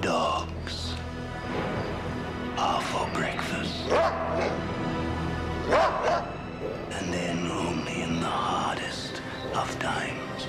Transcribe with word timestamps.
dogs 0.00 0.94
are 2.56 2.80
for 2.82 3.08
breakfast. 3.12 3.74
And 6.92 7.12
then 7.12 7.50
only 7.50 8.02
in 8.02 8.20
the 8.20 8.26
hardest 8.26 9.20
of 9.54 9.78
times. 9.78 10.46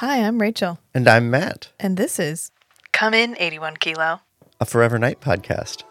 Hi, 0.00 0.22
I'm 0.22 0.40
Rachel, 0.40 0.78
And 0.94 1.08
I'm 1.08 1.30
Matt, 1.30 1.72
and 1.80 1.96
this 1.96 2.18
is 2.18 2.50
Come 2.92 3.14
In 3.14 3.36
81 3.38 3.76
Kilo. 3.78 4.20
a 4.60 4.64
Forever 4.66 4.98
Knight 4.98 5.20
podcast. 5.20 5.82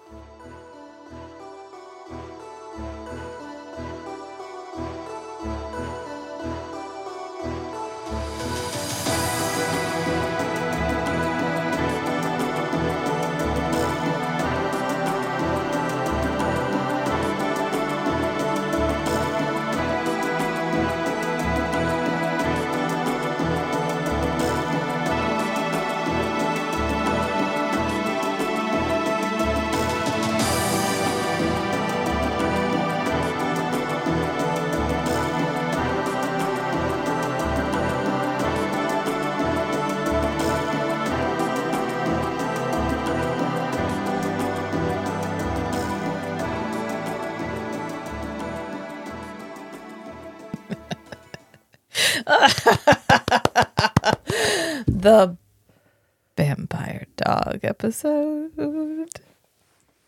Episode. 57.66 59.10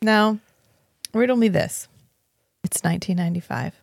Now, 0.01 0.39
riddle 1.13 1.37
me 1.37 1.47
this. 1.47 1.87
It's 2.63 2.81
1995. 2.83 3.73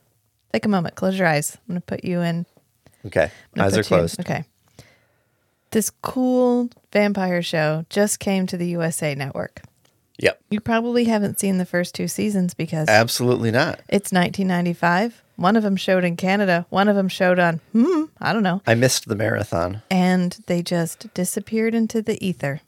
Take 0.52 0.66
a 0.66 0.68
moment, 0.68 0.94
close 0.94 1.18
your 1.18 1.26
eyes. 1.26 1.56
I'm 1.68 1.74
going 1.74 1.80
to 1.80 1.86
put 1.86 2.04
you 2.04 2.20
in. 2.20 2.46
Okay. 3.06 3.30
Eyes 3.58 3.76
are 3.76 3.82
closed. 3.82 4.20
Okay. 4.20 4.44
This 5.70 5.90
cool 6.02 6.70
vampire 6.92 7.42
show 7.42 7.84
just 7.90 8.20
came 8.20 8.46
to 8.46 8.56
the 8.56 8.68
USA 8.68 9.14
Network. 9.14 9.62
Yep. 10.18 10.40
You 10.50 10.60
probably 10.60 11.04
haven't 11.06 11.40
seen 11.40 11.58
the 11.58 11.64
first 11.66 11.92
two 11.96 12.06
seasons 12.06 12.54
because 12.54 12.88
Absolutely 12.88 13.50
not. 13.50 13.80
it's 13.88 14.12
1995. 14.12 15.22
One 15.34 15.56
of 15.56 15.64
them 15.64 15.74
showed 15.74 16.04
in 16.04 16.16
Canada. 16.16 16.66
One 16.70 16.86
of 16.86 16.94
them 16.94 17.08
showed 17.08 17.40
on, 17.40 17.60
hmm, 17.72 18.04
I 18.20 18.32
don't 18.32 18.44
know. 18.44 18.62
I 18.68 18.74
missed 18.76 19.08
the 19.08 19.16
marathon. 19.16 19.82
and 19.90 20.38
they 20.46 20.62
just 20.62 21.12
disappeared 21.14 21.74
into 21.74 22.00
the 22.00 22.24
ether. 22.24 22.60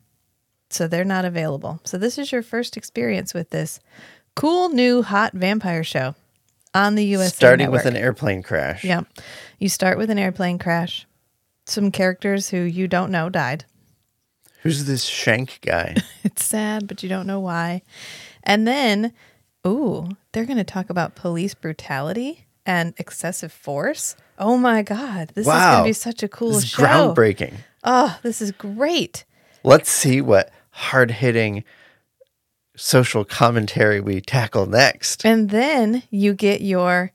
So 0.71 0.89
they're 0.89 1.05
not 1.05 1.25
available. 1.25 1.81
So 1.85 1.97
this 1.99 2.19
is 2.19 2.33
your 2.33 2.43
first 2.43 2.77
experience 2.77 3.33
with 3.35 3.51
this 3.51 3.81
cool 4.35 4.69
new 4.69 5.03
hot 5.03 5.33
vampire 5.33 5.85
show 5.85 6.15
on 6.75 6.95
the 6.95 7.05
USA 7.05 7.35
Starting 7.35 7.67
Network. 7.67 7.85
with 7.85 7.95
an 7.95 8.01
airplane 8.01 8.43
crash. 8.43 8.85
yeah. 8.85 9.03
You 9.59 9.69
start 9.69 9.97
with 9.99 10.11
an 10.11 10.19
airplane 10.19 10.59
crash. 10.59 11.07
Some 11.67 11.91
characters 11.91 12.49
who 12.51 12.59
you 12.59 12.87
don't 12.89 13.11
know 13.11 13.29
died. 13.29 13.65
Who's 14.63 14.85
this 14.85 15.09
Schanke 15.09 15.61
guy? 15.61 15.97
It's 16.25 16.45
sad, 16.45 16.89
but 16.89 17.03
you 17.05 17.09
don't 17.09 17.27
know 17.29 17.39
why. 17.41 17.83
And 18.43 18.67
then, 18.67 19.13
ooh, 19.67 20.09
they're 20.33 20.45
going 20.45 20.57
to 20.59 20.65
talk 20.65 20.91
about 20.91 21.15
police 21.15 21.55
brutality 21.55 22.47
and 22.67 22.93
excessive 22.99 23.53
force. 23.53 24.17
Oh 24.39 24.57
my 24.59 24.83
God. 24.83 25.31
This 25.35 25.47
is 25.47 25.53
going 25.53 25.79
to 25.79 25.85
be 25.85 25.93
such 25.93 26.23
a 26.25 26.29
cool 26.29 26.51
this 26.51 26.65
is 26.65 26.69
show. 26.71 26.83
groundbreaking. 26.83 27.55
Oh, 27.85 28.19
this 28.23 28.43
is 28.43 28.51
great. 28.51 29.25
Let's 29.63 29.89
see 29.89 30.21
what 30.21 30.51
hard 30.77 31.11
hitting 31.11 31.65
social 32.77 33.25
commentary 33.25 34.01
we 34.01 34.21
tackle 34.21 34.67
next. 34.67 35.25
And 35.25 35.49
then 35.51 36.03
you 36.11 36.35
get 36.35 36.61
your 36.61 37.13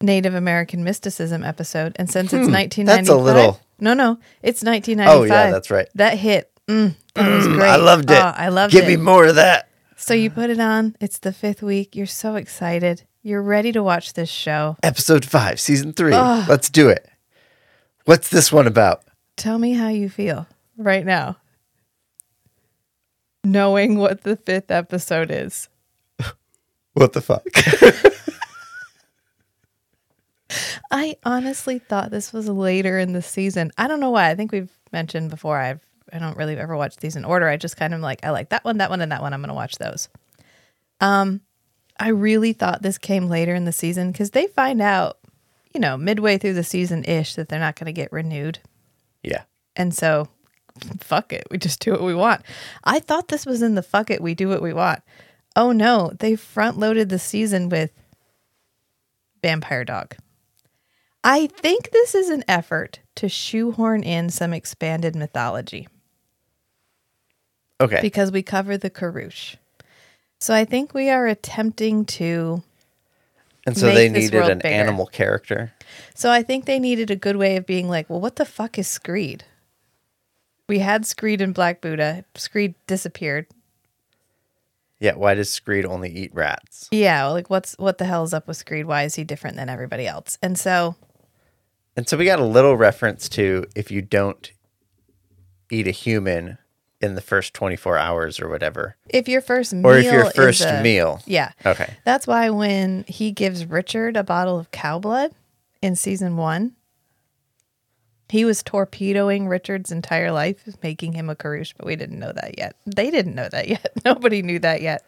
Native 0.00 0.34
American 0.34 0.84
mysticism 0.84 1.42
episode. 1.44 1.92
And 1.96 2.08
since 2.10 2.32
it's 2.32 2.46
Hmm, 2.46 2.52
1995, 2.52 2.86
that's 2.86 3.08
a 3.08 3.16
little- 3.16 3.60
No, 3.80 3.94
no, 3.94 4.18
it's 4.42 4.62
1995. 4.62 5.08
Oh, 5.18 5.24
yeah, 5.24 5.50
that's 5.50 5.70
right. 5.70 5.88
That 5.96 6.18
hit. 6.18 6.50
Mm, 6.68 6.94
that 7.14 7.28
was 7.28 7.46
Mm, 7.46 7.54
great. 7.56 7.68
I 7.68 7.76
loved 7.76 8.10
it. 8.10 8.16
Oh, 8.16 8.32
I 8.36 8.48
loved 8.48 8.72
Give 8.72 8.84
it. 8.84 8.88
me 8.88 8.96
more 8.96 9.26
of 9.26 9.34
that. 9.34 9.68
So 9.96 10.14
you 10.14 10.30
put 10.30 10.50
it 10.50 10.60
on. 10.60 10.94
It's 11.00 11.18
the 11.18 11.32
fifth 11.32 11.62
week. 11.62 11.96
You're 11.96 12.06
so 12.06 12.36
excited. 12.36 13.02
You're 13.22 13.42
ready 13.42 13.72
to 13.72 13.82
watch 13.82 14.12
this 14.14 14.28
show. 14.28 14.76
Episode 14.82 15.24
five, 15.24 15.58
season 15.60 15.92
three. 15.92 16.12
Ugh. 16.14 16.48
Let's 16.48 16.68
do 16.70 16.88
it. 16.88 17.08
What's 18.04 18.28
this 18.28 18.52
one 18.52 18.66
about? 18.68 19.02
Tell 19.36 19.58
me 19.58 19.72
how 19.74 19.88
you 19.88 20.08
feel 20.08 20.46
right 20.76 21.04
now, 21.06 21.36
knowing 23.44 23.98
what 23.98 24.22
the 24.22 24.36
fifth 24.36 24.70
episode 24.70 25.30
is. 25.30 25.68
What 26.94 27.14
the 27.14 27.22
fuck? 27.22 27.46
I 30.90 31.16
honestly 31.24 31.78
thought 31.78 32.10
this 32.10 32.34
was 32.34 32.48
later 32.48 32.98
in 32.98 33.14
the 33.14 33.22
season. 33.22 33.72
I 33.78 33.88
don't 33.88 34.00
know 34.00 34.10
why. 34.10 34.28
I 34.28 34.34
think 34.34 34.52
we've 34.52 34.70
mentioned 34.92 35.30
before. 35.30 35.58
I've 35.58 35.80
I 36.12 36.18
don't 36.18 36.36
really 36.36 36.56
ever 36.58 36.76
watch 36.76 36.96
these 36.96 37.16
in 37.16 37.24
order. 37.24 37.48
I 37.48 37.56
just 37.56 37.78
kind 37.78 37.94
of 37.94 38.00
like 38.00 38.24
I 38.24 38.30
like 38.30 38.50
that 38.50 38.64
one, 38.64 38.78
that 38.78 38.90
one, 38.90 39.00
and 39.00 39.10
that 39.10 39.22
one. 39.22 39.32
I'm 39.32 39.40
gonna 39.40 39.54
watch 39.54 39.78
those. 39.78 40.10
Um, 41.00 41.40
I 41.98 42.08
really 42.08 42.52
thought 42.52 42.82
this 42.82 42.98
came 42.98 43.28
later 43.28 43.54
in 43.54 43.64
the 43.64 43.72
season 43.72 44.12
because 44.12 44.32
they 44.32 44.46
find 44.46 44.82
out, 44.82 45.18
you 45.72 45.80
know, 45.80 45.96
midway 45.96 46.36
through 46.36 46.54
the 46.54 46.64
season 46.64 47.04
ish 47.04 47.34
that 47.36 47.48
they're 47.48 47.58
not 47.58 47.76
gonna 47.76 47.92
get 47.92 48.12
renewed, 48.12 48.58
yeah. 49.22 49.44
and 49.74 49.94
so 49.94 50.28
fuck 51.00 51.32
it, 51.32 51.46
we 51.50 51.58
just 51.58 51.80
do 51.80 51.92
what 51.92 52.02
we 52.02 52.14
want. 52.14 52.42
I 52.84 52.98
thought 53.00 53.28
this 53.28 53.46
was 53.46 53.62
in 53.62 53.74
the 53.74 53.82
fuck 53.82 54.10
it, 54.10 54.20
we 54.20 54.34
do 54.34 54.48
what 54.48 54.62
we 54.62 54.72
want. 54.72 55.02
Oh 55.54 55.72
no, 55.72 56.12
they 56.18 56.36
front 56.36 56.78
loaded 56.78 57.08
the 57.08 57.18
season 57.18 57.68
with 57.68 57.90
Vampire 59.42 59.84
Dog. 59.84 60.16
I 61.24 61.46
think 61.46 61.90
this 61.90 62.14
is 62.14 62.30
an 62.30 62.42
effort 62.48 63.00
to 63.16 63.28
shoehorn 63.28 64.02
in 64.02 64.28
some 64.30 64.52
expanded 64.52 65.14
mythology 65.14 65.86
Okay. 67.80 68.00
because 68.00 68.32
we 68.32 68.42
cover 68.42 68.76
the 68.76 68.90
Karush. 68.90 69.56
So 70.40 70.54
I 70.54 70.64
think 70.64 70.94
we 70.94 71.10
are 71.10 71.26
attempting 71.26 72.04
to. 72.06 72.62
and 73.66 73.76
so 73.76 73.92
they 73.94 74.08
needed 74.08 74.34
an 74.34 74.58
bigger. 74.58 74.68
animal 74.74 75.06
character. 75.06 75.72
So 76.14 76.30
I 76.30 76.42
think 76.42 76.64
they 76.64 76.78
needed 76.80 77.10
a 77.10 77.16
good 77.16 77.36
way 77.36 77.56
of 77.56 77.66
being 77.66 77.88
like, 77.88 78.08
well, 78.10 78.20
what 78.20 78.36
the 78.36 78.44
fuck 78.44 78.78
is 78.78 78.88
Screed? 78.88 79.44
We 80.72 80.78
had 80.78 81.04
Screed 81.04 81.42
in 81.42 81.52
Black 81.52 81.82
Buddha. 81.82 82.24
Screed 82.34 82.74
disappeared. 82.86 83.46
Yeah. 85.00 85.16
Why 85.16 85.34
does 85.34 85.50
Screed 85.52 85.84
only 85.84 86.08
eat 86.08 86.34
rats? 86.34 86.88
Yeah, 86.90 87.26
like 87.26 87.50
what's 87.50 87.74
what 87.74 87.98
the 87.98 88.06
hell 88.06 88.22
is 88.24 88.32
up 88.32 88.48
with 88.48 88.56
Screed? 88.56 88.86
Why 88.86 89.02
is 89.02 89.14
he 89.14 89.22
different 89.22 89.56
than 89.56 89.68
everybody 89.68 90.06
else? 90.06 90.38
And 90.42 90.58
so 90.58 90.96
And 91.94 92.08
so 92.08 92.16
we 92.16 92.24
got 92.24 92.38
a 92.38 92.44
little 92.46 92.74
reference 92.74 93.28
to 93.30 93.66
if 93.76 93.90
you 93.90 94.00
don't 94.00 94.50
eat 95.70 95.86
a 95.86 95.90
human 95.90 96.56
in 97.02 97.16
the 97.16 97.20
first 97.20 97.52
24 97.52 97.98
hours 97.98 98.40
or 98.40 98.48
whatever, 98.48 98.96
if 99.10 99.28
your 99.28 99.42
first 99.42 99.74
meal 99.74 99.86
or 99.86 99.98
if 99.98 100.04
your 100.10 100.30
first 100.30 100.62
a- 100.64 100.80
meal. 100.82 101.20
yeah, 101.26 101.52
Okay. 101.66 101.92
That's 102.04 102.26
why 102.26 102.48
when 102.48 103.04
he 103.06 103.30
gives 103.30 103.66
Richard 103.66 104.16
a 104.16 104.24
bottle 104.24 104.58
of 104.58 104.70
cow 104.70 104.98
blood 104.98 105.32
in 105.82 105.96
season 105.96 106.38
one, 106.38 106.72
he 108.28 108.44
was 108.44 108.62
torpedoing 108.62 109.46
Richard's 109.48 109.92
entire 109.92 110.32
life, 110.32 110.66
making 110.82 111.12
him 111.12 111.28
a 111.28 111.34
Karush, 111.36 111.74
but 111.76 111.86
we 111.86 111.96
didn't 111.96 112.18
know 112.18 112.32
that 112.32 112.56
yet. 112.58 112.76
They 112.86 113.10
didn't 113.10 113.34
know 113.34 113.48
that 113.50 113.68
yet. 113.68 113.92
Nobody 114.04 114.42
knew 114.42 114.58
that 114.60 114.80
yet. 114.80 115.04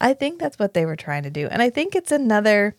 I 0.00 0.14
think 0.14 0.38
that's 0.40 0.58
what 0.58 0.72
they 0.72 0.86
were 0.86 0.96
trying 0.96 1.24
to 1.24 1.30
do. 1.30 1.46
And 1.50 1.60
I 1.60 1.68
think 1.68 1.94
it's 1.94 2.10
another, 2.10 2.74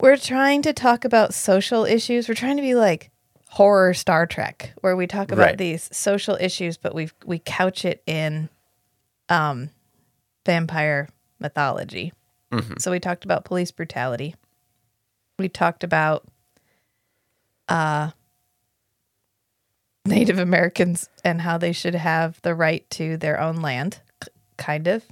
we're 0.00 0.16
trying 0.16 0.62
to 0.62 0.72
talk 0.72 1.04
about 1.04 1.34
social 1.34 1.84
issues. 1.84 2.26
We're 2.28 2.34
trying 2.34 2.56
to 2.56 2.62
be 2.62 2.74
like 2.74 3.10
horror 3.50 3.92
Star 3.92 4.26
Trek, 4.26 4.72
where 4.80 4.96
we 4.96 5.06
talk 5.06 5.30
about 5.30 5.42
Right. 5.42 5.58
these 5.58 5.88
social 5.94 6.36
issues, 6.40 6.76
but 6.78 6.94
we 6.94 7.10
we 7.26 7.38
couch 7.38 7.84
it 7.84 8.02
in 8.06 8.48
um, 9.28 9.70
vampire 10.46 11.08
mythology. 11.38 12.12
So 12.78 12.90
we 12.90 13.00
talked 13.00 13.26
about 13.26 13.44
police 13.44 13.70
brutality. 13.70 14.34
We 15.38 15.50
talked 15.50 15.84
about 15.84 16.24
uh, 17.68 18.10
Native 20.04 20.38
Americans 20.38 21.08
and 21.24 21.40
how 21.40 21.58
they 21.58 21.72
should 21.72 21.94
have 21.94 22.40
the 22.42 22.54
right 22.54 22.88
to 22.90 23.16
their 23.16 23.40
own 23.40 23.56
land, 23.56 24.00
kind 24.56 24.86
of, 24.86 25.04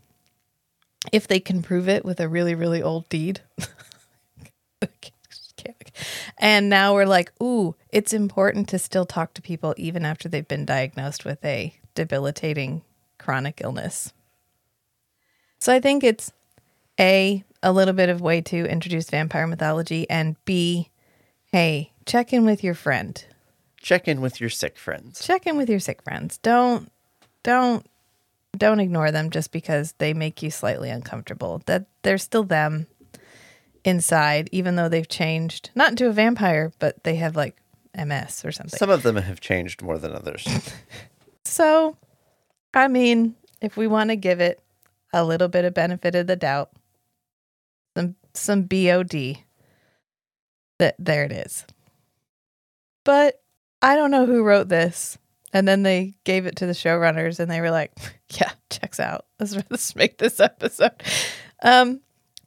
if 1.13 1.27
they 1.27 1.41
can 1.41 1.63
prove 1.63 1.89
it 1.89 2.05
with 2.05 2.21
a 2.21 2.29
really, 2.29 2.55
really 2.55 2.83
old 2.83 3.09
deed. 3.09 3.41
And 6.45 6.69
now 6.69 6.93
we're 6.93 7.07
like, 7.07 7.33
ooh, 7.43 7.75
it's 7.89 8.13
important 8.13 8.69
to 8.69 8.79
still 8.79 9.07
talk 9.07 9.33
to 9.33 9.41
people 9.41 9.75
even 9.79 10.05
after 10.05 10.29
they've 10.29 10.47
been 10.47 10.67
diagnosed 10.67 11.25
with 11.25 11.43
a 11.43 11.75
debilitating 11.95 12.83
chronic 13.19 13.63
illness. 13.65 14.13
So 15.59 15.73
I 15.73 15.81
think 15.81 16.05
it's 16.05 16.33
A, 17.01 17.45
a 17.63 17.73
little 17.73 17.95
bit 17.95 18.11
of 18.11 18.21
way 18.21 18.43
to 18.43 18.67
introduce 18.67 19.09
vampire 19.09 19.47
mythology, 19.47 20.09
and 20.11 20.37
B, 20.45 20.91
hey, 21.51 21.93
check 22.07 22.33
in 22.33 22.45
with 22.45 22.63
your 22.65 22.75
friend. 22.75 23.25
Check 23.81 24.09
in 24.09 24.21
with 24.21 24.41
your 24.41 24.51
sick 24.51 24.79
friends. 24.79 25.25
Check 25.25 25.47
in 25.47 25.57
with 25.57 25.69
your 25.69 25.81
sick 25.81 26.03
friends. 26.03 26.39
Don't 26.39 26.91
don't 27.43 27.87
don't 28.57 28.81
ignore 28.81 29.11
them 29.11 29.31
just 29.31 29.53
because 29.53 29.93
they 29.99 30.15
make 30.15 30.43
you 30.43 30.51
slightly 30.51 30.91
uncomfortable. 30.91 31.63
That 31.67 31.87
they're 32.03 32.19
still 32.19 32.45
them 32.45 32.87
inside, 33.85 34.49
even 34.53 34.77
though 34.77 34.89
they've 34.89 35.09
changed, 35.09 35.71
not 35.75 35.91
into 35.91 36.09
a 36.09 36.13
vampire, 36.13 36.73
but 36.79 37.05
they 37.05 37.17
have 37.17 37.37
like 37.37 37.57
MS 37.95 38.45
or 38.45 38.53
something. 38.53 38.79
Some 38.79 38.91
of 38.91 39.03
them 39.03 39.17
have 39.17 39.41
changed 39.41 39.83
more 39.83 39.99
than 39.99 40.13
others. 40.13 40.47
So, 41.47 41.97
I 42.73 42.89
mean, 42.89 43.35
if 43.61 43.77
we 43.77 43.87
want 43.87 44.11
to 44.11 44.17
give 44.17 44.41
it 44.41 44.61
a 45.13 45.25
little 45.25 45.49
bit 45.49 45.65
of 45.65 45.75
benefit 45.75 46.15
of 46.15 46.27
the 46.27 46.37
doubt, 46.37 46.71
some 47.97 48.17
some 48.33 48.63
BOD, 48.63 49.39
that 50.79 50.97
there 50.99 51.25
it 51.25 51.33
is. 51.33 51.65
But 53.05 53.43
I 53.83 53.97
don't 53.97 54.11
know 54.11 54.27
who 54.27 54.43
wrote 54.43 54.69
this. 54.69 55.19
And 55.53 55.69
then 55.69 55.85
they 55.85 56.15
gave 56.25 56.47
it 56.47 56.57
to 56.57 56.67
the 56.67 56.73
showrunners 56.73 57.39
and 57.39 57.51
they 57.51 57.61
were 57.61 57.71
like, 57.71 57.93
yeah, 58.31 58.51
checks 58.71 58.99
out. 58.99 59.27
Let's, 59.39 59.57
let's 59.71 59.95
make 59.95 60.19
this 60.19 60.41
episode. 60.41 61.03
Um, 61.63 62.01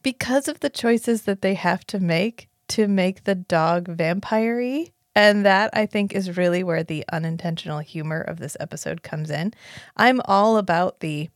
because 0.04 0.48
of 0.48 0.60
the 0.60 0.70
choices 0.70 1.24
that 1.24 1.42
they 1.42 1.54
have 1.54 1.86
to 1.88 2.00
make 2.00 2.50
to 2.70 2.88
make 2.88 3.24
the 3.24 3.36
dog 3.36 3.88
vampire 3.88 4.86
and 5.16 5.46
that 5.46 5.70
I 5.74 5.86
think 5.86 6.14
is 6.14 6.38
really 6.38 6.64
where 6.64 6.84
the 6.84 7.04
unintentional 7.12 7.80
humor 7.80 8.22
of 8.22 8.38
this 8.38 8.56
episode 8.60 9.04
comes 9.04 9.30
in. 9.30 9.54
I'm 9.96 10.22
all 10.26 10.58
about 10.58 11.00
the 11.00 11.30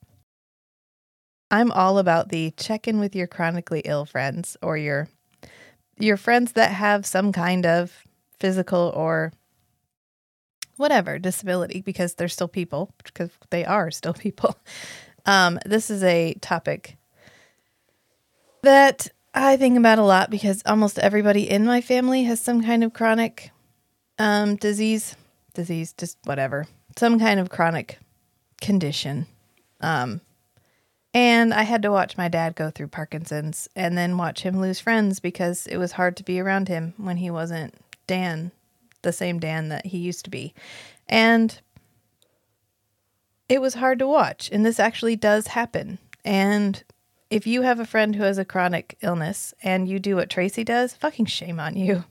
I'm 1.49 1.71
all 1.71 1.97
about 1.97 2.29
the 2.29 2.51
check 2.51 2.87
in 2.87 2.99
with 2.99 3.15
your 3.15 3.27
chronically 3.27 3.81
ill 3.83 4.05
friends 4.05 4.55
or 4.61 4.77
your 4.77 5.09
your 5.97 6.15
friends 6.15 6.53
that 6.53 6.71
have 6.71 7.05
some 7.05 7.31
kind 7.31 7.65
of 7.65 8.05
physical 8.41 8.91
or 8.95 9.31
whatever 10.75 11.19
disability 11.19 11.81
because 11.81 12.15
they're 12.15 12.27
still 12.27 12.47
people 12.47 12.91
because 13.03 13.29
they 13.51 13.63
are 13.63 13.91
still 13.91 14.13
people. 14.25 14.57
Um, 15.25 15.59
this 15.65 15.89
is 15.89 16.03
a 16.03 16.33
topic 16.41 16.97
that 18.63 19.07
I 19.33 19.55
think 19.55 19.77
about 19.77 19.99
a 19.99 20.03
lot 20.03 20.29
because 20.29 20.61
almost 20.65 20.99
everybody 20.99 21.49
in 21.49 21.65
my 21.65 21.79
family 21.79 22.23
has 22.23 22.41
some 22.41 22.63
kind 22.63 22.83
of 22.83 22.93
chronic 22.93 23.51
um, 24.17 24.55
disease, 24.55 25.15
disease, 25.53 25.93
just 25.93 26.17
whatever, 26.25 26.67
some 26.97 27.19
kind 27.19 27.39
of 27.39 27.49
chronic 27.49 27.99
condition. 28.59 29.27
Um, 29.79 30.21
and 31.13 31.53
I 31.53 31.63
had 31.63 31.81
to 31.83 31.91
watch 31.91 32.17
my 32.17 32.27
dad 32.27 32.55
go 32.55 32.69
through 32.69 32.87
Parkinson's 32.87 33.67
and 33.75 33.97
then 33.97 34.17
watch 34.17 34.41
him 34.41 34.59
lose 34.59 34.79
friends 34.79 35.19
because 35.19 35.67
it 35.67 35.77
was 35.77 35.93
hard 35.93 36.17
to 36.17 36.23
be 36.23 36.39
around 36.39 36.67
him 36.67 36.93
when 36.97 37.17
he 37.17 37.29
wasn't 37.29 37.75
Dan, 38.07 38.51
the 39.01 39.13
same 39.13 39.39
Dan 39.39 39.69
that 39.69 39.85
he 39.87 39.97
used 39.97 40.25
to 40.25 40.31
be. 40.31 40.53
And 41.07 41.59
it 43.49 43.61
was 43.61 43.73
hard 43.75 43.99
to 43.99 44.07
watch. 44.07 44.49
And 44.51 44.65
this 44.65 44.79
actually 44.79 45.15
does 45.15 45.47
happen. 45.47 45.99
And 46.23 46.83
if 47.29 47.47
you 47.47 47.63
have 47.63 47.79
a 47.79 47.85
friend 47.85 48.15
who 48.15 48.23
has 48.23 48.37
a 48.37 48.45
chronic 48.45 48.97
illness 49.01 49.53
and 49.63 49.87
you 49.87 49.99
do 49.99 50.15
what 50.15 50.29
Tracy 50.29 50.63
does, 50.63 50.93
fucking 50.93 51.25
shame 51.25 51.59
on 51.59 51.75
you. 51.75 52.03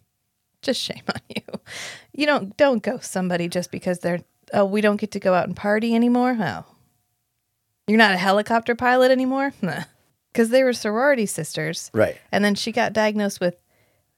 Just 0.62 0.80
shame 0.80 1.02
on 1.08 1.20
you. 1.28 1.42
You 2.12 2.26
don't 2.26 2.56
don't 2.56 2.82
ghost 2.82 3.10
somebody 3.10 3.48
just 3.48 3.70
because 3.70 3.98
they're 3.98 4.20
oh, 4.52 4.64
we 4.64 4.80
don't 4.80 5.00
get 5.00 5.10
to 5.12 5.20
go 5.20 5.34
out 5.34 5.46
and 5.46 5.56
party 5.56 5.94
anymore. 5.94 6.36
Oh. 6.38 6.64
You're 7.86 7.98
not 7.98 8.14
a 8.14 8.18
helicopter 8.18 8.74
pilot 8.74 9.10
anymore? 9.10 9.52
Because 10.32 10.48
they 10.48 10.64
were 10.64 10.72
sorority 10.72 11.26
sisters. 11.26 11.90
right. 11.92 12.16
And 12.32 12.42
then 12.42 12.54
she 12.54 12.72
got 12.72 12.94
diagnosed 12.94 13.38
with 13.38 13.54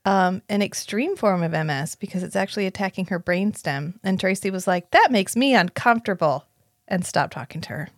um, 0.05 0.41
an 0.47 0.61
extreme 0.61 1.15
form 1.15 1.43
of 1.43 1.51
MS 1.51 1.95
because 1.95 2.23
it's 2.23 2.35
actually 2.35 2.67
attacking 2.67 3.07
her 3.07 3.19
brainstem. 3.19 3.95
And 4.03 4.19
Tracy 4.19 4.51
was 4.51 4.67
like, 4.67 4.91
that 4.91 5.11
makes 5.11 5.35
me 5.35 5.55
uncomfortable 5.55 6.45
and 6.87 7.05
stopped 7.05 7.33
talking 7.33 7.61
to 7.61 7.69
her. 7.69 7.89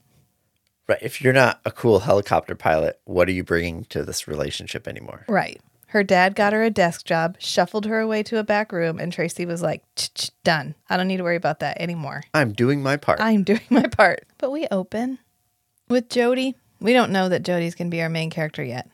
Right. 0.87 0.99
If 1.01 1.21
you're 1.21 1.33
not 1.33 1.59
a 1.65 1.71
cool 1.71 1.99
helicopter 1.99 2.55
pilot, 2.55 2.99
what 3.03 3.27
are 3.27 3.33
you 3.33 3.43
bringing 3.43 3.83
to 3.85 4.03
this 4.03 4.27
relationship 4.27 4.87
anymore? 4.87 5.25
Right. 5.27 5.59
Her 5.87 6.03
dad 6.03 6.35
got 6.35 6.53
her 6.53 6.63
a 6.63 6.69
desk 6.69 7.05
job, 7.05 7.37
shuffled 7.39 7.85
her 7.85 7.99
away 7.99 8.23
to 8.23 8.39
a 8.39 8.43
back 8.43 8.71
room, 8.71 8.99
and 8.99 9.11
Tracy 9.11 9.45
was 9.45 9.61
like, 9.61 9.83
"Ch-ch, 9.95 10.31
done. 10.43 10.75
I 10.89 10.97
don't 10.97 11.07
need 11.07 11.17
to 11.17 11.23
worry 11.23 11.37
about 11.37 11.61
that 11.61 11.79
anymore. 11.79 12.23
I'm 12.33 12.51
doing 12.51 12.83
my 12.83 12.97
part. 12.97 13.21
I'm 13.21 13.43
doing 13.45 13.61
my 13.69 13.87
part. 13.87 14.25
But 14.37 14.51
we 14.51 14.67
open 14.69 15.19
with 15.87 16.09
Jody. 16.09 16.55
We 16.81 16.91
don't 16.91 17.11
know 17.11 17.29
that 17.29 17.43
Jody's 17.43 17.73
going 17.73 17.89
to 17.89 17.95
be 17.95 18.01
our 18.01 18.09
main 18.09 18.29
character 18.29 18.63
yet. 18.63 18.89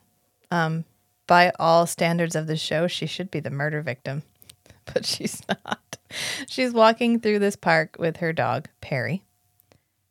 Um, 0.51 0.85
by 1.27 1.51
all 1.59 1.85
standards 1.85 2.35
of 2.35 2.47
the 2.47 2.57
show, 2.57 2.87
she 2.87 3.05
should 3.05 3.31
be 3.31 3.39
the 3.39 3.49
murder 3.49 3.81
victim, 3.81 4.23
but 4.93 5.05
she's 5.05 5.41
not. 5.47 5.97
She's 6.47 6.73
walking 6.73 7.19
through 7.19 7.39
this 7.39 7.55
park 7.55 7.95
with 7.97 8.17
her 8.17 8.33
dog, 8.33 8.67
Perry. 8.81 9.23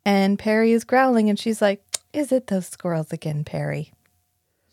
And 0.05 0.39
Perry 0.39 0.73
is 0.73 0.85
growling, 0.85 1.29
and 1.29 1.39
she's 1.39 1.63
like, 1.63 1.85
Is 2.13 2.33
it 2.33 2.49
those 2.49 2.67
squirrels 2.67 3.13
again, 3.13 3.45
Perry? 3.45 3.93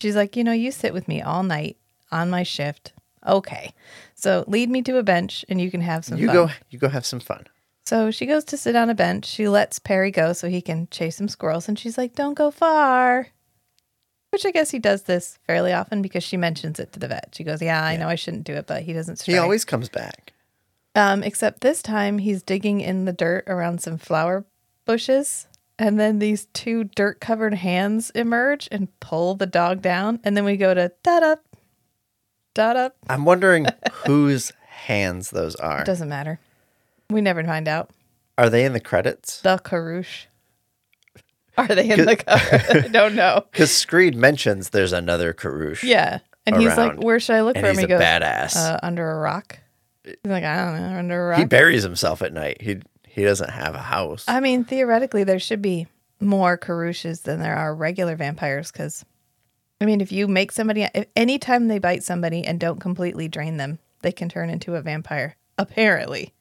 She's 0.02 0.16
like, 0.16 0.36
You 0.36 0.44
know, 0.44 0.54
you 0.54 0.72
sit 0.72 0.94
with 0.94 1.08
me 1.08 1.22
all 1.22 1.44
night 1.44 1.78
on 2.12 2.30
my 2.30 2.44
shift. 2.44 2.94
Okay. 3.26 3.74
So 4.16 4.44
lead 4.48 4.70
me 4.70 4.82
to 4.84 4.98
a 4.98 5.04
bench 5.04 5.46
and 5.50 5.60
you 5.60 5.70
can 5.70 5.82
have 5.82 6.06
some 6.06 6.18
you 6.18 6.28
fun. 6.28 6.36
go 6.36 6.50
you 6.70 6.80
go 6.80 6.90
have 6.90 7.06
some 7.06 7.20
fun. 7.20 7.46
So 7.86 8.12
she 8.12 8.26
goes 8.26 8.44
to 8.46 8.58
sit 8.58 8.76
on 8.76 8.90
a 8.90 8.96
bench. 8.96 9.26
She 9.26 9.50
lets 9.50 9.80
Perry 9.80 10.12
go 10.12 10.34
so 10.34 10.48
he 10.48 10.62
can 10.62 10.88
chase 10.90 11.18
some 11.18 11.28
squirrels. 11.28 11.68
And 11.68 11.78
she's 11.78 11.98
like, 11.98 12.16
Don't 12.16 12.34
go 12.36 12.50
far. 12.52 13.28
Which 14.32 14.46
I 14.46 14.52
guess 14.52 14.70
he 14.70 14.80
does 14.80 15.04
this 15.04 15.40
fairly 15.48 15.74
often 15.74 16.02
because 16.02 16.24
she 16.24 16.38
mentions 16.38 16.80
it 16.80 16.92
to 16.94 17.00
the 17.00 17.08
vet. 17.08 17.34
She 17.34 17.44
goes, 17.44 17.62
Yeah, 17.62 17.84
I 17.84 17.98
know 17.98 18.08
I 18.08 18.16
shouldn't 18.16 18.44
do 18.44 18.54
it, 18.54 18.68
but 18.68 18.84
he 18.84 18.94
doesn't 18.94 19.18
stray. 19.18 19.34
He 19.34 19.38
always 19.40 19.66
comes 19.66 19.90
back. 19.90 20.34
Um, 20.96 21.24
except 21.24 21.62
this 21.62 21.82
time 21.82 22.18
he's 22.20 22.44
digging 22.44 22.82
in 22.82 23.06
the 23.06 23.14
dirt 23.14 23.46
around 23.48 23.82
some 23.82 23.98
flower 23.98 24.46
bushes. 24.86 25.48
And 25.78 26.00
then 26.00 26.20
these 26.20 26.48
two 26.48 26.84
dirt 26.84 27.22
covered 27.22 27.54
hands 27.54 28.10
emerge 28.12 28.68
and 28.72 28.88
pull 29.00 29.36
the 29.36 29.46
dog 29.46 29.82
down. 29.82 30.20
And 30.24 30.36
then 30.36 30.44
we 30.44 30.58
go 30.58 30.74
to 30.74 30.92
da 31.04 31.20
da 31.22 31.36
da 32.54 32.74
da. 32.74 32.90
I'm 33.08 33.26
wondering 33.26 33.66
whose 34.06 34.52
hands 34.68 35.30
those 35.30 35.56
are. 35.56 35.84
Doesn't 35.84 36.10
matter. 36.10 36.40
We 37.10 37.22
never 37.22 37.44
find 37.44 37.68
out. 37.68 37.92
Are 38.38 38.50
they 38.50 38.66
in 38.66 38.74
the 38.74 38.80
credits? 38.80 39.42
The 39.42 39.58
Karush. 39.58 40.26
Are 41.60 41.76
they 41.76 41.90
in 41.90 42.06
the 42.06 42.16
cover? 42.16 42.80
I 42.86 42.88
don't 42.88 43.16
know. 43.16 43.46
Because 43.52 43.72
Screed 43.72 44.16
mentions 44.16 44.70
there's 44.70 44.94
another 44.94 45.34
Karush. 45.34 45.84
Yeah. 45.84 46.20
And 46.46 46.56
he's 46.58 46.76
like, 46.78 47.02
Where 47.04 47.20
should 47.20 47.36
I 47.36 47.42
look 47.42 47.56
And 47.56 47.64
for 47.64 47.70
him? 47.70 47.76
he's 47.76 47.82
He 47.82 47.88
goes, 47.88 48.02
badass. 48.02 48.56
Uh, 48.56 48.80
under 48.82 49.10
a 49.12 49.20
rock. 49.20 49.60
He's 50.04 50.16
like, 50.26 50.44
I 50.44 50.58
don't 50.66 50.82
know, 50.82 50.98
under 50.98 51.26
a 51.26 51.30
rock. 51.32 51.40
he 51.40 51.46
buries 51.46 51.84
himself 51.84 52.22
at 52.22 52.34
night. 52.34 52.62
He 52.62 52.80
he 53.08 53.24
doesn't 53.24 53.50
have 53.50 53.76
a 53.76 53.80
house. 53.82 54.24
I 54.28 54.40
mean, 54.40 54.64
theoretically, 54.64 55.24
there 55.24 55.40
should 55.40 55.62
be 55.62 55.88
more 56.22 56.58
Karushes 56.58 57.24
than 57.24 57.40
there 57.42 57.56
are 57.56 57.74
regular 57.76 58.16
vampires 58.16 58.72
because, 58.72 59.04
I 59.82 59.86
mean, 59.86 60.00
if 60.02 60.12
you 60.12 60.28
make 60.28 60.52
somebody, 60.52 60.88
if 60.94 61.06
anytime 61.16 61.68
they 61.68 61.80
bite 61.80 62.04
somebody 62.04 62.44
and 62.46 62.60
don't 62.60 62.80
completely 62.80 63.28
drain 63.28 63.58
them, 63.58 63.80
they 64.02 64.12
can 64.12 64.30
turn 64.30 64.50
into 64.50 64.76
a 64.76 64.82
vampire, 64.82 65.36
apparently. 65.58 66.34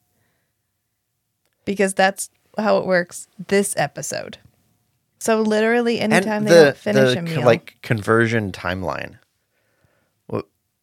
Because 1.64 1.94
that's 1.94 2.30
how 2.56 2.78
it 2.78 2.86
works 2.86 3.28
this 3.48 3.74
episode. 3.76 4.38
So, 5.18 5.40
literally, 5.42 6.00
anytime 6.00 6.44
they 6.44 6.50
don't 6.50 6.76
finish 6.76 7.14
the 7.14 7.18
a 7.18 7.22
meal, 7.22 7.42
like 7.44 7.76
conversion 7.82 8.52
timeline. 8.52 9.18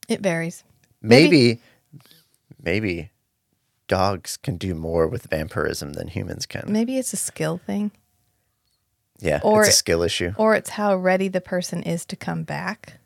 it 0.07 0.21
varies. 0.21 0.63
Maybe, 1.01 1.61
maybe 2.61 3.09
dogs 3.87 4.37
can 4.37 4.57
do 4.57 4.75
more 4.75 5.07
with 5.07 5.23
vampirism 5.27 5.93
than 5.93 6.07
humans 6.09 6.45
can. 6.45 6.65
Maybe 6.67 6.97
it's 6.97 7.13
a 7.13 7.17
skill 7.17 7.57
thing. 7.65 7.91
yeah, 9.19 9.39
or- 9.43 9.61
it's 9.61 9.69
a 9.69 9.73
skill 9.77 10.03
issue. 10.03 10.33
or 10.37 10.53
it's 10.55 10.71
how 10.71 10.95
ready 10.95 11.27
the 11.27 11.41
person 11.41 11.81
is 11.83 12.05
to 12.07 12.15
come 12.15 12.43
back. 12.43 12.99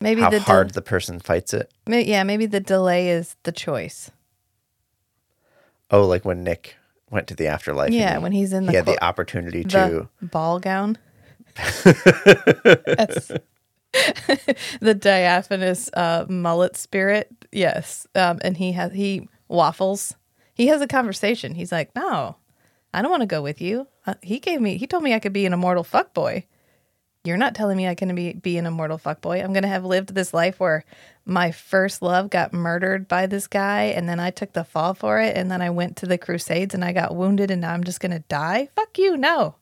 Maybe 0.00 0.20
How 0.22 0.30
the 0.30 0.40
hard 0.40 0.68
del- 0.68 0.74
the 0.74 0.82
person 0.82 1.20
fights 1.20 1.54
it. 1.54 1.70
yeah, 1.86 2.22
maybe 2.22 2.46
the 2.46 2.60
delay 2.60 3.08
is 3.10 3.36
the 3.44 3.52
choice. 3.52 4.10
Oh, 5.90 6.04
like 6.06 6.24
when 6.24 6.42
Nick 6.44 6.76
went 7.10 7.26
to 7.28 7.34
the 7.34 7.46
afterlife. 7.46 7.92
Yeah, 7.92 8.14
he- 8.16 8.22
when 8.22 8.32
he's 8.32 8.52
in 8.52 8.64
he 8.64 8.68
the 8.70 8.76
had 8.76 8.84
clo- 8.84 8.94
the 8.94 9.04
opportunity 9.04 9.62
the 9.62 9.68
to. 9.70 10.08
ball 10.22 10.58
gown. 10.60 10.98
That's 11.84 13.32
the 14.80 14.94
diaphanous 14.98 15.90
uh, 15.94 16.26
mullet 16.28 16.76
spirit. 16.76 17.28
Yes, 17.52 18.06
um, 18.14 18.38
and 18.42 18.56
he 18.56 18.72
has 18.72 18.92
he 18.92 19.28
waffles. 19.48 20.14
He 20.54 20.66
has 20.68 20.80
a 20.80 20.86
conversation. 20.86 21.54
He's 21.54 21.72
like, 21.72 21.94
"No, 21.94 22.36
I 22.92 23.02
don't 23.02 23.10
want 23.10 23.22
to 23.22 23.26
go 23.26 23.42
with 23.42 23.60
you." 23.60 23.86
Uh, 24.06 24.14
he 24.22 24.38
gave 24.38 24.60
me. 24.60 24.76
He 24.76 24.86
told 24.86 25.02
me 25.02 25.14
I 25.14 25.18
could 25.18 25.32
be 25.32 25.46
an 25.46 25.52
immortal 25.52 25.84
fuck 25.84 26.12
boy. 26.14 26.46
You're 27.26 27.36
not 27.36 27.54
telling 27.54 27.76
me 27.76 27.88
I 27.88 27.94
can 27.94 28.14
be 28.14 28.32
be 28.34 28.56
an 28.58 28.66
immortal 28.66 28.98
fuckboy. 28.98 29.42
I'm 29.42 29.52
gonna 29.52 29.68
have 29.68 29.84
lived 29.84 30.14
this 30.14 30.32
life 30.32 30.60
where 30.60 30.84
my 31.24 31.50
first 31.50 32.02
love 32.02 32.30
got 32.30 32.52
murdered 32.52 33.08
by 33.08 33.26
this 33.26 33.46
guy, 33.46 33.84
and 33.84 34.08
then 34.08 34.20
I 34.20 34.30
took 34.30 34.52
the 34.52 34.64
fall 34.64 34.94
for 34.94 35.20
it, 35.20 35.36
and 35.36 35.50
then 35.50 35.60
I 35.60 35.70
went 35.70 35.96
to 35.98 36.06
the 36.06 36.18
Crusades 36.18 36.74
and 36.74 36.84
I 36.84 36.92
got 36.92 37.16
wounded, 37.16 37.50
and 37.50 37.60
now 37.60 37.72
I'm 37.72 37.84
just 37.84 38.00
gonna 38.00 38.20
die. 38.20 38.68
Fuck 38.76 38.98
you, 38.98 39.16
no. 39.16 39.56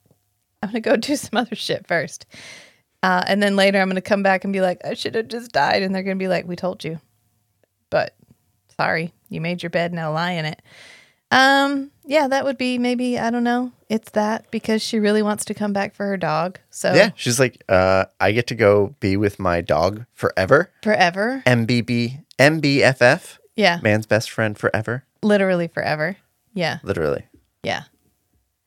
I'm 0.62 0.68
gonna 0.70 0.80
go 0.80 0.96
do 0.96 1.16
some 1.16 1.38
other 1.38 1.56
shit 1.56 1.86
first, 1.86 2.26
uh, 3.02 3.24
and 3.26 3.42
then 3.42 3.56
later 3.56 3.80
I'm 3.80 3.88
gonna 3.88 4.00
come 4.00 4.22
back 4.22 4.44
and 4.44 4.52
be 4.52 4.60
like, 4.60 4.84
I 4.84 4.94
should 4.94 5.14
have 5.14 5.28
just 5.28 5.52
died, 5.52 5.82
and 5.82 5.94
they're 5.94 6.02
gonna 6.02 6.16
be 6.16 6.28
like, 6.28 6.46
We 6.46 6.56
told 6.56 6.84
you, 6.84 7.00
but 7.90 8.14
sorry, 8.76 9.12
you 9.28 9.40
made 9.40 9.62
your 9.62 9.70
bed, 9.70 9.92
now 9.92 10.12
lie 10.12 10.32
in 10.32 10.44
it. 10.44 10.60
Um, 11.30 11.90
yeah, 12.04 12.28
that 12.28 12.44
would 12.44 12.58
be 12.58 12.78
maybe 12.78 13.18
I 13.18 13.30
don't 13.30 13.44
know. 13.44 13.72
It's 13.88 14.10
that 14.12 14.50
because 14.50 14.82
she 14.82 14.98
really 14.98 15.22
wants 15.22 15.44
to 15.46 15.54
come 15.54 15.72
back 15.72 15.94
for 15.94 16.06
her 16.06 16.16
dog. 16.16 16.58
So 16.70 16.92
Yeah, 16.94 17.10
she's 17.16 17.38
like, 17.40 17.62
uh, 17.68 18.04
I 18.20 18.32
get 18.32 18.46
to 18.48 18.54
go 18.54 18.94
be 19.00 19.16
with 19.16 19.38
my 19.38 19.60
dog 19.60 20.04
forever. 20.12 20.70
forever. 20.82 21.42
MBB, 21.46 22.24
MBFF, 22.38 23.38
Yeah, 23.56 23.80
man's 23.82 24.06
best 24.06 24.30
friend 24.30 24.56
forever. 24.58 25.04
literally 25.22 25.68
forever. 25.68 26.16
Yeah, 26.52 26.78
Literally. 26.84 27.24
yeah. 27.62 27.84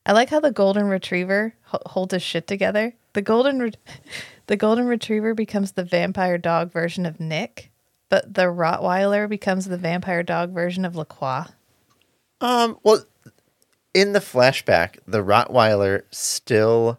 I 0.04 0.12
like 0.12 0.28
how 0.30 0.40
the 0.40 0.50
golden 0.52 0.86
retriever 0.88 1.54
ho- 1.64 1.80
holds 1.86 2.12
his 2.12 2.22
shit 2.22 2.46
together. 2.46 2.94
The 3.14 3.22
golden, 3.22 3.58
re- 3.60 3.72
the 4.46 4.56
golden 4.56 4.86
retriever 4.86 5.34
becomes 5.34 5.72
the 5.72 5.84
vampire 5.84 6.36
dog 6.38 6.70
version 6.72 7.06
of 7.06 7.18
Nick, 7.20 7.70
but 8.10 8.34
the 8.34 8.44
Rottweiler 8.44 9.28
becomes 9.28 9.66
the 9.66 9.78
vampire 9.78 10.22
dog 10.22 10.52
version 10.52 10.84
of 10.84 10.96
Lacroix. 10.96 11.44
Um, 12.40 12.78
well, 12.82 13.04
in 13.94 14.12
the 14.12 14.20
flashback, 14.20 14.98
the 15.06 15.24
Rottweiler 15.24 16.02
still 16.10 16.98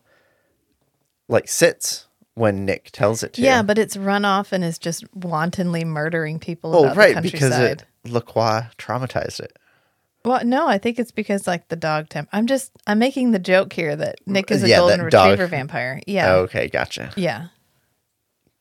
like 1.28 1.48
sits 1.48 2.08
when 2.34 2.66
Nick 2.66 2.90
tells 2.92 3.24
it 3.24 3.34
to. 3.34 3.42
Yeah, 3.42 3.62
but 3.62 3.78
it's 3.78 3.96
run 3.98 4.26
off 4.26 4.52
and 4.52 4.64
is 4.64 4.78
just 4.80 5.04
wantonly 5.14 5.84
murdering 5.86 6.40
people. 6.40 6.76
oh, 6.76 6.94
right, 6.94 7.16
the 7.16 7.22
because 7.22 7.58
it 7.58 7.84
Lacroix 8.06 8.68
traumatized 8.78 9.40
it. 9.40 9.58
Well, 10.26 10.44
no, 10.44 10.68
I 10.68 10.78
think 10.78 11.00
it's 11.00 11.12
because 11.12 11.48
like 11.48 11.70
the 11.70 11.76
dog 11.78 12.10
temp. 12.10 12.28
I'm 12.34 12.46
just 12.48 12.72
I'm 12.88 13.00
making 13.00 13.32
the 13.32 13.40
joke 13.40 13.72
here 13.74 13.96
that 13.96 14.16
Nick 14.26 14.52
is 14.52 14.64
a 14.64 14.68
Yeah, 14.70 14.78
golden 14.80 15.10
dog- 15.10 15.30
retriever 15.32 15.48
vampire. 15.48 16.02
Yeah. 16.06 16.34
Okay, 16.34 16.68
gotcha, 16.68 17.12
Yeah. 17.16 17.48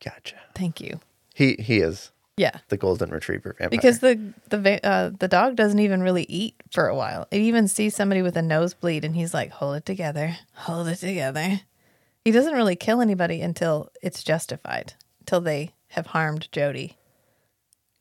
gotcha. 0.04 0.36
Thank 0.54 0.80
you. 0.80 1.00
He 1.34 1.54
he 1.58 1.78
is 1.78 2.12
Yeah. 2.38 2.58
the 2.68 2.76
golden 2.76 3.10
retriever 3.10 3.54
vampire. 3.58 3.68
Because 3.68 3.98
the 3.98 4.32
the 4.48 4.58
va- 4.58 4.86
uh, 4.86 5.10
the 5.18 5.28
dog 5.28 5.56
doesn't 5.56 5.78
even 5.80 6.00
really 6.02 6.24
eat 6.28 6.54
for 6.72 6.86
a 6.88 6.94
while. 6.96 7.26
It 7.30 7.40
even 7.40 7.68
sees 7.68 7.94
somebody 7.94 8.22
with 8.22 8.36
a 8.36 8.42
nosebleed 8.42 9.04
and 9.04 9.14
he's 9.14 9.34
like, 9.34 9.50
"Hold 9.50 9.76
it 9.76 9.84
together, 9.86 10.36
hold 10.54 10.88
it 10.88 10.96
together." 10.96 11.60
He 12.24 12.30
doesn't 12.30 12.54
really 12.54 12.76
kill 12.76 13.00
anybody 13.00 13.40
until 13.42 13.90
it's 14.02 14.22
justified, 14.22 14.94
until 15.20 15.40
they 15.40 15.74
have 15.88 16.06
harmed 16.08 16.48
Jody. 16.52 16.96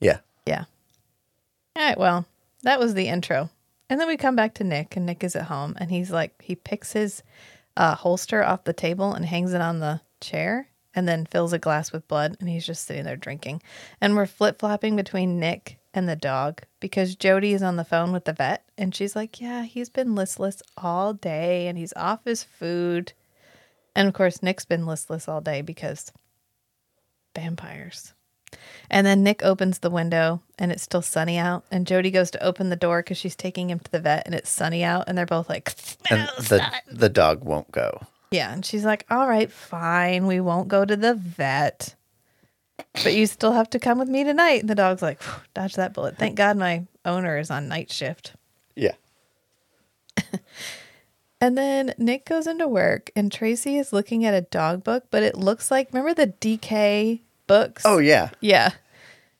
yeah, 0.00 0.18
Yeah. 0.46 0.64
All 1.76 1.84
right. 1.84 1.98
Well, 1.98 2.26
that 2.62 2.78
was 2.80 2.94
the 2.94 3.08
intro. 3.08 3.50
And 3.88 3.98
then 3.98 4.06
we 4.08 4.16
come 4.18 4.36
back 4.36 4.52
to 4.54 4.64
Nick, 4.64 4.96
and 4.96 5.06
Nick 5.06 5.24
is 5.24 5.34
at 5.34 5.44
home, 5.44 5.74
and 5.78 5.90
he's 5.90 6.10
like, 6.10 6.42
he 6.42 6.54
picks 6.54 6.92
his 6.92 7.22
uh, 7.76 7.94
holster 7.94 8.44
off 8.44 8.64
the 8.64 8.74
table 8.74 9.14
and 9.14 9.24
hangs 9.24 9.54
it 9.54 9.62
on 9.62 9.78
the 9.78 10.02
chair, 10.20 10.68
and 10.98 11.06
then 11.06 11.24
fills 11.24 11.52
a 11.52 11.60
glass 11.60 11.92
with 11.92 12.08
blood, 12.08 12.36
and 12.40 12.48
he's 12.48 12.66
just 12.66 12.84
sitting 12.84 13.04
there 13.04 13.16
drinking. 13.16 13.62
And 14.00 14.16
we're 14.16 14.26
flip 14.26 14.58
flopping 14.58 14.96
between 14.96 15.38
Nick 15.38 15.78
and 15.94 16.08
the 16.08 16.16
dog 16.16 16.62
because 16.80 17.14
Jody 17.14 17.52
is 17.52 17.62
on 17.62 17.76
the 17.76 17.84
phone 17.84 18.10
with 18.10 18.24
the 18.24 18.32
vet, 18.32 18.64
and 18.76 18.92
she's 18.92 19.14
like, 19.14 19.40
yeah, 19.40 19.62
he's 19.62 19.88
been 19.88 20.16
listless 20.16 20.60
all 20.76 21.14
day, 21.14 21.68
and 21.68 21.78
he's 21.78 21.92
off 21.94 22.24
his 22.24 22.42
food. 22.42 23.12
And 23.94 24.08
of 24.08 24.14
course, 24.14 24.42
Nick's 24.42 24.64
been 24.64 24.86
listless 24.86 25.28
all 25.28 25.40
day 25.40 25.62
because 25.62 26.10
vampires. 27.32 28.12
And 28.90 29.06
then 29.06 29.22
Nick 29.22 29.44
opens 29.44 29.78
the 29.78 29.90
window 29.90 30.42
and 30.58 30.72
it's 30.72 30.82
still 30.82 31.02
sunny 31.02 31.38
out. 31.38 31.64
And 31.70 31.86
Jody 31.86 32.10
goes 32.10 32.30
to 32.32 32.42
open 32.42 32.70
the 32.70 32.76
door 32.76 33.02
because 33.02 33.18
she's 33.18 33.36
taking 33.36 33.70
him 33.70 33.78
to 33.78 33.90
the 33.92 34.00
vet 34.00 34.24
and 34.26 34.34
it's 34.34 34.50
sunny 34.50 34.82
out. 34.82 35.04
And 35.06 35.16
they're 35.16 35.26
both 35.26 35.48
like, 35.48 35.74
and 36.10 36.28
the 36.38 36.72
the 36.90 37.10
dog 37.10 37.44
won't 37.44 37.70
go. 37.70 38.00
Yeah. 38.30 38.52
And 38.52 38.64
she's 38.64 38.84
like, 38.84 39.04
all 39.10 39.28
right, 39.28 39.50
fine. 39.50 40.26
We 40.26 40.40
won't 40.40 40.68
go 40.68 40.84
to 40.84 40.96
the 40.96 41.14
vet. 41.14 41.94
But 42.92 43.14
you 43.14 43.26
still 43.26 43.52
have 43.52 43.70
to 43.70 43.78
come 43.78 43.98
with 43.98 44.08
me 44.08 44.24
tonight. 44.24 44.60
And 44.60 44.70
the 44.70 44.74
dog's 44.74 45.02
like, 45.02 45.20
"Phew, 45.20 45.42
dodge 45.54 45.74
that 45.74 45.94
bullet. 45.94 46.16
Thank 46.16 46.36
God 46.36 46.56
my 46.56 46.86
owner 47.04 47.38
is 47.38 47.50
on 47.50 47.68
night 47.68 47.90
shift. 47.90 48.34
Yeah, 48.76 48.94
And 51.40 51.56
then 51.56 51.94
Nick 51.98 52.24
goes 52.24 52.46
into 52.46 52.66
work 52.66 53.10
and 53.14 53.30
Tracy 53.30 53.76
is 53.76 53.92
looking 53.92 54.24
at 54.24 54.34
a 54.34 54.40
dog 54.40 54.82
book, 54.82 55.04
but 55.10 55.22
it 55.22 55.36
looks 55.36 55.70
like, 55.70 55.88
remember 55.92 56.14
the 56.14 56.32
DK 56.40 57.20
books? 57.46 57.82
Oh 57.84 57.98
yeah, 57.98 58.30
yeah. 58.40 58.70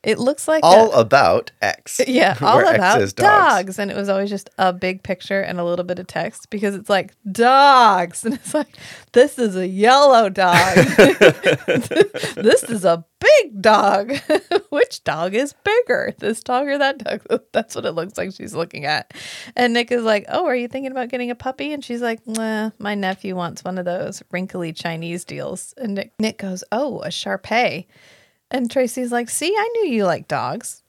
It 0.04 0.20
looks 0.20 0.46
like 0.46 0.62
all 0.62 0.92
a- 0.92 1.00
about 1.00 1.50
X. 1.60 2.00
Yeah, 2.08 2.36
all 2.40 2.60
about 2.66 3.02
is 3.02 3.12
dogs. 3.12 3.78
And 3.78 3.90
it 3.90 3.96
was 3.96 4.08
always 4.08 4.30
just 4.30 4.48
a 4.56 4.72
big 4.72 5.02
picture 5.02 5.40
and 5.40 5.58
a 5.58 5.64
little 5.64 5.84
bit 5.84 5.98
of 5.98 6.06
text 6.06 6.50
because 6.50 6.74
it's 6.74 6.88
like 6.88 7.14
dogs. 7.30 8.24
And 8.28 8.34
it's 8.34 8.54
like, 8.54 8.76
this 9.12 9.38
is 9.38 9.56
a 9.56 9.66
yellow 9.66 10.28
dog. 10.28 10.76
this 12.36 12.62
is 12.64 12.84
a 12.84 13.04
big 13.20 13.60
dog. 13.62 14.12
Which 14.70 15.02
dog 15.04 15.34
is 15.34 15.54
bigger? 15.64 16.14
This 16.18 16.42
dog 16.42 16.66
or 16.68 16.78
that 16.78 16.98
dog? 16.98 17.40
That's 17.52 17.74
what 17.74 17.84
it 17.86 17.92
looks 17.92 18.16
like 18.18 18.32
she's 18.32 18.54
looking 18.54 18.84
at. 18.84 19.12
And 19.56 19.72
Nick 19.72 19.90
is 19.90 20.02
like, 20.02 20.26
oh, 20.28 20.46
are 20.46 20.56
you 20.56 20.68
thinking 20.68 20.92
about 20.92 21.08
getting 21.08 21.30
a 21.30 21.34
puppy? 21.34 21.72
And 21.72 21.84
she's 21.84 22.02
like, 22.02 22.26
nah, 22.26 22.70
my 22.78 22.94
nephew 22.94 23.34
wants 23.34 23.64
one 23.64 23.78
of 23.78 23.84
those 23.84 24.22
wrinkly 24.30 24.72
Chinese 24.72 25.24
deals. 25.24 25.74
And 25.76 25.94
Nick, 25.94 26.12
Nick 26.20 26.38
goes, 26.38 26.62
oh, 26.70 27.00
a 27.00 27.10
Shar 27.10 27.38
Pei. 27.38 27.86
And 28.50 28.70
Tracy's 28.70 29.12
like, 29.12 29.28
see, 29.28 29.54
I 29.56 29.68
knew 29.74 29.90
you 29.90 30.04
like 30.04 30.28
dogs. 30.28 30.82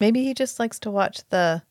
Maybe 0.00 0.24
he 0.24 0.34
just 0.34 0.58
likes 0.58 0.78
to 0.80 0.90
watch 0.90 1.20
the 1.28 1.62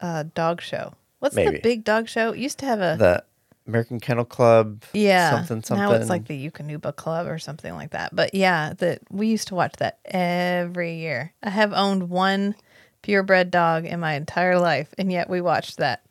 uh, 0.00 0.24
dog 0.34 0.60
show. 0.60 0.94
What's 1.20 1.36
Maybe. 1.36 1.56
the 1.56 1.62
big 1.62 1.84
dog 1.84 2.08
show? 2.08 2.32
It 2.32 2.38
used 2.38 2.58
to 2.58 2.66
have 2.66 2.80
a 2.80 2.96
The 2.98 3.24
American 3.66 4.00
Kennel 4.00 4.24
Club. 4.24 4.82
yeah. 4.92 5.30
something 5.30 5.62
something. 5.62 5.84
Now 5.86 5.92
it's 5.92 6.10
like 6.10 6.26
the 6.26 6.50
Eukanuba 6.50 6.94
Club 6.96 7.26
or 7.26 7.38
something 7.38 7.74
like 7.74 7.90
that. 7.90 8.14
But 8.14 8.34
yeah, 8.34 8.74
that 8.78 9.00
we 9.10 9.28
used 9.28 9.48
to 9.48 9.54
watch 9.54 9.74
that 9.78 9.98
every 10.04 10.96
year. 10.96 11.32
I 11.42 11.50
have 11.50 11.72
owned 11.72 12.10
one 12.10 12.56
purebred 13.02 13.50
dog 13.50 13.84
in 13.84 14.00
my 14.00 14.14
entire 14.14 14.58
life, 14.58 14.92
and 14.98 15.12
yet 15.12 15.30
we 15.30 15.40
watched 15.40 15.76
that 15.78 16.02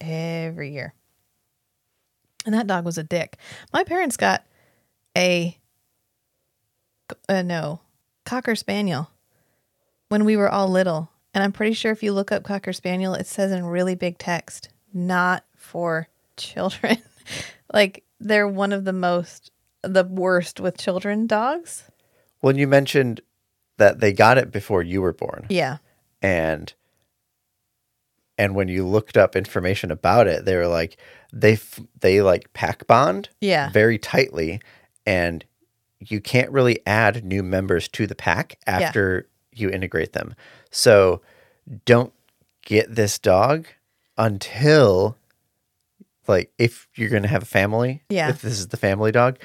every 0.00 0.72
year. 0.72 0.94
And 2.44 2.54
that 2.54 2.66
dog 2.66 2.84
was 2.84 2.98
a 2.98 3.02
dick. 3.02 3.36
My 3.72 3.84
parents 3.84 4.16
got 4.16 4.44
a 5.16 5.56
uh, 7.28 7.42
no 7.42 7.80
cocker 8.24 8.54
spaniel 8.54 9.10
when 10.08 10.24
we 10.24 10.36
were 10.36 10.48
all 10.50 10.68
little, 10.68 11.10
and 11.34 11.42
I'm 11.42 11.52
pretty 11.52 11.72
sure 11.72 11.90
if 11.92 12.02
you 12.02 12.12
look 12.12 12.30
up 12.32 12.42
cocker 12.44 12.72
spaniel, 12.72 13.14
it 13.14 13.26
says 13.26 13.50
in 13.52 13.64
really 13.64 13.94
big 13.94 14.18
text, 14.18 14.68
not 14.92 15.44
for 15.56 16.08
children. 16.36 16.98
like 17.72 18.04
they're 18.20 18.48
one 18.48 18.72
of 18.72 18.84
the 18.84 18.92
most 18.92 19.50
the 19.82 20.04
worst 20.04 20.60
with 20.60 20.78
children 20.78 21.26
dogs. 21.26 21.84
When 22.40 22.56
you 22.56 22.66
mentioned 22.68 23.20
that 23.78 24.00
they 24.00 24.12
got 24.12 24.38
it 24.38 24.52
before 24.52 24.82
you 24.82 25.00
were 25.02 25.12
born, 25.14 25.46
Yeah. 25.48 25.78
and 26.20 26.72
and 28.38 28.54
when 28.54 28.68
you 28.68 28.86
looked 28.86 29.16
up 29.16 29.36
information 29.36 29.90
about 29.90 30.26
it, 30.26 30.44
they 30.44 30.56
were 30.56 30.66
like 30.68 30.96
they 31.32 31.54
f- 31.54 31.80
they 32.00 32.22
like 32.22 32.52
pack 32.52 32.86
bond 32.86 33.28
Yeah. 33.40 33.70
very 33.70 33.98
tightly, 33.98 34.60
and 35.06 35.44
you 36.10 36.20
can't 36.20 36.50
really 36.50 36.80
add 36.86 37.24
new 37.24 37.42
members 37.42 37.88
to 37.88 38.06
the 38.06 38.14
pack 38.14 38.58
after 38.66 39.28
you 39.52 39.68
integrate 39.70 40.12
them. 40.12 40.34
So 40.70 41.20
don't 41.84 42.12
get 42.64 42.94
this 42.94 43.18
dog 43.18 43.66
until 44.16 45.16
like 46.28 46.52
if 46.58 46.88
you're 46.94 47.08
going 47.10 47.22
to 47.22 47.28
have 47.28 47.42
a 47.42 47.46
family, 47.46 48.02
Yeah. 48.08 48.30
if 48.30 48.42
this 48.42 48.52
is 48.58 48.68
the 48.68 48.76
family 48.76 49.12
dog, 49.12 49.38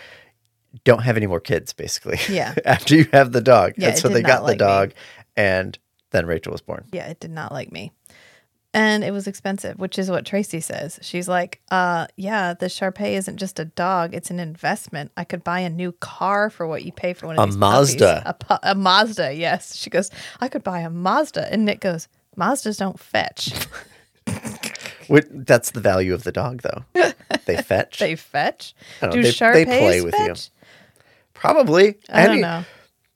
don't 0.83 1.03
have 1.03 1.17
any 1.17 1.27
more 1.27 1.39
kids 1.39 1.73
basically. 1.73 2.19
Yeah. 2.29 2.53
after 2.65 2.95
you 2.95 3.07
have 3.13 3.31
the 3.31 3.41
dog. 3.41 3.73
Yeah, 3.77 3.89
and 3.89 3.97
so 3.97 4.09
they 4.09 4.21
got 4.21 4.39
the 4.39 4.43
like 4.43 4.53
me. 4.55 4.57
dog 4.59 4.93
and 5.35 5.77
then 6.11 6.25
Rachel 6.25 6.51
was 6.51 6.61
born. 6.61 6.85
Yeah, 6.91 7.07
it 7.07 7.19
did 7.19 7.31
not 7.31 7.51
like 7.51 7.71
me. 7.71 7.91
And 8.77 9.03
it 9.03 9.11
was 9.11 9.25
expensive, 9.27 9.79
which 9.79 9.97
is 9.97 10.09
what 10.11 10.25
Tracy 10.25 10.59
says. 10.59 10.99
She's 11.01 11.27
like, 11.27 11.61
uh, 11.71 12.05
yeah, 12.15 12.53
the 12.53 12.67
Sharpei 12.67 13.13
isn't 13.13 13.37
just 13.37 13.59
a 13.59 13.65
dog, 13.65 14.13
it's 14.13 14.29
an 14.29 14.39
investment. 14.39 15.11
I 15.17 15.23
could 15.23 15.43
buy 15.43 15.61
a 15.61 15.69
new 15.69 15.93
car 15.93 16.49
for 16.51 16.67
what 16.67 16.85
you 16.85 16.91
pay 16.91 17.13
for 17.13 17.25
one 17.27 17.37
of 17.39 17.43
A 17.43 17.47
these 17.47 17.57
Mazda. 17.57 18.21
A, 18.25 18.33
pu- 18.35 18.59
a 18.61 18.75
Mazda, 18.75 19.33
yes. 19.33 19.75
She 19.75 19.89
goes, 19.89 20.11
I 20.41 20.47
could 20.47 20.63
buy 20.63 20.81
a 20.81 20.89
Mazda. 20.91 21.51
And 21.51 21.65
Nick 21.65 21.79
goes, 21.79 22.07
Mazdas 22.37 22.77
don't 22.77 22.99
fetch. 22.99 23.51
That's 25.31 25.71
the 25.71 25.79
value 25.79 26.13
of 26.13 26.23
the 26.23 26.31
dog 26.31 26.61
though. 26.61 26.83
they 27.45 27.57
fetch. 27.61 27.99
they 27.99 28.15
fetch. 28.15 28.75
Do 29.01 29.07
know, 29.07 29.21
they- 29.23 29.31
they 29.31 29.65
play 29.65 30.01
with 30.01 30.13
you. 30.19 30.27
fetch? 30.27 30.49
Probably. 31.33 31.95
I 32.09 32.25
don't 32.27 32.41
know. 32.41 32.63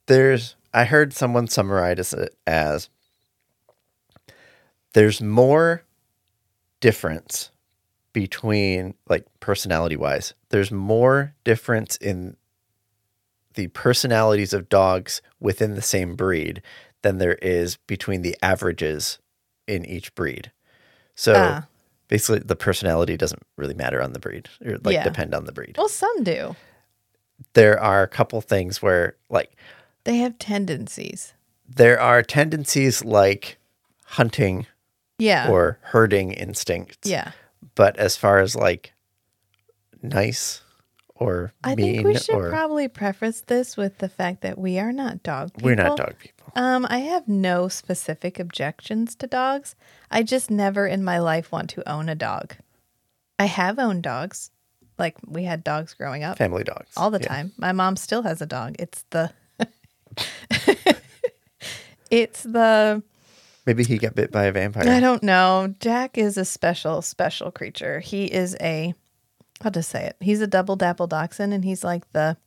there's 0.08 0.56
I 0.74 0.86
heard 0.86 1.12
someone 1.13 1.48
summarize 1.48 2.13
it 2.13 2.36
as 2.48 2.89
there's 4.94 5.22
more 5.22 5.84
difference 6.80 7.52
between 8.14 8.94
like 9.08 9.26
personality 9.40 9.96
wise. 9.96 10.34
There's 10.50 10.72
more 10.72 11.34
difference 11.44 11.96
in 11.98 12.36
the 13.54 13.68
personalities 13.68 14.54
of 14.54 14.70
dogs 14.70 15.22
within 15.40 15.76
the 15.76 15.82
same 15.82 16.16
breed 16.16 16.62
than 17.02 17.18
there 17.18 17.36
is 17.42 17.78
between 17.88 18.22
the 18.22 18.36
averages 18.42 19.20
in 19.68 19.86
each 19.86 20.14
breed. 20.16 20.52
So 21.16 21.34
Ah. 21.36 21.68
basically, 22.08 22.40
the 22.40 22.56
personality 22.56 23.18
doesn't 23.18 23.44
really 23.58 23.74
matter 23.74 24.02
on 24.02 24.14
the 24.14 24.20
breed, 24.20 24.50
or 24.66 24.78
like 24.84 24.94
Yeah. 24.96 25.04
depend 25.04 25.34
on 25.34 25.46
the 25.46 25.52
breed. 25.52 25.76
Well, 25.78 25.90
some 25.90 26.24
do. 26.24 26.56
There 27.54 27.80
are 27.80 28.04
a 28.04 28.08
couple 28.08 28.40
things 28.42 28.82
where, 28.82 29.16
like, 29.30 29.56
They 30.04 30.18
have 30.18 30.38
tendencies. 30.38 31.34
there 31.68 32.00
are 32.00 32.22
tendencies 32.24 33.04
like 33.04 33.58
hunting 34.06 34.68
Yeah. 35.22 35.50
or 35.50 35.78
herding 35.82 36.32
instincts. 36.34 37.10
yeah. 37.10 37.32
But 37.75 37.98
as 37.98 38.18
far 38.18 38.40
as 38.40 38.56
like 38.56 38.94
nice 40.01 40.62
or 41.16 41.54
I 41.63 41.75
mean 41.75 41.96
think 41.96 42.08
we 42.08 42.16
should 42.18 42.36
or 42.36 42.50
probably 42.50 42.88
preface 42.88 43.42
this 43.42 43.78
with 43.78 44.00
the 44.00 44.10
fact 44.10 44.42
that 44.42 44.58
we 44.58 44.80
are 44.80 44.92
not 44.92 45.22
dog 45.24 45.54
people. 45.54 45.66
we're 45.70 45.75
not 45.75 45.96
dog 45.98 46.16
people. 46.20 46.51
Um, 46.56 46.86
I 46.90 47.00
have 47.00 47.28
no 47.28 47.68
specific 47.68 48.40
objections 48.40 49.16
to 49.18 49.28
dogs. 49.28 49.75
I 50.10 50.24
just 50.24 50.50
never 50.50 50.88
in 50.88 51.04
my 51.04 51.20
life 51.20 51.51
want 51.51 51.70
to 51.72 51.88
own 51.90 52.10
a 52.10 52.16
dog. 52.16 52.56
I 53.40 53.46
have 53.46 53.78
owned 53.80 54.04
dogs. 54.04 54.50
Like 54.98 55.16
we 55.25 55.44
had 55.44 55.63
dogs 55.63 55.94
growing 55.94 56.24
up 56.24 56.38
Family 56.38 56.63
dogs. 56.63 56.92
all 56.98 57.12
the 57.12 57.20
Yeah. 57.22 57.28
time. 57.28 57.51
My 57.58 57.72
mom 57.72 57.96
still 57.96 58.24
has 58.24 58.42
a 58.42 58.46
dog. 58.48 58.75
It's 58.80 59.06
the 59.12 59.32
It's 62.10 62.44
the 62.44 63.01
Maybe 63.65 63.84
he 63.84 63.98
got 63.98 64.15
bit 64.15 64.32
by 64.32 64.46
a 64.46 64.51
vampire. 64.51 64.89
I 64.89 65.00
don't 65.00 65.24
know. 65.24 65.74
Jack 65.80 66.18
is 66.18 66.38
a 66.38 66.46
special, 66.46 67.01
special 67.01 67.51
creature. 67.51 68.00
He 68.00 68.25
is 68.25 68.58
a, 68.60 68.94
I'll 69.62 69.72
just 69.72 69.89
say 69.89 70.06
it. 70.06 70.15
He's 70.20 70.41
a 70.41 70.48
double 70.48 70.75
dapple 70.75 71.08
dachshund, 71.08 71.53
and 71.53 71.63
he's 71.63 71.84
like 71.84 72.12
the 72.12 72.38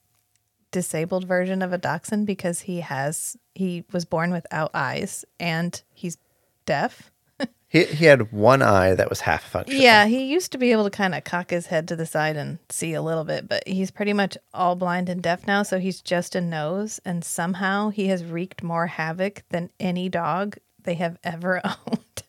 disabled 0.73 1.25
version 1.25 1.62
of 1.62 1.73
a 1.73 1.78
dachshund 1.78 2.26
because 2.26 2.62
he 2.62 2.80
has, 2.80 3.37
he 3.54 3.85
was 3.92 4.04
born 4.04 4.33
without 4.33 4.73
eyes 4.75 5.25
and 5.38 5.80
he's 5.92 6.18
deaf. 6.66 7.11
He 7.66 7.83
he 7.83 8.04
had 8.04 8.30
one 8.30 8.62
eye 8.62 8.94
that 8.94 9.11
was 9.11 9.23
half 9.23 9.42
functional. 9.42 9.83
Yeah, 9.83 10.06
he 10.06 10.26
used 10.26 10.52
to 10.52 10.59
be 10.59 10.71
able 10.71 10.85
to 10.85 10.90
kind 10.90 11.12
of 11.12 11.25
cock 11.25 11.50
his 11.50 11.66
head 11.66 11.88
to 11.88 11.97
the 11.97 12.06
side 12.06 12.37
and 12.37 12.61
see 12.71 12.94
a 12.94 13.02
little 13.02 13.25
bit, 13.25 13.49
but 13.49 13.66
he's 13.66 13.90
pretty 13.90 14.12
much 14.12 14.38
all 14.52 14.76
blind 14.76 15.09
and 15.09 15.21
deaf 15.21 15.44
now. 15.49 15.64
So 15.64 15.80
he's 15.80 16.00
just 16.00 16.37
a 16.37 16.40
nose, 16.40 17.00
and 17.04 17.25
somehow 17.25 17.88
he 17.88 18.06
has 18.06 18.25
wreaked 18.25 18.62
more 18.62 18.87
havoc 18.87 19.42
than 19.49 19.71
any 19.80 20.09
dog 20.09 20.56
they 20.85 20.95
have 20.95 21.19
ever 21.25 21.61
owned. 21.64 22.23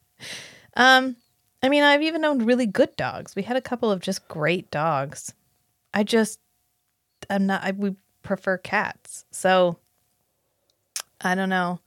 Um, 0.76 1.16
I 1.64 1.70
mean, 1.70 1.84
I've 1.84 2.02
even 2.02 2.26
owned 2.26 2.46
really 2.46 2.66
good 2.66 2.96
dogs. 2.96 3.36
We 3.36 3.44
had 3.44 3.58
a 3.58 3.62
couple 3.62 3.92
of 3.92 4.00
just 4.02 4.28
great 4.28 4.70
dogs. 4.72 5.34
I 5.94 6.04
just, 6.04 6.40
I'm 7.30 7.46
not. 7.46 7.64
I 7.64 7.72
we 7.72 7.96
prefer 8.24 8.58
cats, 8.58 9.26
so 9.32 9.78
I 11.22 11.36
don't 11.36 11.50
know. 11.50 11.80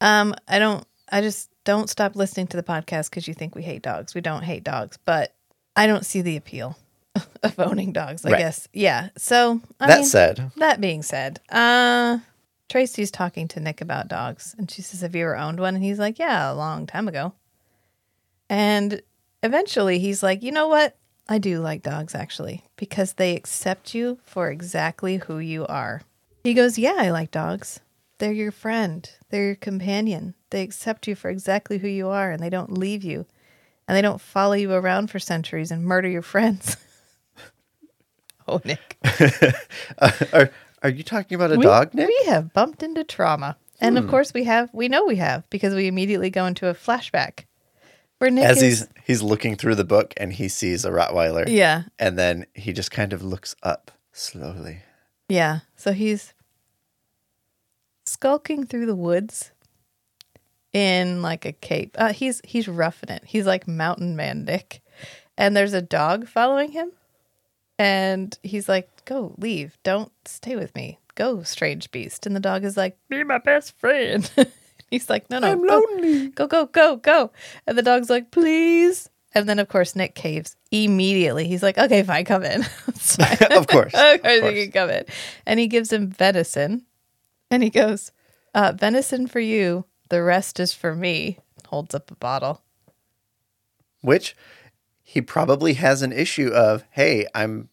Um, 0.00 0.34
I 0.48 0.58
don't. 0.58 0.84
I 1.10 1.20
just 1.20 1.50
don't 1.64 1.88
stop 1.88 2.16
listening 2.16 2.48
to 2.48 2.56
the 2.56 2.62
podcast 2.62 3.10
because 3.10 3.28
you 3.28 3.34
think 3.34 3.54
we 3.54 3.62
hate 3.62 3.82
dogs. 3.82 4.14
We 4.14 4.20
don't 4.20 4.42
hate 4.42 4.64
dogs, 4.64 4.98
but 5.04 5.34
I 5.76 5.86
don't 5.86 6.04
see 6.04 6.20
the 6.20 6.36
appeal 6.36 6.76
of 7.42 7.58
owning 7.60 7.92
dogs. 7.92 8.24
I 8.26 8.30
Right. 8.32 8.38
guess. 8.38 8.68
Yeah. 8.72 9.10
So 9.16 9.60
I 9.80 9.86
that 9.86 9.96
mean, 9.98 10.04
said, 10.04 10.50
that 10.56 10.80
being 10.80 11.02
said, 11.02 11.40
uh, 11.48 12.18
Tracy's 12.68 13.10
talking 13.10 13.46
to 13.48 13.60
Nick 13.60 13.80
about 13.80 14.08
dogs, 14.08 14.54
and 14.58 14.70
she 14.70 14.82
says, 14.82 15.00
"Have 15.00 15.14
you 15.14 15.22
ever 15.22 15.36
owned 15.36 15.60
one?" 15.60 15.74
And 15.74 15.84
he's 15.84 15.98
like, 15.98 16.18
"Yeah, 16.18 16.50
a 16.50 16.54
long 16.54 16.86
time 16.86 17.06
ago." 17.08 17.32
And 18.48 19.02
eventually, 19.42 19.98
he's 19.98 20.22
like, 20.22 20.42
"You 20.42 20.52
know 20.52 20.68
what? 20.68 20.96
I 21.28 21.38
do 21.38 21.60
like 21.60 21.82
dogs 21.82 22.14
actually 22.14 22.64
because 22.76 23.14
they 23.14 23.34
accept 23.34 23.94
you 23.94 24.18
for 24.24 24.50
exactly 24.50 25.18
who 25.18 25.38
you 25.38 25.66
are." 25.66 26.02
He 26.42 26.54
goes, 26.54 26.78
"Yeah, 26.78 26.96
I 26.98 27.10
like 27.10 27.30
dogs. 27.30 27.80
They're 28.18 28.32
your 28.32 28.52
friend. 28.52 29.08
They're 29.28 29.46
your 29.46 29.54
companion. 29.56 30.34
They 30.50 30.62
accept 30.62 31.06
you 31.06 31.14
for 31.14 31.28
exactly 31.28 31.78
who 31.78 31.88
you 31.88 32.08
are, 32.08 32.32
and 32.32 32.42
they 32.42 32.50
don't 32.50 32.78
leave 32.78 33.04
you, 33.04 33.26
and 33.86 33.96
they 33.96 34.02
don't 34.02 34.20
follow 34.20 34.54
you 34.54 34.72
around 34.72 35.10
for 35.10 35.18
centuries 35.20 35.70
and 35.70 35.84
murder 35.84 36.08
your 36.08 36.22
friends." 36.22 36.76
oh, 38.48 38.60
Nick. 38.64 38.96
uh, 39.98 40.12
are 40.32 40.50
are 40.82 40.90
you 40.90 41.02
talking 41.02 41.34
about 41.34 41.52
a 41.52 41.56
we, 41.56 41.64
dog, 41.64 41.94
Nick? 41.94 42.08
We 42.08 42.26
have 42.26 42.52
bumped 42.52 42.82
into 42.82 43.04
trauma. 43.04 43.56
And 43.80 43.98
of 43.98 44.08
course 44.08 44.32
we 44.32 44.44
have 44.44 44.72
we 44.72 44.88
know 44.88 45.04
we 45.04 45.16
have 45.16 45.48
because 45.50 45.74
we 45.74 45.86
immediately 45.86 46.30
go 46.30 46.46
into 46.46 46.68
a 46.68 46.74
flashback 46.74 47.44
where 48.18 48.30
Nick 48.30 48.44
As 48.44 48.62
is 48.62 48.62
he's 48.62 48.88
he's 49.04 49.22
looking 49.22 49.56
through 49.56 49.74
the 49.74 49.84
book 49.84 50.14
and 50.16 50.32
he 50.32 50.48
sees 50.48 50.84
a 50.84 50.90
Rottweiler. 50.90 51.44
Yeah. 51.46 51.82
And 51.98 52.18
then 52.18 52.46
he 52.54 52.72
just 52.72 52.90
kind 52.90 53.12
of 53.12 53.22
looks 53.22 53.54
up 53.62 53.90
slowly. 54.12 54.78
Yeah. 55.28 55.60
So 55.76 55.92
he's 55.92 56.32
skulking 58.06 58.64
through 58.64 58.86
the 58.86 58.96
woods 58.96 59.52
in 60.72 61.22
like 61.22 61.44
a 61.44 61.52
cape. 61.52 61.96
Uh, 61.98 62.12
he's 62.12 62.40
he's 62.44 62.68
roughing 62.68 63.10
it. 63.10 63.24
He's 63.26 63.46
like 63.46 63.68
mountain 63.68 64.16
man 64.16 64.44
Nick. 64.44 64.82
And 65.36 65.54
there's 65.54 65.74
a 65.74 65.82
dog 65.82 66.28
following 66.28 66.72
him. 66.72 66.92
And 67.78 68.36
he's 68.42 68.70
like, 68.70 68.88
Go, 69.06 69.34
leave. 69.38 69.78
Don't 69.82 70.12
stay 70.26 70.56
with 70.56 70.74
me. 70.74 70.98
Go, 71.14 71.42
strange 71.42 71.90
beast. 71.90 72.26
And 72.26 72.36
the 72.36 72.40
dog 72.40 72.64
is 72.64 72.76
like, 72.76 72.98
Be 73.08 73.24
my 73.24 73.38
best 73.38 73.78
friend. 73.78 74.30
he's 74.90 75.08
like, 75.08 75.30
No, 75.30 75.38
no. 75.38 75.52
I'm 75.52 75.66
go. 75.66 75.82
lonely. 75.88 76.28
go, 76.28 76.46
go, 76.46 76.66
go, 76.66 76.96
go. 76.96 77.32
And 77.66 77.78
the 77.78 77.82
dog's 77.82 78.10
like, 78.10 78.30
please. 78.30 79.08
And 79.34 79.48
then, 79.48 79.58
of 79.58 79.68
course, 79.68 79.94
Nick 79.94 80.14
caves 80.14 80.56
immediately. 80.70 81.46
He's 81.46 81.62
like, 81.62 81.76
okay, 81.76 82.02
fine, 82.02 82.24
come 82.24 82.42
in. 82.42 82.62
Of 83.50 83.66
course, 83.66 83.92
of 83.94 84.22
course. 84.22 84.54
you 84.54 84.64
can 84.64 84.72
come 84.72 84.90
in. 84.90 85.04
And 85.44 85.60
he 85.60 85.66
gives 85.68 85.92
him 85.92 86.08
venison. 86.08 86.84
And 87.50 87.62
he 87.62 87.70
goes, 87.70 88.12
uh, 88.54 88.72
venison 88.74 89.26
for 89.26 89.40
you. 89.40 89.84
The 90.08 90.22
rest 90.22 90.58
is 90.58 90.72
for 90.72 90.94
me. 90.94 91.38
Holds 91.66 91.94
up 91.94 92.10
a 92.10 92.16
bottle. 92.16 92.62
Which 94.00 94.34
he 95.02 95.20
probably 95.20 95.74
has 95.74 96.02
an 96.02 96.12
issue 96.12 96.48
of, 96.48 96.84
hey, 96.90 97.26
I'm 97.34 97.68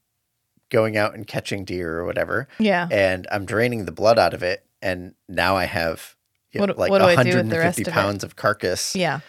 going 0.74 0.98
out 0.98 1.14
and 1.14 1.26
catching 1.26 1.64
deer 1.64 1.98
or 2.00 2.06
whatever. 2.06 2.50
Yeah. 2.60 2.90
And 2.92 3.26
I'm 3.32 3.46
draining 3.46 3.86
the 3.86 3.92
blood 3.94 4.20
out 4.20 4.34
of 4.34 4.44
it. 4.44 4.66
And 4.82 5.14
now 5.30 5.56
I 5.56 5.64
have 5.66 6.16
you 6.52 6.60
know, 6.60 6.66
What- 6.68 6.78
like 6.78 6.92
what 6.92 7.00
do 7.00 7.06
I 7.06 7.16
do 7.24 7.38
with 7.38 7.50
the 7.50 7.56
150 7.56 7.58
rest 7.58 7.88
of 7.88 7.94
pounds 7.94 8.24
of 8.24 8.36
carcass. 8.36 8.96
Yeah. 8.96 9.22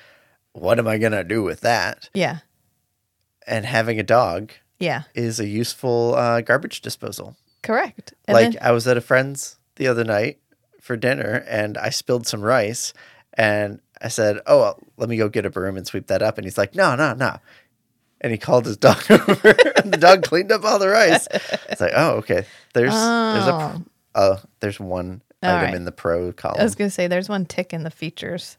What 0.53 0.79
am 0.79 0.89
I 0.89 0.99
going 0.99 1.13
to 1.13 1.23
do 1.25 1.43
with 1.43 1.61
that? 1.61 2.09
Yeah. 2.15 2.39
And 3.47 3.65
having 3.67 3.99
a 4.01 4.03
dog 4.03 4.53
Yeah. 4.79 5.03
is 5.15 5.39
a 5.41 5.47
useful 5.47 6.15
uh, 6.17 6.41
garbage 6.41 6.81
disposal. 6.81 7.37
Correct. 7.63 8.15
And 8.27 8.35
like 8.35 8.53
then- 8.55 8.59
I 8.63 8.73
was 8.73 8.87
at 8.89 8.97
a 8.97 9.01
friend's 9.01 9.57
the 9.77 9.87
other 9.89 10.05
night 10.05 10.39
for 10.81 10.97
dinner 10.97 11.45
and 11.49 11.79
I 11.79 11.91
spilled 11.91 12.27
some 12.27 12.43
rice 12.43 12.93
and 13.37 13.81
I 14.03 14.09
said, 14.09 14.41
"Oh, 14.47 14.59
well, 14.61 14.79
let 14.99 15.09
me 15.09 15.17
go 15.17 15.29
get 15.31 15.47
a 15.47 15.51
broom 15.51 15.77
and 15.79 15.87
sweep 15.87 16.09
that 16.09 16.21
up." 16.21 16.37
And 16.37 16.45
he's 16.45 16.59
like, 16.59 16.75
"No, 16.75 16.95
no, 16.95 17.15
no." 17.15 17.39
And 18.25 18.33
he 18.33 18.39
called 18.39 18.65
his 18.65 18.77
dog 18.79 19.05
over 19.11 19.55
and 19.77 19.93
the 19.93 19.99
dog 19.99 20.25
cleaned 20.25 20.51
up 20.51 20.65
all 20.65 20.79
the 20.79 20.89
rice. 20.89 21.29
It's 21.69 21.81
like, 21.81 21.93
"Oh, 21.95 22.17
okay. 22.17 22.47
There's 22.73 22.91
there's 22.95 23.47
a 23.47 23.83
uh, 24.15 24.39
there's 24.61 24.81
one 24.81 25.21
All 25.43 25.51
item 25.51 25.65
right. 25.67 25.75
in 25.75 25.85
the 25.85 25.93
pro 25.93 26.33
column. 26.33 26.57
I 26.59 26.65
was 26.65 26.75
going 26.75 26.89
to 26.89 26.95
say 26.95 27.07
there's 27.07 27.29
one 27.29 27.45
tick 27.45 27.73
in 27.75 27.83
the 27.83 27.91
features. 27.91 28.57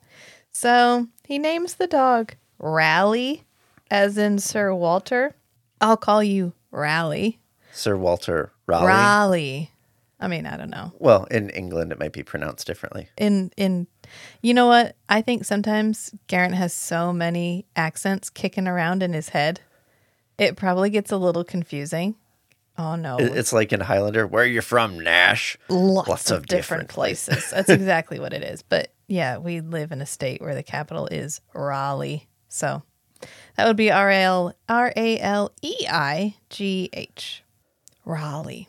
So 0.52 1.08
he 1.26 1.40
names 1.40 1.76
the 1.76 1.88
dog 1.88 2.36
Rally, 2.60 3.44
as 3.90 4.18
in 4.20 4.38
Sir 4.38 4.74
Walter. 4.74 5.36
I'll 5.82 5.98
call 5.98 6.24
you 6.24 6.54
Rally. 6.72 7.40
Sir 7.74 7.98
Walter 7.98 8.52
Raleigh. 8.68 8.86
Raleigh. 8.88 9.72
I 10.20 10.28
mean, 10.30 10.46
I 10.46 10.56
don't 10.58 10.70
know. 10.70 10.94
well, 11.00 11.26
in 11.26 11.50
England 11.50 11.92
it 11.92 12.00
might 12.00 12.14
be 12.14 12.24
pronounced 12.24 12.66
differently. 12.68 13.10
In 13.18 13.52
in 13.58 13.88
you 14.42 14.54
know 14.54 14.68
what? 14.68 14.96
I 15.10 15.22
think 15.22 15.44
sometimes 15.46 16.14
Geraint 16.28 16.54
has 16.56 16.74
so 16.74 17.12
many 17.12 17.66
accents 17.76 18.30
kicking 18.30 18.68
around 18.68 19.04
in 19.04 19.14
his 19.14 19.30
head. 19.30 19.60
It 20.38 20.56
probably 20.56 20.90
gets 20.90 21.12
a 21.12 21.18
little 21.18 21.44
confusing. 21.44 22.16
Oh 22.78 22.96
no. 22.96 23.18
It- 23.18 23.36
It's 23.38 23.52
like 23.54 23.74
in 23.74 23.82
Highlander, 23.82 24.26
where 24.28 24.44
are 24.44 24.48
you 24.48 24.62
from, 24.62 25.00
Nash? 25.00 25.58
lots, 25.70 26.30
of, 26.32 26.46
different, 26.46 26.88
places. 26.90 27.50
That's 27.52 27.70
exactly 27.82 28.20
what 28.20 28.34
it 28.34 28.44
is. 28.44 28.62
But 28.62 28.92
yeah, 29.08 29.38
we 29.38 29.60
live 29.62 29.92
in 29.92 30.02
a 30.02 30.06
state 30.06 30.42
where 30.42 30.56
the 30.56 30.64
capital 30.64 31.08
is 31.08 31.42
Raleigh. 31.54 32.28
So 32.50 32.84
that 33.56 33.66
would 33.68 33.78
be 33.78 33.92
R 33.92 34.10
A 34.10 34.24
L 34.24 34.54
R 34.70 34.94
A 34.96 35.20
L 35.20 35.52
E 35.62 35.76
I 35.90 36.36
G 36.50 36.90
H. 36.94 37.44
Raleigh. 38.06 38.68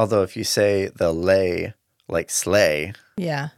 Although 0.00 0.22
if 0.22 0.34
you 0.34 0.44
say 0.44 0.88
the 0.96 1.12
lay 1.12 1.74
like 2.08 2.30
sleigh, 2.30 2.94
Yeah. 3.18 3.48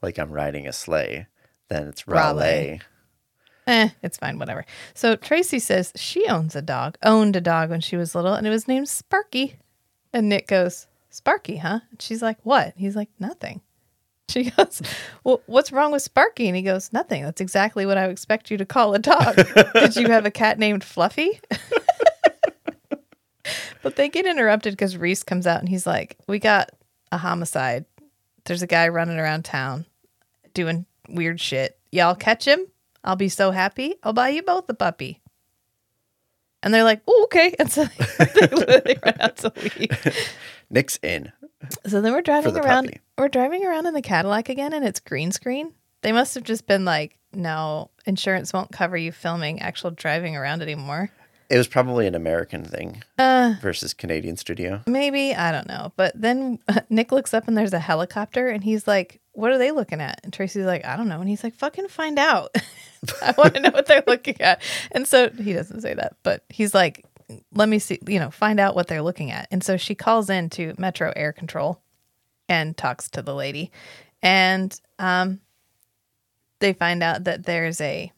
like 0.00 0.18
I'm 0.18 0.30
riding 0.32 0.66
a 0.66 0.72
sleigh, 0.72 1.26
then 1.68 1.88
it's 1.88 2.08
Raleigh. 2.08 2.80
Eh, 3.66 3.90
it's 4.02 4.16
fine, 4.16 4.38
whatever. 4.38 4.64
So 4.94 5.14
Tracy 5.14 5.58
says 5.58 5.92
she 5.96 6.26
owns 6.26 6.56
a 6.56 6.62
dog, 6.62 6.96
owned 7.02 7.36
a 7.36 7.40
dog 7.42 7.68
when 7.68 7.82
she 7.82 7.98
was 7.98 8.14
little, 8.14 8.32
and 8.32 8.46
it 8.46 8.50
was 8.50 8.66
named 8.66 8.88
Sparky. 8.88 9.56
And 10.14 10.30
Nick 10.30 10.46
goes, 10.48 10.86
Sparky, 11.10 11.58
huh? 11.58 11.80
And 11.90 12.00
she's 12.00 12.22
like, 12.22 12.38
What? 12.44 12.72
He's 12.78 12.96
like, 12.96 13.10
Nothing. 13.18 13.60
She 14.30 14.50
goes, 14.52 14.80
Well, 15.22 15.42
what's 15.46 15.70
wrong 15.70 15.92
with 15.92 16.00
Sparky? 16.02 16.46
And 16.46 16.56
he 16.56 16.62
goes, 16.62 16.94
Nothing. 16.94 17.24
That's 17.24 17.42
exactly 17.42 17.84
what 17.84 17.98
I 17.98 18.06
would 18.06 18.12
expect 18.12 18.50
you 18.50 18.56
to 18.56 18.64
call 18.64 18.94
a 18.94 18.98
dog. 19.00 19.36
Did 19.74 19.96
you 19.96 20.08
have 20.08 20.24
a 20.24 20.30
cat 20.30 20.58
named 20.58 20.82
Fluffy? 20.82 21.40
But 23.82 23.96
they 23.96 24.08
get 24.08 24.26
interrupted 24.26 24.72
because 24.74 24.96
Reese 24.96 25.22
comes 25.22 25.46
out 25.46 25.60
and 25.60 25.68
he's 25.68 25.86
like, 25.86 26.16
We 26.28 26.38
got 26.38 26.70
a 27.12 27.18
homicide. 27.18 27.84
There's 28.44 28.62
a 28.62 28.66
guy 28.66 28.88
running 28.88 29.18
around 29.18 29.44
town 29.44 29.86
doing 30.54 30.86
weird 31.08 31.40
shit. 31.40 31.78
Y'all 31.92 32.14
catch 32.14 32.46
him? 32.46 32.66
I'll 33.04 33.16
be 33.16 33.28
so 33.28 33.50
happy. 33.50 33.96
I'll 34.02 34.12
buy 34.12 34.28
you 34.30 34.42
both 34.42 34.68
a 34.68 34.74
puppy. 34.74 35.20
And 36.62 36.74
they're 36.74 36.84
like, 36.84 37.00
oh, 37.08 37.24
okay. 37.24 37.54
And 37.58 37.70
so 37.70 37.84
they 37.84 38.46
literally 38.48 38.98
run 39.04 39.16
out 39.20 39.36
to 39.38 39.52
leave. 39.56 40.26
Nick's 40.70 40.98
in. 41.02 41.32
So 41.86 42.00
then 42.00 42.12
we're 42.12 42.20
driving 42.22 42.54
the 42.54 42.62
around. 42.62 42.86
puppy. 42.86 43.00
We're 43.18 43.28
driving 43.28 43.64
around 43.64 43.86
in 43.86 43.94
the 43.94 44.02
Cadillac 44.02 44.48
again, 44.48 44.72
and 44.72 44.84
it's 44.84 45.00
green 45.00 45.32
screen. 45.32 45.72
They 46.02 46.12
must 46.12 46.34
have 46.34 46.44
just 46.44 46.66
been 46.66 46.84
like, 46.84 47.18
no, 47.32 47.90
insurance 48.06 48.52
won't 48.52 48.72
cover 48.72 48.96
you 48.96 49.12
filming 49.12 49.60
actual 49.60 49.90
driving 49.90 50.36
around 50.36 50.62
anymore. 50.62 51.10
It 51.50 51.58
was 51.58 51.66
probably 51.66 52.06
an 52.06 52.14
American 52.14 52.64
thing 52.64 53.02
Uh, 53.18 53.54
versus 53.60 53.92
Canadian 53.92 54.36
studio. 54.36 54.82
maybe 54.86 55.34
I 55.34 55.50
don't 55.50 55.66
know. 55.68 55.92
But 55.96 56.12
then 56.14 56.58
Nick 56.90 57.10
looks 57.12 57.34
up 57.34 57.48
and 57.48 57.56
there's 57.58 57.72
a 57.72 57.78
helicopter, 57.80 58.48
and 58.48 58.62
he's 58.62 58.86
like, 58.86 59.20
"What 59.32 59.50
are 59.50 59.58
they 59.58 59.72
looking 59.72 60.00
at?" 60.00 60.20
And 60.22 60.32
Tracy's 60.32 60.64
like, 60.64 60.84
"I 60.84 60.96
don't 60.96 61.08
know." 61.08 61.20
And 61.20 61.28
he's 61.28 61.42
like, 61.44 61.54
"Fucking 61.56 61.88
find 61.88 62.18
out. 62.18 62.54
I 63.22 63.34
want 63.36 63.54
to 63.54 63.60
know 63.60 63.70
what 63.70 63.86
they're 63.86 64.04
looking 64.06 64.40
at." 64.40 64.62
And 64.92 65.06
so 65.08 65.28
he 65.30 65.52
doesn't 65.52 65.80
say 65.80 65.92
that, 65.94 66.16
but 66.22 66.44
he's 66.48 66.72
like, 66.74 67.04
"Let 67.52 67.68
me 67.68 67.78
see, 67.80 67.98
you 68.06 68.20
know, 68.20 68.30
find 68.30 68.60
out 68.60 68.74
what 68.76 68.86
they're 68.86 69.02
looking 69.02 69.30
at." 69.32 69.48
And 69.50 69.64
so 69.64 69.76
she 69.76 69.94
calls 69.96 70.30
in 70.30 70.50
to 70.50 70.74
Metro 70.78 71.12
Air 71.16 71.32
Control 71.32 71.80
and 72.48 72.76
talks 72.76 73.08
to 73.10 73.22
the 73.22 73.34
lady, 73.34 73.72
and 74.22 74.80
um, 75.00 75.40
they 76.60 76.72
find 76.74 77.02
out 77.02 77.24
that 77.24 77.44
there's 77.44 77.80
a 77.80 78.12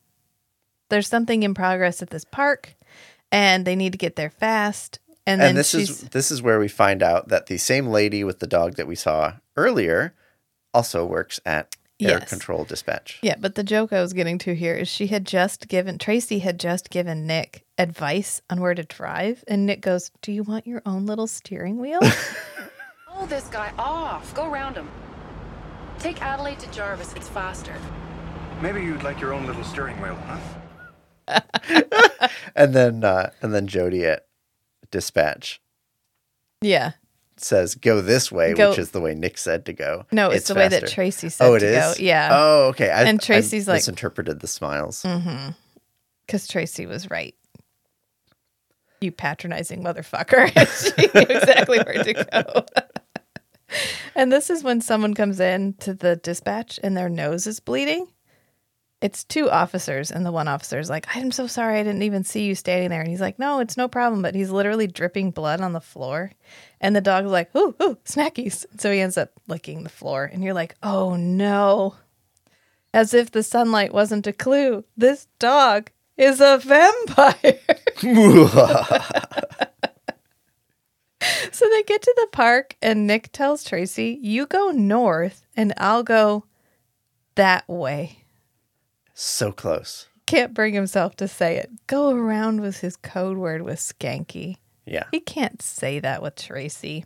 there's 0.90 1.08
something 1.08 1.42
in 1.42 1.54
progress 1.54 2.02
at 2.02 2.10
this 2.10 2.24
park, 2.24 2.74
and 3.32 3.64
they 3.64 3.74
need 3.74 3.92
to 3.92 3.98
get 3.98 4.14
there 4.14 4.30
fast. 4.30 5.00
And, 5.26 5.40
then 5.40 5.50
And 5.50 5.58
this 5.58 5.70
she's, 5.70 5.90
is 5.90 6.00
this 6.10 6.30
is 6.30 6.42
where 6.42 6.58
we 6.58 6.68
find 6.68 7.02
out 7.02 7.28
that 7.28 7.46
the 7.46 7.56
same 7.56 7.88
lady 7.88 8.22
with 8.22 8.40
the 8.40 8.46
dog 8.46 8.74
that 8.74 8.86
we 8.86 8.94
saw 8.96 9.34
earlier 9.56 10.14
also 10.74 11.04
works 11.04 11.40
at 11.46 11.74
Air 12.00 12.18
Yes. 12.18 12.28
Control 12.28 12.64
Dispatch. 12.64 13.20
Yeah, 13.22 13.36
but 13.38 13.54
the 13.54 13.62
joke 13.62 13.92
I 13.92 14.00
was 14.00 14.12
getting 14.12 14.38
to 14.38 14.54
here 14.54 14.74
is 14.74 14.88
she 14.88 15.06
had 15.06 15.24
just 15.24 15.68
given 15.68 15.98
Tracy 15.98 16.40
had 16.40 16.58
just 16.58 16.90
given 16.90 17.26
Nick 17.26 17.64
advice 17.78 18.42
on 18.50 18.60
where 18.60 18.74
to 18.74 18.82
drive, 18.82 19.44
and 19.46 19.66
Nick 19.66 19.80
goes, 19.80 20.10
"Do 20.20 20.32
you 20.32 20.42
want 20.42 20.66
your 20.66 20.82
own 20.84 21.06
little 21.06 21.28
steering 21.28 21.78
wheel?" 21.78 22.00
Pull 23.08 23.26
this 23.26 23.46
guy 23.48 23.72
off. 23.78 24.34
Go 24.34 24.48
round 24.48 24.76
him. 24.76 24.88
Take 26.00 26.20
Adelaide 26.20 26.58
to 26.60 26.70
Jarvis. 26.72 27.12
It's 27.14 27.28
faster. 27.28 27.76
Maybe 28.60 28.82
you'd 28.82 29.04
like 29.04 29.20
your 29.20 29.32
own 29.32 29.46
little 29.46 29.62
steering 29.62 30.00
wheel, 30.00 30.16
huh? 30.26 30.38
And 32.54 32.74
then 32.74 33.02
uh, 33.02 33.30
and 33.40 33.52
then 33.54 33.66
Jody 33.66 34.04
at 34.04 34.26
Dispatch 34.90 35.60
yeah, 36.60 36.92
says 37.36 37.74
go 37.74 38.00
this 38.02 38.30
way, 38.30 38.52
Go- 38.52 38.70
which 38.70 38.78
is 38.78 38.90
the 38.90 39.00
way 39.00 39.14
Nick 39.14 39.38
said 39.38 39.64
to 39.66 39.72
go. 39.72 40.04
no, 40.12 40.30
it's, 40.30 40.48
the 40.48 40.54
way 40.54 40.68
that. 40.68 40.86
Tracy 40.88 41.28
said 41.30 41.44
Oh, 41.46 41.54
it 41.54 41.60
to 41.60 41.66
is. 41.66 41.98
go. 41.98 42.02
Yeah, 42.04 42.28
Oh, 42.30 42.62
okay. 42.68 42.90
I, 42.90 43.04
And 43.04 43.20
Tracy's 43.20 43.68
I 43.68 43.72
like- 43.72 43.78
misinterpreted 43.78 44.40
the 44.40 44.46
smiles. 44.46 45.04
because 46.26 46.46
Tracy 46.46 46.84
was 46.86 47.10
right. 47.10 47.34
You 49.00 49.10
patronizing 49.10 49.82
motherfucker! 49.82 50.48
she 50.96 51.06
knew 51.18 51.26
exactly 51.36 51.78
where 51.80 52.04
to 52.04 52.12
go. 52.12 52.66
and 54.14 54.30
this 54.30 54.50
is 54.50 54.62
when 54.62 54.80
someone 54.80 55.14
comes 55.14 55.40
in 55.40 55.72
to 55.80 55.94
the 55.94 56.16
dispatch 56.16 56.78
and 56.84 56.96
their 56.96 57.08
nose 57.08 57.46
is 57.46 57.58
bleeding. 57.60 58.06
It's 59.02 59.24
two 59.24 59.50
officers, 59.50 60.12
and 60.12 60.24
the 60.24 60.30
one 60.30 60.46
officer 60.46 60.78
is 60.78 60.88
like, 60.88 61.08
I'm 61.12 61.32
so 61.32 61.48
sorry, 61.48 61.80
I 61.80 61.82
didn't 61.82 62.04
even 62.04 62.22
see 62.22 62.44
you 62.44 62.54
standing 62.54 62.88
there. 62.88 63.00
And 63.00 63.10
he's 63.10 63.20
like, 63.20 63.36
No, 63.36 63.58
it's 63.58 63.76
no 63.76 63.88
problem. 63.88 64.22
But 64.22 64.36
he's 64.36 64.50
literally 64.50 64.86
dripping 64.86 65.32
blood 65.32 65.60
on 65.60 65.72
the 65.72 65.80
floor. 65.80 66.30
And 66.80 66.94
the 66.94 67.00
dog's 67.00 67.30
like, 67.30 67.54
Ooh, 67.56 67.74
ooh, 67.82 67.98
snackies. 68.04 68.64
So 68.78 68.92
he 68.92 69.00
ends 69.00 69.18
up 69.18 69.30
licking 69.48 69.82
the 69.82 69.88
floor. 69.88 70.30
And 70.32 70.44
you're 70.44 70.54
like, 70.54 70.76
Oh 70.84 71.16
no. 71.16 71.96
As 72.94 73.12
if 73.12 73.32
the 73.32 73.42
sunlight 73.42 73.92
wasn't 73.92 74.28
a 74.28 74.32
clue. 74.32 74.84
This 74.96 75.26
dog 75.40 75.90
is 76.16 76.40
a 76.40 76.58
vampire. 76.58 77.58
so 81.50 81.68
they 81.68 81.82
get 81.82 82.02
to 82.02 82.14
the 82.18 82.28
park, 82.30 82.76
and 82.80 83.08
Nick 83.08 83.32
tells 83.32 83.64
Tracy, 83.64 84.16
You 84.22 84.46
go 84.46 84.70
north, 84.70 85.44
and 85.56 85.74
I'll 85.76 86.04
go 86.04 86.44
that 87.34 87.68
way 87.68 88.21
so 89.14 89.52
close. 89.52 90.08
can't 90.26 90.54
bring 90.54 90.74
himself 90.74 91.16
to 91.16 91.28
say 91.28 91.56
it. 91.56 91.70
Go 91.86 92.10
around 92.10 92.60
was 92.60 92.78
his 92.78 92.96
code 92.96 93.36
word 93.36 93.62
with 93.62 93.78
Schanke. 93.78 94.56
Yeah. 94.86 95.04
He 95.10 95.20
can't 95.20 95.60
say 95.60 96.00
that 96.00 96.22
with 96.22 96.36
Tracy. 96.36 97.04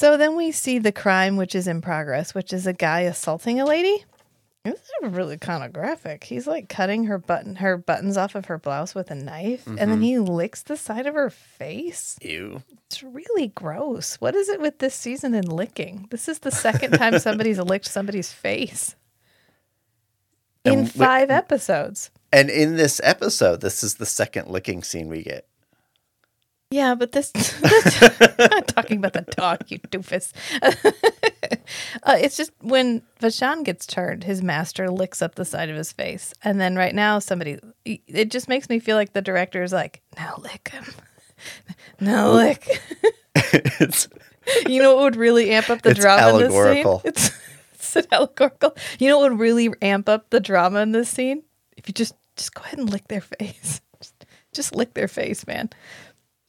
So 0.00 0.16
then 0.16 0.36
we 0.36 0.52
see 0.52 0.78
the 0.78 0.92
crime 0.92 1.36
which 1.36 1.54
is 1.54 1.66
in 1.66 1.80
progress, 1.80 2.34
which 2.34 2.52
is 2.52 2.66
a 2.66 2.72
guy 2.72 3.00
assaulting 3.00 3.60
a 3.60 3.66
lady. 3.66 4.04
This 4.64 4.80
is 4.80 5.12
really 5.12 5.38
kind 5.38 5.64
of 5.64 5.72
graphic. 5.72 6.24
He's 6.24 6.46
like 6.46 6.68
cutting 6.68 7.04
her 7.04 7.18
button 7.18 7.56
her 7.56 7.76
buttons 7.76 8.16
off 8.16 8.34
of 8.34 8.46
her 8.46 8.58
blouse 8.58 8.94
with 8.94 9.10
a 9.10 9.14
knife 9.14 9.66
and 9.66 9.78
then 9.78 9.88
mm-hmm. 9.88 10.02
he 10.02 10.18
licks 10.18 10.62
the 10.62 10.76
side 10.76 11.06
of 11.06 11.14
her 11.14 11.30
face. 11.30 12.18
Ew. 12.22 12.62
It's 12.86 13.02
really 13.02 13.48
gross. 13.48 14.16
What 14.16 14.34
is 14.34 14.48
it 14.48 14.60
with 14.60 14.78
this 14.78 14.94
season 14.94 15.34
and 15.34 15.50
licking? 15.50 16.06
This 16.10 16.28
is 16.28 16.40
the 16.40 16.50
second 16.50 16.92
time 16.92 17.18
somebody's 17.18 17.58
licked 17.58 17.86
somebody's 17.86 18.32
face. 18.32 18.94
In 20.64 20.72
And 20.72 20.82
we- 20.84 20.88
five 20.90 21.30
episodes. 21.30 22.10
And 22.32 22.50
in 22.50 22.76
this 22.76 23.00
episode, 23.04 23.60
this 23.62 23.82
is 23.82 23.94
the 23.94 24.04
second 24.06 24.48
licking 24.48 24.82
scene 24.82 25.08
we 25.08 25.22
get. 25.22 25.46
Yeah, 26.70 26.94
but 26.94 27.12
this 27.12 27.32
I'm 27.64 28.50
not 28.50 28.68
talking 28.68 28.98
about 28.98 29.14
the 29.14 29.22
dog, 29.22 29.60
you 29.68 29.78
doofus. 29.78 30.32
uh, 32.02 32.16
it's 32.20 32.36
just 32.36 32.50
when 32.60 33.00
Vachon 33.22 33.64
gets 33.64 33.86
turned, 33.86 34.24
his 34.24 34.42
master 34.42 34.90
licks 34.90 35.22
up 35.22 35.36
the 35.36 35.46
side 35.46 35.70
of 35.70 35.76
his 35.76 35.92
face, 35.92 36.34
and 36.44 36.60
then 36.60 36.76
right 36.76 36.94
now 36.94 37.18
somebody. 37.20 37.58
It 37.86 38.30
just 38.30 38.48
makes 38.48 38.68
me 38.68 38.80
feel 38.80 38.96
like 38.96 39.14
the 39.14 39.22
director 39.22 39.62
is 39.62 39.72
like, 39.72 40.02
"Now 40.18 40.34
lick 40.42 40.68
him, 40.68 40.84
now 42.00 42.32
lick." 42.32 42.68
it's 43.34 44.08
you 44.68 44.82
know 44.82 44.94
what 44.96 45.04
would 45.04 45.16
really 45.16 45.50
amp 45.52 45.70
up 45.70 45.80
the 45.80 45.90
It's 45.90 46.00
drama 46.00 46.20
allegorical. 46.20 47.00
in 47.04 47.12
this 47.14 47.22
scene? 47.24 47.32
It's, 47.32 47.47
an 47.96 48.06
allegorical. 48.12 48.76
You 48.98 49.08
know 49.08 49.18
what 49.18 49.32
would 49.32 49.40
really 49.40 49.70
amp 49.82 50.08
up 50.08 50.30
the 50.30 50.40
drama 50.40 50.80
in 50.80 50.92
this 50.92 51.08
scene? 51.08 51.42
If 51.76 51.88
you 51.88 51.94
just 51.94 52.14
just 52.36 52.54
go 52.54 52.62
ahead 52.62 52.78
and 52.78 52.90
lick 52.90 53.08
their 53.08 53.20
face. 53.40 53.80
Just, 54.00 54.26
just 54.52 54.74
lick 54.74 54.94
their 54.94 55.08
face, 55.08 55.46
man. 55.46 55.70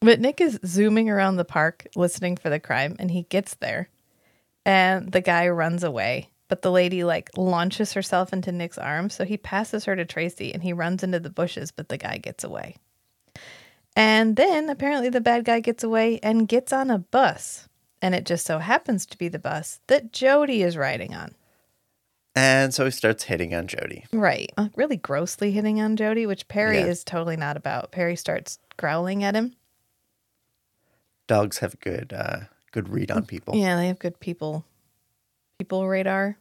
But 0.02 0.22
Nick 0.22 0.40
is 0.40 0.60
zooming 0.66 1.10
around 1.10 1.36
the 1.36 1.46
park 1.46 1.88
listening 1.96 2.38
for 2.38 2.50
the 2.50 2.60
crime 2.60 2.96
and 3.00 3.12
he 3.12 3.24
gets 3.24 3.56
there 3.56 3.90
and 4.66 5.12
the 5.12 5.22
guy 5.22 5.48
runs 5.50 5.84
away. 5.84 6.30
But 6.48 6.64
the 6.64 6.72
lady 6.72 7.04
like 7.04 7.30
launches 7.38 7.94
herself 7.94 8.34
into 8.34 8.52
Nick's 8.52 8.78
arms, 8.78 9.14
so 9.14 9.24
he 9.24 9.38
passes 9.38 9.86
her 9.86 9.96
to 9.96 10.06
Tracy 10.06 10.52
and 10.52 10.64
he 10.64 10.74
runs 10.74 11.04
into 11.04 11.20
the 11.20 11.30
bushes, 11.30 11.72
but 11.72 11.90
the 11.90 11.98
guy 11.98 12.18
gets 12.18 12.44
away. 12.44 12.78
And 13.96 14.36
then 14.36 14.70
apparently 14.70 15.10
the 15.10 15.22
bad 15.22 15.46
guy 15.46 15.60
gets 15.60 15.84
away 15.84 16.20
and 16.24 16.48
gets 16.48 16.74
on 16.74 16.90
a 16.90 16.98
bus. 16.98 17.69
And 18.02 18.16
it 18.16 18.26
just 18.26 18.46
so 18.46 18.60
happens 18.60 19.06
to 19.08 19.18
be 19.18 19.28
the 19.28 19.40
bus 19.40 19.80
that 19.88 20.12
Jody 20.14 20.62
is 20.64 20.78
riding 20.78 21.14
on. 21.14 21.36
and 22.36 22.74
so 22.74 22.86
he 22.86 22.92
starts 22.92 23.24
hitting 23.24 23.54
on 23.54 23.68
Jody. 23.68 24.06
Right. 24.14 24.52
Uh, 24.56 24.70
really 24.76 24.96
grossly 24.98 25.52
hitting 25.52 25.82
on 25.82 25.98
Jody, 25.98 26.26
which 26.26 26.48
Perry 26.48 26.78
Yeah. 26.78 26.86
is 26.86 27.04
totally 27.04 27.36
not 27.36 27.58
about. 27.58 27.92
Perry 27.92 28.16
starts 28.16 28.60
growling 28.78 29.24
at 29.24 29.36
him. 29.36 29.56
Dogs 31.28 31.60
have 31.60 31.80
good 31.80 32.14
uh 32.14 32.42
good 32.72 32.90
read 32.90 33.12
on 33.12 33.26
people. 33.26 33.56
Yeah, 33.56 33.76
they 33.76 33.88
have 33.88 34.00
good 34.00 34.20
people 34.20 34.66
people 35.58 35.88
radar, 35.88 36.38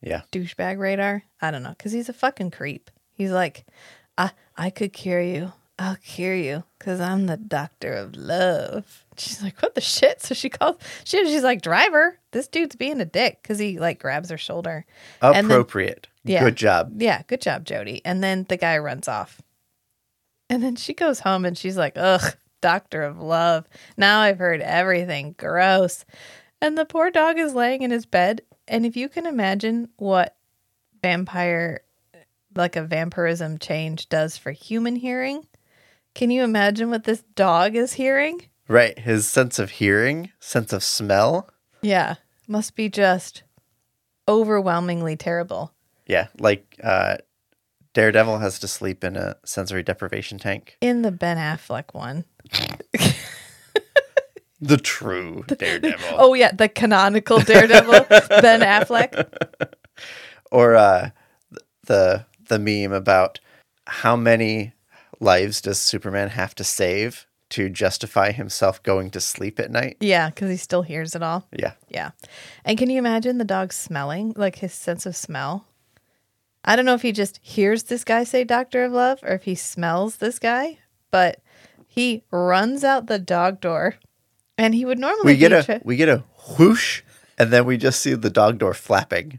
Yeah. 0.00 0.22
douchebag 0.32 0.78
radar. 0.78 1.24
I 1.40 1.50
don't 1.50 1.62
know, 1.62 1.70
because 1.76 1.92
he's 1.92 2.08
a 2.08 2.12
fucking 2.14 2.50
creep. 2.52 2.90
He's 3.12 3.30
like, 3.32 3.66
I 4.16 4.30
I 4.56 4.70
could 4.70 4.92
cure 4.92 5.20
you. 5.22 5.52
I'll 5.82 5.96
cure 5.96 6.34
you 6.34 6.64
because 6.78 7.00
I'm 7.00 7.26
the 7.26 7.36
doctor 7.36 7.92
of 7.92 8.14
love. 8.16 9.04
She's 9.16 9.42
like, 9.42 9.60
what 9.60 9.74
the 9.74 9.80
shit? 9.80 10.22
So 10.22 10.34
she 10.34 10.48
calls. 10.48 10.76
She, 11.04 11.24
she's 11.26 11.42
like, 11.42 11.60
driver, 11.62 12.18
this 12.30 12.48
dude's 12.48 12.76
being 12.76 13.00
a 13.00 13.04
dick 13.04 13.40
because 13.42 13.58
he 13.58 13.78
like 13.78 13.98
grabs 14.00 14.30
her 14.30 14.38
shoulder. 14.38 14.84
And 15.20 15.34
then- 15.34 15.44
Appropriate. 15.44 16.08
Yeah. 16.24 16.44
Good 16.44 16.56
job. 16.56 16.92
Yeah, 17.02 17.22
good 17.26 17.40
job, 17.40 17.64
Jody. 17.64 18.00
And 18.04 18.22
then 18.22 18.46
the 18.48 18.56
guy 18.56 18.78
runs 18.78 19.08
off. 19.08 19.42
And 20.48 20.62
then 20.62 20.76
she 20.76 20.94
goes 20.94 21.20
home 21.20 21.44
and 21.44 21.58
she's 21.58 21.76
like, 21.76 21.94
ugh, 21.96 22.22
doctor 22.60 23.02
of 23.02 23.18
love. 23.18 23.66
Now 23.96 24.20
I've 24.20 24.38
heard 24.38 24.60
everything. 24.60 25.34
Gross. 25.36 26.04
And 26.60 26.78
the 26.78 26.84
poor 26.84 27.10
dog 27.10 27.38
is 27.38 27.54
laying 27.54 27.82
in 27.82 27.90
his 27.90 28.06
bed. 28.06 28.42
And 28.68 28.86
if 28.86 28.96
you 28.96 29.08
can 29.08 29.26
imagine 29.26 29.88
what 29.96 30.36
vampire, 31.02 31.80
like 32.54 32.76
a 32.76 32.82
vampirism 32.84 33.58
change 33.58 34.08
does 34.08 34.36
for 34.36 34.52
human 34.52 34.94
hearing, 34.94 35.44
can 36.14 36.30
you 36.30 36.42
imagine 36.42 36.90
what 36.90 37.04
this 37.04 37.22
dog 37.34 37.74
is 37.74 37.94
hearing? 37.94 38.40
Right. 38.68 38.98
His 38.98 39.28
sense 39.28 39.58
of 39.58 39.70
hearing, 39.70 40.30
sense 40.40 40.72
of 40.72 40.82
smell. 40.82 41.50
Yeah, 41.82 42.16
must 42.48 42.76
be 42.76 42.88
just 42.88 43.42
overwhelmingly 44.28 45.16
terrible. 45.16 45.72
Yeah. 46.06 46.28
Like 46.38 46.78
uh 46.82 47.18
Daredevil 47.94 48.38
has 48.38 48.58
to 48.60 48.68
sleep 48.68 49.04
in 49.04 49.16
a 49.16 49.36
sensory 49.44 49.82
deprivation 49.82 50.38
tank. 50.38 50.76
In 50.80 51.02
the 51.02 51.12
Ben 51.12 51.36
Affleck 51.36 51.92
one. 51.92 52.24
The 54.62 54.76
true 54.76 55.44
Daredevil. 55.48 56.16
Oh 56.18 56.34
yeah, 56.34 56.52
the 56.52 56.68
canonical 56.68 57.40
Daredevil, 57.40 57.92
Ben 58.40 58.60
Affleck. 58.60 59.28
Or 60.52 60.76
uh, 60.76 61.10
the 61.86 62.24
the 62.48 62.60
meme 62.60 62.92
about 62.92 63.40
how 63.88 64.14
many 64.14 64.72
lives 65.22 65.60
does 65.60 65.78
Superman 65.78 66.30
have 66.30 66.54
to 66.56 66.64
save 66.64 67.26
to 67.50 67.68
justify 67.68 68.32
himself 68.32 68.82
going 68.82 69.10
to 69.10 69.20
sleep 69.20 69.60
at 69.60 69.70
night? 69.70 69.96
Yeah, 70.00 70.30
because 70.30 70.50
he 70.50 70.56
still 70.56 70.82
hears 70.82 71.14
it 71.14 71.22
all. 71.22 71.46
Yeah. 71.56 71.74
Yeah. 71.88 72.10
And 72.64 72.78
can 72.78 72.90
you 72.90 72.98
imagine 72.98 73.38
the 73.38 73.44
dog 73.44 73.72
smelling, 73.72 74.32
like 74.36 74.56
his 74.56 74.72
sense 74.72 75.06
of 75.06 75.14
smell? 75.14 75.66
I 76.64 76.76
don't 76.76 76.84
know 76.84 76.94
if 76.94 77.02
he 77.02 77.12
just 77.12 77.40
hears 77.42 77.84
this 77.84 78.04
guy 78.04 78.24
say 78.24 78.44
Doctor 78.44 78.84
of 78.84 78.92
Love 78.92 79.18
or 79.22 79.34
if 79.34 79.42
he 79.44 79.54
smells 79.54 80.16
this 80.16 80.38
guy, 80.38 80.78
but 81.10 81.40
he 81.86 82.24
runs 82.30 82.84
out 82.84 83.06
the 83.06 83.18
dog 83.18 83.60
door 83.60 83.96
and 84.56 84.74
he 84.74 84.84
would 84.84 84.98
normally 84.98 85.32
We 85.32 85.38
get 85.38 85.52
a 85.52 85.62
tra- 85.62 85.80
we 85.84 85.96
get 85.96 86.08
a 86.08 86.24
whoosh 86.58 87.02
and 87.36 87.50
then 87.52 87.64
we 87.66 87.76
just 87.76 88.00
see 88.00 88.14
the 88.14 88.30
dog 88.30 88.58
door 88.58 88.74
flapping. 88.74 89.38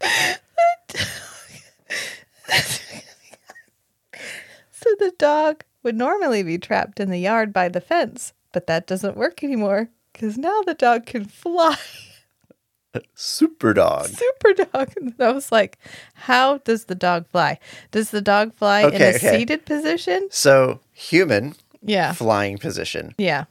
So 4.71 4.89
the 4.99 5.13
dog 5.17 5.63
would 5.83 5.95
normally 5.95 6.41
be 6.43 6.57
trapped 6.57 6.99
in 6.99 7.09
the 7.11 7.19
yard 7.19 7.53
by 7.53 7.69
the 7.69 7.81
fence, 7.81 8.33
but 8.51 8.67
that 8.67 8.87
doesn't 8.87 9.17
work 9.17 9.43
anymore 9.43 9.89
because 10.11 10.37
now 10.37 10.61
the 10.65 10.73
dog 10.73 11.05
can 11.05 11.25
fly. 11.25 11.75
Super 13.15 13.73
dog. 13.73 14.07
Super 14.07 14.53
dog. 14.65 14.93
And 14.97 15.15
I 15.19 15.31
was 15.31 15.51
like, 15.51 15.77
how 16.13 16.59
does 16.59 16.85
the 16.85 16.95
dog 16.95 17.27
fly? 17.27 17.59
Does 17.91 18.11
the 18.11 18.21
dog 18.21 18.53
fly 18.53 18.81
in 18.81 18.93
a 19.01 19.15
okay. 19.15 19.17
seated 19.17 19.65
position? 19.65 20.27
So 20.31 20.79
human 20.93 21.55
Yeah. 21.81 22.13
flying 22.13 22.57
position. 22.59 23.15
Yeah. 23.17 23.45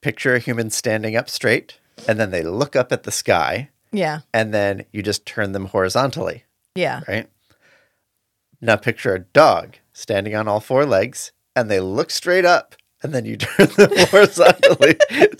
Picture 0.00 0.34
a 0.34 0.38
human 0.40 0.70
standing 0.70 1.16
up 1.16 1.28
straight, 1.30 1.78
and 2.08 2.18
then 2.20 2.30
they 2.30 2.42
look 2.42 2.76
up 2.76 2.92
at 2.92 3.04
the 3.04 3.12
sky, 3.12 3.70
Yeah. 3.92 4.20
and 4.34 4.52
then 4.52 4.84
you 4.92 5.02
just 5.02 5.24
turn 5.26 5.52
them 5.52 5.66
horizontally, 5.66 6.44
Yeah. 6.74 7.00
right? 7.08 7.28
Now 8.60 8.76
picture 8.76 9.14
a 9.14 9.20
dog 9.20 9.76
standing 9.96 10.34
on 10.34 10.46
all 10.46 10.60
four 10.60 10.84
legs, 10.84 11.32
and 11.54 11.70
they 11.70 11.80
look 11.80 12.10
straight 12.10 12.44
up, 12.44 12.76
and 13.02 13.14
then 13.14 13.24
you 13.24 13.36
turn 13.38 13.68
them 13.76 13.90
horizontally, 14.10 14.96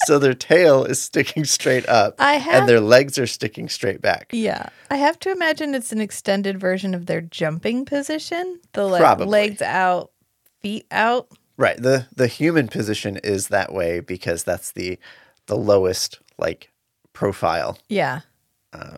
so 0.06 0.18
their 0.18 0.34
tail 0.34 0.84
is 0.84 1.00
sticking 1.00 1.44
straight 1.44 1.86
up, 1.88 2.14
I 2.18 2.34
have- 2.34 2.54
and 2.60 2.68
their 2.68 2.80
legs 2.80 3.18
are 3.18 3.26
sticking 3.26 3.68
straight 3.68 4.00
back. 4.00 4.30
Yeah. 4.32 4.68
I 4.90 4.96
have 4.96 5.18
to 5.20 5.30
imagine 5.30 5.74
it's 5.74 5.92
an 5.92 6.00
extended 6.00 6.58
version 6.58 6.94
of 6.94 7.04
their 7.06 7.20
jumping 7.20 7.84
position. 7.84 8.58
The 8.72 8.84
like 8.86 9.00
Probably. 9.00 9.26
legs 9.26 9.60
out, 9.62 10.10
feet 10.62 10.86
out. 10.90 11.28
Right. 11.58 11.76
The 11.80 12.06
the 12.14 12.26
human 12.26 12.68
position 12.68 13.18
is 13.24 13.48
that 13.48 13.72
way 13.72 14.00
because 14.00 14.44
that's 14.44 14.72
the 14.72 14.98
the 15.46 15.56
lowest 15.56 16.18
like 16.38 16.70
profile 17.14 17.78
Yeah. 17.88 18.20
Uh, 18.72 18.96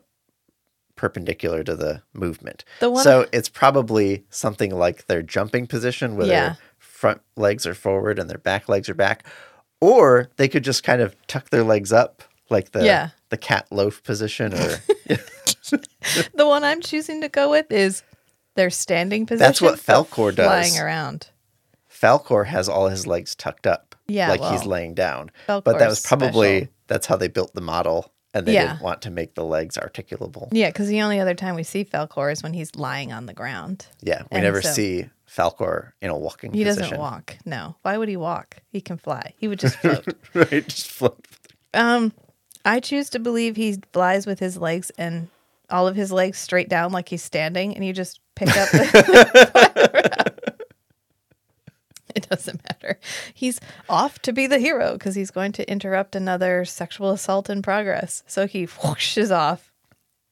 perpendicular 0.98 1.64
to 1.64 1.74
the 1.74 2.02
movement. 2.12 2.64
The 2.80 2.90
one- 2.90 3.02
so 3.02 3.26
it's 3.32 3.48
probably 3.48 4.24
something 4.28 4.74
like 4.76 5.06
their 5.06 5.22
jumping 5.22 5.66
position 5.66 6.16
where 6.16 6.26
Yeah. 6.26 6.40
their 6.48 6.58
front 6.78 7.22
legs 7.36 7.66
are 7.66 7.74
forward 7.74 8.18
and 8.18 8.28
their 8.28 8.36
back 8.38 8.68
legs 8.68 8.90
are 8.90 8.94
back. 8.94 9.24
Or 9.80 10.28
they 10.36 10.48
could 10.48 10.64
just 10.64 10.82
kind 10.82 11.00
of 11.00 11.14
tuck 11.28 11.48
their 11.50 11.62
legs 11.64 11.92
up 11.92 12.22
like 12.50 12.72
the 12.72 12.84
Yeah. 12.84 13.10
the 13.30 13.36
cat 13.38 13.66
loaf 13.70 14.02
position 14.02 14.52
or 14.52 14.82
The 16.34 16.46
one 16.46 16.64
I'm 16.64 16.80
choosing 16.80 17.20
to 17.20 17.28
go 17.28 17.50
with 17.50 17.70
is 17.70 18.02
their 18.56 18.70
standing 18.70 19.26
position. 19.26 19.46
That's 19.46 19.60
what 19.60 19.78
Falkor 19.78 20.34
does. 20.34 20.46
Flying 20.46 20.78
around. 20.84 21.28
Falkor 21.90 22.46
has 22.46 22.68
all 22.68 22.88
his 22.88 23.06
legs 23.06 23.34
tucked 23.34 23.66
up. 23.66 23.94
Yeah, 24.06 24.30
Like 24.30 24.42
he's 24.42 24.64
laying 24.64 24.94
down. 24.94 25.30
Falkor 25.48 25.64
but 25.64 25.78
that 25.78 25.88
was 25.88 26.00
probably 26.00 26.58
special. 26.60 26.72
that's 26.86 27.06
how 27.06 27.16
they 27.16 27.28
built 27.28 27.52
the 27.54 27.60
model 27.60 28.12
and 28.38 28.46
they 28.46 28.54
Yeah. 28.54 28.68
didn't 28.68 28.82
want 28.82 29.02
to 29.02 29.10
make 29.10 29.34
the 29.34 29.44
legs 29.44 29.76
articulable. 29.76 30.48
Yeah, 30.52 30.68
because 30.70 30.88
the 30.88 31.02
only 31.02 31.20
other 31.20 31.34
time 31.34 31.54
we 31.54 31.62
see 31.62 31.84
Falkor 31.84 32.32
is 32.32 32.42
when 32.42 32.54
he's 32.54 32.74
lying 32.76 33.12
on 33.12 33.26
the 33.26 33.34
ground. 33.34 33.86
Yeah, 34.00 34.22
we 34.22 34.28
And 34.32 34.42
never 34.44 34.62
so- 34.62 34.70
see 34.72 35.10
Falkor 35.28 35.92
in 36.00 36.08
a 36.10 36.16
walking 36.16 36.50
position. 36.52 36.58
He 36.58 36.64
position. 36.64 36.82
doesn't 36.82 36.98
walk. 36.98 37.36
No. 37.44 37.76
Why 37.82 37.98
would 37.98 38.08
he 38.08 38.16
walk? 38.16 38.56
He 38.70 38.80
can 38.80 38.96
fly. 38.96 39.34
He 39.36 39.46
would 39.48 39.58
just 39.58 39.76
float. 39.80 40.06
right, 40.34 40.66
just 40.66 40.86
float. 40.90 41.26
um, 41.74 42.12
I 42.64 42.80
choose 42.80 43.10
to 43.10 43.18
believe 43.18 43.56
he 43.56 43.78
flies 43.92 44.26
with 44.26 44.38
his 44.38 44.56
legs 44.56 44.90
and 44.98 45.28
all 45.70 45.86
of 45.86 45.96
his 45.96 46.10
legs 46.10 46.38
straight 46.38 46.68
down 46.70 46.92
like 46.92 47.08
he's 47.10 47.22
standing, 47.22 47.74
and 47.74 47.84
you 47.84 47.92
just 47.92 48.20
pick 48.34 48.48
up. 48.48 48.68
The- 48.70 50.24
it 52.18 52.28
doesn't 52.28 52.60
matter. 52.68 52.98
He's 53.34 53.60
off 53.88 54.18
to 54.20 54.32
be 54.32 54.46
the 54.46 54.58
hero 54.58 54.92
because 54.92 55.14
he's 55.14 55.30
going 55.30 55.52
to 55.52 55.70
interrupt 55.70 56.14
another 56.14 56.64
sexual 56.64 57.10
assault 57.10 57.48
in 57.50 57.62
progress. 57.62 58.22
So 58.26 58.46
he 58.46 58.66
whooshes 58.66 59.30
off, 59.34 59.72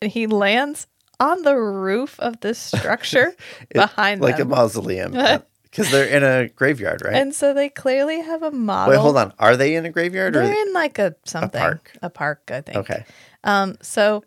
and 0.03 0.11
he 0.11 0.27
lands 0.27 0.87
on 1.19 1.43
the 1.43 1.57
roof 1.57 2.21
of 2.21 2.41
this 2.41 2.59
structure 2.59 3.33
behind 3.73 4.21
like 4.21 4.37
them. 4.37 4.53
a 4.53 4.57
mausoleum 4.57 5.13
because 5.63 5.91
they're 5.91 6.07
in 6.09 6.23
a 6.23 6.49
graveyard, 6.49 7.03
right? 7.05 7.15
And 7.15 7.35
so 7.35 7.55
they 7.55 7.69
clearly 7.71 8.21
have 8.21 8.43
a 8.43 8.51
model. 8.51 8.93
Wait, 8.93 9.01
hold 9.01 9.17
on. 9.17 9.33
Are 9.39 9.57
they 9.57 9.77
in 9.77 9.87
a 9.87 9.91
graveyard 9.91 10.37
or 10.37 10.43
They're 10.47 10.67
in 10.67 10.73
like 10.75 10.99
a 10.99 11.15
something, 11.25 11.61
A 11.61 11.65
park. 11.65 11.93
a 12.03 12.11
park, 12.11 12.51
I 12.53 12.61
think. 12.61 12.77
okay? 12.79 13.05
Um, 13.45 13.77
so 13.81 14.25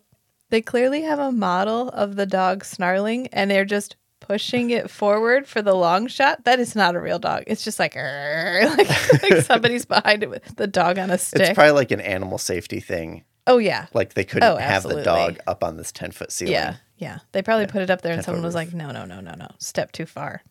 they 0.48 0.60
clearly 0.62 1.02
have 1.02 1.18
a 1.20 1.30
model 1.30 1.90
of 1.90 2.16
the 2.16 2.26
dog 2.26 2.64
snarling, 2.64 3.28
and 3.28 3.48
they're 3.50 3.64
just 3.64 3.94
pushing 4.20 4.70
it 4.70 4.90
forward 4.90 5.46
for 5.46 5.62
the 5.62 5.74
long 5.74 6.06
shot. 6.06 6.44
That 6.44 6.60
is 6.60 6.76
not 6.76 6.94
a 6.94 7.00
real 7.00 7.18
dog. 7.18 7.44
It's 7.46 7.64
just 7.64 7.78
like, 7.78 7.94
like, 7.96 9.22
like 9.22 9.42
somebody's 9.44 9.84
behind 9.84 10.22
it 10.22 10.30
with 10.30 10.56
the 10.56 10.66
dog 10.66 10.98
on 10.98 11.10
a 11.10 11.18
stick. 11.18 11.40
It's 11.42 11.54
probably 11.54 11.72
like 11.72 11.90
an 11.90 12.00
animal 12.00 12.38
safety 12.38 12.80
thing. 12.80 13.24
oh 13.46 13.58
yeah, 13.58 13.86
Like 13.94 14.14
they 14.14 14.24
couldn't 14.24 14.48
Oh, 14.48 14.56
have 14.56 14.82
the 14.84 15.02
dog 15.02 15.38
up 15.46 15.64
on 15.64 15.76
this 15.76 15.90
ten 15.92 16.10
foot 16.12 16.30
ceiling. 16.30 16.52
yeah, 16.52 16.76
yeah. 16.98 17.18
They 17.32 17.42
probably 17.42 17.66
put 17.66 17.82
it 17.82 17.90
up 17.90 18.02
there, 18.02 18.12
and 18.12 18.24
someone 18.24 18.44
was 18.44 18.54
like, 18.54 18.72
no, 18.72 18.90
no, 18.92 19.04
no, 19.04 19.20
no, 19.20 19.34
no, 19.34 19.48
step 19.58 19.90
too 19.92 20.06
far. 20.06 20.42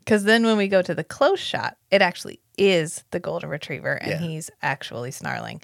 Because 0.00 0.24
then 0.24 0.44
when 0.44 0.56
we 0.56 0.66
go 0.66 0.82
to 0.82 0.94
the 0.96 1.04
close 1.04 1.38
shot, 1.38 1.76
it 1.92 2.02
actually 2.02 2.40
is 2.58 3.04
the 3.12 3.20
golden 3.20 3.48
retriever, 3.48 3.94
and 3.94 4.10
Yeah. 4.10 4.18
he's 4.18 4.50
actually 4.60 5.12
snarling, 5.12 5.62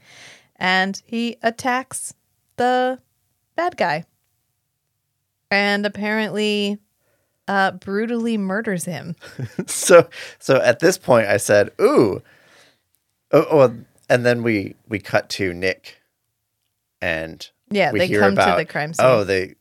and 0.57 1.03
he 1.05 1.37
attacks 1.43 2.15
the 2.57 3.01
bad 3.57 3.77
guy, 3.77 4.05
and 5.51 5.85
apparently 5.85 6.79
uh, 7.49 7.73
brutally 7.73 8.37
murders 8.37 8.85
him. 8.85 9.17
So 9.67 10.09
so 10.39 10.57
at 10.61 10.81
this 10.81 10.99
point, 10.99 11.27
I 11.27 11.37
said, 11.39 11.71
"Ooh." 11.81 12.23
Oh, 13.33 13.47
oh, 13.51 13.75
and 14.09 14.25
then 14.25 14.43
we 14.43 14.75
we 14.89 14.99
cut 14.99 15.29
to 15.31 15.53
Nick, 15.53 16.01
and 17.01 17.49
Yeah, 17.71 17.93
we 17.93 17.99
they 17.99 18.07
hear 18.07 18.21
come 18.21 18.37
to 18.37 18.43
about, 18.43 18.57
the 18.59 18.65
crime 18.65 18.93
scene. 18.93 19.07
Oh, 19.07 19.25
they 19.25 19.55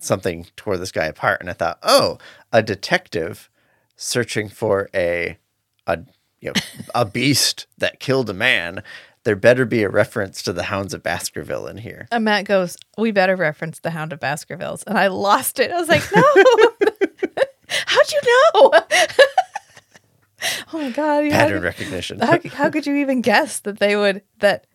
something 0.00 0.46
tore 0.56 0.76
this 0.76 0.92
guy 0.92 1.06
apart, 1.06 1.40
and 1.40 1.48
I 1.50 1.54
thought, 1.54 1.78
oh, 1.82 2.18
a 2.52 2.62
detective 2.62 3.48
searching 3.96 4.48
for 4.48 4.88
a 4.94 5.38
a 5.86 6.00
you 6.40 6.52
know 6.52 6.60
a 6.94 7.04
beast 7.04 7.66
that 7.78 8.00
killed 8.00 8.28
a 8.30 8.34
man. 8.34 8.82
There 9.28 9.36
better 9.36 9.66
be 9.66 9.82
a 9.82 9.90
reference 9.90 10.40
to 10.44 10.54
the 10.54 10.62
Hounds 10.62 10.94
of 10.94 11.02
Baskerville 11.02 11.66
in 11.66 11.76
here. 11.76 12.08
And 12.10 12.24
Matt 12.24 12.46
goes, 12.46 12.78
"We 12.96 13.10
better 13.10 13.36
reference 13.36 13.78
the 13.78 13.90
Hound 13.90 14.14
of 14.14 14.20
Baskervilles," 14.20 14.84
and 14.86 14.96
I 14.96 15.08
lost 15.08 15.60
it. 15.60 15.70
I 15.70 15.78
was 15.78 15.86
like, 15.86 16.02
"No, 16.16 16.22
how'd 17.68 18.10
you 18.10 18.20
know?" 18.24 18.72
oh 20.72 20.78
my 20.78 20.88
god! 20.92 21.24
you 21.24 21.30
Pattern 21.30 21.62
recognition. 21.62 22.20
how, 22.20 22.38
how 22.54 22.70
could 22.70 22.86
you 22.86 22.94
even 22.94 23.20
guess 23.20 23.60
that 23.60 23.80
they 23.80 23.96
would 23.96 24.22
that 24.38 24.66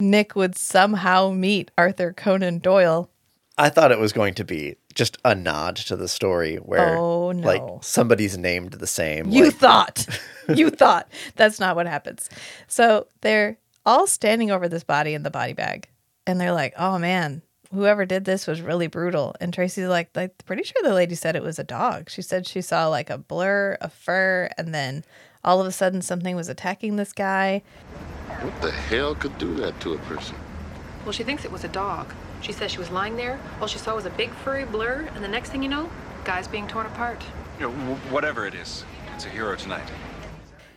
Nick 0.00 0.34
would 0.34 0.56
somehow 0.56 1.28
meet 1.30 1.70
Arthur 1.76 2.14
Conan 2.14 2.60
Doyle? 2.60 3.10
I 3.58 3.68
thought 3.68 3.92
it 3.92 3.98
was 3.98 4.14
going 4.14 4.32
to 4.32 4.46
be 4.46 4.76
just 4.94 5.18
a 5.26 5.34
nod 5.34 5.76
to 5.76 5.94
the 5.94 6.08
story 6.08 6.56
where 6.56 6.96
Oh, 6.96 7.32
no. 7.32 7.46
like 7.46 7.62
somebody's 7.84 8.38
named 8.38 8.72
the 8.72 8.86
same. 8.86 9.28
You 9.28 9.44
like, 9.44 9.56
thought, 9.56 10.06
you 10.48 10.70
thought 10.70 11.12
that's 11.36 11.60
not 11.60 11.76
what 11.76 11.86
happens. 11.86 12.30
So 12.66 13.08
they're 13.20 13.58
all 13.86 14.06
standing 14.06 14.50
over 14.50 14.68
this 14.68 14.84
body 14.84 15.14
in 15.14 15.22
the 15.22 15.30
body 15.30 15.52
bag, 15.52 15.88
and 16.26 16.40
they're 16.40 16.52
like, 16.52 16.74
"Oh 16.78 16.98
man." 16.98 17.42
Whoever 17.72 18.06
did 18.06 18.24
this 18.24 18.46
was 18.46 18.60
really 18.60 18.86
brutal. 18.86 19.34
And 19.40 19.52
Tracy's 19.52 19.88
like, 19.88 20.10
like, 20.14 20.30
pretty 20.44 20.62
sure 20.62 20.80
the 20.84 20.94
lady 20.94 21.16
said 21.16 21.34
it 21.34 21.42
was 21.42 21.58
a 21.58 21.64
dog. 21.64 22.08
She 22.08 22.22
said 22.22 22.46
she 22.46 22.60
saw 22.60 22.86
like 22.86 23.10
a 23.10 23.18
blur, 23.18 23.76
a 23.80 23.88
fur, 23.90 24.48
and 24.56 24.72
then 24.72 25.02
all 25.42 25.60
of 25.60 25.66
a 25.66 25.72
sudden 25.72 26.00
something 26.00 26.36
was 26.36 26.48
attacking 26.48 26.94
this 26.94 27.12
guy. 27.12 27.62
What 28.42 28.62
the 28.62 28.70
hell 28.70 29.16
could 29.16 29.36
do 29.38 29.54
that 29.56 29.80
to 29.80 29.94
a 29.94 29.98
person? 29.98 30.36
Well, 31.02 31.10
she 31.10 31.24
thinks 31.24 31.44
it 31.44 31.50
was 31.50 31.64
a 31.64 31.68
dog. 31.68 32.14
She 32.42 32.52
says 32.52 32.70
she 32.70 32.78
was 32.78 32.90
lying 32.90 33.16
there. 33.16 33.40
All 33.60 33.66
she 33.66 33.78
saw 33.78 33.96
was 33.96 34.06
a 34.06 34.10
big 34.10 34.30
furry 34.30 34.66
blur, 34.66 35.08
and 35.16 35.24
the 35.24 35.28
next 35.28 35.50
thing 35.50 35.60
you 35.62 35.68
know, 35.68 35.90
guy's 36.22 36.46
being 36.46 36.68
torn 36.68 36.86
apart. 36.86 37.24
You 37.58 37.68
know, 37.70 37.72
w- 37.76 37.96
whatever 38.12 38.46
it 38.46 38.54
is, 38.54 38.84
it's 39.16 39.24
a 39.26 39.30
hero 39.30 39.56
tonight. 39.56 39.90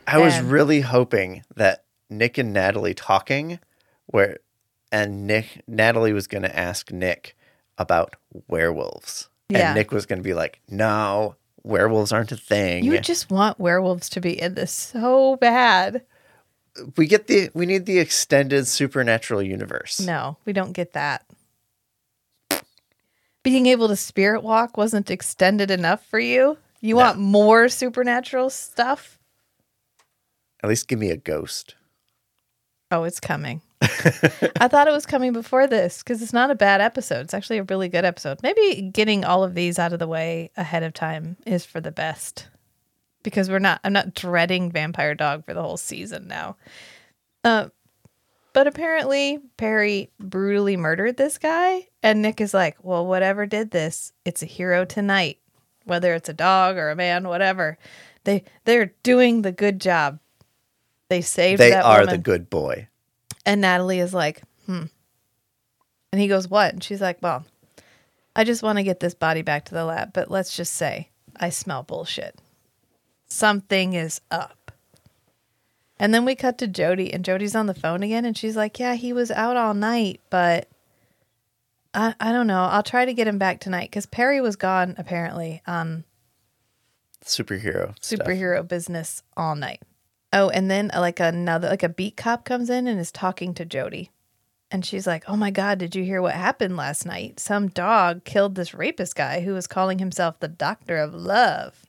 I 0.08 0.18
was 0.18 0.36
And- 0.38 0.50
really 0.50 0.82
hoping 0.82 1.44
that 1.58 1.84
Nick 2.10 2.38
and 2.38 2.54
Natalie 2.54 2.94
talking 2.94 3.60
where 4.08 4.38
and 4.92 5.28
Nick 5.28 5.62
Natalie 5.68 6.14
was 6.14 6.28
going 6.28 6.44
to 6.44 6.58
ask 6.58 6.92
Nick 6.92 7.36
about 7.78 8.16
werewolves. 8.48 9.30
Yeah. 9.50 9.70
And 9.70 9.76
Nick 9.78 9.92
was 9.92 10.06
going 10.06 10.20
to 10.20 10.24
be 10.24 10.34
like, 10.34 10.62
"No, 10.70 11.36
werewolves 11.64 12.12
aren't 12.12 12.32
a 12.32 12.38
thing." 12.38 12.84
You 12.84 13.00
just 13.00 13.30
want 13.30 13.60
werewolves 13.60 14.10
to 14.10 14.22
be 14.22 14.40
in 14.40 14.56
this 14.56 14.72
so 14.72 15.36
bad. 15.38 16.04
we 16.96 17.08
get 17.08 17.28
the 17.28 17.50
we 17.54 17.66
need 17.66 17.86
the 17.86 18.00
extended 18.00 18.68
supernatural 18.68 19.42
universe. 19.42 20.00
No, 20.00 20.38
we 20.46 20.54
don't 20.54 20.74
get 20.74 20.94
that. 20.94 21.26
Being 23.44 23.68
able 23.68 23.88
to 23.88 23.96
spirit 23.96 24.44
walk 24.44 24.76
wasn't 24.78 25.10
extended 25.10 25.72
enough 25.72 26.06
for 26.06 26.20
you. 26.20 26.58
You 26.82 26.96
No. 26.96 27.02
want 27.02 27.20
more 27.20 27.70
supernatural 27.70 28.50
stuff? 28.50 29.18
At 30.62 30.70
least 30.70 30.88
give 30.88 31.00
me 31.00 31.10
a 31.12 31.18
ghost. 31.18 31.76
Oh, 32.90 33.04
it's 33.04 33.20
coming. 33.20 33.62
I 33.82 34.68
thought 34.70 34.88
it 34.88 34.94
was 34.94 35.06
coming 35.06 35.34
before 35.34 35.68
this 35.68 36.02
because 36.02 36.22
it's 36.22 36.34
not 36.34 36.52
a 36.52 36.56
bad 36.56 36.82
episode. 36.82 37.22
It's 37.22 37.34
actually 37.34 37.58
a 37.58 37.64
really 37.64 37.90
good 37.90 38.06
episode. 38.06 38.40
Maybe 38.42 38.82
getting 38.94 39.26
all 39.26 39.44
of 39.44 39.56
these 39.56 39.78
out 39.78 39.94
of 39.94 40.00
the 40.00 40.08
way 40.08 40.52
ahead 40.56 40.84
of 40.84 40.94
time 40.94 41.38
is 41.46 41.66
for 41.66 41.82
the 41.82 41.92
best 41.92 42.48
because 43.24 43.50
we're 43.50 43.60
not. 43.60 43.82
I'm 43.84 43.94
not 43.94 44.14
dreading 44.14 44.72
Vampire 44.72 45.16
Dog 45.16 45.46
for 45.46 45.54
the 45.54 45.62
whole 45.62 45.78
season 45.78 46.28
now. 46.28 46.56
Uh, 47.44 47.70
but 48.54 48.68
apparently 48.68 49.40
Perry 49.58 50.10
brutally 50.20 50.78
murdered 50.78 51.18
this 51.18 51.38
guy, 51.38 51.88
and 52.02 52.22
Nick 52.22 52.40
is 52.40 52.54
like, 52.54 52.78
"Well, 52.82 53.06
whatever 53.06 53.46
did 53.46 53.72
this, 53.72 54.14
it's 54.24 54.42
a 54.42 54.48
hero 54.48 54.86
tonight. 54.86 55.40
Whether 55.84 56.14
it's 56.14 56.30
a 56.30 56.34
dog 56.34 56.78
or 56.78 56.90
a 56.90 56.96
man, 56.96 57.28
whatever. 57.28 57.78
They 58.24 58.44
they're 58.64 58.94
doing 59.04 59.42
the 59.42 59.52
good 59.52 59.80
job. 59.82 60.20
They 61.10 61.22
saved. 61.22 61.60
They 61.60 61.72
that 61.72 61.86
are 61.86 62.00
woman. 62.00 62.14
the 62.14 62.18
good 62.18 62.50
boy. 62.50 62.88
And 63.46 63.62
Natalie 63.62 64.00
is 64.00 64.14
like, 64.14 64.42
hmm. 64.66 64.84
And 66.12 66.22
he 66.22 66.28
goes, 66.28 66.48
what? 66.48 66.74
And 66.74 66.84
she's 66.84 67.02
like, 67.02 67.18
well, 67.22 67.46
I 68.36 68.44
just 68.44 68.64
want 68.64 68.78
to 68.78 68.84
get 68.84 69.00
this 69.00 69.14
body 69.14 69.42
back 69.42 69.66
to 69.66 69.74
the 69.74 69.86
lab, 69.86 70.14
but 70.14 70.30
let's 70.30 70.56
just 70.56 70.74
say 70.74 71.10
I 71.40 71.50
smell 71.50 71.84
bullshit. 71.84 72.40
Something 73.28 73.94
is 73.94 74.22
up. 74.32 74.72
And 76.00 76.14
then 76.14 76.26
we 76.26 76.36
cut 76.36 76.60
to 76.60 76.68
Jody, 76.68 77.12
and 77.12 77.26
Jody's 77.26 77.56
on 77.56 77.66
the 77.66 77.74
phone 77.74 78.04
again, 78.04 78.26
and 78.26 78.38
she's 78.38 78.56
like, 78.56 78.80
yeah, 78.80 78.94
he 78.94 79.12
was 79.12 79.32
out 79.32 79.58
all 79.58 79.74
night, 79.74 80.22
but 80.30 80.70
I, 81.94 82.14
I 82.20 82.32
don't 82.32 82.46
know. 82.46 82.62
I'll 82.62 82.84
try 82.84 83.06
to 83.06 83.14
get 83.14 83.28
him 83.28 83.40
back 83.40 83.60
tonight 83.60 83.90
because 83.90 84.06
Perry 84.06 84.40
was 84.40 84.56
gone 84.56 84.94
apparently 85.00 85.64
on 85.66 86.04
Superhero. 87.26 87.96
stuff. 88.00 88.20
superhero 88.20 88.66
business 88.66 89.24
all 89.36 89.56
night. 89.56 89.82
Oh, 90.40 90.50
and 90.50 90.70
then 90.70 90.92
uh, 90.94 91.00
like 91.00 91.20
another 91.20 91.68
like 91.68 91.82
a 91.82 91.90
beat 91.90 92.16
cop 92.16 92.46
comes 92.46 92.70
in 92.70 92.86
and 92.86 93.00
is 93.00 93.12
talking 93.12 93.56
to 93.56 93.66
Jody. 93.66 94.12
And 94.70 94.86
she's 94.86 95.08
like, 95.08 95.24
"Oh 95.28 95.36
my 95.36 95.50
god, 95.50 95.80
did 95.80 95.96
you 95.96 96.04
hear 96.04 96.22
what 96.22 96.36
happened 96.36 96.78
last 96.78 97.08
night? 97.08 97.40
Some 97.40 97.70
dog 97.70 98.24
killed 98.24 98.54
this 98.54 98.74
rapist 98.74 99.16
guy 99.16 99.42
who 99.42 99.54
was 99.54 99.66
calling 99.66 99.98
himself 99.98 100.40
the 100.40 100.48
Doctor 100.48 100.98
of 100.98 101.16
Love." 101.16 101.88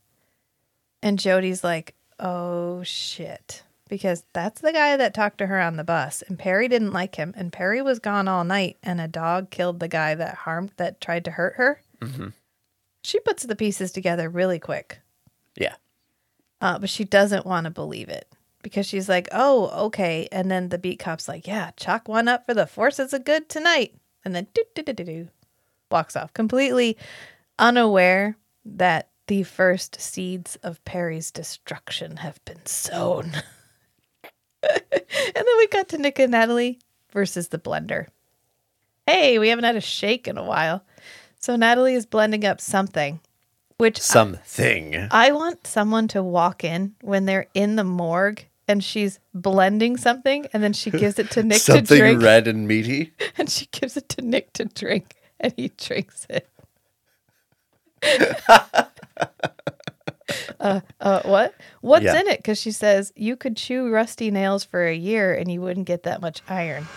And 1.03 1.19
Jody's 1.19 1.63
like, 1.63 1.95
"Oh 2.19 2.83
shit." 2.85 3.65
Because 3.87 4.25
that's 4.33 4.63
the 4.63 4.73
guy 4.73 4.97
that 4.97 5.13
talked 5.13 5.39
to 5.39 5.47
her 5.47 5.61
on 5.61 5.77
the 5.77 5.85
bus, 5.85 6.23
and 6.23 6.39
Perry 6.39 6.69
didn't 6.69 6.93
like 6.93 7.17
him, 7.17 7.35
and 7.37 7.53
Perry 7.53 7.83
was 7.83 7.99
gone 7.99 8.29
all 8.29 8.45
night, 8.45 8.79
and 8.83 8.99
a 9.01 9.09
dog 9.09 9.51
killed 9.51 9.81
the 9.81 9.89
guy 9.89 10.15
that 10.15 10.35
harmed, 10.35 10.73
that 10.77 11.01
tried 11.01 11.25
to 11.27 11.33
hurt 11.33 11.55
her. 11.57 11.81
She 13.03 13.19
puts 13.21 13.45
the 13.45 13.57
pieces 13.57 13.91
together 13.93 14.29
really 14.29 14.59
quick. 14.59 15.01
Yeah. 15.57 15.77
Uh, 16.61 16.79
but 16.79 16.91
she 16.91 17.05
doesn't 17.05 17.47
want 17.47 17.65
to 17.65 17.71
believe 17.71 18.11
it 18.11 18.28
because 18.63 18.87
she's 18.87 19.09
like, 19.09 19.29
oh, 19.33 19.87
okay. 19.87 20.29
And 20.33 20.51
then 20.51 20.69
the 20.69 20.79
beat 20.79 20.99
cop's 20.99 21.29
like, 21.29 21.47
yeah, 21.47 21.71
chalk 21.77 22.09
one 22.09 22.29
up 22.29 22.47
for 22.47 22.55
the 22.55 22.67
forces 22.67 23.13
of 23.13 23.25
good 23.25 23.49
tonight. 23.49 23.95
And 24.25 24.35
then 24.35 24.47
do, 24.53 24.63
do, 24.75 24.83
do, 24.83 24.93
do, 24.93 25.05
do, 25.05 25.29
walks 25.91 26.17
off 26.17 26.33
completely 26.35 26.97
unaware 27.59 28.37
that 28.65 29.09
the 29.27 29.43
first 29.43 30.01
seeds 30.01 30.57
of 30.63 30.85
Perry's 30.85 31.31
destruction 31.31 32.19
have 32.19 32.43
been 32.45 32.65
sown. 32.67 33.33
and 34.63 34.83
then 35.35 35.45
we 35.59 35.67
got 35.69 35.89
to 35.89 35.99
Nick 35.99 36.19
and 36.19 36.33
Natalie 36.33 36.81
versus 37.13 37.49
the 37.49 37.59
blender. 37.59 38.07
Hey, 39.07 39.39
we 39.39 39.49
haven't 39.49 39.65
had 39.65 39.77
a 39.77 39.81
shake 39.81 40.29
in 40.29 40.37
a 40.37 40.45
while. 40.45 40.83
So 41.39 41.57
Natalie 41.57 41.95
is 41.95 42.07
blending 42.07 42.45
up 42.45 42.61
something, 42.61 43.21
which 43.79 44.01
Something. 44.01 45.07
I 45.13 45.31
want 45.31 45.65
someone 45.67 46.09
to 46.09 46.21
walk 46.23 46.65
in 46.65 46.95
when 47.01 47.27
they're 47.27 47.47
in 47.55 47.77
the 47.77 47.85
morgue 47.85 48.45
and 48.67 48.83
she's 48.83 49.21
blending 49.33 49.97
something 49.97 50.49
and 50.53 50.65
then 50.65 50.73
she 50.73 50.91
gives 50.91 51.21
it 51.21 51.31
to 51.31 51.45
Nick 51.45 51.63
to 51.63 51.73
drink. 51.73 51.87
Something 51.87 51.99
drink 51.99 52.23
red 52.23 52.49
and 52.49 52.67
meaty. 52.67 53.13
and 53.39 53.49
she 53.49 53.67
gives 53.67 53.97
it 53.97 54.09
to 54.11 54.23
Nick 54.23 54.53
to 54.55 54.65
drink 54.65 55.15
and 55.39 55.55
he 55.57 55.69
drinks 55.69 56.27
it. 56.29 56.49
uh, 60.61 60.81
uh, 61.01 61.23
what? 61.23 61.55
What's 61.81 62.05
Yeah. 62.05 62.19
in 62.21 62.27
it? 62.27 62.39
Because 62.41 62.61
she 62.61 62.73
says 62.73 63.13
you 63.15 63.37
could 63.37 63.57
chew 63.57 63.91
rusty 63.93 64.33
nails 64.33 64.65
for 64.65 64.85
a 64.85 64.95
year 64.95 65.33
and 65.35 65.51
you 65.53 65.61
wouldn't 65.61 65.87
get 65.87 66.03
that 66.03 66.21
much 66.21 66.43
iron. 66.49 66.89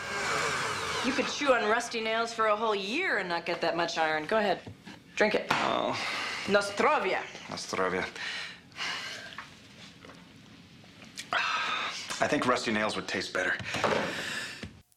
You 1.06 1.12
could 1.14 1.28
chew 1.28 1.54
on 1.54 1.70
rusty 1.70 2.02
nails 2.02 2.34
for 2.34 2.48
a 2.48 2.56
whole 2.56 2.74
year 2.76 3.20
and 3.20 3.30
not 3.30 3.46
get 3.46 3.62
that 3.62 3.78
much 3.78 4.00
iron. 4.00 4.26
Go 4.26 4.38
ahead. 4.38 4.60
Drink 5.16 5.36
it. 5.36 5.46
Oh, 5.52 5.96
Nostrovia. 6.52 7.20
Nostrovia. 7.48 8.06
I 11.34 12.28
think 12.28 12.46
rusty 12.46 12.72
nails 12.72 12.96
would 12.96 13.08
taste 13.08 13.34
better. 13.34 13.56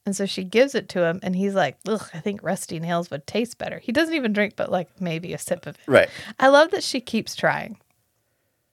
And 0.05 0.14
so 0.14 0.27
she 0.27 0.45
gives 0.45 0.75
it 0.75 0.88
to 0.90 1.05
him 1.05 1.21
and 1.23 1.35
he's 1.35 1.55
like, 1.55 1.79
ugh, 1.88 2.11
I 2.12 2.19
think 2.19 2.43
rusty 2.43 2.79
nails 2.79 3.11
would 3.11 3.27
taste 3.27 3.57
better. 3.57 3.79
He 3.79 3.93
doesn't 3.93 4.14
even 4.14 4.33
drink, 4.33 4.55
but 4.57 4.71
like 4.71 4.88
maybe 5.01 5.33
a 5.33 5.38
sip 5.38 5.67
of 5.67 5.77
it. 5.77 5.81
Right. 5.87 6.11
I 6.38 6.49
love 6.49 6.73
that 6.73 6.83
she 6.83 7.01
keeps 7.01 7.35
trying. 7.35 7.79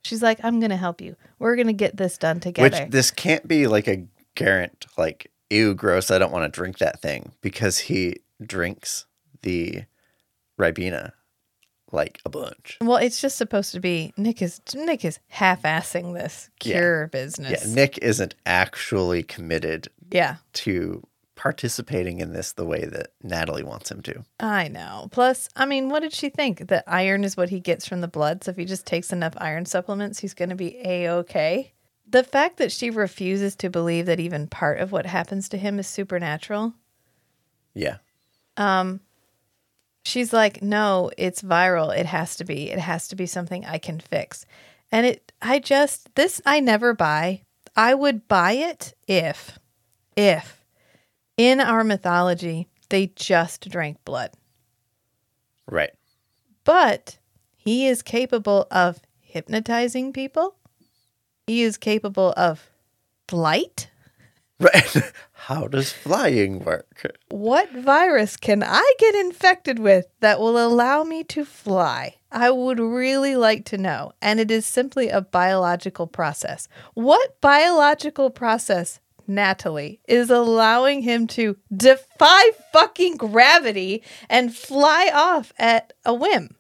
She's 0.04 0.22
like, 0.24 0.40
I'm 0.44 0.60
going 0.60 0.72
to 0.72 0.78
help 0.78 1.00
you. 1.00 1.16
We're 1.40 1.56
going 1.56 1.68
to 1.68 1.74
get 1.74 1.96
this 1.96 2.18
done 2.18 2.40
together. 2.40 2.82
Which 2.84 2.92
this 2.92 3.12
can't 3.12 3.48
be 3.48 3.68
like 3.68 3.88
a 3.88 4.06
Garrett, 4.34 4.88
like, 4.98 5.32
ew, 5.50 5.76
gross. 5.76 6.10
I 6.10 6.18
don't 6.18 6.32
want 6.32 6.52
to 6.52 6.60
drink 6.60 6.80
that 6.80 7.02
thing 7.02 7.34
because 7.42 7.78
he 7.78 8.18
drinks 8.44 9.06
the 9.44 9.84
Ribena 10.60 11.12
like 11.92 12.20
a 12.26 12.30
bunch. 12.30 12.78
well, 12.82 12.98
it's 12.98 13.20
just 13.22 13.38
supposed 13.38 13.72
to 13.74 13.80
be 13.80 14.14
Nick 14.18 14.42
is 14.42 14.62
Nick 14.74 15.04
is 15.06 15.20
half-assing 15.28 16.14
this 16.14 16.50
Yeah. 16.64 16.74
cure 16.74 17.02
Yeah. 17.04 17.08
business. 17.08 17.66
Nick 17.68 17.98
isn't 18.00 18.36
actually 18.46 19.24
committed 19.24 19.88
Yeah, 20.12 20.38
to 20.54 21.06
participating 21.36 22.20
in 22.20 22.34
this 22.34 22.52
the 22.54 22.66
way 22.66 22.86
that 22.86 23.08
Natalie 23.24 23.64
wants 23.64 23.90
him 23.90 24.02
to. 24.04 24.24
I 24.40 24.68
know. 24.68 25.08
Plus, 25.12 25.50
I 25.56 25.66
mean, 25.66 25.90
what 25.90 26.02
did 26.02 26.14
she 26.14 26.30
think? 26.30 26.68
That 26.68 26.84
iron 26.86 27.24
is 27.24 27.36
what 27.36 27.50
he 27.50 27.60
gets 27.60 27.88
from 27.88 28.02
the 28.02 28.08
blood. 28.08 28.44
So 28.44 28.52
if 28.52 28.58
he 28.58 28.66
just 28.66 28.86
takes 28.86 29.12
enough 29.12 29.34
iron 29.38 29.66
supplements, 29.66 30.20
he's 30.20 30.36
going 30.36 30.50
to 30.50 30.56
be 30.56 30.78
a-okay. 30.86 31.74
The 32.08 32.24
fact 32.24 32.58
that 32.58 32.72
she 32.72 32.90
refuses 32.92 33.56
to 33.56 33.70
believe 33.72 34.06
that 34.06 34.20
even 34.20 34.46
part 34.48 34.80
of 34.80 34.92
what 34.92 35.06
happens 35.08 35.50
to 35.50 35.58
him 35.58 35.80
is 35.80 35.88
supernatural 35.88 36.74
Yeah. 37.74 37.98
Um, 38.58 39.00
she's 40.04 40.34
like 40.34 40.62
no 40.62 41.12
it's 41.18 41.42
viral. 41.42 41.96
It 41.96 42.06
has 42.06 42.36
to 42.38 42.44
be. 42.46 42.72
It 42.72 42.80
has 42.80 43.08
to 43.10 43.16
be 43.16 43.26
something 43.26 43.66
i 43.66 43.78
can 43.78 44.00
fix. 44.00 44.46
And 44.92 45.06
it 45.06 45.32
i 45.42 45.60
just 45.60 46.14
this 46.16 46.42
i 46.46 46.60
never 46.60 46.94
buy. 46.94 47.44
I 47.76 47.94
would 47.94 48.28
buy 48.28 48.54
it 48.54 48.94
if 49.08 49.58
if 50.18 50.66
in 51.38 51.60
our 51.62 51.84
mythology 51.84 52.68
they 52.90 53.08
just 53.16 53.70
drank 53.70 54.04
blood. 54.06 54.32
Right. 55.70 55.92
but 56.66 57.18
he 57.56 57.88
is 57.88 58.02
capable 58.02 58.68
of 58.72 59.00
hypnotizing 59.20 60.12
people. 60.12 60.56
He 61.48 61.62
is 61.62 61.78
capable 61.78 62.34
of 62.36 62.70
flight 63.28 63.91
Right. 64.62 65.12
How 65.34 65.68
does 65.68 65.92
flying 65.92 66.64
work? 66.64 67.12
What 67.30 67.72
virus 67.72 68.38
can 68.38 68.62
I 68.64 68.94
get 69.00 69.16
infected 69.16 69.80
with 69.80 70.06
that 70.20 70.40
will 70.40 70.64
allow 70.64 71.04
me 71.04 71.24
to 71.26 71.44
fly? 71.44 72.18
I 72.32 72.52
would 72.52 72.80
really 72.80 73.36
like 73.36 73.66
to 73.66 73.78
know. 73.78 74.14
And 74.22 74.40
it 74.40 74.52
is 74.52 74.66
simply 74.66 75.10
a 75.10 75.20
biological 75.20 76.06
process. 76.06 76.68
What 76.94 77.42
biological 77.42 78.30
process, 78.30 79.00
Natalie, 79.28 80.00
is 80.08 80.30
allowing 80.30 81.02
him 81.02 81.26
to 81.28 81.58
defy 81.76 82.52
fucking 82.72 83.18
gravity 83.18 84.04
and 84.30 84.56
fly 84.56 85.10
off 85.12 85.52
at 85.58 85.92
a 86.06 86.14
whim? 86.14 86.56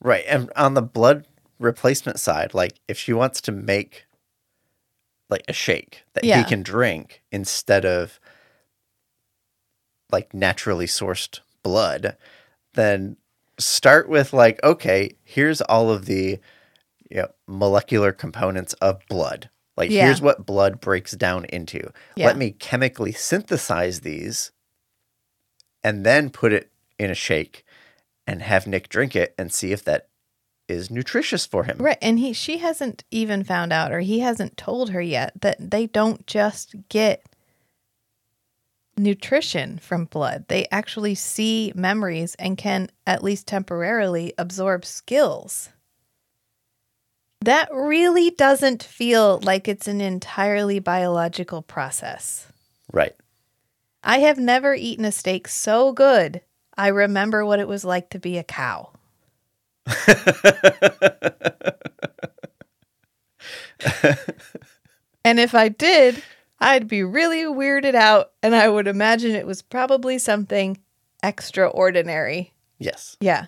Right. 0.00 0.24
And 0.26 0.50
on 0.56 0.72
the 0.72 0.82
blood 0.82 1.26
replacement 1.58 2.18
side, 2.18 2.54
like 2.54 2.80
if 2.88 2.98
she 2.98 3.12
wants 3.12 3.42
to 3.42 3.52
make 3.52 4.06
like 5.30 5.44
a 5.48 5.52
shake 5.52 6.02
that 6.14 6.24
Yeah. 6.24 6.38
he 6.42 6.44
can 6.48 6.62
drink 6.62 7.22
instead 7.30 7.84
of 7.84 8.18
like 10.10 10.34
naturally 10.34 10.86
sourced 10.86 11.40
blood, 11.62 12.16
then 12.74 13.16
start 13.58 14.08
with 14.08 14.32
like, 14.32 14.62
okay, 14.64 15.10
here's 15.22 15.60
all 15.62 15.90
of 15.90 16.06
the 16.06 16.38
you 17.10 17.16
know, 17.22 17.28
molecular 17.48 18.12
components 18.12 18.72
of 18.74 19.00
blood. 19.08 19.50
Like 19.76 19.90
Yeah. 19.90 20.04
here's 20.06 20.20
what 20.20 20.46
blood 20.46 20.80
breaks 20.80 21.12
down 21.12 21.44
into. 21.46 21.90
Yeah. 22.16 22.26
Let 22.26 22.36
me 22.36 22.52
chemically 22.52 23.12
synthesize 23.12 24.00
these 24.00 24.52
and 25.82 26.04
then 26.06 26.30
put 26.30 26.52
it 26.52 26.70
in 26.98 27.10
a 27.10 27.14
shake 27.14 27.64
and 28.26 28.42
have 28.42 28.66
Nick 28.66 28.88
drink 28.88 29.16
it 29.16 29.34
and 29.38 29.52
see 29.52 29.72
if 29.72 29.82
that 29.84 30.08
is 30.70 30.90
nutritious 30.90 31.44
for 31.44 31.64
him. 31.64 31.76
Right. 31.78 31.98
And 32.00 32.18
he 32.18 32.32
she 32.32 32.58
hasn't 32.58 33.04
even 33.10 33.44
found 33.44 33.72
out 33.72 33.92
or 33.92 34.00
he 34.00 34.20
hasn't 34.20 34.56
told 34.56 34.90
her 34.90 35.02
yet 35.02 35.32
that 35.42 35.70
they 35.70 35.86
don't 35.86 36.26
just 36.26 36.74
get 36.88 37.24
nutrition 38.96 39.78
from 39.78 40.04
blood. 40.04 40.44
They 40.48 40.66
actually 40.70 41.14
see 41.14 41.72
memories 41.74 42.34
and 42.36 42.56
can 42.56 42.88
at 43.06 43.24
least 43.24 43.46
temporarily 43.46 44.32
absorb 44.38 44.84
skills. 44.84 45.70
That 47.42 47.68
really 47.72 48.30
doesn't 48.30 48.82
feel 48.82 49.40
like 49.42 49.66
it's 49.66 49.88
an 49.88 50.00
entirely 50.02 50.78
biological 50.78 51.62
process. 51.62 52.46
Right. 52.92 53.16
I 54.04 54.18
have 54.18 54.38
never 54.38 54.74
eaten 54.74 55.04
a 55.04 55.12
steak 55.12 55.48
so 55.48 55.92
good. 55.92 56.42
I 56.76 56.88
remember 56.88 57.44
what 57.44 57.60
it 57.60 57.68
was 57.68 57.84
like 57.84 58.10
to 58.10 58.18
be 58.18 58.36
a 58.36 58.44
cow. 58.44 58.90
and 65.24 65.40
if 65.40 65.54
I 65.54 65.68
did, 65.68 66.22
I'd 66.58 66.88
be 66.88 67.02
really 67.02 67.44
weirded 67.44 67.94
out 67.94 68.32
and 68.42 68.54
I 68.54 68.68
would 68.68 68.86
imagine 68.86 69.32
it 69.32 69.46
was 69.46 69.62
probably 69.62 70.18
something 70.18 70.78
extraordinary. 71.22 72.52
Yes. 72.78 73.16
Yeah. 73.20 73.46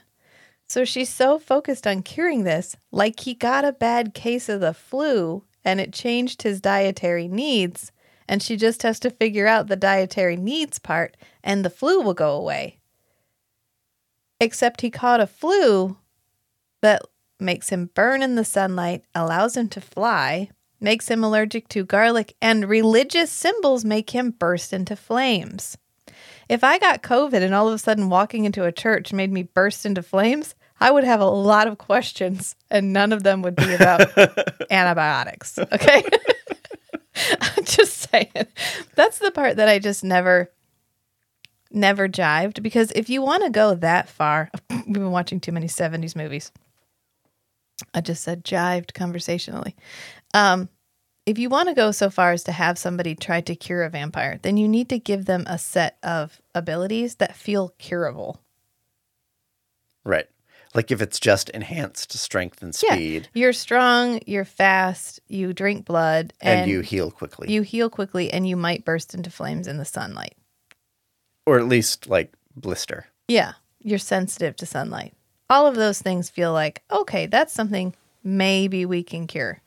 So 0.68 0.84
she's 0.84 1.11
so 1.11 1.38
focused 1.38 1.86
on 1.86 2.03
curing 2.03 2.45
this, 2.45 2.76
like 2.90 3.20
he 3.20 3.34
got 3.34 3.64
a 3.64 3.72
bad 3.72 4.14
case 4.14 4.49
of 4.49 4.61
the 4.61 4.72
flu 4.72 5.45
and 5.64 5.80
it 5.80 5.93
changed 5.93 6.43
his 6.43 6.61
dietary 6.61 7.28
needs, 7.28 7.93
and 8.26 8.43
she 8.43 8.57
just 8.57 8.82
has 8.82 8.99
to 9.01 9.11
figure 9.11 9.47
out 9.47 9.66
the 9.66 9.76
dietary 9.76 10.36
needs 10.36 10.78
part 10.78 11.16
and 11.45 11.64
the 11.64 11.70
flu 11.70 12.01
will 12.01 12.14
go 12.14 12.34
away. 12.34 12.78
Except 14.40 14.80
he 14.80 14.90
caught 14.90 15.20
a 15.20 15.26
flu 15.26 15.99
that 16.83 17.03
makes 17.41 17.70
him 17.70 17.91
burn 17.95 18.22
in 18.22 18.35
the 18.35 18.45
sunlight, 18.45 19.05
allows 19.14 19.57
him 19.57 19.68
to 19.70 19.80
fly, 19.80 20.51
makes 20.80 21.09
him 21.09 21.24
allergic 21.24 21.68
to 21.68 21.85
garlic, 21.85 22.37
and 22.43 22.68
religious 22.68 23.30
symbols 23.30 23.85
make 23.85 24.11
him 24.11 24.30
burst 24.30 24.72
into 24.72 24.97
flames. 24.97 25.76
If 26.49 26.62
I 26.62 26.78
got 26.78 27.03
COVID 27.03 27.43
and 27.43 27.55
all 27.55 27.68
of 27.68 27.74
a 27.74 27.78
sudden 27.78 28.11
walking 28.11 28.45
into 28.45 28.64
a 28.64 28.72
church 28.72 29.12
made 29.12 29.33
me 29.33 29.45
burst 29.45 29.87
into 29.87 30.03
flames, 30.03 30.55
I 30.80 30.91
would 30.91 31.05
have 31.05 31.20
a 31.20 31.26
lot 31.26 31.68
of 31.68 31.78
questions 31.78 32.57
and 32.70 32.93
none 32.93 33.12
of 33.12 33.22
them 33.22 33.43
would 33.43 33.57
be 33.57 33.72
about 33.72 34.01
antibiotics. 34.70 35.59
Okay. 35.59 36.03
I'm 37.41 37.64
just 37.64 38.11
saying. 38.11 38.47
That's 38.97 39.18
the 39.18 39.30
part 39.30 39.57
that 39.57 39.68
I 39.68 39.78
just 39.78 40.03
never 40.03 40.51
never 41.70 42.09
jived 42.09 42.62
because 42.62 42.93
if 42.93 43.09
you 43.09 43.22
want 43.22 43.45
to 43.45 43.51
go 43.51 43.74
that 43.74 44.09
far, 44.09 44.51
we've 44.70 44.93
been 44.93 45.11
watching 45.11 45.41
too 45.41 45.53
many 45.53 45.66
70s 45.66 46.14
movies. 46.14 46.53
I 47.95 48.01
just 48.01 48.22
said 48.22 48.45
jived 48.45 48.95
conversationally. 48.95 49.76
Um, 50.35 50.68
if 51.24 51.39
you 51.39 51.49
want 51.49 51.68
to 51.68 51.74
go 51.74 51.93
so 51.93 52.11
far 52.11 52.33
as 52.33 52.43
to 52.45 52.53
have 52.53 52.78
somebody 52.78 53.14
try 53.14 53.41
to 53.43 53.55
cure 53.55 53.85
a 53.85 53.91
vampire, 53.91 54.39
then 54.43 54.57
you 54.57 54.68
need 54.68 54.89
to 54.89 54.99
give 54.99 55.26
them 55.26 55.45
a 55.47 55.59
set 55.59 55.99
of 56.03 56.41
abilities 56.55 57.16
that 57.16 57.37
feel 57.37 57.74
curable. 57.78 58.41
Right. 60.05 60.26
Like 60.74 60.91
if 60.91 61.03
it's 61.03 61.20
just 61.20 61.49
enhanced 61.51 62.12
strength 62.12 62.62
and 62.62 62.74
speed 62.74 63.22
Yeah, 63.35 63.41
you're 63.41 63.53
strong, 63.53 64.20
you're 64.26 64.47
fast, 64.47 65.20
you 65.28 65.53
drink 65.53 65.85
blood, 65.85 66.33
and, 66.41 66.61
and, 66.62 66.70
you 66.70 66.80
heal 66.80 67.11
quickly. 67.11 67.53
you 67.53 67.62
heal 67.62 67.91
quickly, 67.91 68.33
and 68.33 68.49
you 68.49 68.57
might 68.57 68.85
burst 68.85 69.14
into 69.14 69.30
flames 69.30 69.68
in 69.68 69.76
the 69.76 69.85
sunlight. 69.85 70.35
or 71.47 71.59
at 71.59 71.68
least 71.68 72.09
like 72.09 72.33
blister. 72.57 73.07
Yeah, 73.28 73.53
you're 73.80 73.99
sensitive 73.99 74.57
to 74.57 74.66
sunlight. 74.66 75.14
All 75.53 75.66
of 75.66 75.74
those 75.74 76.00
things 76.00 76.30
feel 76.30 76.53
like 76.55 76.82
okay, 76.90 77.26
that's 77.26 77.53
something 77.53 77.94
maybe 78.24 78.86
we 78.86 79.03
can 79.03 79.26
cure. 79.26 79.61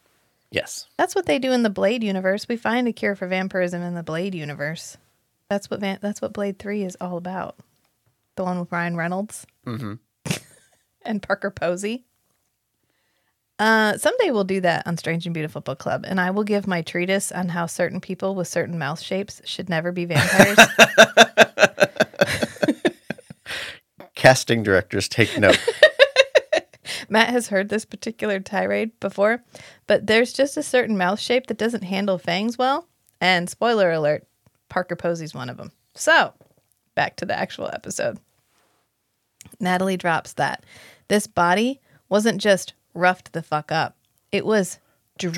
Yes. 0.49 0.87
That's 0.97 1.13
what 1.13 1.27
they 1.27 1.37
do 1.37 1.51
in 1.51 1.61
the 1.61 1.69
Blade 1.69 2.03
universe. 2.03 2.47
We 2.47 2.57
find 2.57 2.87
a 2.87 2.93
cure 2.93 3.15
for 3.15 3.27
vampirism 3.27 3.83
in 3.83 3.93
the 3.93 4.01
Blade 4.01 4.33
universe. 4.33 4.97
That's 5.47 5.69
what 5.69 5.81
Van- 5.81 5.99
that's 6.01 6.23
what 6.23 6.33
Blade 6.33 6.57
Three 6.57 6.83
is 6.83 6.97
all 6.99 7.17
about. 7.17 7.57
The 8.35 8.43
one 8.43 8.59
with 8.59 8.71
Ryan 8.71 8.97
Reynolds 8.97 9.45
and 9.65 11.21
Parker 11.21 11.51
Posey. 11.51 12.05
Uh, 13.59 13.97
someday 13.97 14.31
we'll 14.31 14.43
do 14.43 14.61
that 14.61 14.87
on 14.87 14.97
Strange 14.97 15.25
and 15.25 15.33
Beautiful 15.33 15.61
Book 15.61 15.79
Club, 15.79 16.03
and 16.07 16.19
I 16.19 16.31
will 16.31 16.43
give 16.43 16.67
my 16.67 16.81
treatise 16.81 17.31
on 17.31 17.49
how 17.49 17.67
certain 17.67 18.01
people 18.01 18.33
with 18.33 18.47
certain 18.47 18.79
mouth 18.79 18.99
shapes 18.99 19.41
should 19.45 19.69
never 19.69 19.91
be 19.91 20.05
vampires. 20.05 20.57
Casting 24.25 24.63
directors 24.63 25.07
take 25.07 25.37
note. 25.37 25.59
Matt 27.09 27.29
has 27.29 27.49
heard 27.49 27.69
this 27.69 27.85
particular 27.85 28.39
tirade 28.39 28.99
before, 28.99 29.43
but 29.85 30.07
there's 30.07 30.33
just 30.33 30.57
a 30.57 30.63
certain 30.63 30.97
mouth 30.97 31.19
shape 31.19 31.45
that 31.45 31.59
doesn't 31.59 31.83
handle 31.83 32.17
fangs 32.17 32.57
well. 32.57 32.87
And 33.21 33.47
spoiler 33.47 33.91
alert, 33.91 34.25
Parker 34.67 34.95
Posey's 34.95 35.35
one 35.35 35.47
of 35.47 35.57
them. 35.57 35.71
So, 35.93 36.33
back 36.95 37.17
to 37.17 37.27
the 37.27 37.37
actual 37.37 37.69
episode. 37.71 38.17
Natalie 39.59 39.95
drops 39.95 40.33
that 40.33 40.63
this 41.07 41.27
body 41.27 41.79
wasn't 42.09 42.41
just 42.41 42.73
roughed 42.95 43.31
the 43.31 43.43
fuck 43.43 43.71
up, 43.71 43.95
it 44.31 44.43
was 44.43 44.79
drained. 45.19 45.35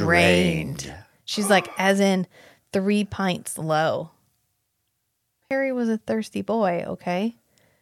Drained. 0.78 0.94
She's 1.26 1.50
like, 1.50 1.68
as 1.78 2.00
in 2.00 2.26
three 2.72 3.04
pints 3.04 3.58
low. 3.58 4.12
Harry 5.52 5.74
was 5.74 5.90
a 5.90 5.98
thirsty 5.98 6.42
boy, 6.42 6.86
okay? 6.88 7.36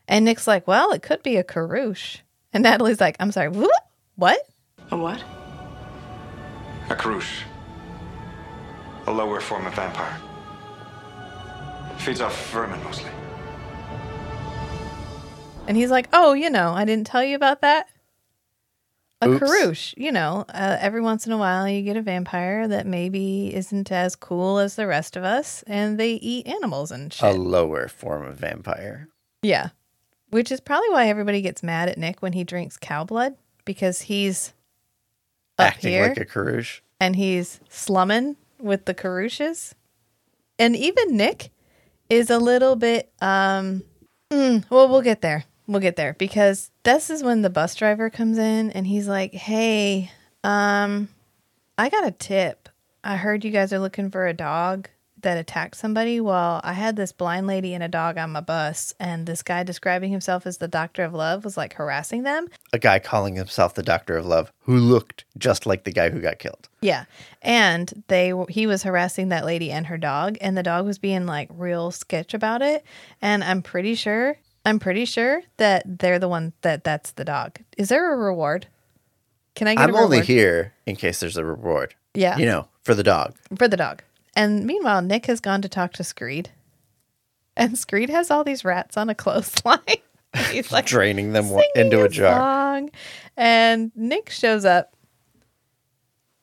And 0.08 0.26
Nick's 0.26 0.48
like, 0.48 0.68
well, 0.68 0.92
it 0.92 1.02
could 1.02 1.24
be 1.24 1.38
a 1.38 1.44
carouche. 1.44 2.18
And 2.54 2.64
Natalie's 2.64 3.02
like, 3.02 3.16
I'm 3.20 3.32
sorry, 3.32 3.52
wh- 3.54 4.18
what? 4.20 4.40
A 4.92 4.98
what? 4.98 5.22
A 6.90 6.96
carouche. 6.96 7.42
A 9.08 9.12
lower 9.12 9.40
form 9.42 9.66
of 9.66 9.74
vampire. 9.74 10.18
Feeds 11.98 12.22
off 12.22 12.52
vermin 12.52 12.84
mostly. 12.84 13.10
And 15.68 15.76
he's 15.76 15.90
like, 15.90 16.08
oh, 16.14 16.34
you 16.34 16.50
know, 16.50 16.74
I 16.74 16.86
didn't 16.86 17.08
tell 17.08 17.24
you 17.24 17.36
about 17.36 17.62
that. 17.62 17.88
A 19.22 19.30
Oops. 19.30 19.40
carouche, 19.42 19.94
you 19.98 20.12
know, 20.12 20.46
uh, 20.50 20.78
every 20.80 21.02
once 21.02 21.26
in 21.26 21.32
a 21.32 21.38
while 21.38 21.68
you 21.68 21.82
get 21.82 21.98
a 21.98 22.02
vampire 22.02 22.68
that 22.68 22.86
maybe 22.86 23.52
isn't 23.56 23.92
as 23.92 24.16
cool 24.16 24.60
as 24.60 24.76
the 24.76 24.86
rest 24.86 25.16
of 25.16 25.24
us, 25.24 25.64
and 25.66 25.98
they 26.00 26.14
eat 26.16 26.46
animals 26.48 26.92
and 26.92 27.12
shit. 27.12 27.34
a 27.36 27.38
lower 27.38 27.88
form 27.88 28.26
of 28.28 28.36
vampire. 28.38 29.08
yeah, 29.42 29.70
which 30.36 30.52
is 30.52 30.60
probably 30.60 30.90
why 30.90 31.08
everybody 31.08 31.42
gets 31.42 31.64
mad 31.64 31.88
at 31.88 31.98
Nick 31.98 32.22
when 32.22 32.34
he 32.34 32.44
drinks 32.44 32.76
cow 32.76 33.06
blood 33.06 33.36
because 33.64 34.02
he's 34.02 34.54
up 35.58 35.68
Acting 35.68 35.92
here 35.92 36.08
like 36.10 36.18
a 36.18 36.26
carouche. 36.26 36.82
and 37.00 37.16
he's 37.16 37.62
slumming 37.70 38.36
with 38.60 38.84
the 38.84 38.94
carouches. 38.94 39.76
And 40.60 40.76
even 40.76 41.16
Nick 41.16 41.52
is 42.10 42.30
a 42.30 42.38
little 42.38 42.76
bit 42.76 43.10
um 43.22 43.84
mm, 44.30 44.70
well 44.70 44.90
we'll 44.90 45.02
get 45.02 45.22
there. 45.22 45.46
We'll 45.68 45.80
get 45.80 45.96
there 45.96 46.16
because 46.20 46.70
this 46.84 47.10
is 47.10 47.24
when 47.24 47.42
the 47.42 47.50
bus 47.50 47.74
driver 47.74 48.10
comes 48.10 48.38
in 48.38 48.72
and 48.72 48.86
he's 48.86 49.08
like, 49.08 49.34
"Hey, 49.34 50.12
um 50.44 51.08
I 51.78 51.88
got 51.88 52.06
a 52.06 52.12
tip. 52.12 52.68
I 53.06 53.16
heard 53.16 53.46
you 53.46 53.52
guys 53.52 53.72
are 53.72 53.80
looking 53.80 54.12
for 54.12 54.28
a 54.28 54.34
dog 54.34 54.90
that 55.26 55.38
attacked 55.38 55.76
somebody. 55.76 56.22
Well, 56.22 56.62
I 56.64 56.74
had 56.74 56.96
this 56.96 57.12
blind 57.12 57.48
lady 57.48 57.74
and 57.74 57.84
a 57.84 57.88
dog 57.88 58.18
on 58.18 58.32
my 58.32 58.40
bus 58.42 58.94
and 59.00 59.26
this 59.26 59.42
guy 59.44 59.64
describing 59.64 60.12
himself 60.12 60.46
as 60.46 60.60
the 60.60 60.68
doctor 60.68 61.04
of 61.04 61.14
love 61.14 61.44
was 61.44 61.58
like 61.58 61.74
harassing 61.74 62.24
them 62.24 62.48
A 62.74 62.80
guy 62.80 63.00
calling 63.00 63.36
himself 63.36 63.74
the 63.74 63.84
Doctor 63.84 64.16
of 64.18 64.26
Love 64.26 64.54
who 64.60 64.78
looked 64.78 65.26
just 65.38 65.66
like 65.66 65.84
the 65.84 65.92
guy 65.92 66.10
who 66.10 66.22
got 66.22 66.40
killed. 66.40 66.70
Yeah. 66.82 67.06
And 67.42 68.04
they 68.08 68.34
he 68.50 68.68
was 68.68 68.84
harassing 68.84 69.30
that 69.30 69.46
lady 69.46 69.72
and 69.72 69.88
her 69.88 69.98
dog 69.98 70.38
and 70.42 70.56
the 70.56 70.64
dog 70.64 70.86
was 70.86 71.00
being 71.00 71.26
like 71.26 71.50
real 71.52 71.92
sketch 71.92 72.34
about 72.34 72.62
it 72.62 72.86
and 73.22 73.44
I'm 73.44 73.62
pretty 73.62 73.96
sure 73.96 74.38
I'm 74.64 74.80
pretty 74.80 75.06
sure 75.06 75.42
that 75.58 76.00
they're 76.00 76.20
the 76.20 76.30
one 76.30 76.54
that 76.62 76.84
that's 76.84 77.12
the 77.12 77.26
dog. 77.26 77.58
Is 77.78 77.90
there 77.90 78.14
a 78.14 78.18
reward? 78.18 78.68
Can 79.56 79.68
I 79.68 79.76
get 79.76 79.82
I'm 79.84 79.90
a 79.90 79.94
reward? 79.94 80.04
only 80.06 80.22
here 80.26 80.74
in 80.86 80.96
case 80.96 81.20
there's 81.20 81.38
a 81.38 81.46
reward. 81.46 81.96
Yeah. 82.14 82.38
You 82.38 82.46
know, 82.46 82.68
for 82.84 82.94
the 82.94 83.04
dog. 83.04 83.36
for 83.58 83.68
the 83.68 83.78
dog. 83.78 84.04
And 84.36 84.66
meanwhile, 84.66 85.02
Nick 85.02 85.28
has 85.28 85.40
gone 85.40 85.62
to 85.62 85.70
talk 85.70 85.94
to 85.94 86.04
Screed. 86.04 86.50
And 87.56 87.78
Screed 87.78 88.10
has 88.10 88.30
all 88.30 88.44
these 88.44 88.66
rats 88.66 88.98
on 88.98 89.10
a 89.10 89.16
clothesline. 89.16 89.80
He's 90.52 90.72
like 90.72 90.86
Draining 90.86 91.32
them 91.32 91.46
into 91.76 92.04
a 92.04 92.10
jar. 92.10 92.40
song. 92.40 92.90
And 93.38 93.92
Nick 93.96 94.30
shows 94.30 94.66
up, 94.66 94.94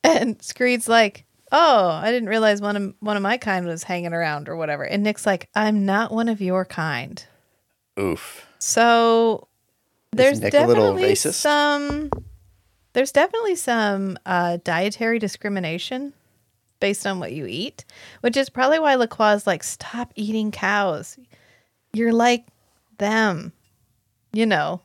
and 0.03 0.41
Screed's 0.41 0.89
like, 0.89 1.27
"Oh, 1.51 1.89
I 1.89 2.11
didn't 2.11 2.31
realize 2.31 2.63
one 2.63 2.77
of 2.77 2.95
one 3.01 3.19
of 3.19 3.23
my 3.23 3.37
kind 3.37 3.67
was 3.67 3.83
hanging 3.83 4.15
around 4.15 4.49
or 4.49 4.57
whatever." 4.57 4.85
And 4.85 5.03
Nick's 5.03 5.27
like, 5.27 5.51
"I'm 5.55 5.85
not 5.85 6.11
one 6.11 6.31
of 6.31 6.41
your 6.41 6.65
kind." 6.65 7.23
Oof. 8.01 8.47
So 8.59 9.49
there's 10.13 10.41
Nick 10.41 10.55
a 10.55 10.67
little 10.67 10.95
definitely 10.95 11.15
some 11.17 12.11
there's 12.95 13.13
definitely 13.13 13.57
some 13.57 14.19
uh, 14.25 14.59
dietary 14.65 15.19
discrimination 15.19 16.13
based 16.83 17.07
on 17.07 17.21
what 17.21 17.33
you 17.33 17.47
eat, 17.47 17.85
which 18.23 18.37
is 18.37 18.51
probably 18.51 18.81
why 18.81 18.97
Lacroix's 18.97 19.47
like, 19.47 19.63
stop 19.63 20.13
eating 20.17 20.51
cows. 20.51 21.17
You're 21.95 22.13
like 22.13 22.45
them, 22.99 23.53
you 24.33 24.45
know, 24.47 24.83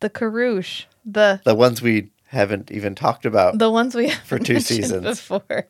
the 0.00 0.10
carouche, 0.10 0.84
the 1.04 1.40
The 1.44 1.54
ones 1.54 1.80
we 1.80 2.10
haven't 2.26 2.70
even 2.70 2.94
talked 2.94 3.24
about. 3.24 3.58
the 3.58 3.70
ones 3.70 3.94
we 3.94 4.10
For 4.26 4.38
two 4.38 4.60
seasons. 4.60 5.04
before. 5.04 5.68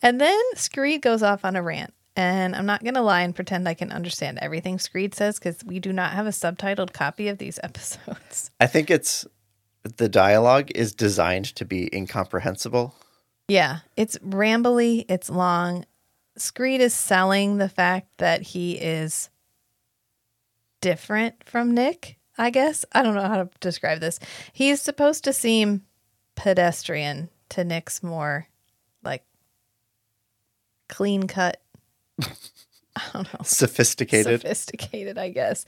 And 0.00 0.20
then 0.20 0.40
Screed 0.54 1.02
goes 1.02 1.22
off 1.22 1.44
on 1.44 1.56
a 1.56 1.62
rant. 1.62 1.92
And 2.16 2.54
I'm 2.54 2.66
not 2.66 2.84
going 2.84 2.94
to 2.94 3.00
lie 3.02 3.22
and 3.22 3.34
pretend 3.34 3.68
I 3.68 3.74
can 3.74 3.90
understand 3.90 4.38
everything 4.40 4.78
Screed 4.78 5.16
says 5.16 5.40
because 5.40 5.64
we 5.64 5.80
do 5.80 5.92
not 5.92 6.12
have 6.12 6.26
a 6.26 6.30
subtitled 6.30 6.92
copy 6.92 7.26
of 7.26 7.38
these 7.38 7.58
episodes. 7.64 8.52
I 8.60 8.68
think 8.68 8.90
it's 8.90 9.26
the 9.96 10.08
dialogue 10.08 10.70
is 10.76 10.94
designed 10.94 11.46
to 11.56 11.64
be 11.64 11.90
incomprehensible. 11.92 12.94
Yeah, 13.48 13.80
it's 13.96 14.16
rambly, 14.18 15.04
it's 15.08 15.28
long. 15.28 15.84
Screed 16.36 16.80
is 16.80 16.94
selling 16.94 17.58
the 17.58 17.68
fact 17.68 18.08
that 18.18 18.42
he 18.42 18.72
is 18.72 19.28
different 20.80 21.44
from 21.44 21.74
Nick, 21.74 22.18
I 22.36 22.50
guess. 22.50 22.84
I 22.92 23.02
don't 23.02 23.14
know 23.14 23.28
how 23.28 23.44
to 23.44 23.50
describe 23.60 24.00
this. 24.00 24.18
He's 24.52 24.80
supposed 24.80 25.24
to 25.24 25.32
seem 25.32 25.82
pedestrian 26.34 27.28
to 27.50 27.64
Nick's 27.64 28.02
more 28.02 28.48
like 29.02 29.24
clean 30.88 31.26
cut. 31.26 31.60
I 33.14 33.18
don't 33.18 33.32
know. 33.32 33.40
Sophisticated. 33.44 34.40
Sophisticated, 34.40 35.18
I 35.18 35.28
guess. 35.28 35.64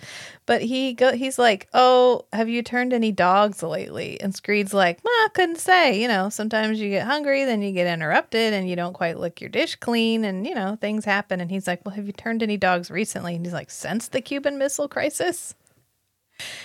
But 0.46 0.62
he 0.62 0.94
go 0.94 1.12
he's 1.12 1.38
like, 1.38 1.68
Oh, 1.72 2.26
have 2.32 2.48
you 2.48 2.62
turned 2.62 2.92
any 2.92 3.12
dogs 3.12 3.62
lately? 3.62 4.20
And 4.20 4.34
Screed's 4.34 4.74
like, 4.74 4.98
well, 5.04 5.12
I 5.12 5.28
couldn't 5.32 5.58
say. 5.58 6.00
You 6.00 6.08
know, 6.08 6.28
sometimes 6.28 6.80
you 6.80 6.90
get 6.90 7.06
hungry, 7.06 7.44
then 7.44 7.62
you 7.62 7.70
get 7.72 7.86
interrupted 7.86 8.52
and 8.52 8.68
you 8.68 8.74
don't 8.74 8.92
quite 8.94 9.18
lick 9.18 9.40
your 9.40 9.50
dish 9.50 9.76
clean 9.76 10.24
and 10.24 10.46
you 10.46 10.54
know, 10.54 10.76
things 10.80 11.04
happen. 11.04 11.40
And 11.40 11.50
he's 11.50 11.66
like, 11.66 11.84
Well, 11.84 11.94
have 11.94 12.06
you 12.06 12.12
turned 12.12 12.42
any 12.42 12.56
dogs 12.56 12.90
recently? 12.90 13.36
And 13.36 13.46
he's 13.46 13.54
like, 13.54 13.70
Since 13.70 14.08
the 14.08 14.20
Cuban 14.20 14.58
Missile 14.58 14.88
Crisis? 14.88 15.54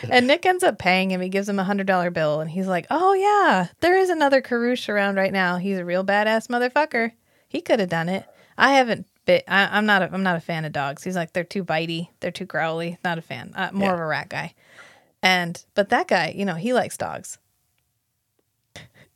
And 0.09 0.27
Nick 0.27 0.45
ends 0.45 0.63
up 0.63 0.79
paying 0.79 1.11
him. 1.11 1.21
He 1.21 1.29
gives 1.29 1.47
him 1.47 1.59
a 1.59 1.63
hundred 1.63 1.87
dollar 1.87 2.09
bill, 2.09 2.41
and 2.41 2.49
he's 2.49 2.67
like, 2.67 2.87
"Oh 2.89 3.13
yeah, 3.13 3.67
there 3.79 3.97
is 3.97 4.09
another 4.09 4.41
carouche 4.41 4.89
around 4.89 5.15
right 5.15 5.31
now. 5.31 5.55
He's 5.57 5.77
a 5.77 5.85
real 5.85 6.03
badass 6.03 6.47
motherfucker. 6.47 7.13
He 7.47 7.61
could 7.61 7.79
have 7.79 7.87
done 7.87 8.09
it. 8.09 8.25
I 8.57 8.73
haven't 8.73 9.07
bit. 9.25 9.43
I, 9.47 9.77
I'm 9.77 9.85
not. 9.85 10.01
A, 10.01 10.13
I'm 10.13 10.23
not 10.23 10.37
a 10.37 10.41
fan 10.41 10.65
of 10.65 10.71
dogs. 10.71 11.03
He's 11.03 11.15
like, 11.15 11.33
they're 11.33 11.43
too 11.43 11.63
bitey. 11.63 12.09
They're 12.19 12.31
too 12.31 12.45
growly. 12.45 12.97
Not 13.03 13.17
a 13.17 13.21
fan. 13.21 13.51
Uh, 13.55 13.69
more 13.73 13.89
Yeah. 13.89 13.93
of 13.93 13.99
a 13.99 14.05
rat 14.05 14.29
guy. 14.29 14.53
And 15.23 15.63
but 15.75 15.89
that 15.89 16.07
guy, 16.07 16.33
you 16.35 16.45
know, 16.45 16.55
he 16.55 16.73
likes 16.73 16.97
dogs. 16.97 17.37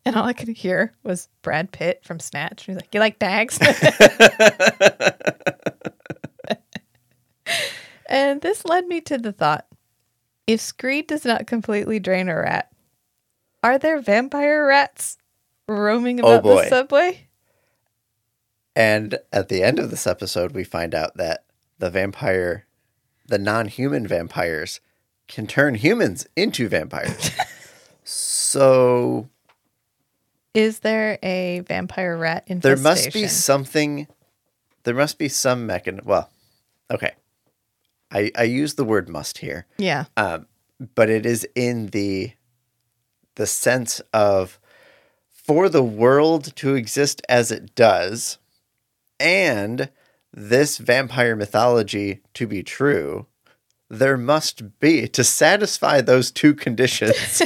And 0.08 0.16
all 0.16 0.26
I 0.26 0.34
could 0.34 0.50
hear 0.50 0.94
was 1.02 1.30
Brad 1.42 1.72
Pitt 1.72 2.02
from 2.04 2.20
Snatch. 2.20 2.66
He's 2.66 2.76
like, 2.76 2.94
"You 2.94 3.00
like 3.00 3.18
dogs?" 3.18 3.58
and 8.08 8.42
this 8.42 8.66
led 8.66 8.86
me 8.88 9.02
to 9.02 9.18
the 9.18 9.32
thought: 9.32 9.66
If 10.48 10.62
Screed 10.62 11.08
does 11.08 11.26
not 11.26 11.48
completely 11.48 12.00
drain 12.00 12.30
a 12.30 12.36
rat, 12.36 12.72
are 13.64 13.78
there 13.80 14.00
vampire 14.00 14.68
rats 14.68 15.18
roaming 15.68 16.22
Oh, 16.22 16.36
about 16.36 16.44
the 16.44 16.70
subway? 16.70 17.25
And 18.76 19.20
at 19.32 19.50
the 19.50 19.64
end 19.64 19.80
of 19.80 19.90
this 19.90 20.06
episode, 20.06 20.52
we 20.52 20.64
find 20.64 20.94
out 20.94 21.16
that 21.18 21.46
the 21.80 21.90
vampire, 21.90 22.66
the 23.26 23.38
non 23.38 23.68
human 23.68 24.06
vampires, 24.08 24.82
can 25.28 25.48
turn 25.48 25.76
humans 25.76 26.28
into 26.36 26.68
vampires. 26.68 27.32
so 28.04 29.30
Is 30.54 30.80
there 30.80 31.18
a 31.24 31.62
vampire 31.62 32.18
rat 32.18 32.44
infestation? 32.48 32.84
there 32.84 32.92
must 32.92 33.14
be 33.14 33.28
something, 33.28 34.08
there 34.84 34.94
must 34.94 35.18
be 35.18 35.30
some 35.30 35.66
mechanism. 35.66 36.06
Well, 36.06 36.30
okay. 36.92 37.14
I, 38.12 38.32
I 38.38 38.44
use 38.44 38.76
the 38.76 38.84
word 38.84 39.10
must 39.10 39.40
here. 39.40 39.66
Yeah. 39.78 40.06
um, 40.16 40.48
but 40.94 41.10
it 41.10 41.26
is 41.26 41.48
in 41.56 41.88
the 41.88 42.34
the 43.36 43.46
sense 43.46 44.00
of 44.14 44.60
for 45.30 45.68
the 45.70 45.84
world 45.84 46.56
to 46.56 46.76
exist 46.76 47.22
as 47.28 47.52
it 47.52 47.76
does 47.76 48.38
and 49.20 49.90
this 50.34 50.78
vampire 50.78 51.36
mythology 51.36 52.22
to 52.34 52.46
be 52.48 52.62
true 52.64 53.26
there 53.90 54.18
must 54.18 54.80
be 54.80 55.08
to 55.08 55.24
satisfy 55.24 56.02
those 56.02 56.32
two 56.32 56.54
conditions 56.54 57.42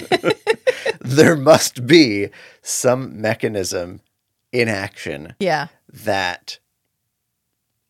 there 1.02 1.36
must 1.36 1.86
be 1.86 2.30
some 2.62 3.20
mechanism 3.22 4.00
in 4.52 4.68
action 4.68 5.36
Yeah. 5.40 5.68
that 5.92 6.60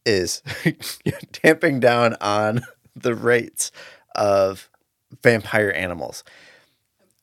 is 0.06 0.42
tamping 1.32 1.80
down 1.80 2.16
on 2.20 2.62
the 2.96 3.14
rates 3.14 3.72
of 4.16 4.70
vampire 5.24 5.72
animals. 5.72 6.24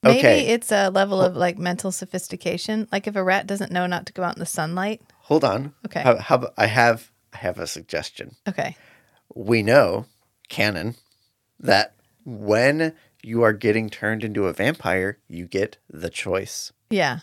Maybe 0.02 0.18
Okay. 0.20 0.46
it's 0.48 0.70
a 0.70 0.90
level 0.90 1.20
of 1.20 1.34
like 1.36 1.58
mental 1.58 1.90
sophistication. 1.90 2.86
Like 2.92 3.06
if 3.06 3.16
a 3.16 3.22
rat 3.24 3.46
doesn't 3.46 3.72
know 3.72 3.86
not 3.86 4.06
to 4.06 4.12
go 4.12 4.22
out 4.22 4.36
in 4.36 4.40
the 4.40 4.46
sunlight. 4.46 5.00
Hold 5.26 5.42
on. 5.42 5.74
Okay. 5.84 6.02
How, 6.02 6.18
how 6.18 6.52
I 6.56 6.66
have 6.66 7.10
I 7.34 7.38
have 7.38 7.58
a 7.58 7.66
suggestion. 7.66 8.36
Okay. 8.48 8.76
We 9.34 9.60
know 9.60 10.06
canon 10.48 10.94
that 11.58 11.96
when 12.24 12.94
you 13.24 13.42
are 13.42 13.52
getting 13.52 13.90
turned 13.90 14.22
into 14.22 14.46
a 14.46 14.52
vampire, 14.52 15.18
you 15.26 15.46
get 15.48 15.78
the 15.90 16.10
choice. 16.10 16.72
Yeah. 16.90 17.20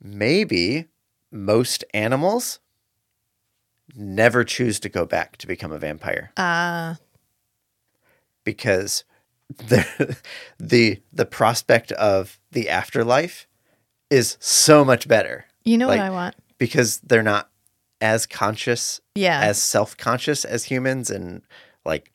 Maybe 0.00 0.86
most 1.32 1.84
animals 1.92 2.60
never 3.96 4.44
choose 4.44 4.78
to 4.80 4.88
go 4.88 5.04
back 5.04 5.36
to 5.38 5.48
become 5.48 5.72
a 5.72 5.80
vampire. 5.80 6.30
Uh 6.36 6.94
because 8.44 9.02
the 9.48 10.16
the 10.60 11.02
the 11.12 11.26
prospect 11.26 11.90
of 11.90 12.38
the 12.52 12.68
afterlife 12.68 13.48
is 14.10 14.36
so 14.38 14.84
much 14.84 15.08
better 15.08 15.46
you 15.64 15.76
know 15.78 15.88
Like- 15.88 15.98
what 15.98 16.06
I 16.06 16.10
want? 16.10 16.34
because 16.58 16.98
they're 17.00 17.22
not 17.22 17.50
as 18.00 18.26
conscious 18.26 19.00
Yeah. 19.14 19.40
as 19.40 19.60
self-conscious 19.62 20.44
as 20.44 20.64
humans 20.64 21.10
and 21.10 21.42
like 21.84 22.12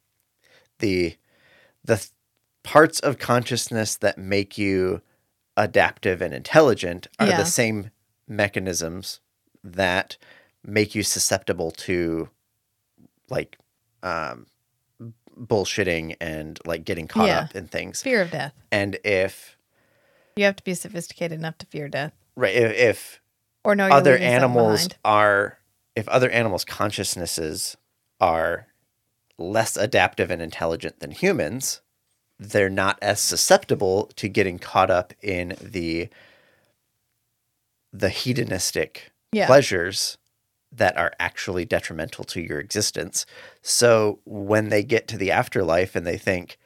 the 0.79 1.15
the 1.83 1.97
th- 1.97 2.09
parts 2.63 2.99
of 2.99 3.19
consciousness 3.19 3.95
that 3.97 4.17
make 4.17 4.57
you 4.57 5.01
adaptive 5.57 6.21
and 6.21 6.33
intelligent 6.33 7.07
are 7.19 7.27
Yeah. 7.27 7.37
the 7.37 7.45
same 7.45 7.91
mechanisms 8.27 9.19
that 9.63 10.17
make 10.63 10.95
you 10.95 11.03
susceptible 11.03 11.69
to 11.71 12.29
like 13.29 13.57
um 14.03 14.47
bullshitting 15.37 16.15
and 16.21 16.59
like 16.65 16.85
getting 16.85 17.07
caught 17.07 17.27
Yeah. 17.27 17.39
up 17.41 17.55
in 17.55 17.67
things 17.67 18.01
Fear 18.01 18.21
of 18.21 18.31
death. 18.31 18.53
and 18.71 18.97
if 19.03 19.57
You 20.35 20.45
have 20.45 20.55
to 20.55 20.63
be 20.63 20.73
sophisticated 20.73 21.37
enough 21.37 21.57
to 21.59 21.65
fear 21.67 21.87
death. 21.87 22.13
right 22.35 22.55
if, 22.55 22.71
if 22.73 23.21
Or 23.65 23.75
you're 23.75 23.91
other 23.91 24.17
animals 24.17 24.87
are 25.03 25.57
if 25.95 26.07
other 26.09 26.29
animals 26.29 26.65
consciousnesses 26.65 27.77
are 28.21 28.67
less 29.37 29.75
adaptive 29.77 30.29
and 30.31 30.41
intelligent 30.41 30.99
than 30.99 31.11
humans 31.11 31.81
they're 32.39 32.69
not 32.69 32.97
as 33.01 33.19
susceptible 33.21 34.07
to 34.17 34.27
getting 34.27 34.59
caught 34.59 34.89
up 34.89 35.13
in 35.21 35.55
the 35.61 36.09
the 37.93 38.09
hedonistic 38.09 39.11
Yeah. 39.31 39.47
pleasures 39.47 40.17
that 40.71 40.97
are 40.97 41.13
actually 41.19 41.63
detrimental 41.65 42.25
to 42.25 42.41
your 42.41 42.59
existence 42.59 43.25
so 43.61 44.19
when 44.25 44.69
they 44.69 44.83
get 44.83 45.07
to 45.09 45.17
the 45.17 45.31
afterlife 45.31 45.95
and 45.95 46.05
they 46.05 46.17
think 46.17 46.57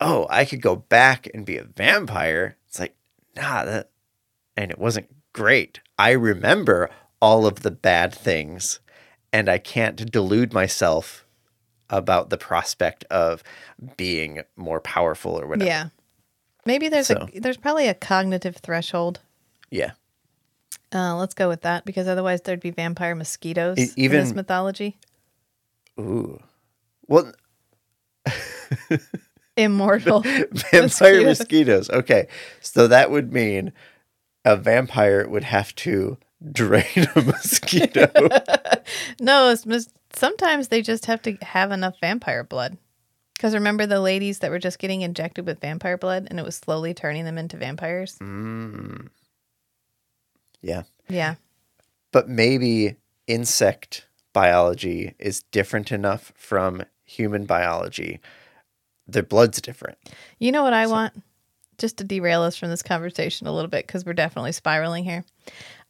oh 0.00 0.26
i 0.30 0.44
could 0.44 0.62
go 0.62 0.76
back 0.76 1.28
and 1.34 1.44
be 1.44 1.56
a 1.56 1.64
vampire 1.64 2.56
it's 2.68 2.78
like 2.78 2.94
nah 3.36 3.64
that 3.64 3.90
and 4.56 4.70
it 4.70 4.78
wasn't 4.78 5.08
great. 5.32 5.80
I 5.98 6.10
remember 6.12 6.90
all 7.20 7.46
of 7.46 7.60
the 7.62 7.70
bad 7.70 8.14
things, 8.14 8.80
and 9.32 9.48
I 9.48 9.58
can't 9.58 10.10
delude 10.10 10.52
myself 10.52 11.24
about 11.90 12.30
the 12.30 12.38
prospect 12.38 13.04
of 13.10 13.42
being 13.96 14.42
more 14.56 14.80
powerful 14.80 15.38
or 15.38 15.46
whatever. 15.46 15.68
Yeah. 15.68 15.88
Maybe 16.64 16.88
there's 16.88 17.08
So- 17.08 17.28
a 17.34 17.40
there's 17.40 17.56
probably 17.56 17.88
a 17.88 17.94
cognitive 17.94 18.56
threshold. 18.56 19.20
Yeah. 19.70 19.92
Uh, 20.94 21.16
let's 21.16 21.34
go 21.34 21.48
with 21.48 21.62
that 21.62 21.84
because 21.84 22.06
otherwise 22.06 22.42
there'd 22.42 22.60
be 22.60 22.70
vampire 22.70 23.14
mosquitoes 23.14 23.78
E- 23.78 24.04
in 24.04 24.10
this 24.12 24.32
mythology. 24.34 24.98
Ooh. 25.98 26.40
Well, 27.08 27.32
Immortal 29.56 30.20
vampire 30.22 30.82
mosquitoes. 30.82 31.24
mosquitoes. 31.24 31.90
Okay. 31.90 32.26
So 32.60 32.88
that 32.88 33.10
would 33.10 33.32
mean 33.32 33.72
a 34.44 34.56
vampire 34.56 35.28
would 35.28 35.44
have 35.44 35.74
to 35.76 36.18
drain 36.50 37.06
a 37.14 37.22
mosquito. 37.22 38.10
No, 39.20 39.50
it's 39.50 39.64
mis- 39.64 39.88
sometimes 40.12 40.68
they 40.68 40.82
just 40.82 41.06
have 41.06 41.22
to 41.22 41.36
have 41.42 41.70
enough 41.70 41.94
vampire 42.00 42.42
blood. 42.42 42.76
Because 43.34 43.54
remember 43.54 43.86
the 43.86 44.00
ladies 44.00 44.40
that 44.40 44.50
were 44.50 44.58
just 44.58 44.78
getting 44.78 45.02
injected 45.02 45.46
with 45.46 45.60
vampire 45.60 45.96
blood 45.96 46.26
and 46.28 46.38
it 46.38 46.44
was 46.44 46.56
slowly 46.56 46.92
turning 46.94 47.24
them 47.24 47.38
into 47.38 47.56
vampires? 47.56 48.18
Mm. 48.20 49.08
yeah. 50.60 50.82
Yeah. 51.08 51.34
but 52.10 52.28
maybe 52.28 52.96
insect 53.26 54.06
biology 54.32 55.14
is 55.18 55.42
different 55.52 55.92
enough 55.92 56.32
from 56.36 56.82
human 57.04 57.44
biology. 57.44 58.20
Their 59.06 59.22
blood's 59.22 59.60
different. 59.60 59.98
You 60.38 60.52
know 60.52 60.62
what 60.62 60.72
I 60.72 60.86
want 60.86 61.14
just 61.82 61.98
to 61.98 62.04
derail 62.04 62.40
us 62.42 62.56
from 62.56 62.70
this 62.70 62.80
conversation 62.82 63.46
a 63.46 63.52
little 63.52 63.68
bit 63.68 63.86
because 63.86 64.06
we're 64.06 64.14
definitely 64.14 64.52
spiraling 64.52 65.04
here. 65.04 65.24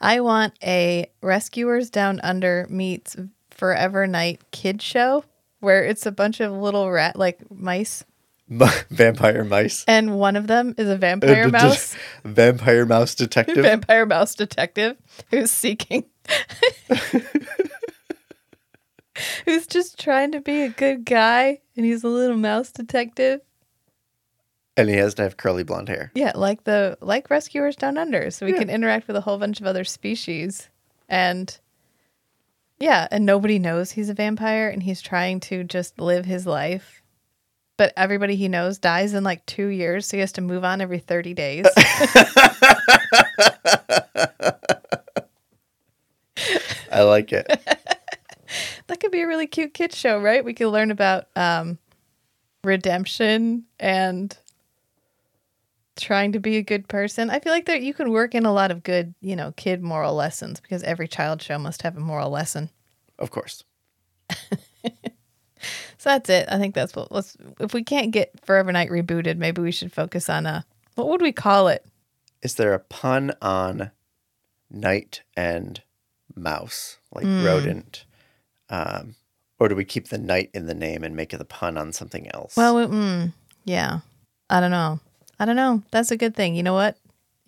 I 0.01 0.20
want 0.20 0.55
a 0.64 1.07
Rescuers 1.20 1.90
Down 1.90 2.18
Under 2.20 2.66
meets 2.68 3.14
Forever 3.51 4.09
Knight 4.09 4.40
kid 4.51 4.82
show 4.82 5.22
where 5.61 5.84
it's 5.84 6.07
a 6.07 6.11
bunch 6.11 6.40
of 6.40 6.51
little 6.51 6.90
rat 6.90 7.16
like 7.16 7.38
mice, 7.51 8.05
vampire 8.49 9.45
mice. 9.45 9.84
and 9.86 10.18
one 10.18 10.34
of 10.34 10.47
them 10.47 10.74
is 10.78 10.88
a 10.88 10.97
vampire 10.97 11.49
mouse, 11.49 11.95
vampire 12.24 12.86
mouse 12.86 13.14
detective. 13.14 13.62
vampire 13.62 14.07
mouse 14.07 14.34
detective 14.34 14.97
who's 15.30 15.51
seeking. 15.51 16.07
who's 19.45 19.66
just 19.66 20.01
trying 20.01 20.32
to 20.32 20.40
be 20.40 20.62
a 20.62 20.70
good 20.70 21.05
guy 21.05 21.61
and 21.76 21.84
he's 21.84 22.03
a 22.03 22.09
little 22.09 22.38
mouse 22.38 22.72
detective 22.72 23.43
and 24.77 24.89
he 24.89 24.97
has 24.97 25.14
to 25.14 25.23
have 25.23 25.37
curly 25.37 25.64
blonde 25.64 25.89
hair. 25.89 26.11
Yeah, 26.14 26.33
like 26.35 26.64
the 26.64 26.97
like 27.01 27.31
rescuers 27.31 27.77
down 27.77 27.99
under, 27.99 28.31
so 28.31 28.47
we 28.47 28.53
can 28.53 28.70
interact 28.70 29.07
with 29.07 29.16
a 29.16 29.20
whole 29.20 29.39
bunch 29.39 29.61
of 29.61 29.66
other 29.66 29.85
species, 29.85 30.68
and 31.09 31.59
yeah, 32.79 33.07
and 33.11 33.27
nobody 33.27 33.59
knows 33.59 33.93
he's 33.93 34.09
a 34.09 34.14
vampire, 34.14 34.68
and 34.68 34.83
he's 34.83 35.01
trying 35.01 35.41
to 35.41 35.64
just 35.64 36.01
live 36.01 36.25
his 36.25 36.47
life, 36.47 37.03
but 37.77 37.93
everybody 37.97 38.37
he 38.37 38.49
knows 38.49 38.79
dies 38.79 39.14
in 39.14 39.25
like 39.25 39.45
two 39.47 39.66
years, 39.68 40.07
so 40.07 40.16
he 40.16 40.20
has 40.20 40.33
to 40.33 40.41
move 40.41 40.64
on 40.64 40.81
every 40.81 40.99
thirty 40.99 41.35
days. 41.35 41.66
I 46.91 47.03
like 47.03 47.33
it. 47.33 47.47
that 48.87 49.01
could 49.01 49.11
be 49.11 49.23
a 49.23 49.27
really 49.27 49.47
cute 49.47 49.75
kid 49.75 49.95
show, 49.95 50.20
right? 50.20 50.45
We 50.45 50.55
could 50.55 50.68
learn 50.68 50.91
about 50.91 51.27
um, 51.37 51.79
redemption 52.64 53.64
and 53.81 54.37
trying 55.97 56.32
to 56.32 56.40
be 56.40 56.57
a 56.57 56.62
good 56.62 56.88
person. 56.88 57.30
I 57.30 57.38
feel 57.40 57.53
like 57.53 57.66
that 57.66 57.82
you 57.82 57.93
can 57.95 58.11
work 58.11 58.34
in 58.34 58.47
a 58.47 58.53
lot 58.53 58.70
of 58.70 58.82
good, 58.82 59.14
you 59.20 59.36
know, 59.36 59.53
kid 59.53 59.82
moral 59.82 60.14
lessons 60.14 60.61
because 60.61 60.82
every 60.82 61.07
child 61.09 61.43
show 61.43 61.59
must 61.59 61.82
have 61.82 61.97
a 61.97 62.01
moral 62.01 62.30
lesson. 62.30 62.70
Of 63.18 63.30
course. 63.30 63.64
So 65.99 66.11
that's 66.11 66.28
it. 66.28 66.49
I 66.51 66.59
think 66.59 66.74
that's 66.74 66.97
what 66.97 67.12
let's 67.12 67.36
if 67.61 67.72
we 67.72 67.84
can't 67.84 68.11
get 68.11 68.32
Forever 68.45 68.72
Knight 68.72 68.90
rebooted, 68.90 69.36
maybe 69.36 69.62
we 69.62 69.70
should 69.70 69.93
focus 69.93 70.28
on 70.28 70.45
a 70.45 70.64
what 70.97 71.07
would 71.09 71.22
we 71.22 71.30
call 71.30 71.68
it? 71.68 71.86
Is 72.43 72.57
there 72.57 72.74
a 72.74 72.80
pun 72.80 73.30
on 73.40 73.93
night 74.68 75.22
and 75.36 75.80
mouse, 76.34 76.99
like 77.14 77.24
Hmm. 77.26 77.45
rodent? 77.45 78.05
Um, 78.68 79.14
or 79.61 79.68
do 79.68 79.76
we 79.76 79.84
keep 79.84 80.09
the 80.09 80.18
night 80.18 80.51
in 80.53 80.66
the 80.66 80.74
name 80.74 81.05
and 81.05 81.14
make 81.14 81.32
it 81.32 81.40
a 81.40 81.45
pun 81.45 81.78
on 81.78 81.93
something 81.93 82.28
else? 82.34 82.57
Well, 82.57 82.74
we- 82.74 82.86
mm, 82.97 83.32
yeah. 83.64 84.01
I 84.51 84.59
don't 84.59 84.72
know. 84.72 84.99
I 85.43 85.45
don't 85.45 85.57
know. 85.57 85.82
That's 85.90 86.12
a 86.12 86.16
good 86.16 86.36
thing. 86.36 86.55
You 86.55 86.62
know 86.62 86.72
what? 86.72 86.97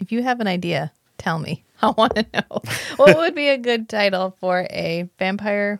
If 0.00 0.10
you 0.10 0.24
have 0.24 0.40
an 0.40 0.48
idea, 0.48 0.90
tell 1.16 1.38
me. 1.38 1.62
I 1.80 1.90
want 1.90 2.16
to 2.16 2.26
know. 2.34 2.60
what 2.96 3.16
would 3.16 3.36
be 3.36 3.50
a 3.50 3.56
good 3.56 3.88
title 3.88 4.36
for 4.40 4.66
a 4.68 5.08
vampire 5.16 5.78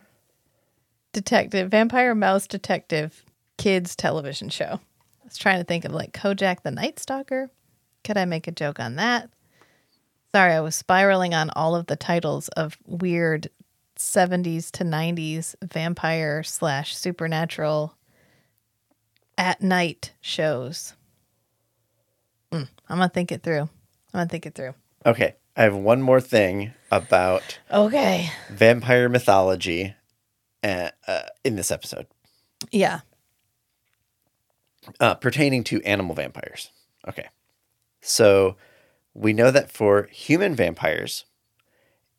detective, 1.11 1.69
vampire 1.69 2.15
mouse 2.15 2.47
detective 2.47 3.25
kids 3.57 3.97
television 3.97 4.47
show? 4.47 4.79
I 4.79 5.25
was 5.25 5.37
trying 5.37 5.57
to 5.59 5.65
think 5.65 5.83
of 5.83 5.91
like 5.91 6.13
Kolchak 6.13 6.63
the 6.63 6.71
Night 6.71 6.99
Stalker. 6.99 7.49
Could 8.05 8.15
I 8.15 8.23
make 8.23 8.47
a 8.47 8.53
joke 8.53 8.79
on 8.79 8.95
that? 8.95 9.29
Sorry, 10.33 10.53
I 10.53 10.61
was 10.61 10.77
spiraling 10.77 11.33
on 11.33 11.49
all 11.49 11.75
of 11.75 11.87
the 11.87 11.97
titles 11.97 12.47
of 12.47 12.77
weird 12.85 13.49
70s 13.99 14.71
to 14.71 14.85
90s 14.85 15.53
vampire 15.61 16.43
slash 16.43 16.95
supernatural 16.95 17.93
at 19.37 19.61
night 19.61 20.13
shows. 20.21 20.93
Mm, 22.55 22.67
I'm 22.89 22.97
gonna 22.97 23.09
think 23.09 23.31
it 23.31 23.43
through. 23.43 23.61
I'm 23.61 23.69
gonna 24.13 24.29
think 24.29 24.45
it 24.45 24.55
through. 24.55 24.73
okay. 25.05 25.35
I 25.57 25.63
have 25.63 25.75
one 25.75 26.01
more 26.01 26.19
thing 26.19 26.73
about 26.91 27.59
Okay. 27.71 28.29
vampire 28.49 29.07
mythology 29.07 29.95
uh, 30.63 30.89
uh, 31.07 31.21
in 31.45 31.55
this 31.55 31.71
episode 31.71 32.07
Yeah. 32.71 33.01
uh, 34.99 35.15
pertaining 35.15 35.63
to 35.65 35.81
animal 35.83 36.13
vampires. 36.13 36.71
Okay. 37.07 37.29
So 38.01 38.57
we 39.13 39.31
know 39.31 39.49
that 39.49 39.71
for 39.71 40.09
human 40.11 40.55
vampires, 40.55 41.23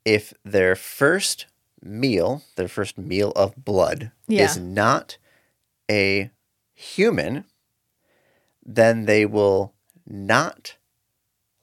if 0.07 0.33
their 0.43 0.75
first 0.75 1.45
meal, 1.83 2.43
their 2.57 2.69
first 2.69 2.97
meal 2.97 3.33
of 3.37 3.55
blood, 3.57 4.13
Yeah. 4.29 4.45
is 4.47 4.57
not 4.57 5.19
a 5.91 6.31
human, 6.73 7.45
then 8.65 9.05
they 9.05 9.27
will 9.27 9.75
not 10.07 10.77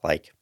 like 0.02 0.34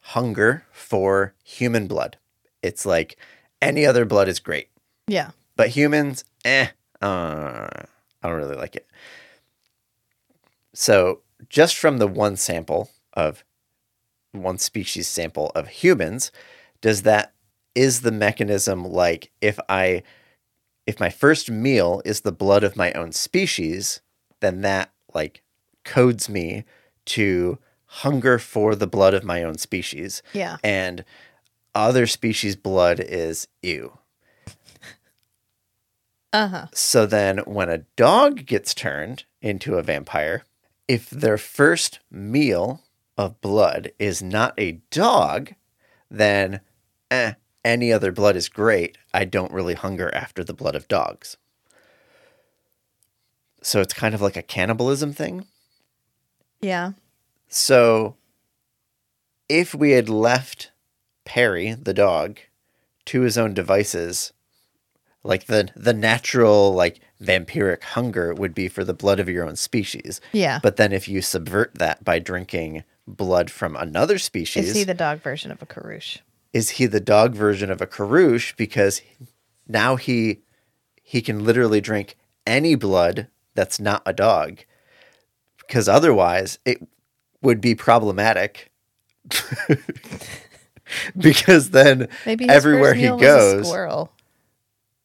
hunger 0.00 0.64
for 0.72 1.34
human 1.44 1.86
blood. 1.86 2.16
It's 2.62 2.86
like 2.86 3.18
any 3.60 3.84
other 3.84 4.04
blood 4.04 4.28
is 4.28 4.40
great. 4.40 4.68
Yeah. 5.06 5.30
But 5.56 5.70
humans, 5.70 6.24
eh, 6.44 6.68
uh, 7.02 7.68
I 8.22 8.28
don't 8.28 8.36
really 8.36 8.56
like 8.56 8.76
it. 8.76 8.86
So, 10.74 11.20
just 11.48 11.76
from 11.76 11.98
the 11.98 12.06
one 12.06 12.36
sample 12.36 12.90
of 13.12 13.44
one 14.32 14.58
species 14.58 15.08
sample 15.08 15.50
of 15.54 15.68
humans, 15.68 16.30
does 16.80 17.02
that 17.02 17.32
is 17.74 18.00
the 18.00 18.12
mechanism 18.12 18.84
like 18.84 19.30
if 19.40 19.58
I 19.68 20.02
if 20.86 20.98
my 20.98 21.10
first 21.10 21.50
meal 21.50 22.00
is 22.04 22.22
the 22.22 22.32
blood 22.32 22.64
of 22.64 22.76
my 22.76 22.92
own 22.92 23.12
species, 23.12 24.00
then 24.40 24.62
that 24.62 24.90
like 25.14 25.42
codes 25.88 26.28
me 26.28 26.64
to 27.06 27.58
hunger 27.86 28.38
for 28.38 28.74
the 28.74 28.86
blood 28.86 29.14
of 29.14 29.24
my 29.24 29.42
own 29.42 29.56
species. 29.56 30.22
Yeah. 30.32 30.58
And 30.62 31.04
other 31.74 32.06
species' 32.06 32.56
blood 32.56 33.00
is 33.00 33.48
ew. 33.62 33.98
Uh 36.30 36.48
huh. 36.48 36.66
So 36.74 37.06
then, 37.06 37.38
when 37.38 37.70
a 37.70 37.84
dog 37.96 38.44
gets 38.44 38.74
turned 38.74 39.24
into 39.40 39.76
a 39.76 39.82
vampire, 39.82 40.44
if 40.86 41.08
their 41.08 41.38
first 41.38 42.00
meal 42.10 42.82
of 43.16 43.40
blood 43.40 43.92
is 43.98 44.22
not 44.22 44.52
a 44.58 44.80
dog, 44.90 45.54
then 46.10 46.60
eh, 47.10 47.32
any 47.64 47.90
other 47.90 48.12
blood 48.12 48.36
is 48.36 48.50
great. 48.50 48.98
I 49.14 49.24
don't 49.24 49.52
really 49.52 49.74
hunger 49.74 50.14
after 50.14 50.44
the 50.44 50.52
blood 50.52 50.76
of 50.76 50.86
dogs. 50.86 51.38
So 53.62 53.80
it's 53.80 53.94
kind 53.94 54.14
of 54.14 54.20
like 54.20 54.36
a 54.36 54.42
cannibalism 54.42 55.14
thing. 55.14 55.46
Yeah. 56.60 56.92
So 57.48 58.16
if 59.48 59.74
we 59.74 59.92
had 59.92 60.08
left 60.08 60.70
Perry, 61.24 61.72
the 61.74 61.94
dog, 61.94 62.38
to 63.06 63.22
his 63.22 63.38
own 63.38 63.54
devices, 63.54 64.32
like 65.22 65.46
the 65.46 65.70
the 65.76 65.94
natural 65.94 66.72
like 66.74 67.00
vampiric 67.22 67.82
hunger 67.82 68.32
would 68.34 68.54
be 68.54 68.68
for 68.68 68.84
the 68.84 68.94
blood 68.94 69.18
of 69.20 69.28
your 69.28 69.46
own 69.46 69.56
species. 69.56 70.20
Yeah. 70.32 70.60
But 70.62 70.76
then 70.76 70.92
if 70.92 71.08
you 71.08 71.22
subvert 71.22 71.74
that 71.76 72.04
by 72.04 72.18
drinking 72.18 72.84
blood 73.06 73.50
from 73.50 73.74
another 73.76 74.18
species, 74.18 74.68
Is 74.70 74.76
he 74.76 74.84
the 74.84 74.94
dog 74.94 75.20
version 75.22 75.50
of 75.50 75.62
a 75.62 75.66
carouche? 75.66 76.18
is 76.54 76.70
he 76.70 76.86
the 76.86 77.00
dog 77.00 77.34
version 77.34 77.70
of 77.70 77.82
a 77.82 77.86
carouche 77.86 78.56
because 78.56 79.02
now 79.66 79.96
he 79.96 80.40
he 81.02 81.20
can 81.20 81.44
literally 81.44 81.80
drink 81.80 82.16
any 82.46 82.74
blood 82.74 83.28
that's 83.54 83.78
not 83.78 84.02
a 84.06 84.12
dog 84.14 84.60
because 85.68 85.88
otherwise 85.88 86.58
it 86.64 86.78
would 87.42 87.60
be 87.60 87.74
problematic 87.76 88.70
because 91.16 91.70
then 91.70 92.08
Maybe 92.26 92.44
his 92.46 92.52
everywhere 92.54 92.92
first 92.92 93.00
he 93.00 93.10
was 93.10 93.20
goes 93.20 93.66
squirrel. 93.68 94.12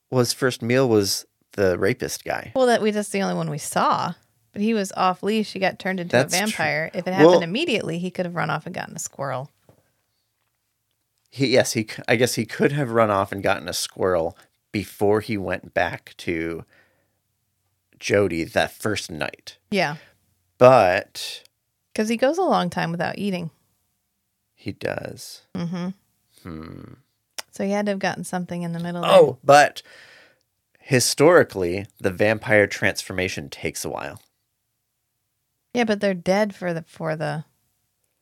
well 0.10 0.20
his 0.20 0.34
first 0.34 0.62
meal 0.62 0.88
was 0.88 1.26
the 1.54 1.78
rapist 1.78 2.24
guy 2.24 2.52
Well, 2.56 2.66
that 2.68 2.82
we 2.82 2.92
that's 2.92 3.10
the 3.10 3.22
only 3.22 3.36
one 3.36 3.50
we 3.50 3.58
saw. 3.60 4.14
But 4.54 4.62
he 4.62 4.74
was 4.76 4.92
off 4.96 5.24
leash. 5.24 5.54
He 5.54 5.60
got 5.60 5.80
turned 5.80 6.00
into 6.00 6.12
That's 6.16 6.32
a 6.34 6.38
vampire. 6.38 6.92
If 6.94 7.08
it 7.08 7.12
happened 7.14 7.30
Well- 7.32 7.42
immediately, 7.42 7.98
he 7.98 8.12
could 8.12 8.26
have 8.28 8.36
run 8.36 8.52
off 8.52 8.66
and 8.68 8.74
gotten 8.76 8.96
a 8.96 9.00
squirrel. 9.00 9.50
he 11.32 11.48
yes 11.48 11.74
he 11.74 11.88
i 12.08 12.16
guess 12.16 12.36
he 12.36 12.46
could 12.46 12.72
have 12.72 12.92
run 12.92 13.10
off 13.10 13.32
and 13.32 13.42
gotten 13.44 13.68
a 13.68 13.74
squirrel 13.74 14.38
before 14.72 15.22
he 15.22 15.38
went 15.38 15.74
back 15.74 16.14
to 16.18 16.64
jody 18.00 18.44
that 18.44 18.72
first 18.72 19.10
night 19.12 19.58
Yeah. 19.72 19.96
But 20.64 21.44
Because 21.92 22.08
he 22.08 22.16
goes 22.16 22.38
a 22.38 22.42
long 22.44 22.70
time 22.70 22.92
without 22.92 23.18
eating. 23.18 23.52
he 24.56 24.72
does 24.72 25.42
Mm-hmm. 25.54 25.90
Hmm. 26.44 26.94
So 27.52 27.66
he 27.66 27.72
had 27.72 27.86
to 27.88 27.92
have 27.92 28.00
gotten 28.00 28.24
something 28.24 28.64
in 28.64 28.72
the 28.72 28.80
middle. 28.80 29.02
there. 29.02 29.12
Oh, 29.12 29.38
but 29.44 29.82
historically, 30.80 31.86
the 32.00 32.12
vampire 32.12 32.66
transformation 32.66 33.50
takes 33.50 33.84
a 33.86 33.90
while. 33.90 34.22
Yeah, 35.74 35.84
but 35.84 36.00
they're 36.02 36.14
dead 36.14 36.56
for 36.56 36.74
the 36.74 36.84
for 36.88 37.16
the 37.16 37.44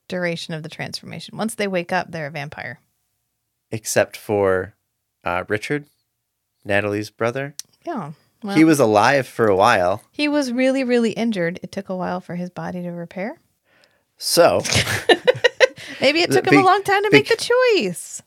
duration 0.08 0.52
of 0.54 0.62
the 0.62 0.68
transformation. 0.68 1.36
Once 1.38 1.54
they 1.54 1.66
wake 1.68 1.92
up, 1.92 2.10
they're 2.10 2.26
a 2.26 2.30
vampire. 2.30 2.80
Except 3.70 4.16
for 4.16 4.74
uh, 5.24 5.44
Richard, 5.48 5.86
Natalie's 6.64 7.10
brother. 7.10 7.54
Yeah. 7.86 8.12
Well, 8.42 8.56
he 8.56 8.64
was 8.64 8.80
alive 8.80 9.26
for 9.26 9.46
a 9.46 9.56
while. 9.56 10.02
he 10.12 10.28
was 10.28 10.52
really 10.52 10.84
really 10.84 11.12
injured. 11.12 11.60
It 11.62 11.72
took 11.72 11.88
a 11.88 11.96
while 11.96 12.20
for 12.20 12.34
his 12.34 12.50
body 12.50 12.82
to 12.82 12.90
repair. 12.90 13.38
So, 14.18 14.62
Maybe 16.00 16.20
it 16.20 16.30
took 16.30 16.46
him 16.46 16.58
a 16.58 16.64
long 16.64 16.82
time 16.82 17.02
to 17.04 17.10
be- 17.10 17.18
make 17.18 17.28
the 17.28 17.36
choice. 17.36 18.22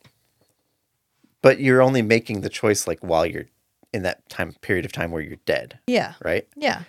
but 1.42 1.60
you're 1.60 1.82
only 1.82 2.02
making 2.02 2.40
the 2.40 2.48
choice 2.48 2.86
like 2.86 2.98
while 3.00 3.24
you're 3.26 3.46
in 3.92 4.02
that 4.02 4.28
time 4.28 4.52
period 4.60 4.84
of 4.84 4.92
time 4.92 5.10
where 5.10 5.22
you're 5.22 5.38
dead, 5.46 5.78
Yeah. 5.86 6.14
right? 6.22 6.46
Yeah. 6.56 6.82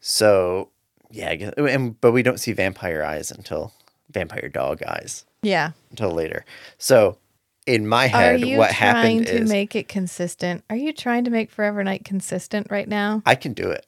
So, 0.00 0.70
yeah, 1.10 1.30
I 1.30 1.36
guess, 1.36 1.54
and 1.56 2.00
but 2.00 2.12
we 2.12 2.22
don't 2.22 2.38
see 2.40 2.52
vampire 2.52 3.02
eyes 3.04 3.30
until 3.30 3.72
vampire 4.10 4.48
dog 4.48 4.82
eyes 4.82 5.24
Yeah. 5.42 5.72
until 5.90 6.10
later. 6.12 6.44
So, 6.78 7.18
in 7.66 7.86
my 7.88 8.06
head 8.06 8.34
Are 8.34 8.36
you 8.46 8.58
what 8.58 8.70
trying 8.72 8.96
happened 9.20 9.26
to 9.26 9.34
is 9.42 9.48
make 9.50 9.74
it 9.74 9.88
consistent? 9.88 10.64
Are 10.70 10.76
you 10.76 10.92
trying 10.92 11.24
to 11.24 11.30
make 11.30 11.50
Forever 11.50 11.82
Knight 11.84 12.04
consistent 12.04 12.66
right 12.70 12.88
now? 12.88 13.22
I 13.24 13.34
can 13.34 13.52
do 13.54 13.70
it. 13.70 13.86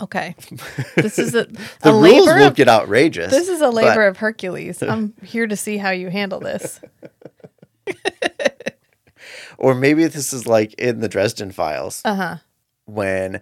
Okay. 0.00 0.34
This 0.96 1.18
is 1.18 1.34
a, 1.34 1.44
The 1.44 1.90
a 1.90 1.92
rules 1.92 2.02
labor 2.26 2.38
will 2.38 2.46
of, 2.48 2.54
get 2.54 2.68
outrageous. 2.68 3.30
This 3.30 3.48
is 3.48 3.60
a 3.60 3.64
but- 3.66 3.74
labor 3.74 4.06
of 4.06 4.16
Hercules. 4.18 4.82
I'm 4.82 5.14
here 5.22 5.46
to 5.46 5.56
see 5.56 5.76
how 5.78 5.90
you 5.90 6.08
handle 6.10 6.40
this. 6.40 6.80
or 9.58 9.74
maybe 9.74 10.06
this 10.06 10.32
is 10.32 10.46
like 10.46 10.74
in 10.74 11.00
the 11.00 11.08
Dresden 11.08 11.50
Files. 11.52 12.02
Uh-huh. 12.04 12.36
when 12.84 13.40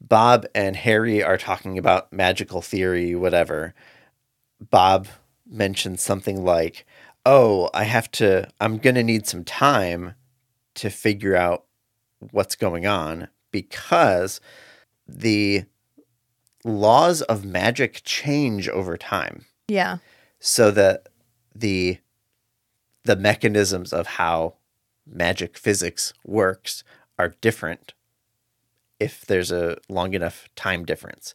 Bob 0.00 0.46
and 0.54 0.76
Harry 0.76 1.22
are 1.22 1.36
talking 1.36 1.76
about 1.78 2.12
magical 2.12 2.62
theory, 2.62 3.14
whatever, 3.14 3.74
Bob 4.70 5.08
mentions 5.46 6.00
something 6.02 6.44
like, 6.44 6.86
Oh, 7.26 7.68
I 7.74 7.84
have 7.84 8.10
to, 8.12 8.48
I'm 8.60 8.78
going 8.78 8.94
to 8.94 9.02
need 9.02 9.26
some 9.26 9.44
time 9.44 10.14
to 10.76 10.90
figure 10.90 11.36
out 11.36 11.64
what's 12.30 12.56
going 12.56 12.86
on 12.86 13.28
because 13.50 14.40
the 15.06 15.64
laws 16.64 17.22
of 17.22 17.44
magic 17.44 18.02
change 18.04 18.68
over 18.68 18.96
time 18.96 19.44
Yeah. 19.68 19.98
so 20.40 20.70
that 20.72 21.08
the 21.54 21.98
the 23.04 23.16
mechanisms 23.16 23.92
of 23.92 24.06
how 24.06 24.54
magic 25.06 25.56
physics 25.56 26.12
works 26.26 26.84
are 27.18 27.34
different 27.40 27.94
if 29.00 29.24
there's 29.24 29.50
a 29.50 29.78
long 29.88 30.12
enough 30.12 30.48
time 30.56 30.84
difference. 30.84 31.34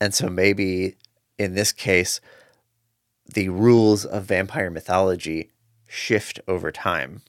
And 0.00 0.14
so 0.14 0.28
maybe 0.28 0.96
in 1.38 1.54
this 1.54 1.70
case 1.72 2.20
the 3.26 3.48
rules 3.48 4.04
of 4.04 4.24
vampire 4.24 4.70
mythology 4.70 5.50
shift 5.88 6.40
over 6.46 6.70
time. 6.70 7.22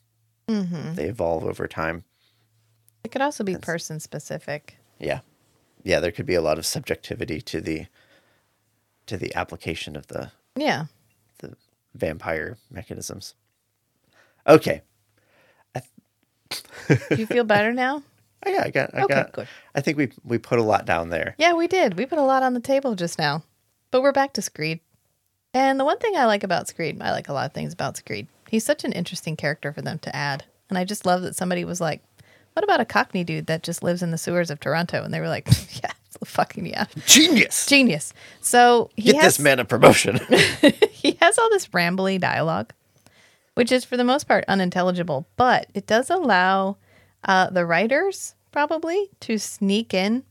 Mm-hmm. 0.48 0.96
They 0.96 1.06
evolve 1.06 1.44
over 1.44 1.68
time. 1.68 2.04
It 3.04 3.12
could 3.12 3.22
also 3.22 3.44
be 3.44 3.56
person 3.56 4.00
specific. 4.00 4.78
Yeah. 5.00 5.20
Yeah, 5.84 6.00
there 6.00 6.12
could 6.12 6.26
be 6.26 6.36
a 6.36 6.42
lot 6.42 6.58
of 6.58 6.66
subjectivity 6.66 7.42
to 7.42 7.62
the 7.62 7.86
to 9.08 9.18
the 9.18 9.34
application 9.36 9.96
of 9.96 10.08
the 10.08 10.32
Yeah. 10.56 10.86
the 11.40 11.56
vampire 11.94 12.58
mechanisms. 12.72 13.36
Okay. 14.48 14.82
Do 16.88 17.16
you 17.18 17.26
feel 17.26 17.44
better 17.44 17.74
now? 17.74 18.04
Oh, 18.48 18.52
yeah, 18.52 18.62
I 18.64 18.70
got. 18.70 18.94
I 18.94 19.02
Okay, 19.06 19.14
got. 19.16 19.32
good. 19.32 19.48
I 19.74 19.82
think 19.82 19.98
we 19.98 20.12
we 20.24 20.38
put 20.38 20.60
a 20.60 20.64
lot 20.64 20.86
down 20.86 21.10
there. 21.10 21.34
Yeah, 21.40 21.54
we 21.54 21.66
did. 21.68 21.98
We 21.98 22.06
put 22.06 22.20
a 22.20 22.24
lot 22.24 22.44
on 22.44 22.54
the 22.54 22.60
table 22.60 22.94
just 22.94 23.18
now. 23.18 23.42
But 23.90 24.04
we're 24.04 24.12
back 24.12 24.34
to 24.34 24.42
Screed. 24.44 24.82
And 25.56 25.80
the 25.80 25.86
one 25.86 25.98
thing 26.00 26.18
I 26.18 26.26
like 26.26 26.44
about 26.44 26.68
Screed, 26.68 27.02
I 27.02 27.12
like 27.12 27.30
a 27.30 27.34
lot 27.34 27.46
of 27.46 27.54
things 27.54 27.72
about 27.72 27.96
Screed. 27.96 28.28
He's 28.50 28.66
such 28.66 28.84
an 28.84 28.92
interesting 28.92 29.38
character 29.38 29.72
for 29.72 29.82
them 29.82 30.00
to 30.00 30.14
add. 30.14 30.44
And 30.70 30.78
I 30.78 30.84
just 30.84 31.06
love 31.06 31.22
that 31.22 31.38
somebody 31.38 31.64
was 31.64 31.80
like, 31.80 32.02
what 32.52 32.66
about 32.66 32.82
a 32.82 32.86
Cockney 32.86 33.24
dude 33.24 33.48
that 33.48 33.64
just 33.64 33.82
lives 33.82 34.04
in 34.04 34.12
the 34.12 34.18
sewers 34.18 34.52
of 34.52 34.60
Toronto? 34.60 35.02
And 35.02 35.14
they 35.14 35.22
were 35.22 35.30
like, 35.30 35.48
yeah, 35.82 35.94
fucking 36.26 36.66
yeah. 36.66 36.88
Genius. 37.06 37.68
Genius. 37.68 38.14
So 38.42 38.90
he 38.98 39.14
Get 39.14 39.22
has, 39.22 39.38
this 39.38 39.40
man 39.40 39.60
a 39.60 39.66
promotion. 39.66 40.18
he 40.92 41.18
has 41.22 41.40
all 41.40 41.50
this 41.50 41.68
rambly 41.68 42.20
dialogue, 42.20 42.74
which 43.54 43.72
is 43.72 43.86
for 43.86 43.96
the 43.96 44.04
most 44.04 44.28
part 44.28 44.44
unintelligible, 44.50 45.26
but 45.38 45.68
it 45.74 45.88
does 45.88 46.10
allow 46.10 46.76
uh, 47.24 47.50
the 47.50 47.66
writers 47.66 48.36
probably 48.52 49.10
to 49.22 49.38
sneak 49.38 49.94
in, 49.94 50.26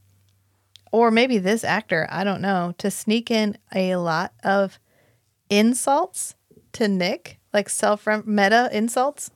or 0.92 1.10
maybe 1.10 1.38
this 1.38 1.64
actor, 1.64 2.06
I 2.10 2.24
don't 2.24 2.42
know, 2.42 2.74
to 2.76 2.90
sneak 2.90 3.30
in 3.30 3.56
a 3.74 3.96
lot 3.96 4.34
of 4.44 4.78
insults 5.50 6.34
to 6.72 6.88
Nick, 6.88 7.38
like 7.52 7.68
self 7.68 8.06
meta 8.26 8.68
insults. 8.72 9.30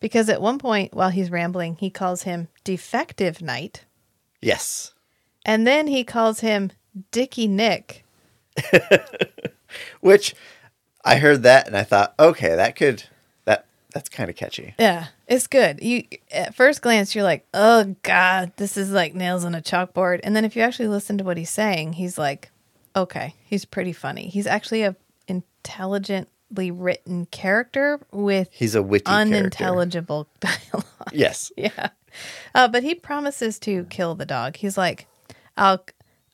Because 0.00 0.28
at 0.28 0.42
one 0.42 0.58
point 0.58 0.94
while 0.94 1.10
he's 1.10 1.30
rambling, 1.30 1.76
he 1.76 1.88
calls 1.90 2.22
him 2.24 2.48
defective 2.64 3.40
knight. 3.40 3.84
yes. 4.40 4.92
And 5.44 5.66
then 5.66 5.88
he 5.88 6.04
calls 6.04 6.38
him 6.38 6.70
Dicky 7.10 7.48
Nick. 7.48 8.04
Which 10.00 10.36
I 11.04 11.16
heard 11.16 11.42
that 11.42 11.66
and 11.66 11.76
I 11.76 11.82
thought, 11.82 12.14
okay, 12.18 12.54
that 12.54 12.76
could 12.76 13.04
that 13.44 13.66
that's 13.92 14.08
kind 14.08 14.30
of 14.30 14.36
catchy. 14.36 14.74
Yeah, 14.78 15.06
it's 15.26 15.46
good. 15.48 15.82
You 15.82 16.04
at 16.30 16.54
first 16.54 16.80
glance 16.80 17.14
you're 17.14 17.24
like, 17.24 17.44
"Oh 17.52 17.96
god, 18.02 18.52
this 18.56 18.76
is 18.76 18.92
like 18.92 19.14
nails 19.16 19.44
on 19.44 19.54
a 19.54 19.60
chalkboard." 19.60 20.20
And 20.22 20.36
then 20.36 20.44
if 20.44 20.54
you 20.54 20.62
actually 20.62 20.88
listen 20.88 21.18
to 21.18 21.24
what 21.24 21.36
he's 21.38 21.50
saying, 21.50 21.94
he's 21.94 22.18
like, 22.18 22.50
"Okay, 22.94 23.34
he's 23.44 23.64
pretty 23.64 23.92
funny. 23.92 24.28
He's 24.28 24.46
actually 24.46 24.82
a 24.82 24.94
intelligently 25.28 26.70
written 26.70 27.26
character 27.26 28.00
with 28.12 28.48
He's 28.52 28.74
a 28.74 28.82
witty 28.82 29.04
character. 29.04 29.36
unintelligible 29.36 30.28
dialogue." 30.40 30.86
Yes. 31.12 31.50
yeah. 31.56 31.88
Uh, 32.54 32.68
but 32.68 32.82
he 32.82 32.94
promises 32.94 33.58
to 33.60 33.84
kill 33.84 34.14
the 34.14 34.26
dog. 34.26 34.56
He's 34.56 34.76
like, 34.76 35.06
"I'll 35.56 35.84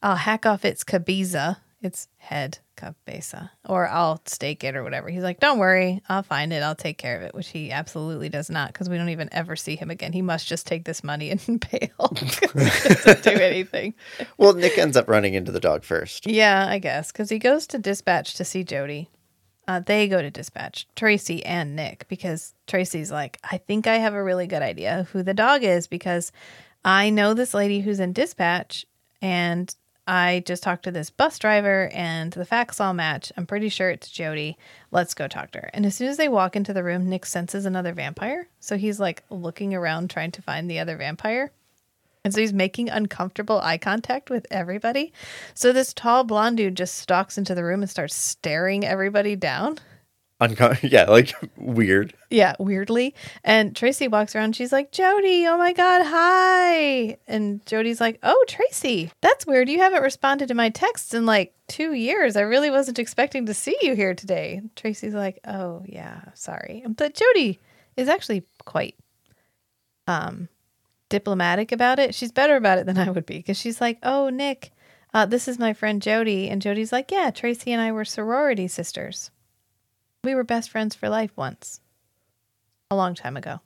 I'll 0.02 0.16
hack 0.16 0.44
off 0.46 0.64
its 0.64 0.84
cabeza, 0.84 1.58
its 1.80 2.08
head, 2.18 2.58
cabeza, 2.78 3.50
or 3.68 3.88
I'll 3.88 4.22
stake 4.24 4.64
it 4.64 4.76
or 4.76 4.82
whatever." 4.82 5.10
He's 5.10 5.22
like, 5.22 5.40
"Don't 5.40 5.58
worry, 5.58 6.00
I'll 6.08 6.22
find 6.22 6.52
it. 6.52 6.62
I'll 6.62 6.74
take 6.74 6.96
care 6.96 7.16
of 7.16 7.22
it," 7.22 7.34
which 7.34 7.48
he 7.48 7.70
absolutely 7.70 8.28
does 8.28 8.48
not 8.48 8.72
because 8.72 8.88
we 8.88 8.96
don't 8.96 9.08
even 9.10 9.28
ever 9.32 9.56
see 9.56 9.76
him 9.76 9.90
again. 9.90 10.12
He 10.12 10.22
must 10.22 10.46
just 10.46 10.66
take 10.66 10.84
this 10.84 11.04
money 11.04 11.30
and 11.30 11.40
bail. 11.70 12.08
doesn't 12.54 13.22
do 13.24 13.30
anything. 13.30 13.94
Well, 14.38 14.54
Nick 14.54 14.78
ends 14.78 14.96
up 14.96 15.08
running 15.08 15.34
into 15.34 15.52
the 15.52 15.60
dog 15.60 15.84
first. 15.84 16.26
Yeah, 16.26 16.66
I 16.68 16.78
guess 16.78 17.12
because 17.12 17.28
he 17.28 17.38
goes 17.38 17.66
to 17.68 17.78
dispatch 17.78 18.34
to 18.34 18.44
see 18.44 18.64
Jody. 18.64 19.10
Uh, 19.66 19.80
they 19.80 20.08
go 20.08 20.22
to 20.22 20.30
dispatch, 20.30 20.88
Tracy 20.96 21.44
and 21.44 21.76
Nick, 21.76 22.08
because 22.08 22.54
Tracy's 22.66 23.12
like, 23.12 23.36
I 23.44 23.58
think 23.58 23.86
I 23.86 23.96
have 23.96 24.14
a 24.14 24.24
really 24.24 24.46
good 24.46 24.62
idea 24.62 25.06
who 25.12 25.22
the 25.22 25.34
dog 25.34 25.62
is 25.62 25.86
because 25.86 26.32
I 26.86 27.10
know 27.10 27.34
this 27.34 27.52
lady 27.52 27.80
who's 27.80 28.00
in 28.00 28.14
dispatch 28.14 28.86
and 29.20 29.74
I 30.08 30.42
just 30.46 30.62
talked 30.62 30.84
to 30.84 30.90
this 30.90 31.10
bus 31.10 31.38
driver 31.38 31.90
and 31.92 32.32
the 32.32 32.46
facts 32.46 32.80
all 32.80 32.94
match. 32.94 33.30
I'm 33.36 33.44
pretty 33.44 33.68
sure 33.68 33.90
it's 33.90 34.10
Jody. 34.10 34.56
Let's 34.90 35.12
go 35.12 35.28
talk 35.28 35.50
to 35.50 35.58
her. 35.58 35.70
And 35.74 35.84
as 35.84 35.94
soon 35.94 36.08
as 36.08 36.16
they 36.16 36.30
walk 36.30 36.56
into 36.56 36.72
the 36.72 36.82
room, 36.82 37.10
Nick 37.10 37.26
senses 37.26 37.66
another 37.66 37.92
vampire. 37.92 38.48
So 38.58 38.78
he's 38.78 38.98
like 38.98 39.22
looking 39.28 39.74
around 39.74 40.08
trying 40.08 40.30
to 40.32 40.40
find 40.40 40.70
the 40.70 40.78
other 40.78 40.96
vampire. 40.96 41.52
And 42.24 42.32
so 42.32 42.40
he's 42.40 42.54
making 42.54 42.88
uncomfortable 42.88 43.60
eye 43.60 43.76
contact 43.76 44.30
with 44.30 44.46
everybody. 44.50 45.12
So 45.52 45.72
this 45.74 45.92
tall 45.92 46.24
blonde 46.24 46.56
dude 46.56 46.74
just 46.74 46.96
stalks 46.96 47.36
into 47.36 47.54
the 47.54 47.64
room 47.64 47.82
and 47.82 47.90
starts 47.90 48.16
staring 48.16 48.86
everybody 48.86 49.36
down. 49.36 49.78
Unco- 50.40 50.74
yeah, 50.82 51.04
like 51.04 51.34
weird. 51.56 52.14
Yeah, 52.30 52.54
weirdly. 52.58 53.14
And 53.42 53.74
Tracy 53.74 54.08
walks 54.08 54.36
around. 54.36 54.54
She's 54.54 54.72
like, 54.72 54.92
Jody, 54.92 55.46
oh 55.46 55.58
my 55.58 55.72
God, 55.72 56.02
hi. 56.04 57.18
And 57.26 57.64
Jody's 57.66 58.00
like, 58.00 58.18
oh, 58.22 58.44
Tracy, 58.48 59.10
that's 59.20 59.46
weird. 59.46 59.68
You 59.68 59.78
haven't 59.78 60.02
responded 60.02 60.48
to 60.48 60.54
my 60.54 60.70
texts 60.70 61.12
in 61.14 61.26
like 61.26 61.54
two 61.66 61.92
years. 61.92 62.36
I 62.36 62.42
really 62.42 62.70
wasn't 62.70 62.98
expecting 62.98 63.46
to 63.46 63.54
see 63.54 63.76
you 63.82 63.94
here 63.94 64.14
today. 64.14 64.62
Tracy's 64.76 65.14
like, 65.14 65.40
oh, 65.46 65.82
yeah, 65.86 66.20
sorry. 66.34 66.84
But 66.88 67.14
Jody 67.14 67.58
is 67.96 68.08
actually 68.08 68.44
quite 68.64 68.94
um, 70.06 70.48
diplomatic 71.08 71.72
about 71.72 71.98
it. 71.98 72.14
She's 72.14 72.32
better 72.32 72.56
about 72.56 72.78
it 72.78 72.86
than 72.86 72.98
I 72.98 73.10
would 73.10 73.26
be 73.26 73.38
because 73.38 73.58
she's 73.58 73.80
like, 73.80 73.98
oh, 74.04 74.28
Nick, 74.28 74.72
uh, 75.12 75.26
this 75.26 75.48
is 75.48 75.58
my 75.58 75.72
friend 75.72 76.00
Jody. 76.00 76.48
And 76.48 76.62
Jody's 76.62 76.92
like, 76.92 77.10
yeah, 77.10 77.30
Tracy 77.30 77.72
and 77.72 77.82
I 77.82 77.90
were 77.90 78.04
sorority 78.04 78.68
sisters. 78.68 79.30
We 80.24 80.34
were 80.34 80.44
best 80.44 80.70
friends 80.70 80.94
for 80.94 81.08
life 81.08 81.30
once 81.36 81.80
a 82.90 82.96
long 82.96 83.14
time 83.14 83.36
ago. 83.36 83.60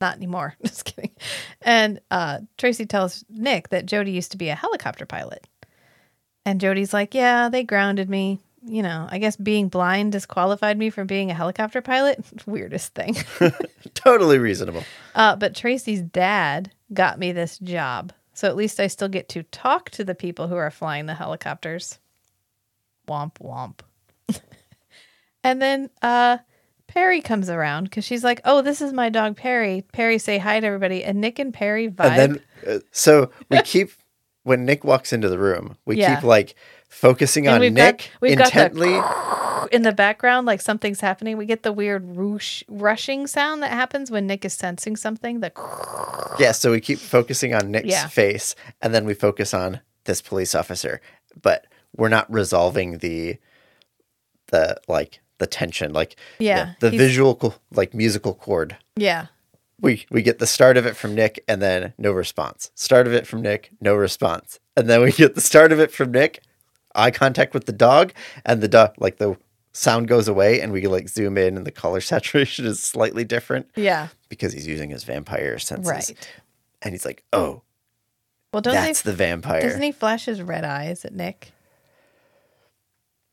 Not 0.00 0.16
anymore. 0.16 0.54
Just 0.64 0.84
kidding. 0.84 1.12
And 1.60 2.00
uh, 2.10 2.40
Tracy 2.58 2.86
tells 2.86 3.24
Nick 3.28 3.68
that 3.70 3.86
Jody 3.86 4.12
used 4.12 4.32
to 4.32 4.36
be 4.38 4.48
a 4.48 4.54
helicopter 4.54 5.06
pilot. 5.06 5.46
And 6.44 6.60
Jody's 6.60 6.92
like, 6.92 7.14
Yeah, 7.14 7.48
they 7.48 7.62
grounded 7.62 8.10
me. 8.10 8.40
You 8.64 8.82
know, 8.82 9.08
I 9.10 9.18
guess 9.18 9.34
being 9.34 9.68
blind 9.68 10.12
disqualified 10.12 10.78
me 10.78 10.90
from 10.90 11.08
being 11.08 11.30
a 11.30 11.34
helicopter 11.34 11.82
pilot. 11.82 12.24
Weirdest 12.46 12.94
thing. 12.94 13.16
Totally 13.94 14.38
reasonable. 14.38 14.84
Uh, 15.16 15.34
but 15.34 15.56
Tracy's 15.56 16.02
dad 16.02 16.70
got 16.92 17.18
me 17.18 17.32
this 17.32 17.58
job. 17.58 18.12
So 18.34 18.48
at 18.48 18.56
least 18.56 18.78
I 18.80 18.86
still 18.86 19.08
get 19.08 19.28
to 19.30 19.42
talk 19.42 19.90
to 19.90 20.04
the 20.04 20.14
people 20.14 20.46
who 20.46 20.56
are 20.56 20.70
flying 20.70 21.06
the 21.06 21.14
helicopters. 21.14 21.98
Womp 23.08 23.34
womp. 23.40 23.80
And 25.44 25.60
then 25.62 25.90
uh, 26.02 26.38
Perry 26.88 27.20
comes 27.20 27.48
around 27.48 27.84
because 27.84 28.04
she's 28.04 28.24
like, 28.24 28.40
"Oh, 28.44 28.62
this 28.62 28.80
is 28.80 28.92
my 28.92 29.08
dog 29.08 29.36
Perry." 29.36 29.84
Perry 29.92 30.18
say 30.18 30.38
hi 30.38 30.60
to 30.60 30.66
everybody, 30.66 31.02
and 31.04 31.20
Nick 31.20 31.38
and 31.38 31.52
Perry 31.54 31.88
vibe. 31.88 32.04
And 32.10 32.18
then, 32.66 32.76
uh, 32.76 32.80
so 32.90 33.30
we 33.50 33.60
keep 33.62 33.90
when 34.44 34.64
Nick 34.64 34.84
walks 34.84 35.12
into 35.12 35.28
the 35.28 35.38
room, 35.38 35.76
we 35.84 35.96
Yeah. 35.96 36.16
keep 36.16 36.24
like 36.24 36.54
focusing 36.88 37.46
And 37.46 37.62
on 37.64 37.74
got- 37.74 37.84
Nick 37.84 38.10
got 38.20 38.20
the- 38.20 38.32
intently. 38.32 39.00
in 39.70 39.82
the 39.82 39.92
background, 39.92 40.46
like 40.46 40.60
something's 40.60 41.00
happening. 41.00 41.36
We 41.38 41.46
get 41.46 41.62
the 41.62 41.72
weird 41.72 42.16
roosh, 42.16 42.64
rushing 42.68 43.26
sound 43.28 43.62
that 43.62 43.70
happens 43.70 44.10
when 44.10 44.26
Nick 44.26 44.44
is 44.44 44.52
sensing 44.52 44.96
something. 44.96 45.38
The 45.40 45.52
yeah, 46.40 46.50
so 46.52 46.72
we 46.72 46.80
keep 46.80 46.98
focusing 46.98 47.54
on 47.54 47.70
Nick's 47.70 47.86
Yeah. 47.88 48.08
face 48.08 48.54
and 48.82 48.92
then 48.92 49.04
we 49.06 49.14
focus 49.14 49.54
on 49.54 49.80
this 50.04 50.20
police 50.20 50.54
officer, 50.56 51.00
but 51.40 51.66
we're 51.96 52.08
not 52.08 52.30
resolving 52.30 52.98
the 52.98 53.38
the 54.48 54.76
like 54.88 55.20
the 55.42 55.46
tension, 55.46 55.92
like 55.92 56.16
Yeah, 56.38 56.74
the, 56.80 56.88
the 56.90 56.96
visual 56.96 57.54
like 57.74 57.92
musical 57.92 58.32
chord. 58.34 58.76
yeah, 58.96 59.26
We 59.80 60.06
we 60.10 60.22
get 60.22 60.38
the 60.38 60.46
start 60.46 60.76
of 60.76 60.86
it 60.86 60.96
from 60.96 61.14
Nick 61.14 61.42
and 61.48 61.60
then 61.60 61.92
no 61.98 62.12
response. 62.12 62.70
Start 62.74 63.06
of 63.06 63.12
it 63.12 63.26
from 63.26 63.42
Nick, 63.42 63.70
no 63.80 63.94
response. 63.94 64.58
And 64.76 64.88
then 64.88 65.02
we 65.02 65.12
get 65.12 65.34
the 65.34 65.40
start 65.40 65.72
of 65.72 65.80
it 65.80 65.90
from 65.92 66.12
Nick, 66.12 66.42
eye 66.94 67.10
contact 67.10 67.52
with 67.54 67.66
the 67.66 67.72
dog, 67.72 68.12
and 68.46 68.60
the 68.62 68.68
dog 68.68 68.94
like 68.98 69.18
the 69.18 69.36
sound 69.74 70.06
goes 70.06 70.28
away 70.28 70.60
and 70.60 70.70
we 70.72 70.86
like 70.86 71.08
zoom 71.08 71.36
in 71.38 71.56
and 71.56 71.66
the 71.66 71.70
color 71.72 72.00
saturation 72.12 72.64
is 72.66 72.82
slightly 72.82 73.24
different 73.24 73.66
yeah, 73.74 74.08
because 74.28 74.52
he's 74.52 74.66
using 74.66 74.90
his 74.90 75.04
vampire 75.04 75.58
senses. 75.58 75.90
right. 75.90 76.28
And 76.82 76.92
he's 76.94 77.04
like, 77.06 77.22
"Oh, 77.32 77.62
Well, 78.52 78.60
doesn't 78.62 78.82
that's 78.84 79.02
he? 79.02 79.10
the 79.10 79.16
vampire." 79.16 79.62
Doesn't 79.62 79.82
he 79.82 79.92
flash 79.92 80.24
his 80.26 80.42
red 80.42 80.64
eyes 80.64 81.04
at 81.04 81.14
Nick? 81.14 81.52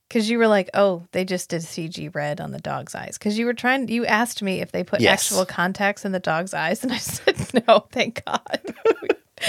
Because 0.10 0.30
you 0.30 0.38
were 0.39 0.47
like, 0.47 0.70
"Oh, 0.74 1.03
they 1.12 1.24
just 1.24 1.49
did 1.49 1.62
CG 1.62 2.14
red 2.14 2.41
on 2.41 2.51
the 2.51 2.60
dog's 2.60 2.95
eyes." 2.95 3.18
Because 3.18 3.38
you 3.38 3.45
were 3.45 3.53
trying, 3.53 3.88
you 3.88 4.05
asked 4.07 4.41
me 4.41 4.60
if 4.60 4.72
they 4.72 4.84
put 4.84 4.99
Yes. 5.01 5.32
actual 5.32 5.45
contacts 5.45 6.03
in 6.03 6.12
the 6.12 6.20
dog's 6.20 6.53
eyes, 6.53 6.84
and 6.84 6.91
I 6.91 6.97
said, 6.99 7.64
"No, 7.68 7.86
thank 7.91 8.26
God." 8.26 8.60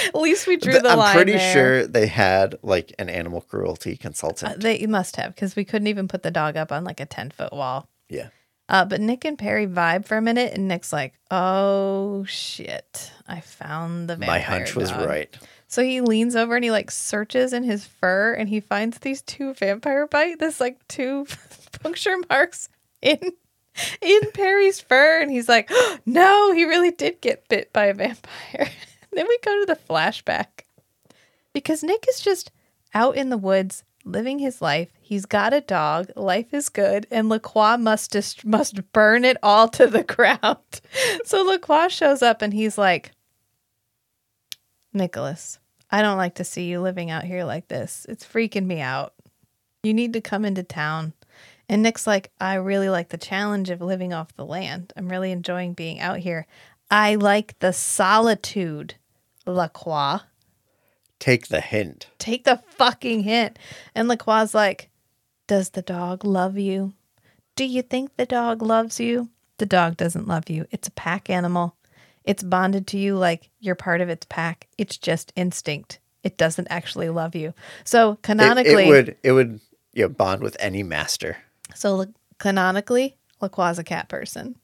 At 0.06 0.14
least 0.14 0.46
we 0.46 0.56
drew 0.56 0.72
Th- 0.72 0.84
the 0.84 0.90
I'm 0.90 0.98
line. 0.98 1.16
pretty 1.16 1.32
there. 1.32 1.52
sure 1.52 1.86
they 1.86 2.06
had 2.06 2.54
like 2.62 2.94
an 3.00 3.08
animal 3.08 3.40
cruelty 3.40 3.96
consultant. 3.96 4.52
Uh, 4.52 4.56
they 4.58 4.86
must 4.86 5.16
have 5.16 5.34
because 5.34 5.56
we 5.56 5.64
couldn't 5.64 5.88
even 5.88 6.06
put 6.06 6.22
the 6.22 6.30
dog 6.30 6.56
up 6.56 6.70
on 6.70 6.84
like 6.84 7.00
a 7.00 7.06
ten 7.06 7.30
foot 7.30 7.52
wall. 7.52 7.88
yeah. 8.08 8.28
Uh, 8.70 8.84
but 8.84 9.00
Nick 9.00 9.24
and 9.24 9.36
Perry 9.36 9.66
vibe 9.66 10.06
for 10.06 10.16
a 10.16 10.22
minute, 10.22 10.54
and 10.54 10.68
Nick's 10.68 10.92
like, 10.92 11.14
"Oh 11.28 12.24
shit, 12.24 13.10
I 13.26 13.40
found 13.40 14.08
the 14.08 14.14
vampire." 14.14 14.38
My 14.38 14.38
hunch 14.38 14.76
was 14.76 14.92
right. 14.92 15.36
So 15.66 15.82
he 15.82 16.00
leans 16.00 16.36
over 16.36 16.54
and 16.54 16.64
he 16.64 16.70
like 16.70 16.92
searches 16.92 17.52
in 17.52 17.64
his 17.64 17.84
fur, 17.84 18.32
and 18.32 18.48
he 18.48 18.60
finds 18.60 18.98
these 18.98 19.22
two 19.22 19.54
vampire 19.54 20.06
bite. 20.06 20.38
This 20.38 20.60
like 20.60 20.86
two 20.86 21.26
puncture 21.82 22.16
marks 22.28 22.68
in 23.02 23.18
in 24.00 24.20
Perry's 24.34 24.80
fur, 24.80 25.20
and 25.20 25.32
he's 25.32 25.48
like, 25.48 25.68
"No, 26.06 26.52
he 26.52 26.64
really 26.64 26.92
did 26.92 27.20
get 27.20 27.48
bit 27.48 27.72
by 27.72 27.86
a 27.86 27.94
vampire." 27.94 28.70
then 29.12 29.26
we 29.28 29.38
go 29.44 29.58
to 29.58 29.66
the 29.66 29.80
flashback 29.88 30.64
because 31.52 31.82
Nick 31.82 32.06
is 32.08 32.20
just 32.20 32.52
out 32.94 33.16
in 33.16 33.30
the 33.30 33.38
woods 33.38 33.82
living 34.04 34.38
his 34.38 34.62
life. 34.62 34.90
He's 35.00 35.26
got 35.26 35.52
a 35.52 35.60
dog. 35.60 36.10
Life 36.16 36.52
is 36.54 36.68
good, 36.68 37.06
and 37.10 37.28
Lacroix 37.28 37.76
must 37.76 38.12
just 38.12 38.44
must 38.44 38.92
burn 38.92 39.24
it 39.24 39.36
all 39.42 39.68
to 39.68 39.86
the 39.86 40.04
ground. 40.16 40.80
so 41.24 41.42
Lacroix 41.42 41.88
shows 41.88 42.22
up, 42.22 42.42
and 42.42 42.52
he's 42.52 42.78
like, 42.78 43.12
"Nicholas, 44.92 45.58
I 45.90 46.02
don't 46.02 46.16
like 46.18 46.34
to 46.36 46.44
see 46.44 46.64
you 46.64 46.80
living 46.80 47.10
out 47.10 47.24
here 47.24 47.44
like 47.44 47.68
this. 47.68 48.06
It's 48.08 48.24
freaking 48.24 48.66
me 48.66 48.80
out. 48.80 49.14
You 49.82 49.94
need 49.94 50.12
to 50.14 50.20
come 50.20 50.44
into 50.44 50.62
town." 50.62 51.12
And 51.68 51.82
Nick's 51.82 52.06
like, 52.06 52.30
"I 52.40 52.54
really 52.54 52.88
like 52.88 53.10
the 53.10 53.18
challenge 53.18 53.70
of 53.70 53.80
living 53.80 54.12
off 54.12 54.34
the 54.34 54.44
land. 54.44 54.92
I'm 54.96 55.08
really 55.08 55.30
enjoying 55.30 55.74
being 55.74 56.00
out 56.00 56.18
here. 56.18 56.46
I 56.90 57.14
like 57.14 57.58
the 57.60 57.72
solitude." 57.72 58.94
Lacroix 59.46 60.20
Take 61.20 61.48
the 61.48 61.60
hint. 61.60 62.08
take 62.18 62.44
the 62.44 62.62
fucking 62.76 63.22
hint. 63.22 63.58
And 63.94 64.08
Lacroix's 64.08 64.54
like, 64.54 64.90
Does 65.46 65.70
the 65.70 65.82
dog 65.82 66.24
love 66.24 66.58
you? 66.58 66.94
Do 67.54 67.64
you 67.64 67.82
think 67.82 68.16
the 68.16 68.26
dog 68.26 68.62
loves 68.62 68.98
you? 68.98 69.28
The 69.58 69.66
dog 69.66 69.98
doesn't 69.98 70.26
love 70.26 70.48
you. 70.48 70.66
It's 70.70 70.88
a 70.88 70.92
pack 70.92 71.28
animal. 71.30 71.76
It's 72.24 72.42
bonded 72.42 72.86
to 72.88 72.98
you 72.98 73.16
like 73.16 73.50
you're 73.60 73.74
part 73.74 74.00
of 74.00 74.08
its 74.08 74.26
pack. 74.26 74.66
It's 74.78 74.96
just 74.96 75.32
instinct. 75.36 76.00
It 76.22 76.36
doesn't 76.36 76.68
actually 76.70 77.10
love 77.10 77.34
you. 77.34 77.54
So 77.84 78.18
canonically, 78.22 78.84
it 78.84 78.88
would 78.88 79.16
it 79.22 79.32
would 79.32 79.60
you 79.92 80.04
know, 80.04 80.08
bond 80.08 80.42
with 80.42 80.56
any 80.58 80.82
master. 80.82 81.36
so 81.74 82.06
canonically, 82.38 83.16
Lacroix's 83.40 83.78
a 83.78 83.84
cat 83.84 84.08
person 84.08 84.56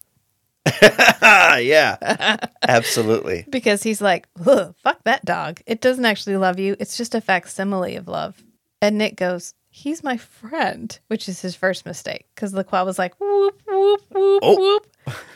yeah. 1.22 2.36
Absolutely. 2.62 3.44
because 3.48 3.82
he's 3.82 4.00
like, 4.00 4.26
fuck 4.36 5.02
that 5.04 5.24
dog. 5.24 5.60
It 5.66 5.80
doesn't 5.80 6.04
actually 6.04 6.36
love 6.36 6.58
you. 6.58 6.76
It's 6.80 6.96
just 6.96 7.14
a 7.14 7.20
facsimile 7.20 7.96
of 7.96 8.08
love. 8.08 8.42
And 8.82 8.98
Nick 8.98 9.16
goes, 9.16 9.54
he's 9.70 10.02
my 10.04 10.16
friend, 10.16 10.98
which 11.08 11.28
is 11.28 11.40
his 11.40 11.54
first 11.54 11.86
mistake 11.86 12.26
because 12.34 12.52
Lacroix 12.54 12.84
was 12.84 12.98
like, 12.98 13.14
whoop, 13.20 13.62
whoop, 13.66 14.02
whoop, 14.10 14.40
Oh. 14.42 14.56
whoop. 14.56 14.86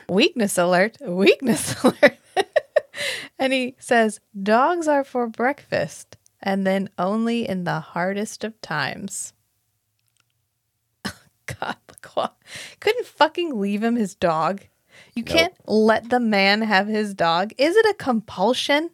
Weakness 0.08 0.58
alert, 0.58 0.96
weakness 1.00 1.80
alert. 1.84 2.16
and 3.38 3.52
he 3.52 3.76
says, 3.78 4.20
dogs 4.42 4.88
are 4.88 5.04
for 5.04 5.26
breakfast 5.28 6.16
and 6.42 6.66
then 6.66 6.90
only 6.98 7.48
in 7.48 7.64
the 7.64 7.80
hardest 7.80 8.44
of 8.44 8.60
times. 8.60 9.32
God, 11.60 11.76
Lacroix 11.88 12.28
couldn't 12.78 13.06
fucking 13.06 13.58
leave 13.58 13.82
him 13.82 13.96
his 13.96 14.14
dog. 14.14 14.62
You 15.14 15.24
can't 15.24 15.54
let 15.66 16.10
the 16.10 16.20
man 16.20 16.62
have 16.62 16.86
his 16.86 17.14
dog. 17.14 17.52
Is 17.58 17.76
it 17.76 17.86
a 17.86 17.94
compulsion? 17.94 18.90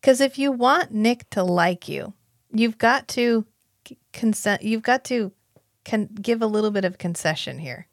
Because 0.00 0.20
if 0.20 0.38
you 0.38 0.52
want 0.52 0.92
Nick 0.92 1.28
to 1.30 1.42
like 1.42 1.88
you, 1.88 2.12
you've 2.52 2.78
got 2.78 3.08
to 3.08 3.44
consent. 4.12 4.62
You've 4.62 4.82
got 4.82 5.04
to 5.06 5.32
con- 5.84 6.08
give 6.20 6.42
a 6.42 6.46
little 6.46 6.70
bit 6.70 6.84
of 6.84 6.98
concession 6.98 7.58
here. 7.58 7.88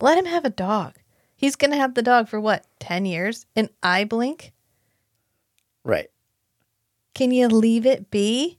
Let 0.00 0.18
him 0.18 0.26
have 0.26 0.44
a 0.44 0.50
dog. 0.50 0.94
He's 1.34 1.56
going 1.56 1.70
to 1.70 1.76
have 1.76 1.94
the 1.94 2.02
dog 2.02 2.28
for 2.28 2.40
what, 2.40 2.66
10 2.80 3.06
years? 3.06 3.46
An 3.54 3.68
eye 3.82 4.04
blink? 4.04 4.52
Right. 5.84 6.08
Can 7.14 7.30
you 7.30 7.48
leave 7.48 7.86
it 7.86 8.10
be? 8.10 8.57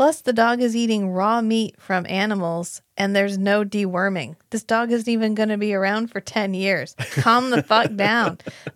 Plus, 0.00 0.22
the 0.22 0.32
dog 0.32 0.62
is 0.62 0.74
eating 0.74 1.10
raw 1.10 1.42
meat 1.42 1.78
from 1.78 2.06
animals 2.08 2.80
and 2.96 3.14
there's 3.14 3.36
no 3.36 3.66
deworming. 3.66 4.34
This 4.48 4.62
dog 4.62 4.90
isn't 4.90 5.12
even 5.12 5.34
going 5.34 5.50
to 5.50 5.58
be 5.58 5.74
around 5.74 6.10
for 6.10 6.22
10 6.22 6.54
years. 6.54 6.94
Calm 7.16 7.50
the 7.50 7.62
fuck 7.62 7.94
down. 7.96 8.38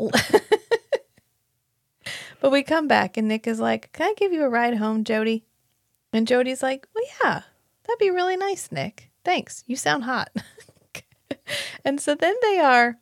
but 2.42 2.52
we 2.52 2.62
come 2.62 2.88
back 2.88 3.16
and 3.16 3.26
Nick 3.26 3.46
is 3.46 3.58
like, 3.58 3.90
Can 3.92 4.08
I 4.08 4.12
give 4.18 4.34
you 4.34 4.44
a 4.44 4.50
ride 4.50 4.76
home, 4.76 5.02
Jody? 5.02 5.46
And 6.12 6.28
Jody's 6.28 6.62
like, 6.62 6.86
Well, 6.94 7.04
yeah, 7.22 7.40
that'd 7.84 7.98
be 7.98 8.10
really 8.10 8.36
nice, 8.36 8.70
Nick. 8.70 9.10
Thanks. 9.24 9.64
You 9.66 9.76
sound 9.76 10.04
hot. 10.04 10.30
and 11.86 12.02
so 12.02 12.14
then 12.14 12.34
they 12.42 12.58
are 12.58 12.98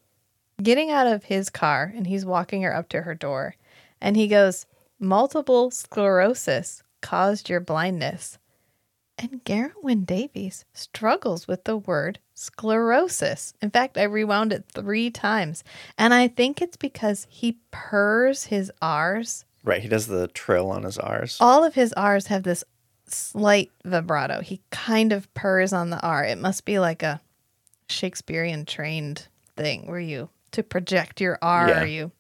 getting 0.63 0.93
out 0.93 1.09
of 1.09 1.25
his 1.25 1.51
car 1.51 1.93
and 1.93 2.07
he's 2.07 2.25
walking 2.25 2.63
her 2.63 2.73
up 2.73 2.89
to 2.91 3.03
her 3.03 3.17
door. 3.17 3.57
And 4.01 4.17
he 4.17 4.29
goes, 4.29 4.67
Multiple 5.01 5.73
sclerosis 5.73 6.85
caused 7.03 7.51
your 7.51 7.61
blindness. 7.61 8.39
And 9.19 9.45
Geraint 9.45 10.07
Davies 10.07 10.65
struggles 10.73 11.47
with 11.47 11.65
the 11.65 11.77
word 11.77 12.19
sclerosis. 12.35 13.53
In 13.61 13.71
fact, 13.71 13.99
I 13.99 14.05
rewound 14.05 14.53
it 14.53 14.65
three 14.73 15.11
times. 15.11 15.63
And 15.99 16.15
I 16.15 16.29
think 16.29 16.63
it's 16.63 16.79
because 16.79 17.27
he 17.29 17.59
purrs 17.71 18.45
his 18.45 18.73
R's. 18.81 19.45
Right. 19.65 19.83
He 19.83 19.89
does 19.89 20.07
the 20.07 20.29
trill 20.29 20.71
on 20.71 20.85
his 20.85 20.97
R's. 20.99 21.37
All 21.41 21.63
of 21.63 21.75
his 21.75 21.93
R's 21.93 22.29
have 22.29 22.43
this 22.43 22.65
slight 23.07 23.71
vibrato. 23.85 24.41
He 24.41 24.63
kind 24.71 25.13
of 25.13 25.33
purrs 25.35 25.73
on 25.75 25.91
the 25.91 26.01
R. 26.01 26.25
It 26.25 26.39
must 26.39 26.65
be 26.65 26.79
like 26.79 27.03
a 27.03 27.21
Shakespearean 27.89 28.65
trained 28.65 29.29
thing 29.57 29.87
where 29.87 30.01
you, 30.01 30.31
to 30.53 30.63
project 30.63 31.21
your 31.21 31.39
R, 31.43 31.69
Yeah. 31.69 31.85
you 31.85 32.13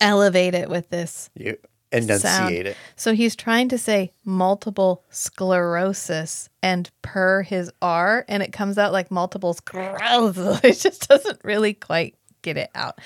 elevate 0.00 0.54
it 0.54 0.68
with 0.68 0.90
this 0.90 1.30
You 1.34 1.56
enunciate 1.92 2.66
it. 2.66 2.76
so 2.96 3.14
he's 3.14 3.34
trying 3.34 3.68
to 3.68 3.78
say 3.78 4.12
multiple 4.24 5.04
sclerosis 5.10 6.48
and 6.62 6.90
per 7.02 7.42
his 7.42 7.70
R, 7.80 8.24
and 8.28 8.42
it 8.42 8.52
comes 8.52 8.78
out 8.78 8.92
like 8.92 9.10
multiple 9.10 9.54
sclerosis. 9.54 10.60
It 10.64 10.78
just 10.78 11.08
doesn't 11.08 11.40
really 11.44 11.74
quite 11.74 12.14
get 12.42 12.56
it 12.56 12.70
out. 12.74 12.98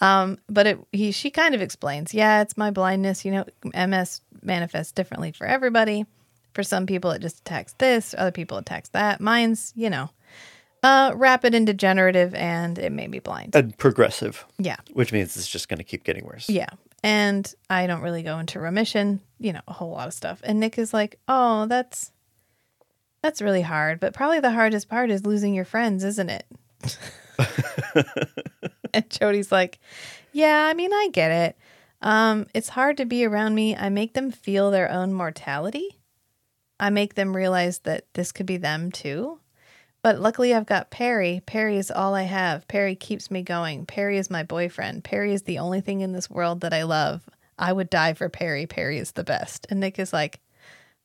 Um, 0.00 0.38
but 0.48 0.66
it 0.66 0.78
he 0.92 1.12
she 1.12 1.30
kind 1.30 1.54
of 1.54 1.62
explains, 1.62 2.14
yeah, 2.14 2.42
it's 2.42 2.56
my 2.56 2.70
blindness. 2.70 3.24
You 3.24 3.32
know, 3.32 3.44
MS 3.74 4.20
manifests 4.42 4.92
differently 4.92 5.32
for 5.32 5.46
everybody. 5.46 6.06
For 6.54 6.62
some 6.62 6.86
people, 6.86 7.10
it 7.12 7.20
just 7.20 7.40
attacks 7.40 7.74
this. 7.78 8.14
Other 8.18 8.32
people 8.32 8.58
attacks 8.58 8.88
that. 8.90 9.20
Mine's, 9.20 9.72
you 9.76 9.90
know, 9.90 10.10
uh, 10.82 11.12
rapid 11.14 11.54
and 11.54 11.66
degenerative, 11.66 12.34
and 12.34 12.78
it 12.78 12.90
made 12.90 13.10
me 13.10 13.18
blind. 13.18 13.54
And 13.54 13.76
progressive, 13.78 14.44
yeah. 14.58 14.76
which 14.92 15.12
means 15.12 15.36
it's 15.36 15.48
just 15.48 15.68
going 15.68 15.78
to 15.78 15.84
keep 15.84 16.04
getting 16.04 16.24
worse. 16.24 16.48
Yeah. 16.48 16.70
And 17.02 17.52
I 17.70 17.86
don't 17.86 18.02
really 18.02 18.22
go 18.22 18.38
into 18.38 18.58
remission, 18.58 19.20
you 19.38 19.52
know, 19.52 19.60
a 19.68 19.72
whole 19.72 19.90
lot 19.90 20.08
of 20.08 20.14
stuff. 20.14 20.40
And 20.42 20.58
Nick 20.58 20.78
is 20.78 20.92
like, 20.92 21.18
"Oh, 21.28 21.66
that's 21.66 22.12
that's 23.22 23.42
really 23.42 23.62
hard, 23.62 24.00
but 24.00 24.14
probably 24.14 24.40
the 24.40 24.50
hardest 24.50 24.88
part 24.88 25.10
is 25.10 25.26
losing 25.26 25.54
your 25.54 25.64
friends, 25.64 26.02
isn't 26.04 26.30
it?" 26.30 26.46
and 28.94 29.08
Jody's 29.10 29.52
like, 29.52 29.78
"Yeah, 30.32 30.66
I 30.66 30.74
mean, 30.74 30.92
I 30.92 31.08
get 31.12 31.30
it. 31.30 31.58
Um, 32.02 32.46
it's 32.54 32.68
hard 32.70 32.96
to 32.98 33.04
be 33.04 33.24
around 33.24 33.54
me. 33.54 33.76
I 33.76 33.88
make 33.88 34.14
them 34.14 34.30
feel 34.30 34.70
their 34.70 34.90
own 34.90 35.12
mortality. 35.12 35.98
I 36.80 36.90
make 36.90 37.14
them 37.14 37.34
realize 37.34 37.80
that 37.80 38.04
this 38.14 38.30
could 38.32 38.46
be 38.46 38.56
them 38.56 38.92
too. 38.92 39.40
But 40.02 40.20
luckily, 40.20 40.54
I've 40.54 40.66
got 40.66 40.90
Perry. 40.90 41.42
Perry 41.44 41.76
is 41.76 41.90
all 41.90 42.14
I 42.14 42.22
have. 42.22 42.68
Perry 42.68 42.94
keeps 42.94 43.30
me 43.30 43.42
going. 43.42 43.84
Perry 43.84 44.16
is 44.16 44.30
my 44.30 44.42
boyfriend. 44.44 45.04
Perry 45.04 45.34
is 45.34 45.42
the 45.42 45.58
only 45.58 45.80
thing 45.80 46.00
in 46.00 46.12
this 46.12 46.30
world 46.30 46.60
that 46.60 46.72
I 46.72 46.84
love. 46.84 47.28
I 47.58 47.72
would 47.72 47.90
die 47.90 48.14
for 48.14 48.28
Perry. 48.28 48.66
Perry 48.66 48.98
is 48.98 49.12
the 49.12 49.24
best. 49.24 49.66
And 49.68 49.80
Nick 49.80 49.98
is 49.98 50.12
like, 50.12 50.38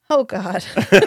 oh 0.10 0.24
God. 0.24 0.64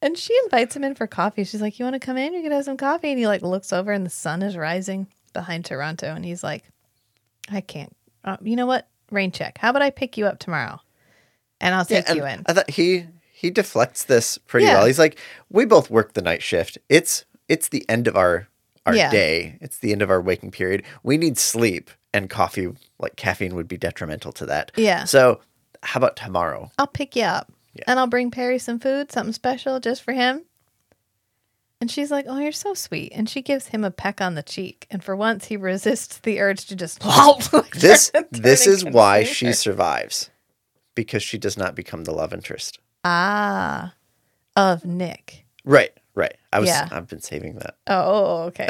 and 0.00 0.16
she 0.16 0.38
invites 0.44 0.76
him 0.76 0.84
in 0.84 0.94
for 0.94 1.08
coffee. 1.08 1.42
She's 1.42 1.60
like, 1.60 1.78
you 1.78 1.84
want 1.84 1.94
to 1.94 2.00
come 2.00 2.16
in? 2.16 2.32
You 2.32 2.42
can 2.42 2.52
have 2.52 2.64
some 2.64 2.76
coffee. 2.76 3.10
And 3.10 3.18
he 3.18 3.26
like 3.26 3.42
looks 3.42 3.72
over 3.72 3.90
and 3.90 4.06
the 4.06 4.10
sun 4.10 4.42
is 4.42 4.56
rising 4.56 5.08
behind 5.32 5.64
Toronto. 5.64 6.14
And 6.14 6.24
he's 6.24 6.44
like, 6.44 6.62
I 7.50 7.60
can't. 7.60 7.94
Uh, 8.24 8.36
you 8.42 8.54
know 8.54 8.66
what? 8.66 8.88
Rain 9.10 9.32
check. 9.32 9.58
How 9.58 9.70
about 9.70 9.82
I 9.82 9.90
pick 9.90 10.16
you 10.16 10.26
up 10.26 10.38
tomorrow? 10.38 10.80
And 11.60 11.74
I'll 11.74 11.84
take 11.84 12.08
and 12.08 12.16
you 12.16 12.24
in. 12.24 12.44
I 12.46 12.52
thought 12.52 12.70
he 12.70 13.06
he 13.40 13.50
deflects 13.50 14.02
this 14.02 14.36
pretty 14.36 14.66
Yeah. 14.66 14.74
well. 14.74 14.86
He's 14.86 14.98
like, 14.98 15.16
we 15.48 15.64
both 15.64 15.90
work 15.90 16.14
the 16.14 16.22
night 16.22 16.42
shift. 16.42 16.76
It's 16.88 17.24
it's 17.48 17.68
the 17.68 17.88
end 17.88 18.08
of 18.08 18.16
our 18.16 18.48
our 18.84 18.96
Yeah. 18.96 19.10
day. 19.10 19.58
It's 19.60 19.78
the 19.78 19.92
end 19.92 20.02
of 20.02 20.10
our 20.10 20.20
waking 20.20 20.50
period. 20.50 20.82
We 21.04 21.18
need 21.18 21.38
sleep, 21.38 21.90
and 22.12 22.28
coffee, 22.28 22.68
like 22.98 23.14
caffeine, 23.16 23.54
would 23.54 23.68
be 23.68 23.76
detrimental 23.78 24.32
to 24.32 24.46
that. 24.46 24.72
Yeah. 24.76 25.04
So, 25.04 25.40
how 25.84 25.98
about 25.98 26.16
tomorrow? 26.16 26.72
I'll 26.78 26.86
pick 26.88 27.14
you 27.14 27.22
up. 27.24 27.52
Yeah. 27.74 27.84
And 27.86 27.98
I'll 28.00 28.06
bring 28.08 28.30
Perry 28.32 28.58
some 28.58 28.80
food, 28.80 29.12
something 29.12 29.32
special 29.34 29.78
just 29.78 30.02
for 30.02 30.12
him. 30.12 30.42
And 31.80 31.88
she's 31.90 32.10
like, 32.10 32.24
Oh, 32.28 32.38
you're 32.38 32.50
so 32.50 32.74
sweet. 32.74 33.12
And 33.14 33.28
she 33.30 33.40
gives 33.40 33.68
him 33.68 33.84
a 33.84 33.90
peck 33.92 34.20
on 34.20 34.34
the 34.34 34.42
cheek. 34.42 34.86
And 34.90 35.04
for 35.04 35.14
once, 35.14 35.44
he 35.44 35.56
resists 35.56 36.18
the 36.18 36.40
urge 36.40 36.66
to 36.66 36.74
just. 36.76 37.00
This 37.74 38.10
this 38.32 38.66
is 38.66 38.84
why 38.84 39.18
consume 39.24 39.34
she 39.34 39.52
survives, 39.52 40.30
because 40.96 41.22
she 41.22 41.38
does 41.38 41.56
not 41.56 41.76
become 41.76 42.02
the 42.04 42.12
love 42.12 42.32
interest. 42.32 42.80
Ah, 43.04 43.94
of 44.56 44.84
Nick. 44.84 45.44
Right. 45.64 45.90
Right. 46.14 46.34
I 46.52 46.58
was. 46.60 46.68
Yeah. 46.68 46.88
I've 46.90 47.06
been 47.06 47.20
saving 47.20 47.54
that 47.56 47.76
Oh, 47.86 48.44
okay. 48.46 48.66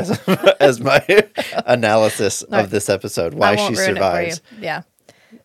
as 0.61 0.81
my 0.81 1.03
analysis 1.67 2.43
of 2.43 2.69
this 2.71 2.89
episode. 2.91 3.33
Why 3.35 3.57
she 3.57 3.63
ruin 3.63 3.73
it 3.73 3.77
for 3.77 3.85
survives. 3.95 4.43
you. 4.53 4.59
Yeah. 4.63 4.83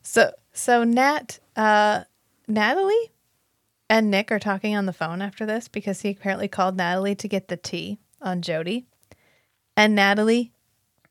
So 0.01 0.31
so 0.51 0.83
Nat 0.83 1.39
uh 1.55 2.03
Natalie 2.47 3.11
and 3.89 4.11
Nick 4.11 4.31
are 4.33 4.39
talking 4.39 4.75
on 4.75 4.85
the 4.85 4.91
phone 4.93 5.21
after 5.21 5.45
this 5.45 5.67
because 5.69 6.01
he 6.01 6.09
apparently 6.11 6.47
called 6.49 6.75
Natalie 6.75 7.15
to 7.15 7.27
get 7.29 7.47
the 7.47 7.57
tea 7.57 7.99
on 8.21 8.41
Jody. 8.41 8.85
And 9.77 9.95
Natalie 9.95 10.51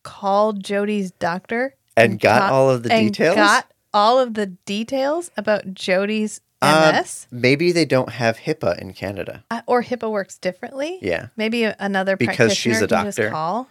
called 0.02 0.62
Jody's 0.62 1.10
doctor 1.12 1.74
And 1.96 2.20
got 2.20 2.40
got- 2.40 2.52
all 2.52 2.68
of 2.70 2.82
the 2.82 2.92
and 2.92 3.08
details? 3.08 3.36
Got 3.36 3.70
all 3.94 4.18
of 4.18 4.34
the 4.34 4.46
details 4.46 5.30
about 5.38 5.72
Jody's 5.74 6.40
Uh, 6.62 6.92
MS. 6.94 7.26
maybe 7.30 7.72
they 7.72 7.84
don't 7.84 8.10
have 8.10 8.38
HIPAA 8.38 8.78
in 8.78 8.92
Canada. 8.92 9.44
Uh, 9.50 9.62
or 9.66 9.82
HIPAA 9.82 10.10
works 10.10 10.38
differently. 10.38 10.98
Yeah. 11.02 11.28
Maybe 11.36 11.64
another 11.64 12.16
Because 12.16 12.56
she's 12.56 12.78
practitioner 12.78 12.84
a 12.84 13.04
can 13.04 13.12
just 13.12 13.32
call. 13.32 13.68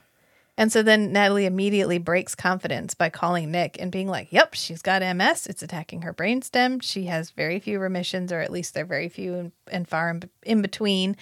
And 0.57 0.71
so 0.71 0.83
then 0.83 1.11
Natalie 1.13 1.45
immediately 1.45 1.97
breaks 1.97 2.35
confidence 2.35 2.93
by 2.93 3.09
calling 3.09 3.51
Nick 3.51 3.77
and 3.79 3.91
being 3.91 4.07
like, 4.07 4.27
"Yep, 4.31 4.53
she's 4.53 4.81
got 4.81 5.01
MS. 5.01 5.47
It's 5.47 5.63
attacking 5.63 6.01
her 6.01 6.13
brainstem. 6.13 6.83
She 6.83 7.05
has 7.05 7.31
very 7.31 7.59
few 7.59 7.79
remissions, 7.79 8.31
or 8.31 8.41
at 8.41 8.51
least 8.51 8.73
they're 8.73 8.85
very 8.85 9.09
few 9.09 9.33
and, 9.33 9.51
and 9.71 9.87
far 9.87 10.09
in, 10.09 10.23
in 10.43 10.61
between. 10.61 11.15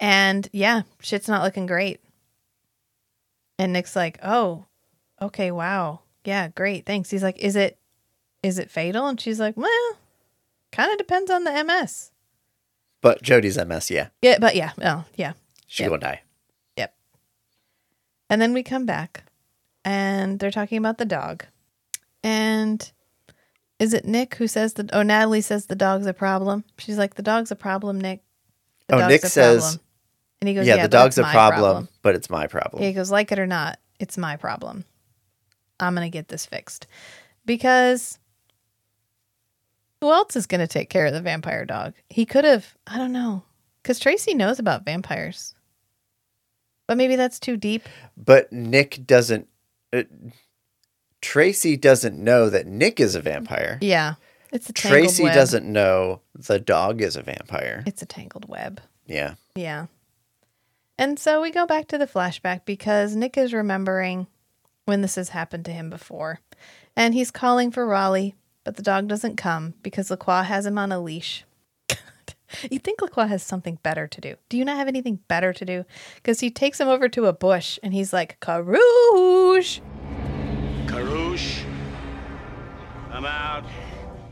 And 0.00 0.48
yeah, 0.52 0.82
shit's 1.00 1.28
not 1.28 1.42
looking 1.42 1.66
great." 1.66 2.00
And 3.58 3.72
Nick's 3.72 3.96
like, 3.96 4.18
"Oh, 4.22 4.66
okay, 5.20 5.50
wow, 5.50 6.00
yeah, 6.24 6.48
great, 6.48 6.86
thanks." 6.86 7.10
He's 7.10 7.22
like, 7.22 7.38
"Is 7.38 7.56
it, 7.56 7.78
is 8.42 8.58
it 8.58 8.70
fatal?" 8.70 9.08
And 9.08 9.20
she's 9.20 9.40
like, 9.40 9.56
"Well, 9.56 9.98
kind 10.72 10.90
of 10.92 10.98
depends 10.98 11.30
on 11.30 11.44
the 11.44 11.52
MS." 11.64 12.10
But 13.00 13.22
Jody's 13.22 13.56
MS, 13.58 13.90
yeah. 13.90 14.08
Yeah, 14.22 14.38
but 14.40 14.56
yeah, 14.56 14.72
oh 14.82 15.04
yeah, 15.16 15.32
She 15.66 15.82
Yep. 15.82 15.90
gonna 15.90 16.00
die. 16.00 16.22
Yep. 16.76 16.94
And 18.30 18.40
then 18.40 18.52
we 18.52 18.62
come 18.62 18.86
back 18.86 19.24
and 19.84 20.38
they're 20.38 20.50
talking 20.50 20.78
about 20.78 20.98
the 20.98 21.04
dog. 21.04 21.44
And 22.24 22.90
is 23.78 23.92
it 23.94 24.04
Nick 24.06 24.34
who 24.36 24.48
says 24.48 24.72
that? 24.74 24.90
Oh, 24.92 25.02
Natalie 25.02 25.40
says 25.42 25.66
the 25.66 25.76
dog's 25.76 26.06
a 26.06 26.14
problem. 26.14 26.64
She's 26.78 26.98
like, 26.98 27.14
the 27.14 27.22
dog's 27.22 27.50
a 27.50 27.56
problem, 27.56 28.00
Nick. 28.00 28.22
The 28.88 28.96
Oh, 28.96 28.98
dog's 29.00 29.10
Nick 29.12 29.24
a 29.24 29.28
says- 29.28 29.60
problem." 29.62 29.80
and 30.40 30.48
he 30.48 30.54
goes, 30.54 30.66
yeah, 30.66 30.76
yeah, 30.76 30.82
the 30.82 30.88
dog's 30.88 31.18
a 31.18 31.22
my 31.22 31.32
problem, 31.32 31.88
but 32.02 32.14
it's 32.14 32.28
my 32.30 32.46
problem. 32.46 32.82
Yeah, 32.82 32.88
he 32.88 32.94
goes, 32.94 33.10
like 33.10 33.30
it 33.32 33.38
or 33.38 33.46
not, 33.46 33.78
it's 34.00 34.18
my 34.18 34.36
problem. 34.36 34.84
I'm 35.80 35.94
going 35.94 36.06
to 36.06 36.10
get 36.10 36.28
this 36.28 36.44
fixed. 36.46 36.86
Because 37.44 38.18
who 40.06 40.12
else 40.12 40.36
is 40.36 40.46
going 40.46 40.60
to 40.60 40.68
take 40.68 40.88
care 40.88 41.06
of 41.06 41.12
the 41.12 41.20
vampire 41.20 41.64
dog? 41.64 41.94
He 42.08 42.24
could 42.24 42.44
have, 42.44 42.76
I 42.86 42.96
don't 42.96 43.12
know, 43.12 43.42
because 43.82 43.98
Tracy 43.98 44.34
knows 44.34 44.60
about 44.60 44.84
vampires. 44.84 45.54
But 46.86 46.96
maybe 46.96 47.16
that's 47.16 47.40
too 47.40 47.56
deep. 47.56 47.82
But 48.16 48.52
Nick 48.52 49.04
doesn't. 49.04 49.48
Uh, 49.92 50.04
Tracy 51.20 51.76
doesn't 51.76 52.16
know 52.22 52.48
that 52.48 52.68
Nick 52.68 53.00
is 53.00 53.16
a 53.16 53.20
vampire. 53.20 53.78
Yeah. 53.80 54.14
It's 54.52 54.70
a 54.70 54.72
tangled 54.72 55.02
Tracy 55.02 55.24
web. 55.24 55.34
doesn't 55.34 55.66
know 55.66 56.20
the 56.34 56.60
dog 56.60 57.02
is 57.02 57.16
a 57.16 57.22
vampire. 57.22 57.82
It's 57.84 58.02
a 58.02 58.06
tangled 58.06 58.48
web. 58.48 58.80
Yeah. 59.06 59.34
Yeah. 59.56 59.86
And 60.96 61.18
so 61.18 61.42
we 61.42 61.50
go 61.50 61.66
back 61.66 61.88
to 61.88 61.98
the 61.98 62.06
flashback 62.06 62.60
because 62.64 63.16
Nick 63.16 63.36
is 63.36 63.52
remembering 63.52 64.28
when 64.84 65.02
this 65.02 65.16
has 65.16 65.30
happened 65.30 65.64
to 65.64 65.72
him 65.72 65.90
before. 65.90 66.38
And 66.94 67.12
he's 67.12 67.32
calling 67.32 67.72
for 67.72 67.84
Raleigh, 67.84 68.36
but 68.66 68.74
the 68.74 68.82
dog 68.82 69.06
doesn't 69.06 69.36
come 69.36 69.74
because 69.84 70.10
Lacroix 70.10 70.42
has 70.42 70.66
him 70.66 70.76
on 70.76 70.90
a 70.90 70.98
leash. 71.00 71.44
you 72.68 72.80
think 72.80 73.00
Lacroix 73.00 73.28
has 73.28 73.40
something 73.40 73.78
better 73.84 74.08
to 74.08 74.20
do. 74.20 74.34
Do 74.48 74.56
you 74.58 74.64
not 74.64 74.76
have 74.76 74.88
anything 74.88 75.20
better 75.28 75.52
to 75.52 75.64
do? 75.64 75.84
Because 76.16 76.40
he 76.40 76.50
takes 76.50 76.80
him 76.80 76.88
over 76.88 77.08
to 77.10 77.26
a 77.26 77.32
bush 77.32 77.78
and 77.84 77.94
he's 77.94 78.12
like, 78.12 78.40
Carouche! 78.40 79.80
Carouche. 80.86 81.62
I'm 83.12 83.24
out. 83.24 83.64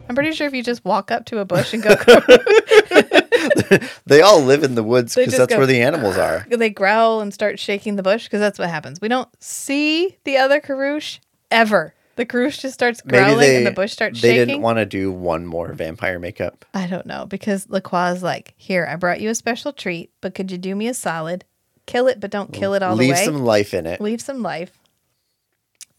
I'm 0.08 0.16
pretty 0.16 0.32
sure 0.32 0.48
if 0.48 0.52
you 0.52 0.64
just 0.64 0.84
walk 0.84 1.12
up 1.12 1.26
to 1.26 1.38
a 1.38 1.44
bush 1.44 1.72
and 1.72 1.80
go, 1.80 1.90
Carouche, 1.94 3.88
They 4.04 4.20
all 4.20 4.40
live 4.40 4.64
in 4.64 4.74
the 4.74 4.82
woods 4.82 5.14
They 5.14 5.22
because 5.22 5.34
just 5.34 5.42
that's 5.42 5.52
go, 5.54 5.58
where 5.58 5.66
the 5.68 5.80
animals 5.80 6.16
are. 6.16 6.44
they 6.50 6.70
growl 6.70 7.20
and 7.20 7.32
start 7.32 7.60
shaking 7.60 7.94
the 7.94 8.02
bush 8.02 8.24
because 8.24 8.40
that's 8.40 8.58
what 8.58 8.68
happens. 8.68 9.00
We 9.00 9.06
don't 9.06 9.28
see 9.40 10.18
the 10.24 10.38
other 10.38 10.60
Carouche 10.60 11.20
ever. 11.52 11.94
The 12.16 12.26
Carouche 12.26 12.60
just 12.60 12.74
starts 12.74 13.00
growling 13.00 13.38
they 13.38 13.56
and 13.56 13.66
the 13.66 13.72
bush 13.72 13.92
starts 13.92 14.18
shaking. 14.18 14.30
they 14.30 14.36
shaking. 14.36 14.48
didn't 14.48 14.62
want 14.62 14.78
to 14.78 14.86
do 14.86 15.10
one 15.10 15.46
more 15.46 15.72
vampire 15.72 16.18
makeup. 16.18 16.64
I 16.72 16.86
don't 16.86 17.06
know 17.06 17.26
because 17.26 17.68
Lacroix 17.68 18.12
is 18.12 18.22
like, 18.22 18.54
here, 18.56 18.86
I 18.88 18.96
brought 18.96 19.20
you 19.20 19.30
a 19.30 19.34
special 19.34 19.72
treat, 19.72 20.10
but 20.20 20.34
could 20.34 20.50
you 20.50 20.58
do 20.58 20.74
me 20.74 20.86
a 20.88 20.94
solid? 20.94 21.44
Kill 21.86 22.06
it, 22.08 22.20
but 22.20 22.30
don't 22.30 22.52
kill 22.52 22.74
it 22.74 22.82
all 22.82 22.94
Leave 22.94 23.08
the 23.08 23.12
way. 23.12 23.18
Leave 23.18 23.24
some 23.24 23.44
life 23.44 23.74
in 23.74 23.86
it. 23.86 24.00
Leave 24.00 24.20
some 24.20 24.42
life. 24.42 24.78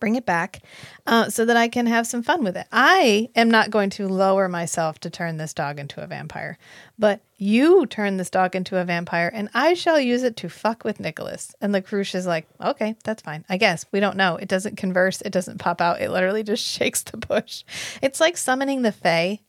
Bring 0.05 0.17
it 0.17 0.25
back 0.27 0.61
uh, 1.07 1.31
so 1.31 1.45
that 1.45 1.57
I 1.57 1.67
can 1.67 1.87
have 1.87 2.05
some 2.05 2.21
fun 2.21 2.43
with 2.43 2.55
it. 2.55 2.67
I 2.71 3.27
am 3.35 3.49
not 3.49 3.71
going 3.71 3.89
to 3.89 4.07
lower 4.07 4.47
myself 4.47 4.99
to 4.99 5.09
turn 5.09 5.37
this 5.37 5.51
dog 5.51 5.79
into 5.79 5.99
a 5.99 6.05
vampire, 6.05 6.59
but 6.99 7.21
you 7.37 7.87
turn 7.87 8.17
this 8.17 8.29
dog 8.29 8.55
into 8.55 8.77
a 8.77 8.85
vampire 8.85 9.31
and 9.33 9.49
I 9.55 9.73
shall 9.73 9.99
use 9.99 10.21
it 10.21 10.37
to 10.37 10.47
fuck 10.47 10.83
with 10.83 10.99
Nicholas. 10.99 11.55
And 11.59 11.73
the 11.73 11.81
Carouche 11.81 12.13
is 12.13 12.27
like, 12.27 12.45
okay, 12.61 12.95
that's 13.03 13.23
fine. 13.23 13.45
I 13.49 13.57
guess. 13.57 13.87
We 13.91 13.99
don't 13.99 14.15
know. 14.15 14.35
It 14.35 14.47
doesn't 14.47 14.77
converse, 14.77 15.21
it 15.21 15.31
doesn't 15.31 15.57
pop 15.57 15.81
out. 15.81 15.99
It 15.99 16.11
literally 16.11 16.43
just 16.43 16.63
shakes 16.67 17.01
the 17.01 17.17
bush. 17.17 17.63
It's 18.03 18.19
like 18.19 18.37
summoning 18.37 18.83
the 18.83 18.91
Fae. 18.91 19.39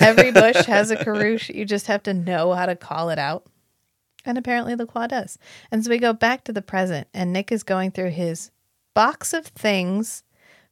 Every 0.00 0.32
bush 0.32 0.66
has 0.66 0.90
a 0.90 0.96
Carouche. 0.96 1.54
You 1.54 1.64
just 1.64 1.86
have 1.86 2.02
to 2.02 2.12
know 2.12 2.54
how 2.54 2.66
to 2.66 2.74
call 2.74 3.10
it 3.10 3.20
out. 3.20 3.46
And 4.24 4.36
apparently 4.36 4.74
Lacroix 4.74 5.06
does. 5.06 5.38
And 5.70 5.84
so 5.84 5.90
we 5.90 5.98
go 5.98 6.12
back 6.12 6.44
to 6.44 6.52
the 6.52 6.62
present, 6.62 7.08
and 7.12 7.32
Nick 7.32 7.52
is 7.52 7.62
going 7.62 7.90
through 7.90 8.10
his 8.10 8.50
box 8.94 9.32
of 9.32 9.46
things 9.46 10.22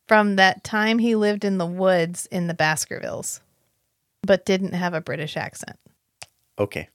from 0.08 0.36
that 0.36 0.64
time 0.64 0.98
he 0.98 1.14
lived 1.14 1.44
in 1.44 1.58
the 1.58 1.66
woods 1.66 2.26
in 2.26 2.46
the 2.46 2.54
Baskervilles, 2.54 3.40
but 4.22 4.44
didn't 4.44 4.74
have 4.74 4.94
a 4.94 5.00
British 5.00 5.36
accent. 5.36 5.78
Okay. 6.58 6.88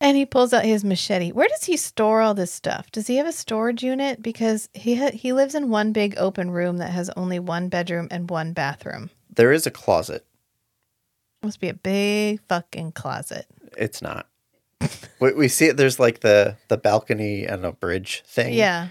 And 0.00 0.16
he 0.16 0.26
pulls 0.26 0.52
out 0.52 0.64
his 0.64 0.84
machete. 0.84 1.30
Where 1.30 1.48
does 1.48 1.64
he 1.64 1.76
store 1.76 2.22
all 2.22 2.34
this 2.34 2.52
stuff? 2.52 2.90
Does 2.90 3.06
he 3.06 3.16
have 3.16 3.26
a 3.26 3.32
storage 3.32 3.84
unit? 3.84 4.20
Because 4.20 4.68
he 4.74 4.96
ha- 4.96 5.12
he 5.12 5.32
lives 5.32 5.54
in 5.54 5.70
one 5.70 5.92
big 5.92 6.16
open 6.18 6.50
room 6.50 6.78
that 6.78 6.90
has 6.90 7.08
only 7.16 7.38
one 7.38 7.68
bedroom 7.68 8.08
and 8.10 8.28
one 8.28 8.52
bathroom. 8.52 9.10
There 9.30 9.52
is 9.52 9.64
a 9.64 9.70
closet. 9.70 10.26
Must 11.44 11.60
be 11.60 11.68
a 11.68 11.74
big 11.74 12.40
fucking 12.48 12.92
closet. 12.92 13.46
It's 13.76 14.02
not. 14.02 14.28
we, 15.20 15.32
we 15.34 15.48
see 15.48 15.66
it. 15.66 15.76
There's 15.76 16.00
like 16.00 16.20
the 16.20 16.56
the 16.66 16.76
balcony 16.76 17.44
and 17.44 17.64
a 17.64 17.72
bridge 17.72 18.24
thing. 18.26 18.54
Yeah. 18.54 18.88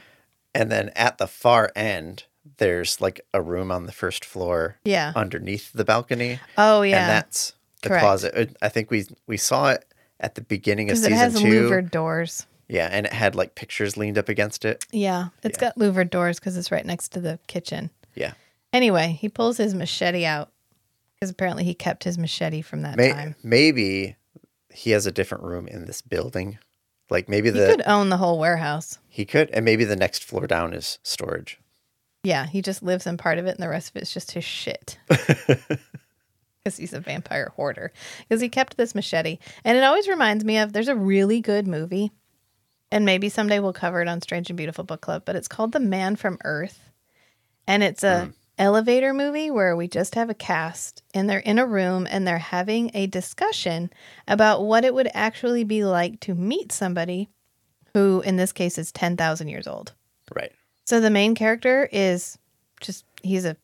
And 0.54 0.72
then 0.72 0.90
at 0.96 1.18
the 1.18 1.28
far 1.28 1.72
end, 1.76 2.26
there's 2.58 3.00
like 3.00 3.22
a 3.34 3.42
room 3.42 3.72
on 3.72 3.86
the 3.86 3.92
first 3.92 4.26
floor. 4.26 4.78
Yeah. 4.84 5.14
Underneath 5.16 5.72
the 5.74 5.86
balcony. 5.86 6.40
Oh 6.58 6.82
yeah. 6.82 7.02
And 7.02 7.10
that's 7.10 7.54
the 7.82 7.90
Correct. 7.90 8.02
closet. 8.04 8.58
I 8.62 8.70
think 8.70 8.92
we 8.92 9.06
we 9.28 9.38
saw 9.38 9.70
it 9.72 9.86
at 10.20 10.36
the 10.36 10.42
beginning 10.42 10.90
of 10.90 10.96
Because 10.96 11.06
it 11.06 11.10
season 11.12 11.18
has 11.18 11.42
two. 11.42 11.64
louvered 11.64 11.92
doors. 11.92 12.46
Yeah, 12.68 12.88
and 12.90 13.06
it 13.06 13.12
had 13.12 13.36
like 13.36 13.56
pictures 13.56 13.98
leaned 13.98 14.18
up 14.18 14.30
against 14.30 14.64
it. 14.66 14.86
Yeah, 14.92 15.30
it's 15.44 15.58
Yeah. 15.58 15.70
got 15.70 15.78
louvered 15.78 16.10
doors 16.10 16.40
because 16.40 16.56
it's 16.58 16.72
right 16.72 16.86
next 16.86 17.10
to 17.10 17.20
the 17.20 17.38
kitchen. 17.48 17.90
Yeah. 18.16 18.34
Anyway, 18.72 19.18
he 19.20 19.28
pulls 19.28 19.58
his 19.58 19.74
machete 19.74 20.26
out 20.26 20.52
because 21.16 21.30
apparently 21.30 21.64
he 21.66 21.74
kept 21.74 22.04
his 22.06 22.18
machete 22.18 22.62
from 22.62 22.82
that 22.84 22.96
May- 22.98 23.12
time. 23.12 23.36
maybe 23.44 24.16
he 24.74 24.92
has 24.92 25.06
a 25.06 25.12
different 25.12 25.44
room 25.44 25.68
in 25.68 25.86
this 25.86 26.02
building. 26.02 26.60
Like 27.12 27.28
maybe 27.30 27.52
He 27.52 27.60
the 27.60 27.68
could 27.68 27.84
own 27.86 28.10
the 28.10 28.18
whole 28.18 28.40
warehouse. 28.40 28.98
he 29.10 29.26
could, 29.26 29.50
and 29.52 29.66
maybe 29.66 29.84
the 29.84 29.98
next 29.98 30.24
floor 30.24 30.48
down 30.48 30.74
is 30.74 30.98
storage. 31.04 31.60
Yeah, 32.24 32.48
he 32.48 32.62
just 32.62 32.82
lives 32.82 33.06
in 33.06 33.18
part 33.18 33.38
of 33.38 33.46
it, 33.46 33.52
and 33.56 33.60
the 33.64 33.70
rest 33.70 33.90
of 33.90 34.02
it's 34.02 34.14
just 34.14 34.32
his 34.32 34.46
shit. 34.46 34.98
Because 36.64 36.78
he's 36.78 36.94
a 36.94 37.00
vampire 37.00 37.52
hoarder. 37.56 37.92
Because 38.20 38.40
he 38.40 38.48
kept 38.48 38.78
this 38.78 38.94
machete, 38.94 39.40
and 39.64 39.80
it 39.80 39.84
always 39.84 40.08
reminds 40.08 40.46
me 40.46 40.60
of. 40.60 40.74
There's 40.74 40.88
a 40.88 40.96
really 40.96 41.42
good 41.42 41.66
movie, 41.68 42.12
and 42.92 43.04
maybe 43.04 43.30
someday 43.30 43.58
we'll 43.58 43.74
cover 43.74 44.00
it 44.04 44.08
on 44.08 44.22
Strange 44.22 44.52
and 44.52 44.58
Beautiful 44.58 44.84
Book 44.84 45.02
Club. 45.02 45.24
But 45.26 45.36
it's 45.36 45.48
called 45.48 45.72
The 45.72 45.80
Man 45.80 46.16
from 46.16 46.38
Earth, 46.44 46.92
and 47.66 47.82
it's 47.82 48.04
a 48.04 48.26
hmm. 48.26 48.32
Elevator 48.58 49.14
movie 49.14 49.50
where 49.52 49.76
we 49.76 49.88
just 49.88 50.16
have 50.16 50.30
a 50.30 50.34
cast, 50.36 51.04
and 51.14 51.30
they're 51.30 51.40
in 51.40 51.60
a 51.60 51.66
room, 51.66 52.08
and 52.10 52.28
they're 52.28 52.38
having 52.38 52.92
a 52.94 53.08
discussion 53.08 53.92
about 54.28 54.64
what 54.64 54.86
it 54.86 54.94
would 54.94 55.10
actually 55.14 55.64
be 55.64 55.84
like 55.84 56.20
to 56.22 56.36
meet 56.36 56.72
somebody 56.72 57.30
who, 57.94 58.22
in 58.22 58.38
this 58.38 58.52
case, 58.52 58.78
is 58.78 58.92
ten 58.92 59.18
thousand 59.18 59.48
years 59.50 59.68
old. 59.68 59.94
Right. 60.36 60.52
So 60.86 61.00
the 61.00 61.10
main 61.10 61.36
character 61.36 61.88
is 61.92 62.38
just 62.82 63.06
he's 63.24 63.46
a 63.46 63.56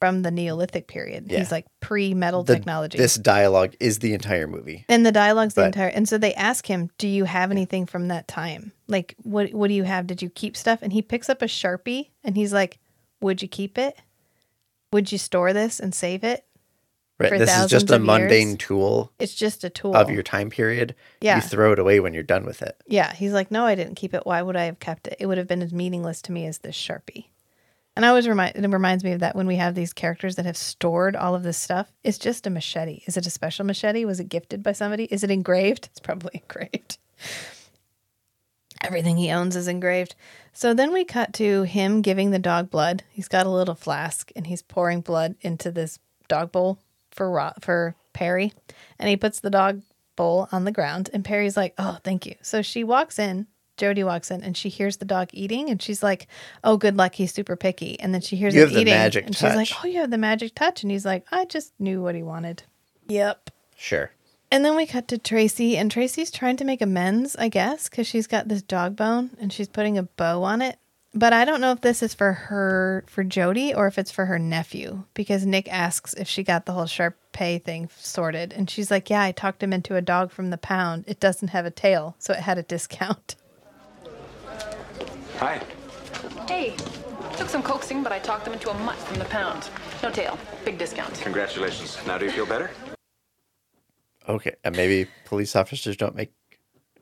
from 0.00 0.22
the 0.22 0.30
Neolithic 0.30 0.86
period. 0.86 1.26
Yeah. 1.28 1.38
He's 1.38 1.50
like 1.50 1.66
pre-metal 1.80 2.44
The- 2.44 2.54
technology. 2.54 2.96
This 2.98 3.16
dialogue 3.16 3.74
is 3.80 3.98
the 3.98 4.14
entire 4.14 4.46
movie. 4.46 4.84
and 4.88 5.04
the 5.04 5.10
dialogue's 5.10 5.54
the 5.54 5.64
entire 5.66 5.88
and 5.88 6.08
so 6.08 6.18
they 6.18 6.34
ask 6.34 6.66
him, 6.66 6.88
"Do 6.98 7.08
you 7.08 7.24
have 7.24 7.50
anything 7.50 7.84
from 7.86 8.06
that 8.08 8.28
time? 8.28 8.70
Like 8.86 9.16
what 9.24 9.52
what 9.52 9.66
do 9.68 9.74
you 9.74 9.82
have? 9.84 10.06
Did 10.06 10.22
you 10.22 10.30
keep 10.30 10.56
stuff?" 10.56 10.80
And 10.82 10.92
he 10.92 11.02
picks 11.02 11.28
up 11.28 11.42
a 11.42 11.46
Sharpie 11.46 12.10
and 12.22 12.36
he's 12.36 12.52
like, 12.52 12.78
"Would 13.20 13.42
you 13.42 13.48
keep 13.48 13.76
it? 13.76 13.96
Would 14.92 15.12
you 15.12 15.18
store 15.18 15.52
this 15.52 15.80
and 15.80 15.94
save 15.94 16.24
it? 16.24 16.44
Right. 17.18 17.30
This 17.36 17.56
is 17.58 17.68
just 17.68 17.90
a 17.90 17.98
mundane 17.98 18.50
years. 18.50 18.58
tool 18.58 19.12
It's 19.18 19.34
just 19.34 19.64
a 19.64 19.70
tool." 19.70 19.96
of 19.96 20.08
your 20.08 20.22
time 20.22 20.50
period. 20.50 20.94
Yeah. 21.20 21.36
You 21.36 21.42
throw 21.42 21.72
it 21.72 21.80
away 21.80 21.98
when 21.98 22.14
you're 22.14 22.22
done 22.22 22.46
with 22.46 22.62
it. 22.62 22.80
Yeah, 22.86 23.12
he's 23.12 23.32
like, 23.32 23.50
no, 23.50 23.64
I 23.64 23.74
didn't 23.74 23.96
keep 23.96 24.14
it. 24.14 24.24
Why 24.24 24.40
would 24.40 24.56
I 24.56 24.64
have 24.66 24.78
kept 24.78 25.08
it? 25.08 25.16
It 25.18 25.26
would 25.26 25.38
have 25.38 25.48
been 25.48 25.62
as 25.62 25.72
meaningless 25.72 26.22
to 26.22 26.32
me 26.32 26.46
as 26.46 26.58
this 26.58 26.76
sharpie. 26.76 27.26
And 27.96 28.04
I 28.04 28.10
always 28.10 28.28
remind 28.28 28.54
it 28.54 28.68
reminds 28.68 29.02
me 29.02 29.10
of 29.10 29.20
that 29.20 29.34
when 29.34 29.48
we 29.48 29.56
have 29.56 29.74
these 29.74 29.92
characters 29.92 30.36
that 30.36 30.46
have 30.46 30.56
stored 30.56 31.16
all 31.16 31.34
of 31.34 31.42
this 31.42 31.58
stuff. 31.58 31.92
It's 32.04 32.18
just 32.18 32.46
a 32.46 32.50
machete. 32.50 33.02
Is 33.06 33.16
it 33.16 33.26
a 33.26 33.30
special 33.30 33.64
machete? 33.66 34.04
Was 34.04 34.20
it 34.20 34.28
gifted 34.28 34.62
by 34.62 34.70
somebody? 34.70 35.06
Is 35.06 35.24
it 35.24 35.32
engraved? 35.32 35.86
It's 35.90 35.98
probably 35.98 36.30
engraved. 36.48 36.98
Everything 38.82 39.16
he 39.16 39.30
owns 39.30 39.56
is 39.56 39.68
engraved. 39.68 40.14
So 40.52 40.72
then 40.74 40.92
we 40.92 41.04
cut 41.04 41.32
to 41.34 41.62
him 41.62 42.00
giving 42.02 42.30
the 42.30 42.38
dog 42.38 42.70
blood. 42.70 43.02
He's 43.10 43.28
got 43.28 43.46
a 43.46 43.50
little 43.50 43.74
flask 43.74 44.30
and 44.36 44.46
he's 44.46 44.62
pouring 44.62 45.00
blood 45.00 45.34
into 45.40 45.70
this 45.70 45.98
dog 46.28 46.52
bowl 46.52 46.78
for 47.10 47.30
Ro- 47.30 47.52
for 47.60 47.94
Perry, 48.12 48.52
and 48.98 49.08
he 49.08 49.16
puts 49.16 49.40
the 49.40 49.50
dog 49.50 49.82
bowl 50.16 50.48
on 50.52 50.64
the 50.64 50.72
ground. 50.72 51.10
And 51.12 51.24
Perry's 51.24 51.56
like, 51.56 51.74
"Oh, 51.78 51.98
thank 52.04 52.26
you." 52.26 52.34
So 52.42 52.62
she 52.62 52.84
walks 52.84 53.18
in. 53.18 53.46
Jody 53.76 54.02
walks 54.02 54.32
in 54.32 54.42
and 54.42 54.56
she 54.56 54.68
hears 54.68 54.96
the 54.96 55.04
dog 55.04 55.28
eating, 55.32 55.70
and 55.70 55.80
she's 55.80 56.02
like, 56.02 56.26
"Oh, 56.64 56.76
good 56.76 56.96
luck. 56.96 57.14
He's 57.14 57.32
super 57.32 57.54
picky." 57.56 57.98
And 58.00 58.12
then 58.12 58.20
she 58.20 58.36
hears 58.36 58.54
You 58.54 58.62
him 58.62 58.68
have 58.68 58.74
the 58.74 58.80
eating, 58.82 58.94
magic 58.94 59.26
and 59.26 59.36
she's 59.36 59.54
like, 59.54 59.70
"Oh, 59.82 59.86
you 59.86 59.98
have 60.00 60.10
the 60.10 60.18
magic 60.18 60.54
touch." 60.54 60.82
And 60.82 60.90
he's 60.90 61.04
like, 61.04 61.24
"I 61.30 61.44
just 61.44 61.72
knew 61.78 62.02
what 62.02 62.14
he 62.16 62.22
wanted." 62.22 62.64
Yep. 63.08 63.50
Sure. 63.76 64.10
And 64.50 64.64
then 64.64 64.76
we 64.76 64.86
cut 64.86 65.08
to 65.08 65.18
Tracy, 65.18 65.76
and 65.76 65.90
Tracy's 65.90 66.30
trying 66.30 66.56
to 66.56 66.64
make 66.64 66.80
amends, 66.80 67.36
I 67.36 67.48
guess, 67.48 67.88
because 67.88 68.06
she's 68.06 68.26
got 68.26 68.48
this 68.48 68.62
dog 68.62 68.96
bone 68.96 69.30
and 69.38 69.52
she's 69.52 69.68
putting 69.68 69.98
a 69.98 70.04
bow 70.04 70.42
on 70.42 70.62
it. 70.62 70.78
But 71.14 71.32
I 71.32 71.44
don't 71.44 71.60
know 71.60 71.72
if 71.72 71.80
this 71.80 72.02
is 72.02 72.14
for 72.14 72.32
her, 72.32 73.04
for 73.06 73.24
Jody, 73.24 73.74
or 73.74 73.86
if 73.86 73.98
it's 73.98 74.10
for 74.10 74.26
her 74.26 74.38
nephew, 74.38 75.04
because 75.14 75.44
Nick 75.44 75.70
asks 75.72 76.14
if 76.14 76.28
she 76.28 76.42
got 76.44 76.64
the 76.64 76.72
whole 76.72 76.86
sharp 76.86 77.16
pay 77.32 77.58
thing 77.58 77.88
sorted. 77.96 78.52
And 78.52 78.70
she's 78.70 78.90
like, 78.90 79.10
Yeah, 79.10 79.22
I 79.22 79.32
talked 79.32 79.62
him 79.62 79.72
into 79.72 79.96
a 79.96 80.02
dog 80.02 80.30
from 80.30 80.50
the 80.50 80.58
pound. 80.58 81.04
It 81.06 81.20
doesn't 81.20 81.48
have 81.48 81.66
a 81.66 81.70
tail, 81.70 82.14
so 82.18 82.32
it 82.32 82.40
had 82.40 82.58
a 82.58 82.62
discount. 82.62 83.36
Hi. 85.38 85.60
Hey, 86.46 86.74
took 87.36 87.48
some 87.48 87.62
coaxing, 87.62 88.02
but 88.02 88.12
I 88.12 88.18
talked 88.18 88.44
them 88.44 88.54
into 88.54 88.70
a 88.70 88.74
mutt 88.80 88.96
from 88.96 89.18
the 89.18 89.24
pound. 89.26 89.68
No 90.02 90.10
tail. 90.10 90.38
Big 90.64 90.78
discount. 90.78 91.14
Congratulations. 91.20 91.98
Now 92.06 92.18
do 92.18 92.26
you 92.26 92.30
feel 92.30 92.46
better? 92.46 92.70
Okay. 94.28 94.54
And 94.64 94.76
maybe 94.76 95.08
police 95.24 95.56
officers 95.56 95.96
don't 95.96 96.14
make 96.14 96.32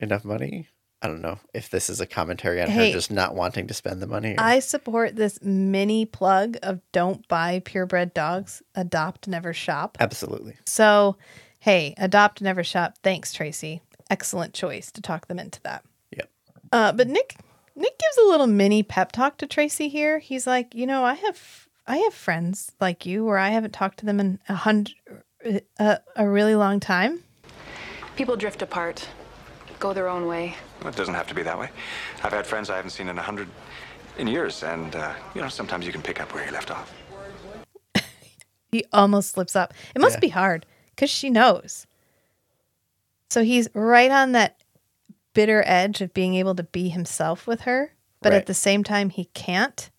enough 0.01 0.24
money. 0.24 0.68
I 1.03 1.09
don't 1.09 1.20
know 1.20 1.39
if 1.53 1.68
this 1.68 1.91
is 1.91 2.01
a 2.01 2.07
commentary 2.07 2.61
on 2.62 2.68
Hey. 2.70 2.89
her 2.89 2.93
just 2.93 3.11
not 3.11 3.35
wanting 3.35 3.66
to 3.66 3.74
spend 3.74 4.01
the 4.01 4.07
money. 4.07 4.33
or- 4.33 4.41
I 4.41 4.61
support 4.61 5.14
this 5.16 5.39
mini 5.43 6.07
plug 6.07 6.57
of 6.62 6.81
don't 6.93 7.27
buy 7.29 7.61
purebred 7.64 8.14
dogs, 8.14 8.62
adopt, 8.74 9.29
never 9.29 9.53
shop. 9.53 9.99
Absolutely. 10.01 10.57
So, 10.66 11.16
hey, 11.61 11.95
adopt, 11.99 12.41
never 12.41 12.64
shop. 12.64 12.95
Thanks, 13.03 13.33
Tracy. 13.33 13.83
Excellent 14.09 14.55
choice 14.55 14.91
to 14.93 15.03
talk 15.03 15.27
them 15.29 15.39
into 15.39 15.61
that. 15.62 15.85
Yep. 16.12 16.31
Uh, 16.72 16.93
but 16.93 17.09
Nick, 17.09 17.37
Nick 17.74 17.99
gives 17.99 18.16
a 18.18 18.29
little 18.29 18.47
mini 18.47 18.83
pep 18.83 19.12
talk 19.12 19.37
to 19.39 19.47
Tracy 19.47 19.89
here. 19.89 20.18
He's 20.18 20.47
like, 20.47 20.74
you 20.74 20.87
know, 20.87 21.05
I 21.05 21.14
have, 21.14 21.68
I 21.87 21.99
have 21.99 22.14
friends 22.14 22.72
like 22.81 23.05
you 23.05 23.24
where 23.24 23.39
I 23.39 23.51
haven't 23.51 23.72
talked 23.74 23.99
to 23.99 24.07
them 24.07 24.18
in 24.18 24.39
a 24.49 24.55
hundred, 24.55 24.95
a, 25.78 26.01
a 26.16 26.28
really 26.28 26.55
long 26.55 26.80
time. 26.80 27.20
People 28.16 28.36
drift 28.36 28.62
apart, 28.62 29.09
go 29.78 29.92
their 29.92 30.09
own 30.09 30.26
way. 30.26 30.55
Well, 30.80 30.90
it 30.90 30.97
doesn't 30.97 31.14
have 31.14 31.26
to 31.28 31.34
be 31.34 31.42
that 31.42 31.59
way. 31.59 31.70
I've 32.22 32.32
had 32.32 32.47
friends 32.47 32.70
I 32.70 32.76
haven't 32.76 32.90
seen 32.90 33.09
in 33.09 33.18
a 33.18 33.22
hundred 33.22 33.49
in 34.18 34.26
years, 34.26 34.62
and 34.62 34.94
uh, 34.97 35.12
you 35.34 35.40
know 35.42 35.49
sometimes 35.49 35.86
you 35.86 35.92
can 35.92 36.03
pick 36.03 36.20
up 36.20 36.32
where 36.34 36.44
you 36.44 36.53
left 36.53 36.70
off. 36.70 36.92
He 38.72 38.84
almost 38.92 39.30
slips 39.32 39.55
up. 39.57 39.72
It 39.94 40.01
must 40.01 40.16
Yeah. 40.16 40.20
be 40.20 40.28
hard 40.28 40.66
because 40.90 41.09
she 41.09 41.30
knows. 41.30 41.86
So 43.30 43.42
he's 43.42 43.68
right 43.74 44.11
on 44.11 44.32
that 44.32 44.62
bitter 45.34 45.62
edge 45.66 46.01
of 46.01 46.12
being 46.12 46.34
able 46.34 46.55
to 46.57 46.62
be 46.64 46.88
himself 46.88 47.47
with 47.47 47.62
her, 47.62 47.92
but 48.22 48.32
Right. 48.32 48.38
at 48.38 48.47
the 48.47 48.55
same 48.55 48.82
time, 48.84 49.11
he 49.11 49.26
can't 49.26 49.90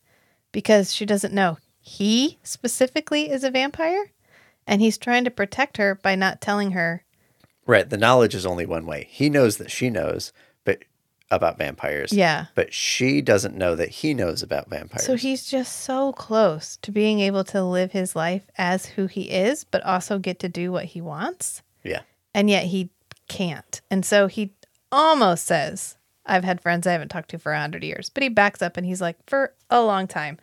because 0.51 0.93
she 0.93 1.05
doesn't 1.05 1.33
know 1.33 1.57
he 1.79 2.37
specifically 2.43 3.29
is 3.31 3.43
a 3.43 3.49
vampire. 3.51 4.11
And 4.67 4.81
he's 4.81 4.97
trying 4.97 5.23
to 5.23 5.31
protect 5.31 5.77
her 5.77 5.95
by 5.95 6.15
not 6.15 6.41
telling 6.41 6.71
her. 6.71 7.03
Right. 7.65 7.89
The 7.89 7.97
knowledge 7.97 8.35
is 8.35 8.45
only 8.45 8.65
one 8.65 8.85
way. 8.85 9.07
He 9.09 9.29
knows 9.29 9.57
that 9.57 9.71
she 9.71 9.89
knows, 9.89 10.31
but 10.65 10.83
about 11.31 11.57
vampires. 11.57 12.13
Yeah. 12.13 12.45
But 12.55 12.73
she 12.73 13.21
doesn't 13.21 13.55
know 13.55 13.75
that 13.75 13.89
he 13.89 14.13
knows 14.13 14.43
about 14.43 14.69
vampires. 14.69 15.05
So 15.05 15.15
he's 15.15 15.45
just 15.45 15.81
so 15.81 16.13
close 16.13 16.77
to 16.83 16.91
being 16.91 17.19
able 17.19 17.43
to 17.45 17.63
live 17.63 17.91
his 17.91 18.15
life 18.15 18.43
as 18.57 18.85
who 18.85 19.07
he 19.07 19.23
is, 19.23 19.63
but 19.63 19.83
also 19.83 20.19
get 20.19 20.39
to 20.39 20.49
do 20.49 20.71
what 20.71 20.85
he 20.85 21.01
wants. 21.01 21.61
yeah. 21.83 22.01
and 22.33 22.49
yet 22.49 22.65
he 22.65 22.89
can't. 23.27 23.81
And 23.91 24.05
so 24.05 24.27
he 24.27 24.53
almost 24.91 25.45
says, 25.45 25.97
I've 26.25 26.43
had 26.43 26.61
friends 26.61 26.85
I 26.87 26.91
haven't 26.93 27.09
talked 27.09 27.29
to 27.29 27.39
for 27.39 27.51
a 27.53 27.59
hundred 27.59 27.83
years, 27.83 28.09
but 28.09 28.23
he 28.23 28.29
backs 28.29 28.61
up 28.61 28.77
and 28.77 28.85
he's 28.85 29.01
like, 29.01 29.17
for 29.27 29.53
a 29.69 29.81
long 29.81 30.07
time. 30.07 30.37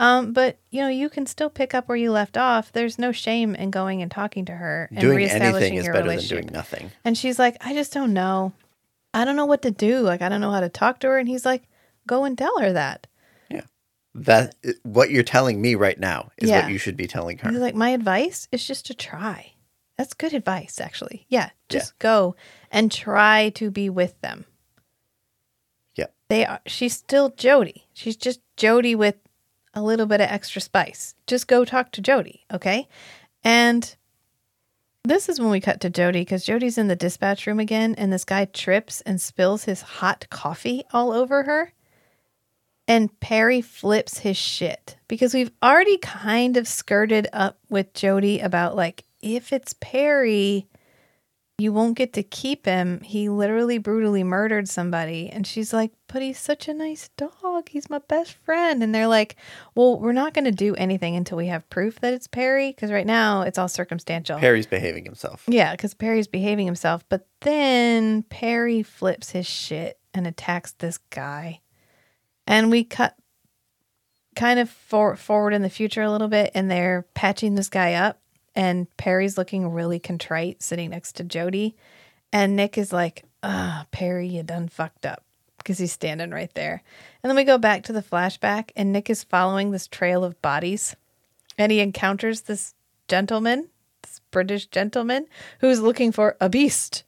Um, 0.00 0.32
but 0.32 0.58
you 0.70 0.80
know, 0.80 0.88
you 0.88 1.08
can 1.10 1.26
still 1.26 1.50
pick 1.50 1.74
up 1.74 1.86
where 1.88 1.96
you 1.96 2.10
left 2.10 2.36
off. 2.36 2.72
There's 2.72 2.98
no 2.98 3.12
shame 3.12 3.54
in 3.54 3.70
going 3.70 4.00
and 4.02 4.10
talking 4.10 4.44
to 4.46 4.52
her 4.52 4.88
and 4.90 4.98
Doing 5.00 5.16
reestablishing 5.18 5.54
anything 5.56 5.74
is 5.78 5.84
your 5.84 5.92
better 5.92 6.04
than 6.08 6.10
relationship. 6.16 6.44
doing 6.46 6.52
nothing. 6.54 6.90
And 7.04 7.16
she's 7.18 7.38
like, 7.38 7.56
I 7.60 7.74
just 7.74 7.92
don't 7.92 8.12
know. 8.14 8.52
I 9.12 9.24
don't 9.24 9.36
know 9.36 9.44
what 9.46 9.62
to 9.62 9.70
do. 9.70 10.00
Like, 10.00 10.22
I 10.22 10.28
don't 10.28 10.40
know 10.40 10.50
how 10.52 10.60
to 10.60 10.68
talk 10.68 11.00
to 11.00 11.08
her. 11.08 11.18
And 11.18 11.28
he's 11.28 11.44
like, 11.44 11.64
go 12.06 12.24
and 12.24 12.38
tell 12.38 12.58
her 12.60 12.72
that. 12.72 13.06
Yeah. 13.50 13.62
That 14.14 14.54
what 14.84 15.10
you're 15.10 15.22
telling 15.22 15.60
me 15.60 15.74
right 15.74 15.98
now 16.00 16.30
is 16.38 16.48
Yeah. 16.48 16.62
what 16.62 16.72
you 16.72 16.78
should 16.78 16.96
be 16.96 17.06
telling 17.06 17.38
her. 17.38 17.50
He's 17.50 17.58
like, 17.60 17.74
my 17.74 17.90
advice 17.90 18.48
is 18.52 18.66
just 18.66 18.86
to 18.86 18.94
try. 18.94 19.52
That's 19.98 20.14
good 20.14 20.32
advice, 20.32 20.80
actually. 20.80 21.26
Yeah, 21.28 21.50
just 21.68 21.98
go 21.98 22.34
and 22.70 22.90
try 22.90 23.50
to 23.56 23.70
be 23.70 23.90
with 23.90 24.18
them. 24.22 24.46
yeah. 25.94 26.06
They 26.28 26.46
are. 26.46 26.60
She's 26.66 26.96
still 26.96 27.30
Jody. 27.30 27.86
She's 27.92 28.16
just 28.16 28.40
Jody 28.56 28.94
with 28.94 29.16
a 29.74 29.82
little 29.82 30.06
bit 30.06 30.20
of 30.20 30.28
extra 30.28 30.60
spice. 30.60 31.14
Just 31.26 31.46
go 31.46 31.64
talk 31.64 31.92
to 31.92 32.00
Jody, 32.00 32.44
okay? 32.52 32.88
And 33.44 33.94
this 35.04 35.28
is 35.28 35.40
when 35.40 35.50
we 35.50 35.60
cut 35.60 35.80
to 35.80 35.90
Jody 35.90 36.20
because 36.20 36.44
Jody's 36.44 36.78
in 36.78 36.88
the 36.88 36.96
dispatch 36.96 37.46
room 37.46 37.60
again, 37.60 37.94
and 37.96 38.12
this 38.12 38.24
guy 38.24 38.44
trips 38.44 39.00
and 39.02 39.20
spills 39.20 39.64
his 39.64 39.82
hot 39.82 40.26
coffee 40.30 40.84
all 40.92 41.12
over 41.12 41.44
her. 41.44 41.72
And 42.86 43.18
Perry 43.20 43.60
flips 43.60 44.18
his 44.18 44.36
shit 44.36 44.96
because 45.06 45.32
we've 45.32 45.52
already 45.62 45.96
kind 45.98 46.56
of 46.56 46.66
skirted 46.66 47.28
up 47.32 47.58
with 47.68 47.94
Jody 47.94 48.40
about 48.40 48.74
like, 48.74 49.04
if 49.22 49.52
it's 49.52 49.74
Perry, 49.80 50.66
you 51.60 51.72
won't 51.72 51.96
get 51.96 52.12
to 52.14 52.22
keep 52.22 52.66
him. 52.66 53.00
He 53.02 53.28
literally 53.28 53.78
brutally 53.78 54.24
murdered 54.24 54.68
somebody. 54.68 55.28
And 55.28 55.46
she's 55.46 55.72
like, 55.72 55.92
but 56.08 56.22
he's 56.22 56.38
such 56.38 56.68
a 56.68 56.74
nice 56.74 57.10
dog. 57.16 57.68
He's 57.68 57.90
my 57.90 57.98
best 57.98 58.32
friend. 58.32 58.82
And 58.82 58.94
they're 58.94 59.06
like, 59.06 59.36
well, 59.74 59.98
we're 59.98 60.12
not 60.12 60.34
going 60.34 60.46
to 60.46 60.52
do 60.52 60.74
anything 60.76 61.16
until 61.16 61.36
we 61.36 61.46
have 61.46 61.68
proof 61.70 62.00
that 62.00 62.14
it's 62.14 62.26
Perry 62.26 62.70
because 62.70 62.90
right 62.90 63.06
now 63.06 63.42
it's 63.42 63.58
all 63.58 63.68
circumstantial. 63.68 64.38
Perry's 64.38 64.66
behaving 64.66 65.04
himself. 65.04 65.44
Yeah, 65.48 65.72
because 65.72 65.94
Perry's 65.94 66.28
behaving 66.28 66.66
himself. 66.66 67.04
But 67.08 67.26
then 67.40 68.22
Perry 68.24 68.82
flips 68.82 69.30
his 69.30 69.46
shit 69.46 69.98
and 70.14 70.26
attacks 70.26 70.72
this 70.72 70.98
guy. 71.10 71.60
And 72.46 72.70
we 72.70 72.84
cut 72.84 73.16
kind 74.36 74.58
of 74.58 74.70
for, 74.70 75.16
forward 75.16 75.52
in 75.52 75.62
the 75.62 75.70
future 75.70 76.02
a 76.02 76.10
little 76.10 76.28
bit, 76.28 76.50
and 76.54 76.70
they're 76.70 77.06
patching 77.14 77.54
this 77.54 77.68
guy 77.68 77.94
up. 77.94 78.19
And 78.54 78.94
Perry's 78.96 79.38
looking 79.38 79.68
really 79.68 79.98
contrite, 79.98 80.62
sitting 80.62 80.90
next 80.90 81.16
to 81.16 81.24
Jody. 81.24 81.76
And 82.32 82.56
Nick 82.56 82.76
is 82.78 82.92
like, 82.92 83.24
"Ah, 83.42 83.86
Perry, 83.90 84.28
you 84.28 84.42
done 84.42 84.68
fucked 84.68 85.06
up," 85.06 85.24
because 85.58 85.78
he's 85.78 85.92
standing 85.92 86.30
right 86.30 86.52
there. 86.54 86.82
And 87.22 87.30
then 87.30 87.36
we 87.36 87.44
go 87.44 87.58
back 87.58 87.82
to 87.84 87.92
the 87.92 88.02
flashback, 88.02 88.70
and 88.76 88.92
Nick 88.92 89.10
is 89.10 89.24
following 89.24 89.70
this 89.70 89.86
trail 89.86 90.24
of 90.24 90.40
bodies, 90.42 90.96
and 91.58 91.72
he 91.72 91.80
encounters 91.80 92.42
this 92.42 92.74
gentleman, 93.08 93.68
this 94.02 94.20
British 94.30 94.66
gentleman, 94.66 95.26
who's 95.60 95.80
looking 95.80 96.12
for 96.12 96.36
a 96.40 96.48
beast 96.48 97.04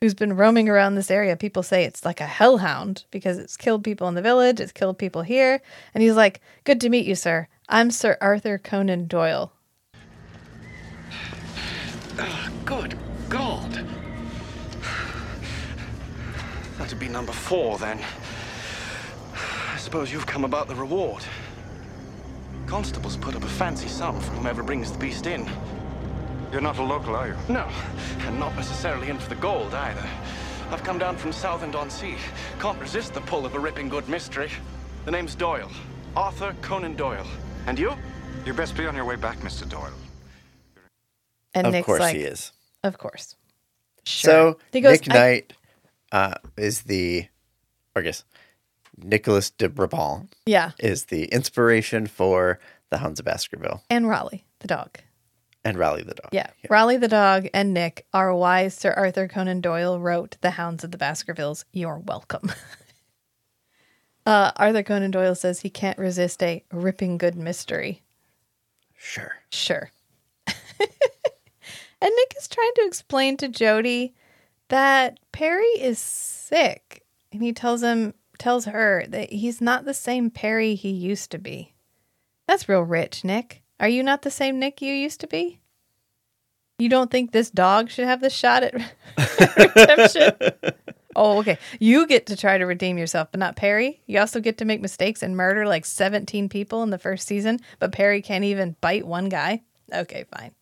who's 0.00 0.14
been 0.14 0.36
roaming 0.36 0.68
around 0.68 0.94
this 0.94 1.10
area. 1.10 1.36
People 1.36 1.62
say 1.62 1.84
it's 1.84 2.04
like 2.04 2.20
a 2.20 2.26
hellhound 2.26 3.04
because 3.10 3.38
it's 3.38 3.56
killed 3.56 3.84
people 3.84 4.08
in 4.08 4.14
the 4.14 4.22
village, 4.22 4.60
it's 4.60 4.72
killed 4.72 4.98
people 4.98 5.22
here. 5.22 5.60
And 5.94 6.02
he's 6.02 6.14
like, 6.14 6.40
Good 6.64 6.80
to 6.82 6.88
meet 6.88 7.06
you, 7.06 7.14
sir. 7.14 7.48
I'm 7.68 7.90
Sir 7.90 8.16
Arthur 8.20 8.58
Conan 8.58 9.06
Doyle. 9.06 9.52
Good 12.64 12.98
God. 13.28 13.84
That'd 16.78 16.98
be 16.98 17.08
number 17.08 17.32
four 17.32 17.78
then. 17.78 18.00
I 19.34 19.76
suppose 19.78 20.12
you've 20.12 20.26
come 20.26 20.44
about 20.44 20.68
the 20.68 20.74
reward. 20.74 21.24
Constables 22.66 23.16
put 23.16 23.34
up 23.34 23.42
a 23.44 23.48
fancy 23.48 23.88
sum 23.88 24.20
for 24.20 24.32
whomever 24.32 24.62
brings 24.62 24.92
the 24.92 24.98
beast 24.98 25.26
in. 25.26 25.48
You're 26.52 26.60
not 26.60 26.78
a 26.78 26.82
local, 26.82 27.16
are 27.16 27.28
you? 27.28 27.36
No, 27.48 27.68
and 28.20 28.38
not 28.38 28.54
necessarily 28.56 29.08
in 29.08 29.18
for 29.18 29.28
the 29.28 29.34
gold 29.36 29.74
either. 29.74 30.06
I've 30.70 30.82
come 30.84 30.98
down 30.98 31.16
from 31.16 31.32
Southend-on-Sea. 31.32 32.16
Can't 32.60 32.80
resist 32.80 33.14
the 33.14 33.22
pull 33.22 33.46
of 33.46 33.54
a 33.54 33.58
ripping 33.58 33.88
good 33.88 34.08
mystery. 34.08 34.50
The 35.04 35.10
name's 35.10 35.34
Doyle. 35.34 35.70
Arthur 36.14 36.54
Conan 36.60 36.94
Doyle. 36.94 37.26
And 37.66 37.78
you? 37.78 37.94
You 38.44 38.52
best 38.52 38.76
be 38.76 38.86
on 38.86 38.94
your 38.94 39.04
way 39.04 39.16
back, 39.16 39.38
Mr. 39.38 39.68
Doyle. 39.68 39.94
And 41.58 41.66
of 41.68 41.72
Nick's 41.72 41.86
course 41.86 42.00
like, 42.00 42.16
he 42.16 42.22
is. 42.22 42.52
Of 42.84 42.98
course. 42.98 43.36
Sure. 44.04 44.56
So 44.72 44.80
goes, 44.80 45.00
Nick 45.00 45.08
Knight 45.08 45.52
uh, 46.12 46.34
is 46.56 46.82
the, 46.82 47.26
or 47.94 48.00
I 48.00 48.04
guess, 48.04 48.24
Nicholas 48.96 49.50
de 49.50 49.68
Brabant 49.68 50.34
Yeah. 50.46 50.72
is 50.78 51.04
the 51.06 51.24
inspiration 51.26 52.06
for 52.06 52.58
the 52.90 52.98
Hounds 52.98 53.20
of 53.20 53.26
Baskerville 53.26 53.82
And 53.90 54.08
Raleigh, 54.08 54.44
the 54.60 54.68
dog. 54.68 54.98
and 55.64 55.76
Raleigh 55.78 56.02
the 56.04 56.14
dog. 56.14 56.30
Yeah. 56.32 56.48
Raleigh 56.70 56.96
the 56.96 57.08
dog 57.08 57.48
and 57.52 57.74
Nick 57.74 58.06
are 58.14 58.34
why 58.34 58.68
Sir 58.68 58.92
Arthur 58.92 59.28
Conan 59.28 59.60
Doyle 59.60 60.00
wrote 60.00 60.36
The 60.40 60.52
Hounds 60.52 60.84
of 60.84 60.90
the 60.90 60.98
Baskervilles. 60.98 61.64
You're 61.72 61.98
welcome. 61.98 62.50
uh, 64.26 64.52
Arthur 64.56 64.82
Conan 64.82 65.10
Doyle 65.10 65.34
says 65.34 65.60
he 65.60 65.70
can't 65.70 65.98
resist 65.98 66.42
a 66.42 66.64
ripping 66.72 67.18
good 67.18 67.36
mystery. 67.36 68.02
Sure. 68.96 69.32
Sure. 69.50 69.90
and 72.00 72.12
Nick 72.14 72.34
is 72.38 72.48
trying 72.48 72.72
to 72.76 72.86
explain 72.86 73.36
to 73.38 73.48
Jody 73.48 74.14
that 74.68 75.18
Perry 75.32 75.64
is 75.64 75.98
sick. 75.98 77.04
And 77.32 77.42
he 77.42 77.52
tells 77.52 77.82
him 77.82 78.14
tells 78.38 78.66
her 78.66 79.04
that 79.08 79.32
he's 79.32 79.60
not 79.60 79.84
the 79.84 79.94
same 79.94 80.30
Perry 80.30 80.74
he 80.74 80.90
used 80.90 81.30
to 81.32 81.38
be. 81.38 81.74
That's 82.46 82.68
real 82.68 82.82
rich, 82.82 83.24
Nick. 83.24 83.62
Are 83.80 83.88
you 83.88 84.02
not 84.02 84.22
the 84.22 84.30
same 84.30 84.58
Nick 84.58 84.80
you 84.80 84.92
used 84.94 85.20
to 85.20 85.26
be? 85.26 85.60
You 86.78 86.88
don't 86.88 87.10
think 87.10 87.32
this 87.32 87.50
dog 87.50 87.90
should 87.90 88.06
have 88.06 88.20
the 88.20 88.30
shot 88.30 88.62
at 88.62 88.74
redemption? 89.76 90.32
oh, 91.16 91.40
okay. 91.40 91.58
You 91.80 92.06
get 92.06 92.26
to 92.26 92.36
try 92.36 92.56
to 92.56 92.66
redeem 92.66 92.96
yourself, 92.96 93.28
but 93.32 93.40
not 93.40 93.56
Perry. 93.56 94.00
You 94.06 94.20
also 94.20 94.40
get 94.40 94.58
to 94.58 94.64
make 94.64 94.80
mistakes 94.80 95.22
and 95.22 95.36
murder 95.36 95.66
like 95.66 95.84
17 95.84 96.48
people 96.48 96.84
in 96.84 96.90
the 96.90 96.98
first 96.98 97.26
season, 97.26 97.58
but 97.80 97.90
Perry 97.90 98.22
can't 98.22 98.44
even 98.44 98.76
bite 98.80 99.06
one 99.06 99.28
guy. 99.28 99.62
Okay, 99.92 100.24
fine. 100.36 100.52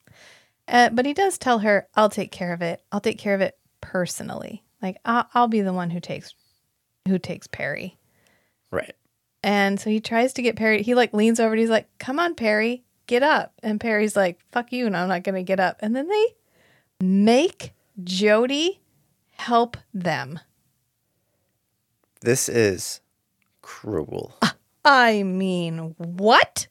Uh, 0.68 0.90
but 0.90 1.06
he 1.06 1.14
does 1.14 1.38
tell 1.38 1.60
her, 1.60 1.88
"I'll 1.94 2.10
take 2.10 2.32
care 2.32 2.52
of 2.52 2.62
it. 2.62 2.82
I'll 2.90 3.00
take 3.00 3.18
care 3.18 3.34
of 3.34 3.40
it 3.40 3.56
personally. 3.80 4.64
Like 4.82 4.98
I'll, 5.04 5.28
I'll 5.34 5.48
be 5.48 5.60
the 5.60 5.72
one 5.72 5.90
who 5.90 6.00
takes 6.00 6.34
who 7.06 7.18
takes 7.18 7.46
Perry." 7.46 7.98
Right. 8.70 8.94
And 9.42 9.78
so 9.78 9.90
he 9.90 10.00
tries 10.00 10.32
to 10.34 10.42
get 10.42 10.56
Perry. 10.56 10.82
He 10.82 10.94
like 10.94 11.12
leans 11.14 11.38
over 11.38 11.52
and 11.52 11.60
he's 11.60 11.70
like, 11.70 11.88
"Come 11.98 12.18
on, 12.18 12.34
Perry, 12.34 12.84
get 13.06 13.22
up." 13.22 13.54
And 13.62 13.80
Perry's 13.80 14.16
like, 14.16 14.40
"Fuck 14.50 14.72
you, 14.72 14.86
and 14.86 14.96
I'm 14.96 15.08
not 15.08 15.22
gonna 15.22 15.42
get 15.42 15.60
up." 15.60 15.76
And 15.80 15.94
then 15.94 16.08
they 16.08 16.26
make 17.00 17.72
Jody 18.02 18.80
help 19.30 19.76
them. 19.94 20.40
This 22.22 22.48
is 22.48 23.00
cruel. 23.62 24.36
I 24.84 25.22
mean, 25.22 25.94
what? 25.98 26.68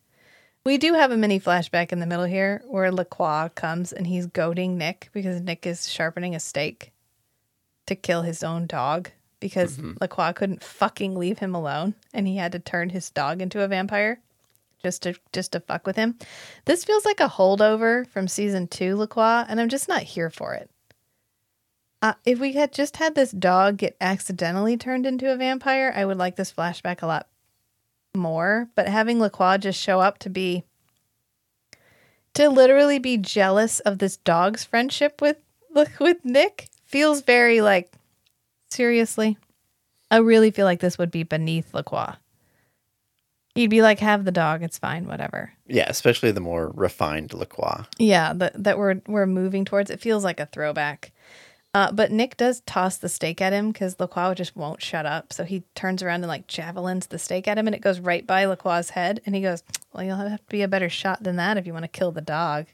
We 0.65 0.79
do 0.79 0.95
have 0.95 1.11
a 1.11 1.17
mini 1.17 1.39
flashback 1.39 1.91
in 1.91 1.99
the 1.99 2.07
middle 2.07 2.25
here 2.25 2.63
where 2.65 2.91
Lacroix 2.91 3.49
comes 3.53 3.93
and 3.93 4.07
he's 4.07 4.25
goading 4.25 4.79
Nick 4.79 5.09
because 5.13 5.39
Nick 5.39 5.67
is 5.67 5.87
sharpening 5.87 6.33
a 6.33 6.39
stake 6.39 6.91
to 7.85 7.95
kill 7.95 8.23
his 8.23 8.43
own 8.43 8.65
dog 8.65 9.11
because 9.39 9.79
Lacroix 10.01 10.33
couldn't 10.33 10.63
fucking 10.63 11.15
leave 11.15 11.37
him 11.37 11.53
alone 11.53 11.93
and 12.15 12.27
he 12.27 12.37
had 12.37 12.51
to 12.53 12.59
turn 12.59 12.89
his 12.89 13.11
dog 13.11 13.43
into 13.43 13.61
a 13.61 13.67
vampire 13.67 14.19
just 14.81 15.03
to 15.03 15.13
just 15.31 15.51
to 15.51 15.59
fuck 15.59 15.85
with 15.85 15.97
him. 15.97 16.17
This 16.65 16.83
feels 16.83 17.05
like 17.05 17.19
a 17.19 17.29
holdover 17.29 18.07
from 18.07 18.27
season 18.27 18.67
2 18.67 18.95
Lacroix 18.95 19.45
and 19.47 19.61
I'm 19.61 19.69
just 19.69 19.87
not 19.87 20.01
here 20.01 20.31
for 20.31 20.55
it. 20.55 20.71
Uh, 22.01 22.13
if 22.25 22.39
we 22.39 22.53
had 22.53 22.73
just 22.73 22.97
had 22.97 23.13
this 23.13 23.29
dog 23.29 23.77
get 23.77 23.95
accidentally 24.01 24.77
turned 24.77 25.05
into 25.05 25.31
a 25.31 25.37
vampire, 25.37 25.93
I 25.95 26.05
would 26.05 26.17
like 26.17 26.37
this 26.37 26.51
flashback 26.51 27.03
a 27.03 27.07
lot 27.07 27.27
more. 28.15 28.69
But 28.75 28.87
having 28.87 29.19
Lacroix 29.19 29.57
just 29.57 29.79
show 29.79 29.99
up 29.99 30.17
to 30.19 30.29
be 30.29 30.63
to 32.33 32.49
literally 32.49 32.99
be 32.99 33.17
jealous 33.17 33.79
of 33.81 33.97
this 33.97 34.17
dog's 34.17 34.63
friendship 34.63 35.21
with 35.21 35.37
with 35.99 36.23
Nick 36.23 36.69
feels 36.85 37.21
very 37.21 37.61
like 37.61 37.91
seriously. 38.69 39.37
I 40.11 40.17
really 40.17 40.51
feel 40.51 40.65
like 40.65 40.79
this 40.79 40.97
would 40.97 41.11
be 41.11 41.23
beneath 41.23 41.73
Lacroix. 41.73 42.13
He'd 43.55 43.69
be 43.69 43.81
like, 43.81 43.99
"Have 43.99 44.25
the 44.25 44.31
dog. 44.31 44.63
It's 44.63 44.77
fine. 44.77 45.07
Whatever." 45.07 45.53
Yeah, 45.65 45.87
especially 45.87 46.31
the 46.31 46.41
more 46.41 46.71
refined 46.75 47.33
Lacroix. 47.33 47.85
Yeah, 47.97 48.33
that 48.33 48.63
that 48.63 48.77
we're 48.77 49.01
we're 49.07 49.25
moving 49.25 49.65
towards. 49.65 49.89
It 49.89 50.01
feels 50.01 50.23
like 50.23 50.39
a 50.39 50.45
throwback. 50.45 51.11
Uh, 51.75 51.91
but 51.91 52.09
Nick 52.09 52.37
does 52.37 52.61
toss 52.61 52.95
the 52.95 53.09
steak 53.09 53.41
at 53.41 53.51
him 53.51 53.73
because 53.73 53.99
Lacroix 53.99 54.33
just 54.33 54.55
won't 54.55 54.81
shut 54.81 55.05
up. 55.05 55.33
So 55.33 55.43
he 55.43 55.63
turns 55.75 56.01
around 56.01 56.21
and 56.23 56.29
like 56.29 56.47
javelins 56.47 57.07
the 57.07 57.19
steak 57.19 57.49
at 57.49 57.57
him, 57.57 57.67
and 57.67 57.75
it 57.75 57.81
goes 57.81 57.99
right 57.99 58.25
by 58.25 58.45
Lacroix's 58.45 58.91
head. 58.91 59.19
And 59.25 59.35
he 59.35 59.41
goes, 59.41 59.61
"Well, 59.91 60.05
you'll 60.05 60.15
have 60.15 60.39
to 60.39 60.45
be 60.47 60.61
a 60.61 60.69
better 60.69 60.87
shot 60.87 61.21
than 61.21 61.35
that 61.35 61.57
if 61.57 61.67
you 61.67 61.73
want 61.73 61.83
to 61.83 61.89
kill 61.89 62.13
the 62.13 62.21
dog." 62.21 62.67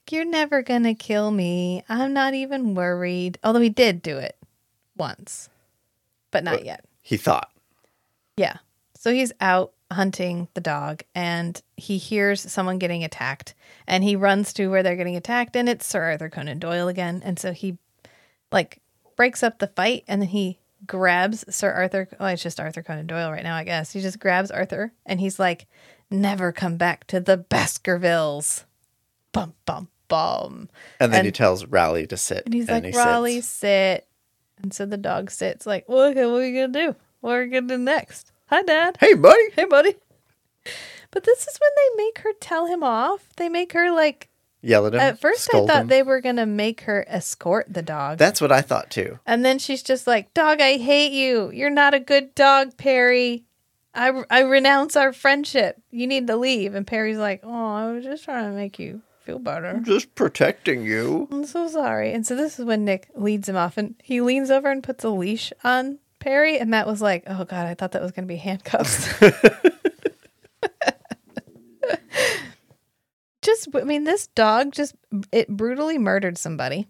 Like 0.00 0.10
you're 0.10 0.24
never 0.24 0.60
gonna 0.60 0.96
kill 0.96 1.30
me. 1.30 1.84
I'm 1.88 2.12
not 2.12 2.34
even 2.34 2.74
worried. 2.74 3.38
Although 3.44 3.60
he 3.60 3.68
did 3.68 4.02
do 4.02 4.18
it 4.18 4.36
once, 4.96 5.48
but 6.32 6.42
not 6.42 6.64
yet. 6.64 6.84
He 7.00 7.16
thought. 7.16 7.52
Yeah. 8.36 8.56
So 8.96 9.12
he's 9.12 9.32
out 9.40 9.72
hunting 9.92 10.48
the 10.54 10.60
dog 10.60 11.02
and 11.14 11.62
he 11.76 11.98
hears 11.98 12.40
someone 12.40 12.78
getting 12.78 13.04
attacked 13.04 13.54
and 13.86 14.02
he 14.02 14.16
runs 14.16 14.52
to 14.54 14.66
where 14.68 14.82
they're 14.82 14.96
getting 14.96 15.14
attacked 15.14 15.54
and 15.54 15.68
it's 15.68 15.86
Sir 15.86 16.02
Arthur 16.02 16.28
Conan 16.28 16.58
Doyle 16.58 16.88
again. 16.88 17.22
And 17.24 17.38
so 17.38 17.52
he 17.52 17.78
like 18.54 18.80
breaks 19.16 19.42
up 19.42 19.58
the 19.58 19.66
fight 19.66 20.04
and 20.08 20.22
then 20.22 20.28
he 20.28 20.58
grabs 20.86 21.44
Sir 21.54 21.70
Arthur. 21.70 22.08
Oh, 22.18 22.26
it's 22.26 22.42
just 22.42 22.60
Arthur 22.60 22.82
Conan 22.82 23.06
Doyle 23.06 23.30
right 23.30 23.42
now, 23.42 23.56
I 23.56 23.64
guess. 23.64 23.92
He 23.92 24.00
just 24.00 24.18
grabs 24.18 24.50
Arthur 24.50 24.92
and 25.04 25.20
he's 25.20 25.38
like, 25.38 25.66
never 26.10 26.52
come 26.52 26.76
back 26.76 27.06
to 27.08 27.20
the 27.20 27.36
Baskervilles. 27.36 28.64
Bum, 29.32 29.54
bum, 29.66 29.88
bum. 30.08 30.68
And 31.00 31.12
then 31.12 31.24
he 31.24 31.32
tells 31.32 31.66
Raleigh 31.66 32.06
to 32.06 32.16
sit. 32.16 32.44
And 32.44 32.54
he's 32.54 32.70
like, 32.70 32.84
he 32.84 32.92
Raleigh, 32.92 33.40
sits. 33.40 33.48
sit. 33.48 34.08
And 34.62 34.72
so 34.72 34.86
the 34.86 34.96
dog 34.96 35.30
sits 35.30 35.66
like, 35.66 35.88
well, 35.88 36.10
okay, 36.10 36.24
what 36.26 36.40
are 36.40 36.46
you 36.46 36.54
going 36.54 36.72
to 36.72 36.86
do? 36.86 36.96
What 37.20 37.32
are 37.32 37.44
we 37.44 37.50
going 37.50 37.68
to 37.68 37.76
do 37.76 37.82
next? 37.82 38.32
Hi, 38.46 38.62
Dad. 38.62 38.96
Hey, 39.00 39.14
buddy. 39.14 39.50
Hey, 39.56 39.64
buddy. 39.64 39.96
But 41.10 41.24
this 41.24 41.46
is 41.46 41.58
when 41.58 41.70
they 41.76 42.04
make 42.04 42.18
her 42.18 42.32
tell 42.40 42.66
him 42.66 42.82
off. 42.82 43.30
They 43.36 43.48
make 43.48 43.72
her 43.72 43.90
like. 43.90 44.28
Yell 44.64 44.86
at 44.86 44.94
him. 44.94 45.00
At 45.00 45.20
first, 45.20 45.48
I 45.54 45.66
thought 45.66 45.82
him. 45.82 45.86
they 45.88 46.02
were 46.02 46.20
gonna 46.20 46.46
make 46.46 46.82
her 46.82 47.04
escort 47.08 47.66
the 47.72 47.82
dog, 47.82 48.18
That's 48.18 48.40
what 48.40 48.50
I 48.52 48.60
thought 48.62 48.90
too. 48.90 49.18
and 49.26 49.44
then 49.44 49.58
she's 49.58 49.82
just 49.82 50.06
like, 50.06 50.32
"Dog, 50.34 50.60
I 50.60 50.76
hate 50.78 51.12
you. 51.12 51.50
You're 51.52 51.70
not 51.70 51.94
a 51.94 52.00
good 52.00 52.34
dog, 52.34 52.76
Perry. 52.76 53.44
I 53.94 54.24
I 54.30 54.40
renounce 54.40 54.96
our 54.96 55.12
friendship. 55.12 55.80
You 55.90 56.06
need 56.06 56.26
to 56.28 56.36
leave." 56.36 56.74
And 56.74 56.86
Perry's 56.86 57.18
like, 57.18 57.40
"Oh, 57.44 57.74
I 57.74 57.92
was 57.92 58.04
just 58.04 58.24
trying 58.24 58.44
to 58.50 58.56
make 58.56 58.78
you 58.78 59.02
feel 59.24 59.38
better." 59.38 59.66
I'm 59.68 59.84
Just 59.84 60.14
protecting 60.14 60.84
you. 60.84 61.28
I'm 61.30 61.44
so 61.46 61.68
sorry. 61.68 62.12
And 62.12 62.26
so 62.26 62.34
this 62.34 62.58
is 62.58 62.64
when 62.64 62.84
Nick 62.84 63.08
leads 63.14 63.48
him 63.48 63.56
off, 63.56 63.76
and 63.76 63.94
he 64.02 64.20
leans 64.20 64.50
over 64.50 64.70
and 64.70 64.82
puts 64.82 65.04
a 65.04 65.10
leash 65.10 65.52
on 65.62 65.98
Perry, 66.20 66.58
and 66.58 66.70
Matt 66.70 66.86
was 66.86 67.02
like, 67.02 67.24
"Oh 67.26 67.44
God, 67.44 67.66
I 67.66 67.74
thought 67.74 67.92
that 67.92 68.02
was 68.02 68.12
gonna 68.12 68.26
be 68.26 68.36
handcuffs." 68.36 69.08
just, 73.54 73.68
I 73.74 73.84
mean, 73.84 74.04
this 74.04 74.26
dog 74.28 74.72
just 74.72 74.94
it 75.32 75.48
brutally 75.48 75.98
murdered 75.98 76.38
somebody. 76.38 76.88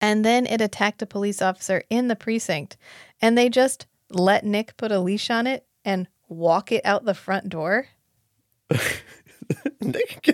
And 0.00 0.24
then 0.24 0.46
it 0.46 0.60
attacked 0.60 1.02
a 1.02 1.06
police 1.06 1.42
officer 1.42 1.82
in 1.90 2.08
the 2.08 2.16
precinct. 2.16 2.76
And 3.20 3.36
they 3.36 3.48
just 3.48 3.86
let 4.10 4.44
Nick 4.44 4.76
put 4.76 4.92
a 4.92 5.00
leash 5.00 5.28
on 5.30 5.46
it 5.46 5.66
and 5.84 6.06
walk 6.28 6.70
it 6.72 6.84
out 6.84 7.04
the 7.04 7.14
front 7.14 7.48
door. 7.48 7.86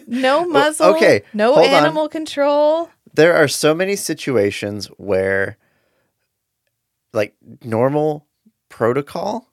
No 0.09 0.45
muzzle. 0.49 0.97
okay, 0.97 1.23
No 1.33 1.55
hold 1.55 1.69
on. 1.69 1.73
animal 1.75 2.09
control. 2.09 2.91
there 3.15 3.35
are 3.37 3.47
so 3.47 3.73
many 3.75 3.95
situations 3.95 4.87
where 4.97 5.57
like 7.13 7.37
normal 7.63 8.27
protocol 8.69 9.49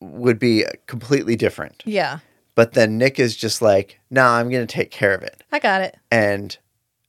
would 0.00 0.38
be 0.38 0.64
completely 0.86 1.34
different. 1.36 1.82
Yeah. 1.86 2.18
But 2.56 2.72
then 2.72 2.98
Nick 2.98 3.20
is 3.20 3.36
just 3.36 3.62
like, 3.62 4.00
nah, 4.10 4.36
I'm 4.38 4.50
going 4.50 4.66
to 4.66 4.72
take 4.74 4.90
care 4.90 5.14
of 5.14 5.22
it. 5.22 5.44
I 5.52 5.58
got 5.60 5.82
it. 5.82 5.96
And 6.10 6.56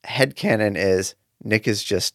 headcanon 0.06 0.76
is 0.78 1.16
Nick 1.44 1.68
is 1.68 1.84
just 1.84 2.14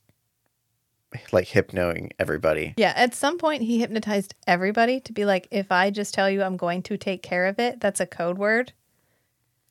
like 1.33 1.49
hypnoing 1.49 2.11
everybody. 2.19 2.75
Yeah. 2.77 2.93
At 2.95 3.15
some 3.15 3.39
point, 3.39 3.63
he 3.63 3.81
hypnotized 3.81 4.35
everybody 4.47 5.01
to 5.01 5.13
be 5.13 5.25
like, 5.25 5.49
if 5.51 5.73
I 5.73 5.91
just 5.91 6.15
tell 6.15 6.31
you 6.31 6.43
I'm 6.43 6.57
going 6.57 6.83
to 6.85 6.97
take 6.97 7.23
care 7.23 7.47
of 7.47 7.59
it, 7.59 7.81
that's 7.81 8.01
a 8.01 8.07
code 8.07 8.39
word. 8.39 8.73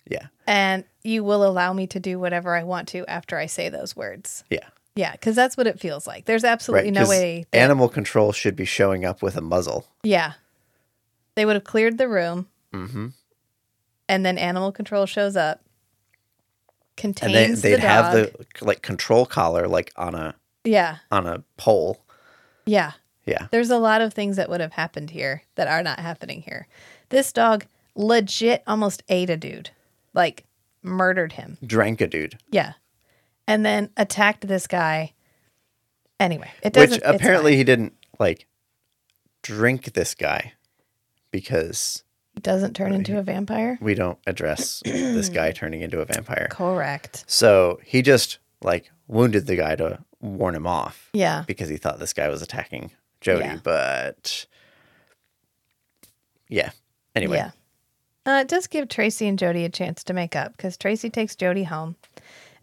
Yeah. 0.10 0.28
And 0.48 0.84
you 1.04 1.24
will 1.24 1.46
allow 1.48 1.72
me 1.74 1.88
to 1.88 2.00
do 2.00 2.20
whatever 2.20 2.56
I 2.56 2.64
want 2.64 2.88
to 2.90 3.06
after 3.08 3.38
I 3.38 3.46
say 3.46 3.70
those 3.70 3.96
words. 3.96 4.44
Yeah. 4.50 4.68
Yeah. 4.96 5.12
Because 5.14 5.36
that's 5.36 5.56
what 5.56 5.68
it 5.68 5.80
feels 5.80 6.06
like. 6.06 6.26
There's 6.26 6.44
absolutely 6.44 6.88
Right. 6.92 6.94
no 7.04 7.08
way. 7.10 7.46
that- 7.52 7.58
Animal 7.60 7.90
control 7.90 8.32
should 8.32 8.56
be 8.56 8.66
showing 8.66 9.06
up 9.06 9.22
with 9.22 9.36
a 9.38 9.42
muzzle. 9.42 9.88
yeah. 10.04 10.34
They 11.36 11.46
would 11.46 11.56
have 11.56 11.64
cleared 11.64 11.98
the 11.98 12.10
room. 12.10 12.48
Mm-hmm. 12.74 13.08
And 14.12 14.26
then 14.26 14.38
animal 14.38 14.74
control 14.74 15.06
shows 15.06 15.38
up, 15.38 15.62
And 17.02 17.16
contains 17.16 17.62
they, 17.62 17.72
they'd 17.72 17.80
have 17.80 18.14
dog. 18.14 18.46
the 18.60 18.66
like 18.66 18.82
control 18.82 19.26
collar 19.26 19.70
like 19.70 19.94
on 19.96 20.16
a 20.16 20.36
yeah. 20.66 20.98
on 21.10 21.26
a 21.26 21.44
pole. 21.56 22.04
Yeah. 22.66 22.92
Yeah. 23.26 23.48
There's 23.52 23.70
a 23.70 23.78
lot 23.78 24.02
of 24.02 24.14
things 24.14 24.36
that 24.36 24.50
would 24.50 24.60
have 24.60 24.74
happened 24.74 25.12
here 25.12 25.44
that 25.56 25.68
are 25.70 25.82
not 25.82 26.00
happening 26.00 26.42
here. 26.42 26.68
This 27.08 27.32
dog 27.32 27.66
legit 27.96 28.64
almost 28.68 29.02
ate 29.08 29.30
a 29.30 29.38
dude, 29.38 29.70
like 30.14 30.44
murdered 30.84 31.34
him. 31.34 31.58
Drank 31.66 32.02
a 32.02 32.08
dude. 32.08 32.38
Yeah. 32.50 32.74
And 33.48 33.66
then 33.66 33.92
attacked 33.96 34.46
this 34.48 34.68
guy. 34.68 35.14
Anyway, 36.20 36.52
it 36.64 36.76
Which 36.76 36.90
doesn't. 36.90 37.04
it's 37.04 37.08
apparently 37.16 37.56
he 37.56 37.64
didn't 37.64 37.94
like 38.20 38.46
drink 39.42 39.94
this 39.94 40.14
guy 40.16 40.54
because 41.32 42.04
doesn't 42.42 42.76
turn 42.76 42.94
into 42.94 43.18
a 43.18 43.22
vampire. 43.24 43.78
we 43.82 43.94
don't 43.94 44.18
address 44.28 44.82
this 44.86 45.30
guy 45.30 45.52
turning 45.56 45.82
into 45.82 46.02
a 46.02 46.06
vampire. 46.06 46.48
Correct. 46.52 47.24
So 47.28 47.80
he 47.86 48.02
just 48.02 48.40
like 48.62 48.92
wounded 49.08 49.48
the 49.48 49.56
guy 49.56 49.76
to 49.76 50.00
warn 50.22 50.56
him 50.56 50.68
off 50.68 51.10
Yeah. 51.14 51.44
because 51.48 51.70
he 51.70 51.78
thought 51.78 52.00
this 52.00 52.14
guy 52.14 52.30
was 52.30 52.42
attacking 52.42 52.92
Jody. 53.22 53.46
Yeah. 53.46 53.58
But 53.64 54.46
yeah. 56.48 56.72
Anyway. 57.16 57.38
Yeah. 57.38 57.52
Uh, 58.26 58.42
it 58.42 58.48
does 58.48 58.68
give 58.68 58.88
Tracy 58.88 59.28
and 59.28 59.40
Jody 59.40 59.66
a 59.66 59.70
chance 59.70 60.04
to 60.04 60.14
make 60.14 60.36
up 60.36 60.56
because 60.56 60.78
Tracy 60.78 61.10
takes 61.10 61.36
Jody 61.36 61.64
home 61.64 61.96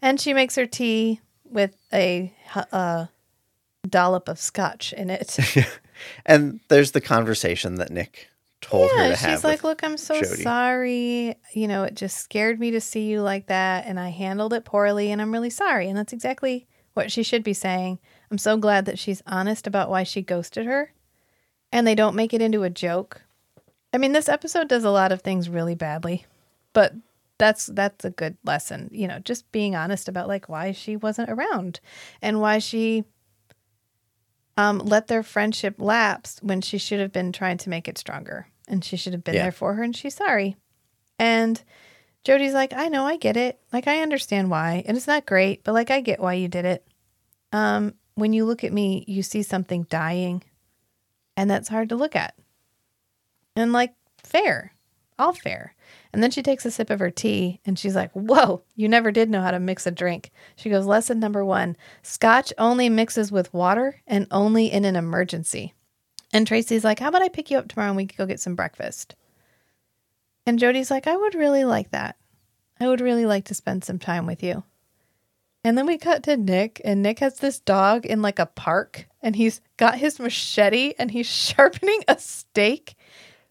and 0.01 0.19
she 0.19 0.33
makes 0.33 0.55
her 0.55 0.65
tea 0.65 1.19
with 1.43 1.75
a 1.91 2.33
uh, 2.71 3.07
dollop 3.87 4.29
of 4.29 4.39
scotch 4.39 4.93
in 4.93 5.09
it. 5.09 5.37
And 6.25 6.61
there's 6.69 6.91
the 6.93 7.01
conversation 7.01 7.75
that 7.75 7.91
Nick 7.91 8.29
told 8.61 8.91
her 8.91 8.97
yeah, 8.97 9.09
to 9.09 9.15
have. 9.15 9.31
she's 9.31 9.43
like, 9.43 9.63
Look, 9.63 9.83
I'm 9.83 9.97
so 9.97 10.15
Jody." 10.15 10.43
sorry. 10.43 11.35
You 11.53 11.67
know, 11.67 11.83
it 11.83 11.95
just 11.95 12.17
scared 12.17 12.59
me 12.59 12.71
to 12.71 12.81
see 12.81 13.03
you 13.07 13.21
like 13.21 13.47
that 13.47 13.85
and 13.85 13.99
I 13.99 14.09
handled 14.09 14.53
it 14.53 14.65
poorly 14.65 15.11
and 15.11 15.21
I'm 15.21 15.31
really 15.31 15.49
sorry. 15.49 15.87
And 15.87 15.97
that's 15.97 16.13
exactly 16.13 16.67
what 16.93 17.11
she 17.11 17.23
should 17.23 17.43
be 17.43 17.53
saying. 17.53 17.99
I'm 18.31 18.37
so 18.37 18.57
glad 18.57 18.85
that 18.85 18.99
she's 18.99 19.23
honest 19.25 19.67
about 19.67 19.89
why 19.89 20.03
she 20.03 20.21
ghosted 20.21 20.65
her 20.65 20.91
and 21.71 21.85
they 21.85 21.95
don't 21.95 22.15
make 22.15 22.33
it 22.33 22.41
into 22.41 22.63
a 22.63 22.69
joke. 22.69 23.21
I 23.93 23.97
mean, 23.97 24.11
this 24.11 24.29
episode 24.29 24.67
does 24.67 24.83
a 24.83 24.91
lot 24.91 25.11
of 25.11 25.21
things 25.21 25.49
really 25.49 25.75
badly, 25.75 26.25
but 26.73 26.93
that's 27.37 27.67
that's 27.67 28.05
a 28.05 28.09
good 28.11 28.37
lesson, 28.43 28.89
you 28.91 29.07
know, 29.07 29.19
just 29.19 29.51
being 29.51 29.75
honest 29.75 30.07
about 30.07 30.27
like 30.27 30.49
why 30.49 30.71
she 30.71 30.95
wasn't 30.95 31.29
around 31.29 31.79
and 32.21 32.41
why 32.41 32.59
she 32.59 33.05
um 34.59 34.79
let 34.79 35.07
their 35.07 35.23
friendship 35.23 35.75
lapse 35.77 36.39
when 36.41 36.61
she 36.61 36.77
should 36.77 36.99
have 36.99 37.11
been 37.13 37.31
trying 37.31 37.57
to 37.57 37.69
make 37.69 37.87
it 37.87 37.97
stronger 37.97 38.47
and 38.67 38.83
she 38.83 38.97
should 38.97 39.13
have 39.13 39.23
been 39.23 39.35
Yeah. 39.35 39.43
there 39.43 39.51
for 39.51 39.73
her 39.75 39.83
and 39.83 39.95
she's 39.95 40.15
sorry. 40.15 40.55
And 41.17 41.61
Jody's 42.23 42.53
like, 42.53 42.73
"I 42.73 42.87
know, 42.89 43.05
I 43.05 43.15
get 43.17 43.37
it. 43.37 43.59
Like 43.73 43.87
I 43.87 44.01
understand 44.01 44.49
why. 44.51 44.83
And 44.85 44.95
it's 44.97 45.07
not 45.07 45.25
great, 45.25 45.63
but 45.63 45.73
like 45.73 45.89
I 45.89 46.01
get 46.01 46.19
why 46.19 46.33
you 46.33 46.47
did 46.47 46.65
it. 46.65 46.85
Um 47.53 47.93
when 48.15 48.33
you 48.33 48.43
look 48.45 48.63
at 48.65 48.73
me, 48.73 49.05
you 49.07 49.23
see 49.23 49.43
something 49.43 49.83
dying 49.89 50.43
and 51.37 51.49
that's 51.49 51.69
hard 51.69 51.89
to 51.89 51.95
look 51.95 52.15
at. 52.17 52.35
And 53.55 53.71
like, 53.71 53.93
fair, 54.23 54.73
all 55.17 55.33
fair. 55.33 55.73
And 56.11 56.23
then 56.23 56.31
she 56.31 56.41
takes 56.41 56.65
a 56.65 56.71
sip 56.71 56.89
of 56.89 56.99
her 56.99 57.11
tea 57.11 57.59
and 57.65 57.77
she's 57.77 57.95
like, 57.95 58.11
Whoa, 58.13 58.63
you 58.75 58.87
never 58.87 59.11
did 59.11 59.29
know 59.29 59.41
how 59.41 59.51
to 59.51 59.59
mix 59.59 59.85
a 59.85 59.91
drink. 59.91 60.31
She 60.55 60.69
goes, 60.69 60.85
Lesson 60.85 61.19
number 61.19 61.45
one 61.45 61.77
Scotch 62.01 62.51
only 62.57 62.89
mixes 62.89 63.31
with 63.31 63.53
water 63.53 64.01
and 64.07 64.27
only 64.31 64.71
in 64.71 64.85
an 64.85 64.95
emergency. 64.95 65.73
And 66.33 66.47
Tracy's 66.47 66.83
like, 66.83 66.99
How 66.99 67.09
about 67.09 67.21
I 67.21 67.29
pick 67.29 67.51
you 67.51 67.57
up 67.57 67.67
tomorrow 67.67 67.89
and 67.89 67.97
we 67.97 68.07
can 68.07 68.17
go 68.17 68.27
get 68.27 68.39
some 68.39 68.55
breakfast? 68.55 69.15
And 70.45 70.57
Jody's 70.57 70.89
like, 70.89 71.05
I 71.05 71.15
would 71.15 71.35
really 71.35 71.63
like 71.63 71.91
that. 71.91 72.15
I 72.79 72.87
would 72.87 73.01
really 73.01 73.25
like 73.25 73.45
to 73.45 73.55
spend 73.55 73.83
some 73.83 73.99
time 73.99 74.25
with 74.25 74.41
you. 74.41 74.63
And 75.63 75.77
then 75.77 75.85
we 75.85 75.97
cut 75.97 76.23
to 76.23 76.37
Nick, 76.37 76.81
and 76.85 77.03
Nick 77.03 77.19
has 77.19 77.35
this 77.35 77.59
dog 77.59 78.05
in 78.05 78.21
like 78.21 78.39
a 78.39 78.45
park, 78.45 79.07
and 79.21 79.35
he's 79.35 79.59
got 79.77 79.97
his 79.97 80.19
machete 80.19 80.93
and 80.97 81.11
he's 81.11 81.27
sharpening 81.27 82.01
a 82.07 82.17
steak 82.17 82.95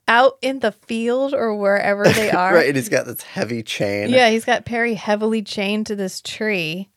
out 0.09 0.39
in 0.43 0.59
the 0.61 0.73
field 0.73 1.35
or 1.35 1.55
wherever 1.55 2.05
they 2.05 2.31
are. 2.33 2.55
right. 2.55 2.67
And 2.67 2.77
he's 2.77 2.89
got 2.89 3.07
this 3.07 3.23
heavy 3.23 3.63
chain. 3.63 4.09
Yeah, 4.11 4.31
he's 4.31 4.45
got 4.45 4.65
Perry 4.65 4.95
heavily 4.95 5.43
chained 5.43 5.87
to 5.87 5.97
this 5.97 6.21
tree. 6.21 6.89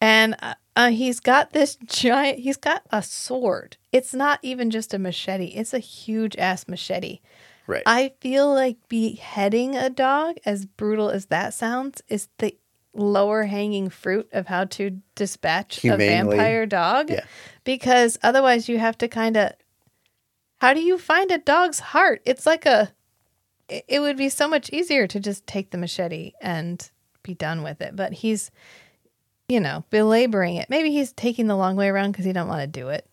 And 0.00 0.34
uh, 0.40 0.54
uh, 0.76 0.90
he's 0.90 1.20
got 1.20 1.52
this 1.52 1.76
giant, 1.84 2.38
he's 2.38 2.56
got 2.56 2.82
a 2.90 3.02
sword. 3.02 3.76
It's 3.92 4.14
not 4.14 4.38
even 4.42 4.70
just 4.70 4.94
a 4.94 4.98
machete, 4.98 5.46
it's 5.48 5.74
a 5.74 5.78
huge 5.78 6.36
ass 6.36 6.66
machete. 6.66 7.20
Right. 7.66 7.82
I 7.86 8.12
feel 8.20 8.52
like 8.52 8.78
beheading 8.88 9.76
a 9.76 9.90
dog, 9.90 10.36
as 10.44 10.64
brutal 10.66 11.10
as 11.10 11.26
that 11.26 11.54
sounds, 11.54 12.02
is 12.08 12.28
the 12.38 12.56
lower 12.94 13.44
hanging 13.44 13.90
fruit 13.90 14.28
of 14.32 14.46
how 14.46 14.64
to 14.64 15.00
dispatch 15.14 15.80
Humanely. 15.80 16.06
a 16.06 16.10
vampire 16.10 16.66
dog. 16.66 17.10
Yeah. 17.10 17.24
Because 17.62 18.18
otherwise, 18.22 18.68
you 18.68 18.78
have 18.78 18.98
to 18.98 19.06
kind 19.08 19.36
of. 19.36 19.52
How 20.60 20.74
do 20.74 20.80
you 20.80 20.98
find 20.98 21.30
a 21.30 21.38
dog's 21.38 21.80
heart? 21.80 22.22
It's 22.24 22.46
like 22.46 22.66
a. 22.66 22.92
It 23.68 24.00
would 24.00 24.16
be 24.16 24.28
so 24.28 24.48
much 24.48 24.70
easier 24.70 25.06
to 25.06 25.20
just 25.20 25.46
take 25.46 25.70
the 25.70 25.78
machete 25.78 26.32
and 26.40 26.90
be 27.22 27.34
done 27.34 27.62
with 27.62 27.80
it. 27.80 27.94
But 27.94 28.12
he's, 28.12 28.50
you 29.48 29.60
know, 29.60 29.84
belaboring 29.90 30.56
it. 30.56 30.68
Maybe 30.68 30.90
he's 30.90 31.12
taking 31.12 31.46
the 31.46 31.56
long 31.56 31.76
way 31.76 31.88
around 31.88 32.10
because 32.10 32.24
he 32.24 32.32
don't 32.32 32.48
want 32.48 32.62
to 32.62 32.66
do 32.66 32.88
it. 32.88 33.06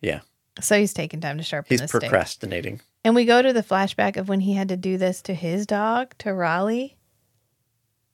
yeah. 0.00 0.20
So 0.60 0.78
he's 0.78 0.92
taking 0.94 1.20
time 1.20 1.38
to 1.38 1.42
sharpen 1.42 1.78
He's 1.78 1.90
procrastinating. 1.90 2.80
And 3.02 3.16
we 3.16 3.24
go 3.24 3.42
to 3.42 3.52
the 3.52 3.62
flashback 3.62 4.16
of 4.16 4.28
when 4.28 4.38
he 4.40 4.52
had 4.54 4.68
to 4.68 4.76
do 4.76 4.96
this 4.98 5.20
to 5.22 5.34
his 5.34 5.66
dog, 5.66 6.14
to 6.18 6.32
Raleigh. 6.32 6.96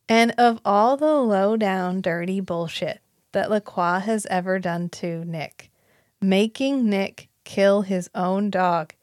And 0.09 0.33
of 0.39 0.59
all 0.65 0.97
the 0.97 1.17
low 1.17 1.57
down, 1.57 2.01
dirty 2.01 2.41
bullshit 2.41 3.01
that 3.33 3.51
Lacroix 3.51 3.99
has 3.99 4.27
ever 4.31 4.59
done 4.59 4.89
to 4.89 5.25
Nick, 5.25 5.71
making 6.21 6.89
Nick 6.89 7.29
kill 7.51 7.83
his 7.83 8.09
own 8.15 8.49
dog 8.49 8.95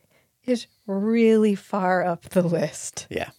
is 0.45 0.68
really 0.86 1.53
far 1.53 2.06
up 2.06 2.24
the 2.30 2.41
list. 2.41 3.06
Yeah. 3.10 3.32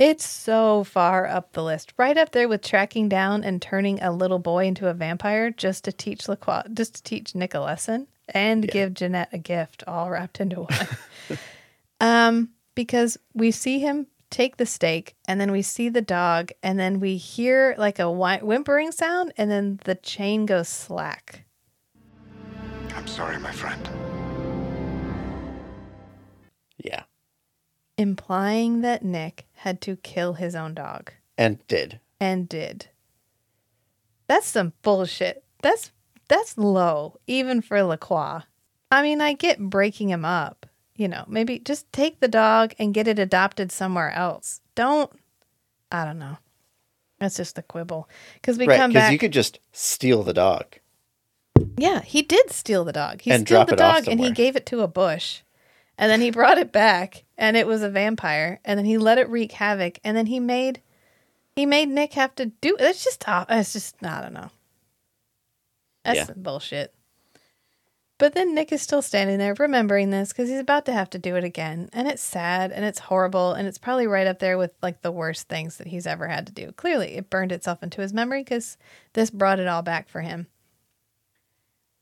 It's 0.00 0.28
so 0.28 0.82
far 0.82 1.24
up 1.28 1.52
the 1.52 1.62
list, 1.62 1.94
right 1.96 2.18
up 2.18 2.32
there 2.32 2.48
with 2.48 2.60
tracking 2.62 3.08
down 3.08 3.44
and 3.44 3.62
turning 3.62 4.02
a 4.02 4.10
little 4.10 4.40
boy 4.40 4.66
into 4.66 4.88
a 4.88 4.94
vampire 4.94 5.50
just 5.50 5.84
to 5.84 5.92
teach 5.92 6.28
Lacroix, 6.28 6.62
just 6.72 6.96
to 6.96 7.02
teach 7.04 7.36
Nick 7.36 7.54
a 7.54 7.60
lesson 7.60 8.08
and 8.28 8.66
give 8.66 8.94
Jeanette 8.94 9.28
a 9.32 9.38
gift, 9.38 9.84
all 9.86 10.10
wrapped 10.10 10.40
into 10.40 10.62
one. 10.62 11.38
um, 12.00 12.48
because 12.74 13.16
we 13.34 13.52
see 13.52 13.78
him 13.78 14.08
take 14.30 14.56
the 14.56 14.66
steak, 14.66 15.14
and 15.28 15.40
then 15.40 15.52
we 15.52 15.62
see 15.62 15.88
the 15.88 16.02
dog, 16.02 16.50
and 16.60 16.76
then 16.76 16.98
we 16.98 17.16
hear 17.16 17.76
like 17.78 18.00
a 18.00 18.10
whi- 18.10 18.42
whimpering 18.42 18.90
sound, 18.90 19.32
and 19.36 19.48
then 19.48 19.78
the 19.84 19.94
chain 19.94 20.44
goes 20.44 20.68
slack. 20.68 21.44
I'm 22.96 23.06
sorry, 23.06 23.38
my 23.38 23.52
friend. 23.52 23.88
Yeah. 26.84 27.04
implying 27.98 28.80
that 28.82 29.02
Nick 29.04 29.46
had 29.54 29.80
to 29.82 29.96
kill 29.96 30.34
his 30.34 30.54
own 30.54 30.74
dog 30.74 31.12
And 31.38 31.66
did. 31.66 31.98
and 32.20 32.48
did. 32.48 32.86
That's 34.28 34.46
some 34.46 34.72
bullshit. 34.82 35.44
That's 35.62 35.90
that's 36.28 36.56
low 36.56 37.18
even 37.26 37.60
for 37.62 37.82
Lacroix. 37.82 38.40
I 38.90 39.02
mean, 39.02 39.20
I 39.20 39.32
get 39.34 39.58
breaking 39.58 40.10
him 40.10 40.24
up. 40.24 40.66
You 40.96 41.08
know, 41.08 41.24
maybe 41.26 41.58
just 41.58 41.92
take 41.92 42.20
the 42.20 42.28
dog 42.28 42.72
and 42.78 42.94
get 42.94 43.08
it 43.08 43.18
adopted 43.18 43.72
somewhere 43.72 44.10
else. 44.12 44.60
Don't 44.74 45.10
I 45.90 46.04
don't 46.04 46.18
know. 46.18 46.38
That's 47.18 47.36
just 47.36 47.56
the 47.56 47.62
quibble. 47.62 48.08
Cuz 48.42 48.58
we 48.58 48.66
right. 48.66 48.78
come 48.78 48.90
Because 48.90 49.04
back 49.04 49.12
you 49.12 49.18
could 49.18 49.32
just 49.32 49.58
steal 49.72 50.22
the 50.22 50.34
dog. 50.34 50.78
Yeah, 51.76 52.00
he 52.02 52.22
did 52.22 52.50
steal 52.50 52.84
the 52.84 52.92
dog. 52.92 53.20
He 53.22 53.30
And 53.30 53.46
stole 53.46 53.58
drop 53.64 53.68
the 53.68 53.76
dog 53.76 54.08
and 54.08 54.20
he 54.20 54.30
gave 54.30 54.56
it 54.56 54.66
to 54.66 54.80
a 54.82 54.88
bush. 54.88 55.40
And 55.96 56.10
then 56.10 56.20
he 56.20 56.30
brought 56.30 56.58
it 56.58 56.72
back 56.72 57.24
and 57.38 57.56
it 57.56 57.66
was 57.66 57.82
a 57.82 57.88
vampire. 57.88 58.60
And 58.64 58.78
then 58.78 58.84
he 58.84 58.98
let 58.98 59.18
it 59.18 59.28
wreak 59.28 59.52
havoc. 59.52 59.98
And 60.04 60.16
then 60.16 60.26
he 60.26 60.40
made 60.40 60.80
he 61.54 61.66
made 61.66 61.88
Nick 61.88 62.14
have 62.14 62.34
to 62.36 62.46
do 62.46 62.76
it's 62.78 63.04
just 63.04 63.24
it's 63.28 63.72
just 63.72 63.96
I 64.04 64.22
don't 64.22 64.34
know. 64.34 64.50
That's 66.04 66.16
Yeah. 66.16 66.24
some 66.26 66.42
bullshit. 66.42 66.94
But 68.16 68.34
then 68.34 68.54
Nick 68.54 68.70
is 68.70 68.80
still 68.80 69.02
standing 69.02 69.38
there 69.38 69.54
remembering 69.58 70.10
this 70.10 70.28
because 70.28 70.48
he's 70.48 70.60
about 70.60 70.86
to 70.86 70.92
have 70.92 71.10
to 71.10 71.18
do 71.18 71.34
it 71.34 71.42
again. 71.42 71.90
And 71.92 72.06
it's 72.06 72.22
sad 72.22 72.70
and 72.70 72.84
it's 72.84 73.00
horrible 73.00 73.52
and 73.52 73.66
it's 73.66 73.78
probably 73.78 74.06
right 74.06 74.26
up 74.26 74.38
there 74.38 74.56
with 74.56 74.70
like 74.82 75.02
the 75.02 75.10
worst 75.10 75.48
things 75.48 75.78
that 75.78 75.88
he's 75.88 76.06
ever 76.06 76.28
had 76.28 76.46
to 76.46 76.52
do. 76.52 76.70
Clearly, 76.72 77.16
it 77.16 77.28
burned 77.28 77.50
itself 77.50 77.82
into 77.82 78.00
his 78.00 78.12
memory 78.12 78.42
because 78.42 78.76
this 79.14 79.30
brought 79.30 79.58
it 79.58 79.66
all 79.66 79.82
back 79.82 80.08
for 80.08 80.20
him. 80.20 80.46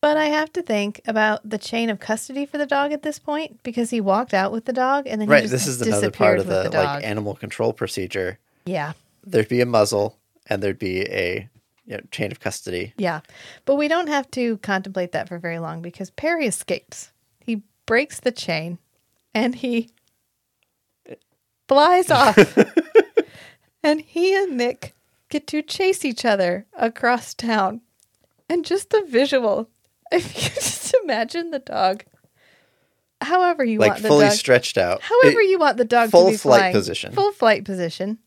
But 0.03 0.17
I 0.17 0.27
have 0.27 0.53
to 0.55 0.63
think 0.63 1.01
about 1.07 1.49
the 1.49 1.57
chain 1.59 1.89
of 1.89 2.01
custody 2.01 2.45
for 2.45 2.59
the 2.59 2.67
dog 2.67 2.91
at 2.93 3.03
this 3.03 3.19
point 3.21 3.63
because 3.63 3.89
he 3.91 4.01
walked 4.01 4.35
out 4.35 4.51
with 4.53 4.65
the 4.65 4.73
dog 4.73 5.07
and 5.07 5.21
then 5.21 5.29
he 5.29 5.33
Right. 5.33 5.43
just 5.43 5.53
This 5.53 5.67
is 5.69 5.81
another 5.81 6.11
part 6.11 6.41
of 6.41 6.49
with 6.49 6.73
the, 6.73 6.77
like 6.77 7.05
animal 7.05 7.35
control 7.37 7.73
procedure. 7.73 8.39
yeah. 8.67 8.93
There'd 9.25 9.49
be 9.49 9.61
a 9.61 9.67
muzzle 9.67 10.19
and 10.49 10.61
there'd 10.61 10.81
be 10.81 11.03
a 11.03 11.49
you 11.87 11.97
know, 11.97 12.01
chain 12.11 12.33
of 12.33 12.41
custody. 12.41 12.93
Yeah. 12.99 13.21
But 13.65 13.77
we 13.77 13.87
don't 13.87 14.09
have 14.09 14.29
to 14.33 14.57
contemplate 14.59 15.13
that 15.13 15.29
for 15.29 15.39
very 15.39 15.61
long 15.61 15.81
because 15.83 16.11
Perry 16.11 16.47
escapes. 16.47 17.13
He 17.39 17.63
breaks 17.87 18.19
the 18.19 18.33
chain 18.33 18.79
and 19.33 19.55
he 19.55 19.91
flies 21.69 22.11
off. 22.11 22.37
and 23.85 24.01
he 24.01 24.35
and 24.35 24.57
Nick 24.57 24.95
get 25.29 25.47
to 25.47 25.63
chase 25.63 26.05
each 26.05 26.25
other 26.25 26.67
across 26.77 27.35
town. 27.35 27.81
And 28.49 28.65
just 28.65 28.91
the 28.91 29.03
visual, 29.09 29.69
if 30.17 30.35
you 30.37 30.51
just 30.51 30.95
imagine 31.05 31.51
the 31.51 31.59
dog, 31.59 32.05
however 33.21 33.65
you 33.65 33.79
Like 33.79 33.93
want 33.93 34.03
the 34.03 34.09
fully 34.09 34.25
dog, 34.27 34.35
stretched 34.35 34.79
out. 34.79 35.01
however 35.03 35.41
It- 35.41 35.49
you 35.51 35.59
want 35.59 35.77
the 35.79 35.85
dog 35.85 36.11
full 36.11 36.27
to 36.27 36.31
be 36.33 36.37
flight 36.37 36.59
flying. 36.61 36.73
position. 36.75 37.13
full 37.13 37.33
flight 37.33 37.65
position, 37.65 38.19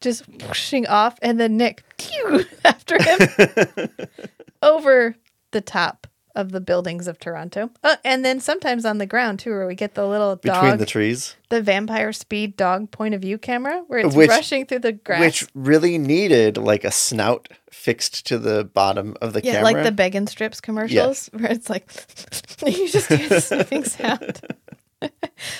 just 0.00 0.24
pushing 0.38 0.86
off, 0.86 1.18
and 1.22 1.38
then 1.40 1.56
Nick 1.56 1.82
after 2.64 3.02
him 3.02 3.88
over 4.62 5.16
the 5.52 5.60
top 5.60 6.06
of 6.38 6.52
the 6.52 6.60
buildings 6.60 7.06
of 7.08 7.18
Toronto, 7.18 7.70
uh, 7.82 7.96
and 8.04 8.24
then 8.24 8.40
sometimes 8.40 8.84
on 8.86 8.98
the 8.98 9.06
ground 9.06 9.40
too, 9.40 9.50
where 9.50 9.66
we 9.66 9.74
get 9.74 9.94
the 9.94 10.06
little 10.06 10.36
between 10.36 10.78
the 10.78 10.86
trees. 10.86 11.36
the 11.50 11.60
vampire 11.60 12.12
speed 12.12 12.56
dog 12.56 12.90
point 12.90 13.12
of 13.14 13.20
view 13.20 13.36
camera, 13.36 13.82
where 13.88 13.98
it's 13.98 14.14
Which- 14.14 14.30
rushing 14.30 14.64
through 14.64 14.78
the 14.78 14.92
grass. 14.92 15.20
Which 15.20 15.46
really 15.54 15.98
needed 15.98 16.56
like 16.56 16.84
a 16.84 16.90
snout 16.90 17.48
fixed 17.70 18.26
to 18.28 18.38
the 18.38 18.64
bottom 18.64 19.16
of 19.20 19.32
the 19.34 19.42
yeah, 19.42 19.54
camera. 19.54 19.64
like 19.72 19.84
the 19.84 19.92
Beggin 19.92 20.26
Strips 20.26 20.60
commercials, 20.60 21.28
where 21.32 21.50
it's 21.52 21.68
like 21.68 21.90
you 22.66 22.88
just 22.88 23.08
hear 23.08 23.28
the 23.28 23.40
sniffing 23.40 23.84
sound. 23.98 24.40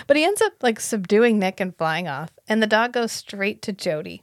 but 0.07 0.17
he 0.17 0.25
ends 0.25 0.41
up 0.43 0.53
like 0.63 0.81
subduing 0.81 1.39
Nick 1.39 1.61
and 1.61 1.77
flying 1.77 2.09
off, 2.09 2.31
and 2.49 2.63
the 2.63 2.67
dog 2.67 2.93
goes 2.93 3.13
straight 3.13 3.61
to 3.63 3.73
Jody 3.73 4.23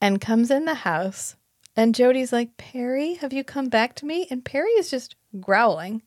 and 0.00 0.20
comes 0.20 0.50
in 0.50 0.64
the 0.64 0.74
house. 0.74 1.36
And 1.76 1.92
Jody's 1.92 2.32
like, 2.32 2.56
Perry, 2.56 3.14
have 3.14 3.32
you 3.32 3.42
come 3.42 3.68
back 3.68 3.96
to 3.96 4.06
me? 4.06 4.28
And 4.30 4.44
Perry 4.44 4.70
is 4.72 4.90
just 4.90 5.16
growling. 5.40 6.02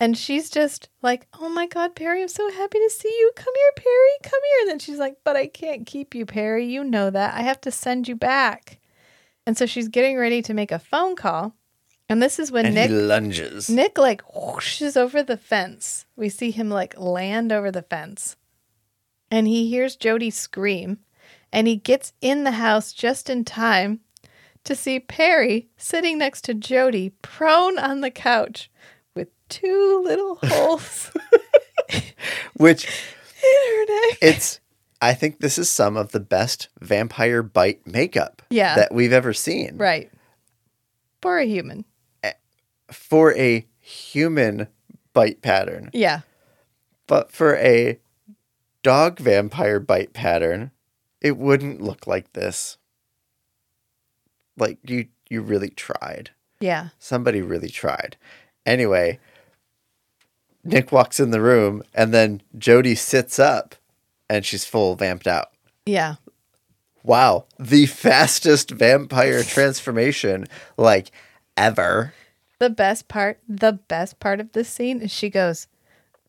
And 0.00 0.18
she's 0.18 0.50
just 0.50 0.88
like, 1.02 1.26
Oh 1.34 1.48
my 1.48 1.66
God, 1.66 1.94
Perry, 1.94 2.22
I'm 2.22 2.28
so 2.28 2.50
happy 2.50 2.78
to 2.78 2.90
see 2.90 3.08
you. 3.08 3.32
Come 3.36 3.54
here, 3.54 3.72
Perry, 3.76 4.10
come 4.22 4.40
here. 4.42 4.60
And 4.62 4.70
then 4.70 4.78
she's 4.78 4.98
like, 4.98 5.16
But 5.24 5.36
I 5.36 5.46
can't 5.46 5.86
keep 5.86 6.14
you, 6.14 6.26
Perry. 6.26 6.66
You 6.66 6.84
know 6.84 7.10
that. 7.10 7.34
I 7.34 7.42
have 7.42 7.60
to 7.62 7.70
send 7.70 8.08
you 8.08 8.16
back. 8.16 8.80
And 9.46 9.56
so 9.56 9.66
she's 9.66 9.88
getting 9.88 10.18
ready 10.18 10.42
to 10.42 10.54
make 10.54 10.72
a 10.72 10.78
phone 10.78 11.16
call. 11.16 11.54
And 12.08 12.22
this 12.22 12.38
is 12.38 12.52
when 12.52 12.66
and 12.66 12.74
Nick 12.74 12.90
lunges. 12.90 13.70
Nick 13.70 13.96
like 13.96 14.22
whooshes 14.34 14.96
over 14.96 15.22
the 15.22 15.36
fence. 15.36 16.06
We 16.16 16.28
see 16.28 16.50
him 16.50 16.68
like 16.68 16.98
land 16.98 17.52
over 17.52 17.70
the 17.70 17.82
fence. 17.82 18.36
And 19.30 19.46
he 19.46 19.68
hears 19.68 19.96
Jody 19.96 20.30
scream. 20.30 20.98
And 21.52 21.66
he 21.66 21.76
gets 21.76 22.12
in 22.20 22.44
the 22.44 22.52
house 22.52 22.92
just 22.92 23.30
in 23.30 23.44
time 23.44 24.00
to 24.64 24.74
see 24.74 24.98
Perry 25.00 25.68
sitting 25.76 26.18
next 26.18 26.42
to 26.44 26.54
Jody, 26.54 27.10
prone 27.22 27.78
on 27.78 28.00
the 28.00 28.10
couch 28.10 28.70
with 29.14 29.28
two 29.48 30.02
little 30.04 30.36
holes 30.42 31.10
Which 32.56 32.84
in 33.42 33.76
her 33.76 33.84
neck. 34.08 34.18
it's 34.22 34.60
I 35.02 35.12
think 35.14 35.40
this 35.40 35.58
is 35.58 35.68
some 35.68 35.96
of 35.96 36.12
the 36.12 36.20
best 36.20 36.68
vampire 36.80 37.42
bite 37.42 37.86
makeup 37.86 38.40
Yeah. 38.48 38.74
that 38.76 38.94
we've 38.94 39.12
ever 39.12 39.32
seen. 39.34 39.76
right. 39.76 40.10
For 41.20 41.38
a 41.38 41.46
human. 41.46 41.84
For 42.90 43.34
a 43.36 43.66
human 43.80 44.68
bite 45.14 45.42
pattern. 45.42 45.90
Yeah. 45.92 46.20
But 47.06 47.32
for 47.32 47.56
a 47.56 47.98
dog 48.82 49.18
vampire 49.18 49.80
bite 49.80 50.12
pattern, 50.12 50.70
it 51.20 51.36
wouldn't 51.38 51.80
look 51.82 52.06
like 52.06 52.32
this. 52.34 52.76
Like 54.56 54.78
you 54.82 55.06
you 55.28 55.42
really 55.42 55.70
tried. 55.70 56.30
Yeah. 56.60 56.88
Somebody 56.98 57.42
really 57.42 57.68
tried. 57.68 58.16
Anyway, 58.64 59.18
Nick 60.62 60.92
walks 60.92 61.20
in 61.20 61.30
the 61.30 61.40
room 61.40 61.82
and 61.94 62.14
then 62.14 62.42
Jody 62.56 62.94
sits 62.94 63.38
up 63.38 63.74
and 64.30 64.44
she's 64.44 64.64
full 64.64 64.94
vamped 64.96 65.26
out. 65.26 65.48
Yeah. 65.84 66.16
Wow, 67.02 67.44
the 67.58 67.86
fastest 67.86 68.70
vampire 68.70 69.42
transformation 69.44 70.46
like 70.78 71.10
ever. 71.56 72.14
The 72.58 72.70
best 72.70 73.08
part, 73.08 73.40
the 73.46 73.72
best 73.72 74.20
part 74.20 74.40
of 74.40 74.52
this 74.52 74.70
scene 74.70 75.02
is 75.02 75.10
she 75.10 75.28
goes, 75.28 75.66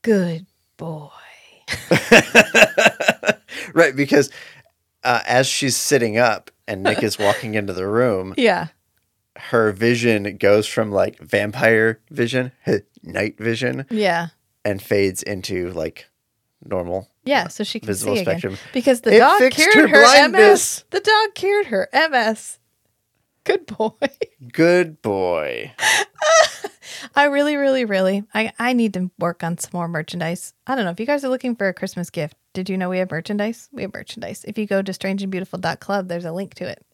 Good 0.01 0.45
boy. 0.77 1.09
Right, 3.75 3.93
because 3.93 4.31
uh, 5.03 5.19
as 5.27 5.47
she's 5.47 5.75
sitting 5.75 6.17
up 6.17 6.49
and 6.67 6.83
Nick 6.83 7.03
is 7.03 7.17
walking 7.19 7.55
into 7.55 7.73
the 7.73 7.87
room, 7.87 8.33
Yeah. 8.37 8.67
her 9.37 9.71
vision 9.71 10.37
goes 10.37 10.67
from 10.67 10.91
like 10.91 11.19
vampire 11.19 11.99
vision, 12.09 12.51
night 13.03 13.37
vision, 13.37 13.85
Yeah. 13.89 14.27
and 14.63 14.81
fades 14.81 15.21
into 15.23 15.71
like 15.71 16.07
normal. 16.63 17.09
Yeah, 17.23 17.47
so 17.47 17.63
she 17.63 17.79
can 17.79 17.87
Visible 17.87 18.15
see 18.15 18.21
spectrum. 18.23 18.53
again. 18.53 18.65
Because 18.73 19.01
the 19.01 19.15
It 19.15 19.19
dog 19.19 19.39
fixed 19.39 19.57
cured 19.59 19.75
her 19.75 19.87
her, 19.87 20.03
blindness. 20.03 20.79
MS. 20.79 20.85
The 20.91 20.99
dog 20.99 21.35
cured 21.35 21.65
her 21.67 21.89
MS. 21.93 22.59
Good 23.43 23.65
boy. 23.65 23.91
Good 24.51 25.01
boy. 25.01 25.73
I 27.15 27.25
really, 27.25 27.55
really, 27.55 27.85
really, 27.85 28.23
I, 28.33 28.51
I 28.59 28.73
need 28.73 28.93
to 28.93 29.11
work 29.19 29.43
on 29.43 29.57
some 29.57 29.71
more 29.73 29.87
merchandise. 29.87 30.53
I 30.67 30.75
don't 30.75 30.85
know 30.85 30.91
if 30.91 30.99
you 30.99 31.05
guys 31.05 31.23
are 31.23 31.29
looking 31.29 31.55
for 31.55 31.67
a 31.67 31.73
Christmas 31.73 32.09
gift. 32.09 32.35
Did 32.53 32.69
you 32.69 32.77
know 32.77 32.89
we 32.89 32.99
have 32.99 33.11
merchandise? 33.11 33.69
We 33.71 33.83
have 33.83 33.93
merchandise. 33.93 34.45
If 34.47 34.57
you 34.57 34.65
go 34.65 34.81
to 34.81 34.91
strangeandbeautiful.club, 34.91 36.07
there's 36.07 36.25
a 36.25 36.31
link 36.31 36.53
to 36.55 36.67
it. 36.67 36.85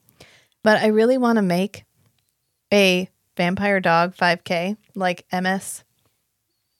But 0.63 0.81
I 0.81 0.88
really 0.88 1.18
want 1.18 1.38
to 1.38 1.41
make 1.41 1.85
a 2.73 3.09
vampire 3.38 3.80
dog 3.80 4.15
5K 4.15 4.77
like 4.95 5.26
MS 5.31 5.84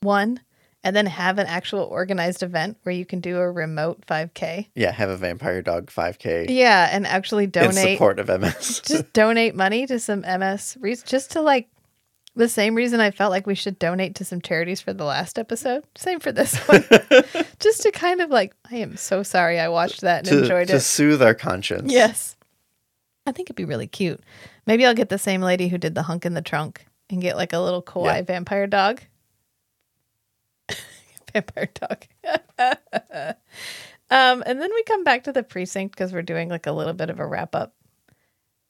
one, 0.00 0.40
and 0.84 0.96
then 0.96 1.06
have 1.06 1.38
an 1.38 1.46
actual 1.46 1.84
organized 1.84 2.42
event 2.42 2.76
where 2.82 2.94
you 2.94 3.04
can 3.04 3.20
do 3.20 3.38
a 3.38 3.50
remote 3.50 4.04
5K. 4.06 4.68
Yeah, 4.74 4.90
have 4.90 5.10
a 5.10 5.16
vampire 5.16 5.62
dog 5.62 5.90
5K 5.90 6.46
Yeah, 6.48 6.88
and 6.90 7.06
actually 7.06 7.44
in 7.44 7.50
donate 7.50 7.96
support 7.96 8.18
of 8.18 8.28
MS. 8.28 8.80
just 8.84 9.12
donate 9.12 9.54
money 9.54 9.86
to 9.86 9.98
some 9.98 10.20
MS 10.20 10.76
just 11.04 11.32
to 11.32 11.40
like 11.40 11.68
the 12.34 12.48
same 12.48 12.74
reason 12.74 13.00
I 13.00 13.10
felt 13.10 13.30
like 13.30 13.46
we 13.46 13.54
should 13.54 13.78
donate 13.78 14.14
to 14.16 14.24
some 14.24 14.40
charities 14.40 14.80
for 14.80 14.92
the 14.92 15.04
last 15.04 15.38
episode. 15.38 15.84
Same 15.96 16.18
for 16.20 16.32
this 16.32 16.56
one. 16.68 16.82
just 17.60 17.82
to 17.82 17.90
kind 17.92 18.20
of 18.20 18.30
like, 18.30 18.54
I 18.70 18.76
am 18.76 18.96
so 18.96 19.22
sorry 19.22 19.60
I 19.60 19.68
watched 19.68 20.00
that 20.00 20.26
and 20.26 20.28
to, 20.28 20.42
enjoyed 20.42 20.68
to 20.68 20.74
it. 20.74 20.76
To 20.76 20.80
soothe 20.80 21.22
our 21.22 21.34
conscience. 21.34 21.92
Yes. 21.92 22.36
I 23.26 23.32
think 23.32 23.46
it'd 23.46 23.56
be 23.56 23.64
really 23.64 23.86
cute. 23.86 24.20
Maybe 24.66 24.86
I'll 24.86 24.94
get 24.94 25.08
the 25.10 25.18
same 25.18 25.42
lady 25.42 25.68
who 25.68 25.78
did 25.78 25.94
the 25.94 26.02
hunk 26.02 26.24
in 26.24 26.34
the 26.34 26.42
trunk 26.42 26.86
and 27.10 27.20
get 27.20 27.36
like 27.36 27.52
a 27.52 27.58
little 27.58 27.82
kawaii 27.82 28.16
Yeah. 28.16 28.22
vampire 28.22 28.66
dog. 28.66 29.02
vampire 31.32 31.68
dog. 31.74 32.06
um, 34.10 34.42
and 34.46 34.60
then 34.60 34.70
we 34.74 34.82
come 34.84 35.04
back 35.04 35.24
to 35.24 35.32
the 35.32 35.42
precinct 35.42 35.94
because 35.94 36.12
we're 36.12 36.22
doing 36.22 36.48
like 36.48 36.66
a 36.66 36.72
little 36.72 36.94
bit 36.94 37.10
of 37.10 37.20
a 37.20 37.26
wrap 37.26 37.54
up. 37.54 37.74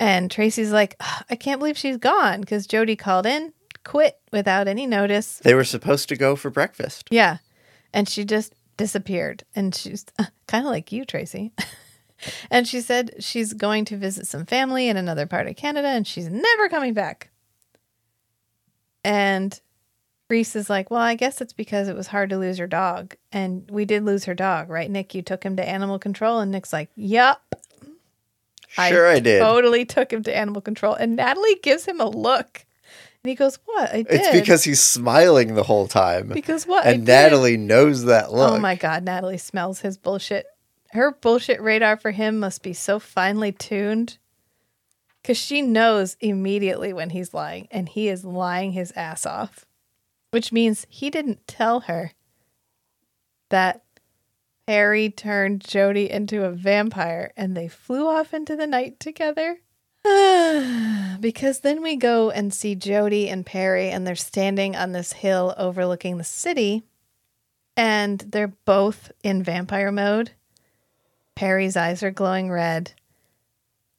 And 0.03 0.33
Tracy's 0.33 0.73
like, 0.73 1.01
I 1.31 1.37
can't 1.37 1.61
believe 1.61 1.79
she's 1.79 1.97
gone 1.97 2.41
because 2.41 2.67
Jody 2.67 2.97
called 2.97 3.25
in, 3.25 3.53
quit 3.85 4.19
without 4.33 4.67
any 4.67 4.85
notice. 4.85 5.39
They 5.39 5.55
were 5.55 5.63
supposed 5.63 6.09
to 6.09 6.17
go 6.17 6.35
for 6.35 6.51
breakfast. 6.51 7.07
Yeah. 7.13 7.37
And 7.93 8.09
she 8.09 8.25
just 8.25 8.53
disappeared. 8.77 9.45
And 9.55 9.73
she's 9.73 10.05
uh, 10.19 10.25
kind 10.49 10.67
of 10.67 10.73
like 10.73 10.91
you, 10.91 11.05
Tracy. 11.05 11.53
and 12.51 12.67
she 12.67 12.81
said 12.81 13.13
she's 13.21 13.53
going 13.53 13.85
to 13.85 13.97
visit 13.97 14.27
some 14.27 14.45
family 14.45 14.89
in 14.89 14.97
another 14.97 15.25
part 15.25 15.47
of 15.47 15.55
Canada 15.55 15.87
and 15.87 16.05
she's 16.05 16.29
never 16.29 16.69
coming 16.69 16.95
back. 16.95 17.31
And 19.05 19.61
Reese 20.29 20.57
is 20.57 20.69
like, 20.69 20.91
Well, 20.91 21.01
I 21.01 21.15
guess 21.15 21.41
it's 21.41 21.53
because 21.53 21.87
it 21.87 21.95
was 21.95 22.09
hard 22.09 22.29
to 22.31 22.39
lose 22.39 22.59
her 22.59 22.67
dog. 22.67 23.15
And 23.31 23.71
we 23.71 23.85
did 23.85 24.05
lose 24.05 24.25
her 24.25 24.35
dog, 24.35 24.69
right, 24.69 24.91
Nick? 24.91 25.15
You 25.15 25.23
took 25.23 25.45
him 25.45 25.55
to 25.59 25.69
animal 25.69 26.01
control. 26.01 26.41
And 26.41 26.51
Nick's 26.51 26.73
like, 26.73 26.91
Yup. 26.97 27.55
Sure, 28.73 29.07
I, 29.07 29.21
did. 29.21 29.41
Totally 29.41 29.85
took 29.85 30.13
him 30.13 30.23
to 30.25 30.37
animal 30.37 30.61
control. 30.61 30.95
And 30.95 31.17
Natalie 31.17 31.59
gives 31.63 31.85
him 31.85 32.01
a 32.01 32.09
look. 32.09 32.65
And 33.23 33.29
he 33.29 33.35
goes, 33.35 33.59
What? 33.67 33.93
I 33.93 34.03
did. 34.03 34.07
It's 34.11 34.41
because 34.41 34.65
he's 34.65 34.81
smiling 34.81 35.55
the 35.55 35.63
whole 35.63 35.87
time. 35.87 36.29
Because 36.29 36.67
what? 36.67 36.87
I 36.87 36.93
And. 36.93 37.05
Natalie 37.05 37.57
knows 37.57 38.05
that 38.05 38.27
oh 38.29 38.37
look. 38.37 38.53
Oh 38.53 38.59
my 38.59 38.75
God. 38.75 39.05
Natalie 39.05 39.39
smells 39.39 39.81
his 39.81 39.99
bullshit. 39.99 40.47
Her 40.91 41.13
bullshit 41.13 41.61
radar 41.61 41.97
for 41.97 42.11
him 42.11 42.39
must 42.41 42.63
be 42.63 42.73
so 42.73 42.99
finely 42.99 43.53
tuned 43.53 44.19
because 45.23 45.39
she 45.39 45.63
knows 45.63 46.17
immediately 46.21 46.93
when 46.93 47.11
he's 47.11 47.33
lying, 47.33 47.69
and 47.71 47.89
he 47.89 48.09
is 48.09 48.25
lying 48.25 48.73
his 48.73 48.93
ass 48.97 49.25
off, 49.25 49.65
which 50.33 50.51
means 50.53 50.85
he 50.89 51.11
didn't 51.11 51.47
tell 51.47 51.81
her 51.81 52.13
that 53.51 53.82
Harry 54.69 55.11
turned 55.11 55.61
Jody 55.61 56.11
into 56.11 56.45
a 56.45 56.51
vampire 56.51 57.33
and 57.37 57.57
they 57.57 57.69
flew 57.69 58.07
off 58.07 58.33
into 58.33 58.57
the 58.57 58.67
night 58.67 59.01
together. 59.01 59.59
because 61.21 61.61
then 61.61 61.81
we 61.81 61.95
go 61.95 62.31
and 62.31 62.53
see 62.53 62.75
Jody 62.75 63.29
and 63.29 63.47
Perry, 63.47 63.91
and 63.91 64.05
they're 64.05 64.17
standing 64.17 64.75
on 64.75 64.91
this 64.91 65.13
hill 65.13 65.55
overlooking 65.57 66.19
the 66.19 66.25
city, 66.25 66.83
and 67.77 68.19
they're 68.19 68.53
both 68.65 69.13
in 69.23 69.45
vampire 69.45 69.93
mode. 69.93 70.33
Perry's 71.37 71.77
eyes 71.77 72.03
are 72.03 72.11
glowing 72.11 72.51
red, 72.51 72.93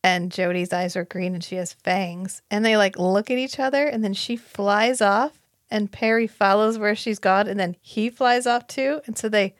and 0.03 0.29
Jody's 0.29 0.73
eyes 0.73 0.97
are 0.97 1.05
green, 1.05 1.33
and 1.33 1.43
she 1.43 1.55
has 1.55 1.71
fangs. 1.71 2.41
And 2.51 2.65
they 2.65 2.75
like 2.75 2.99
look 2.99 3.31
at 3.31 3.37
each 3.37 3.57
other, 3.57 3.87
and 3.87 4.03
then 4.03 4.13
she 4.13 4.35
flies 4.35 4.99
off, 4.99 5.39
and 5.71 5.89
Perry 5.89 6.27
follows 6.27 6.77
where 6.77 6.95
she's 6.95 7.19
gone, 7.19 7.47
and 7.47 7.57
then 7.57 7.77
he 7.79 8.09
flies 8.09 8.45
off 8.45 8.67
too. 8.67 8.99
And 9.05 9.17
so 9.17 9.29
they 9.29 9.55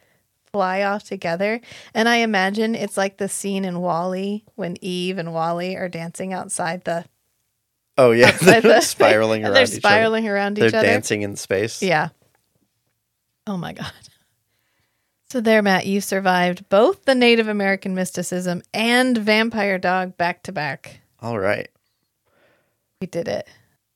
fly 0.53 0.83
off 0.83 1.03
together. 1.03 1.59
And 1.95 2.07
I 2.07 2.17
imagine 2.17 2.75
it's 2.75 2.95
like 2.95 3.17
the 3.17 3.27
scene 3.27 3.65
in 3.65 3.81
WALL-E 3.81 4.45
when 4.55 4.77
Eve 4.81 5.17
and 5.17 5.33
WALL-E 5.33 5.75
are 5.75 5.89
dancing 5.89 6.31
outside 6.31 6.85
the 6.85 7.05
Oh 7.97 8.11
yeah, 8.11 8.31
they're 8.41 8.61
the- 8.61 8.81
spiraling 8.81 9.43
around. 9.43 9.55
They're 9.55 9.65
spiraling 9.65 10.27
around 10.27 10.57
each 10.57 10.61
other. 10.61 10.67
each 10.67 10.71
They're 10.71 10.79
other. 10.81 10.87
dancing 10.87 11.23
in 11.23 11.35
space. 11.35 11.81
Yeah. 11.81 12.09
Oh 13.47 13.57
my 13.57 13.73
God. 13.73 13.91
So 15.31 15.41
there, 15.41 15.63
Matt, 15.63 15.87
you 15.87 15.99
survived 15.99 16.69
both 16.69 17.05
the 17.05 17.15
Native 17.15 17.47
American 17.47 17.95
mysticism 17.95 18.61
and 18.73 19.17
vampire 19.17 19.79
dog 19.79 20.15
back 20.15 20.43
to 20.43 20.51
back. 20.51 21.01
All 21.19 21.39
right. 21.39 21.67
We 23.01 23.07
did 23.07 23.27
it. 23.27 23.47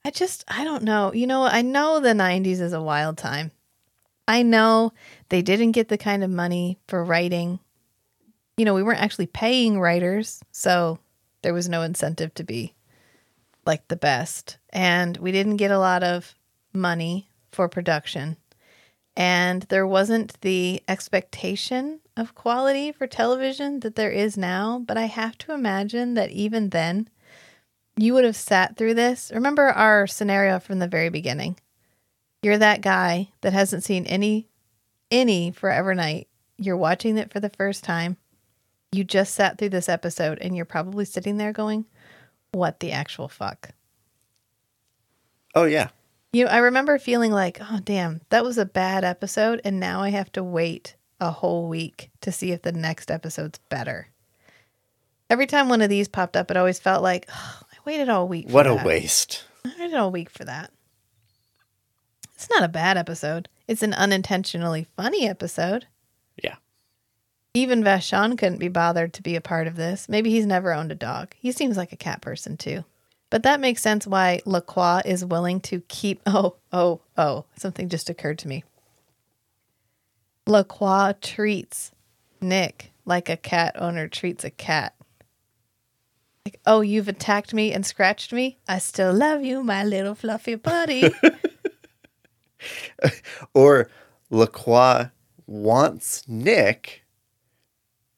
I 0.04 0.10
just, 0.10 0.44
I 0.48 0.64
don't 0.64 0.84
know. 0.84 1.14
You 1.14 1.28
know, 1.28 1.44
I 1.44 1.62
know 1.62 2.00
the 2.00 2.10
90s 2.14 2.60
is 2.60 2.74
a 2.74 2.82
wild 2.82 3.20
time. 3.20 3.52
I 4.28 4.42
know 4.42 4.94
they 5.30 5.42
didn't 5.42 5.74
get 5.74 5.90
the 5.90 5.98
kind 5.98 6.24
of 6.24 6.30
money 6.30 6.80
for 6.88 7.04
writing. 7.04 7.60
You 8.58 8.66
know, 8.66 8.74
we 8.74 8.84
weren't 8.84 9.02
actually 9.02 9.28
paying 9.28 9.80
writers, 9.80 10.42
so 10.52 11.00
there 11.42 11.54
was 11.54 11.70
no 11.70 11.82
incentive 11.82 12.34
to 12.36 12.44
be 12.44 12.74
like 13.66 13.88
the 13.88 13.96
best. 13.96 14.58
And 14.72 15.18
we 15.18 15.32
didn't 15.32 15.58
get 15.58 15.72
a 15.72 15.80
lot 15.80 16.04
of 16.04 16.36
money 16.74 17.30
for 17.52 17.68
production. 17.68 18.38
And 19.16 19.64
there 19.64 19.88
wasn't 19.88 20.40
the 20.42 20.82
expectation 20.88 22.00
of 22.16 22.36
quality 22.36 22.92
for 22.92 23.08
television 23.08 23.80
that 23.82 23.96
there 23.96 24.12
is 24.12 24.38
now. 24.38 24.80
But 24.86 24.98
I 24.98 25.06
have 25.06 25.38
to 25.40 25.54
imagine 25.54 26.14
that 26.14 26.32
even 26.32 26.70
then, 26.70 27.10
you 27.96 28.14
would 28.14 28.26
have 28.26 28.36
sat 28.36 28.78
through 28.78 28.94
this. 28.94 29.32
Remember 29.34 29.70
our 29.70 30.06
scenario 30.06 30.60
from 30.60 30.80
the 30.80 30.88
very 30.88 31.10
beginning. 31.10 31.58
You're 32.44 32.60
that 32.60 32.82
guy 32.82 33.30
that 33.42 33.54
hasn't 33.54 33.84
seen 33.84 34.06
any 34.06 34.48
any 35.12 35.52
Forever 35.52 35.94
Knight. 35.96 36.28
You're 36.58 36.78
watching 36.78 37.18
it 37.18 37.32
for 37.32 37.40
the 37.40 37.50
first 37.50 37.84
time. 37.84 38.18
You 38.92 39.04
just 39.04 39.34
sat 39.34 39.58
through 39.58 39.70
this 39.70 39.90
episode 39.90 40.40
and 40.42 40.56
you're 40.56 40.66
probably 40.66 41.06
sitting 41.06 41.38
there 41.38 41.52
going, 41.54 41.86
"What 42.52 42.80
the 42.80 42.92
actual 42.92 43.28
fuck?" 43.28 43.70
Oh 45.56 45.66
yeah. 45.66 45.90
You 46.34 46.46
know, 46.46 46.52
I 46.52 46.58
remember 46.58 46.98
feeling 46.98 47.32
like, 47.32 47.60
"Oh 47.62 47.80
damn, 47.84 48.22
that 48.30 48.44
was 48.44 48.58
a 48.58 48.66
bad 48.66 49.04
episode 49.04 49.62
and 49.64 49.80
now 49.80 50.02
I 50.02 50.10
have 50.10 50.32
to 50.34 50.44
wait 50.44 50.96
a 51.20 51.32
whole 51.32 51.68
week 51.68 52.12
to 52.22 52.32
see 52.32 52.52
if 52.52 52.62
the 52.62 52.72
next 52.72 53.12
episode's 53.12 53.60
better." 53.70 54.08
Every 55.30 55.46
time 55.48 55.68
one 55.68 55.82
of 55.82 55.90
these 55.90 56.08
popped 56.08 56.38
up, 56.38 56.50
it 56.50 56.56
always 56.56 56.80
felt 56.80 57.04
like, 57.04 57.28
oh, 57.30 57.60
I 57.70 57.76
waited 57.86 58.08
all 58.08 58.30
week. 58.30 58.48
for 58.48 58.54
What 58.54 58.66
a 58.68 58.76
that. 58.76 58.86
waste. 58.86 59.44
I 59.66 59.74
waited 59.78 59.96
all 59.96 60.10
week 60.10 60.30
for 60.30 60.46
that. 60.46 60.72
It's 62.34 62.50
not 62.50 62.64
a 62.64 62.70
bad 62.70 62.96
episode. 62.96 63.50
It's 63.68 63.84
an 63.84 63.94
unintentionally 63.94 64.88
funny 64.96 65.28
episode. 65.28 65.88
Yeah. 66.42 66.56
Even 67.54 67.84
Vachon 67.84 68.38
couldn't 68.38 68.60
be 68.60 68.70
bothered 68.70 69.14
to 69.14 69.22
be 69.22 69.36
a 69.36 69.42
part 69.42 69.68
of 69.68 69.76
this. 69.76 70.08
Maybe 70.08 70.30
he's 70.30 70.46
never 70.46 70.74
owned 70.74 70.92
a 70.92 70.96
dog. 70.96 71.34
He 71.38 71.52
seems 71.52 71.76
like 71.76 71.92
a 71.92 71.98
cat 71.98 72.22
person 72.22 72.56
too. 72.56 72.86
But 73.30 73.44
that 73.44 73.60
makes 73.60 73.82
sense 73.82 74.08
why 74.08 74.42
Lacroix 74.46 75.02
is 75.04 75.26
willing 75.26 75.60
to 75.62 75.82
keep. 75.88 76.22
Oh, 76.28 76.56
oh, 76.72 77.02
oh. 77.18 77.46
Something 77.58 77.90
just 77.90 78.10
occurred 78.10 78.40
to 78.40 78.48
me. 78.48 78.64
Lacroix 80.46 81.14
treats 81.22 81.92
Nick 82.40 82.94
like 83.06 83.30
a 83.30 83.38
cat 83.38 83.76
owner 83.80 84.08
treats 84.08 84.44
a 84.44 84.50
cat. 84.50 84.94
Like, 86.46 86.60
oh, 86.66 86.82
you've 86.82 87.10
attacked 87.10 87.54
me 87.54 87.74
and 87.74 87.86
scratched 87.86 88.32
me. 88.32 88.58
I 88.68 88.80
still 88.80 89.14
love 89.14 89.44
you, 89.44 89.64
my 89.64 89.84
little 89.84 90.16
fluffy 90.16 90.56
buddy. 90.56 91.14
Or 93.54 93.90
Lacroix 94.30 95.10
wants 95.46 96.24
Nick 96.28 97.04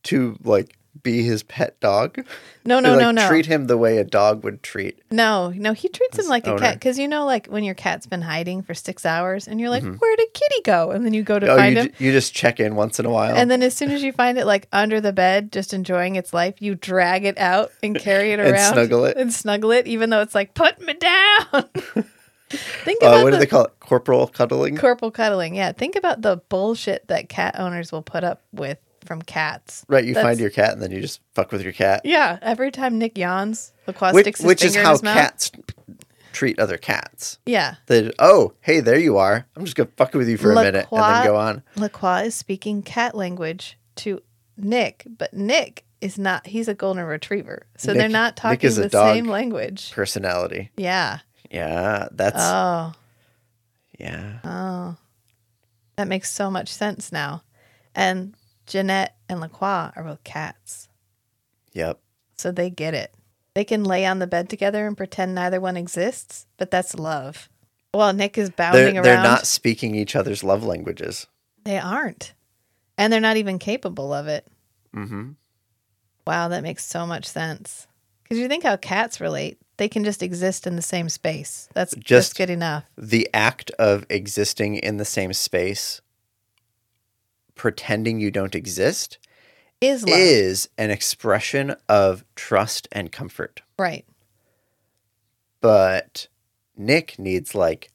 to 0.04 0.38
like 0.44 0.76
be 1.04 1.24
his 1.24 1.44
pet 1.44 1.80
dog. 1.80 2.26
No, 2.66 2.80
no, 2.82 2.90
To, 2.90 2.96
like, 2.96 3.02
no, 3.02 3.12
no. 3.12 3.28
Treat 3.28 3.46
him 3.46 3.68
the 3.68 3.78
way 3.78 3.98
a 4.00 4.04
dog 4.04 4.44
would 4.44 4.62
treat. 4.64 5.02
No, 5.12 5.50
no, 5.56 5.72
he 5.74 5.88
treats 5.88 6.18
him 6.20 6.28
like 6.28 6.46
a 6.48 6.58
cat 6.58 6.74
because 6.76 6.98
you 7.00 7.08
know, 7.08 7.26
like 7.26 7.48
when 7.48 7.64
your 7.64 7.76
cat's 7.76 8.06
been 8.08 8.22
hiding 8.24 8.64
for 8.64 8.74
six 8.74 9.06
hours, 9.06 9.48
and 9.48 9.60
you're 9.62 9.70
like, 9.70 9.84
"Where 9.84 10.16
did 10.18 10.34
Kitty 10.34 10.62
go?" 10.64 10.92
And 10.92 11.06
then 11.06 11.14
you 11.14 11.24
go 11.24 11.38
to 11.40 11.46
Mm-hmm. 11.46 11.54
Oh, 11.54 11.58
find 11.58 11.76
you, 11.76 11.82
him, 11.84 11.88
ju- 11.90 12.06
you 12.06 12.12
just 12.12 12.34
check 12.34 12.60
in 12.60 12.76
once 12.76 13.00
in 13.00 13.06
a 13.06 13.10
while. 13.10 13.36
and 13.38 13.50
then 13.52 13.62
as 13.64 13.76
soon 13.76 13.92
as 13.92 14.02
you 14.04 14.12
find 14.12 14.38
it 14.38 14.46
like 14.46 14.68
under 14.74 15.00
the 15.00 15.14
bed, 15.14 15.52
just 15.52 15.74
enjoying 15.74 16.16
its 16.16 16.34
life, 16.34 16.62
you 16.62 16.76
drag 16.76 17.24
it 17.24 17.38
out 17.38 17.72
and 17.84 17.98
carry 17.98 18.32
it 18.32 18.40
And 18.42 18.52
around 18.52 18.74
snuggle 18.74 19.06
it. 19.06 19.16
and 19.16 19.32
snuggle 19.32 19.72
it, 19.72 19.88
even 19.88 20.10
though 20.10 20.22
it's 20.22 20.36
like, 20.36 20.54
"Put 20.54 20.82
me 20.82 20.94
down." 20.96 21.70
Think 22.84 23.04
uh, 23.04 23.08
about 23.08 23.24
what 23.24 23.32
do 23.32 23.38
they 23.38 23.46
call 23.46 23.66
it? 23.66 23.72
Corporal 23.80 24.28
cuddling? 24.28 24.76
corporal 24.78 25.12
cuddling. 25.12 25.56
Yeah, 25.56 25.72
think 25.72 25.96
about 25.96 26.22
the 26.22 26.38
bullshit 26.50 27.08
that 27.08 27.30
cat 27.30 27.56
owners 27.60 27.92
will 27.92 28.02
put 28.02 28.24
up 28.24 28.42
with 28.52 28.78
from 29.06 29.22
cats. 29.22 29.86
right. 29.88 30.04
You 30.04 30.14
That's- 30.14 30.30
find 30.32 30.40
your 30.40 30.50
cat 30.50 30.74
and 30.74 30.82
then 30.82 30.92
you 30.92 31.00
just 31.02 31.22
fuck 31.34 31.52
with 31.52 31.62
your 31.62 31.72
cat. 31.74 32.02
Yeah, 32.04 32.38
every 32.42 32.72
time 32.72 32.98
Nick 32.98 33.18
yawns, 33.18 33.72
LaCroix 33.88 34.14
which 34.14 34.24
sticks 34.26 34.40
his 34.40 34.48
which 34.48 34.64
is 34.64 34.74
finger 34.74 34.80
in 34.82 34.86
how 34.86 34.92
his 34.94 35.04
mouth. 35.04 35.16
cats 35.16 35.52
treat 36.34 36.60
other 36.60 36.78
cats. 36.78 37.40
Yeah. 37.46 37.76
That 37.88 38.14
oh 38.20 38.54
hey 38.62 38.80
there 38.82 39.00
you 39.00 39.18
are. 39.18 39.46
I'm 39.56 39.64
just 39.66 39.76
gonna 39.76 39.90
fuck 39.98 40.14
with 40.14 40.28
you 40.30 40.38
for 40.38 40.52
a 40.52 40.56
minute 40.56 40.88
and 40.92 41.02
then 41.04 41.26
go 41.26 41.36
on. 41.38 41.64
Lacroix 41.76 42.26
is 42.26 42.36
speaking 42.36 42.82
cat 42.84 43.16
language 43.16 43.78
to 43.98 44.22
Nick, 44.58 45.04
but 45.18 45.34
Nick 45.34 45.86
is 46.02 46.18
not. 46.18 46.46
He's 46.48 46.68
a 46.68 46.74
golden 46.74 47.04
retriever, 47.06 47.66
so 47.78 47.94
they're 47.94 48.04
Nick- 48.04 48.12
not 48.12 48.32
Nick 48.32 48.36
talking 48.36 48.68
is 48.68 48.78
a 48.78 48.84
the 48.84 48.90
dog. 48.90 49.16
same 49.16 49.28
language. 49.28 49.92
Personality. 49.92 50.72
Yeah. 50.78 51.20
Yeah, 51.50 52.08
that's 52.12 52.38
Oh, 52.40 52.94
yeah. 54.00 54.40
oh, 54.44 54.98
that 55.96 56.08
makes 56.08 56.30
so 56.32 56.50
much 56.52 56.70
sense 56.70 57.12
now. 57.12 57.44
And 57.96 58.36
Jeanette 58.68 59.16
and 59.28 59.40
Lacroix 59.40 59.92
are 59.96 60.04
both 60.04 60.24
cats, 60.24 60.90
Yep. 61.74 62.00
so 62.38 62.52
they 62.52 62.70
get 62.70 62.94
it. 62.94 63.14
They 63.56 63.64
can 63.64 63.84
lay 63.84 64.06
on 64.06 64.20
the 64.20 64.28
bed 64.28 64.48
together 64.50 64.86
and 64.86 64.96
pretend 64.96 65.34
neither 65.36 65.60
one 65.60 65.76
exists, 65.76 66.46
but 66.58 66.70
that's 66.72 66.94
love. 66.96 67.50
Well, 67.94 68.14
Nick 68.14 68.38
is 68.38 68.52
bounding 68.52 68.94
They're 68.94 68.96
around. 68.96 69.04
they're 69.04 69.24
not 69.24 69.48
speaking 69.48 69.96
each 69.96 70.16
other's 70.16 70.44
love 70.44 70.64
languages. 70.64 71.26
They 71.64 71.80
aren't. 71.80 72.34
And 72.98 73.12
they're 73.12 73.20
not 73.20 73.38
even 73.38 73.58
capable 73.58 74.14
of 74.14 74.28
it. 74.28 74.46
Mm-hmm. 74.96 75.32
Wow, 76.28 76.50
that 76.50 76.62
makes 76.64 76.86
so 76.86 77.08
much 77.08 77.26
sense. 77.26 77.88
Because 78.24 78.38
you 78.38 78.48
think 78.48 78.64
how 78.64 78.78
cats 78.78 79.20
relate. 79.20 79.60
They 79.80 79.88
can 79.90 80.04
just 80.04 80.22
exist 80.22 80.68
in 80.68 80.76
the 80.76 80.82
same 80.82 81.08
space. 81.08 81.70
That's 81.74 81.94
just, 81.96 82.06
Just- 82.06 82.38
good 82.38 82.50
enough. 82.50 82.84
The 82.98 83.30
act 83.34 83.72
of 83.80 84.06
existing 84.10 84.76
in 84.76 84.98
the 84.98 85.06
same 85.06 85.32
space, 85.34 86.02
pretending 87.56 88.20
you 88.20 88.30
don't 88.30 88.56
exist, 88.56 89.18
Is 89.80 90.04
love. 90.04 90.18
is 90.20 90.68
an 90.78 90.92
expression 90.92 91.76
of 91.88 92.26
trust 92.36 92.90
and 92.92 93.10
comfort. 93.10 93.62
Right. 93.78 94.06
But 95.62 96.28
Nick 96.78 97.18
needs 97.18 97.56
like 97.56 97.90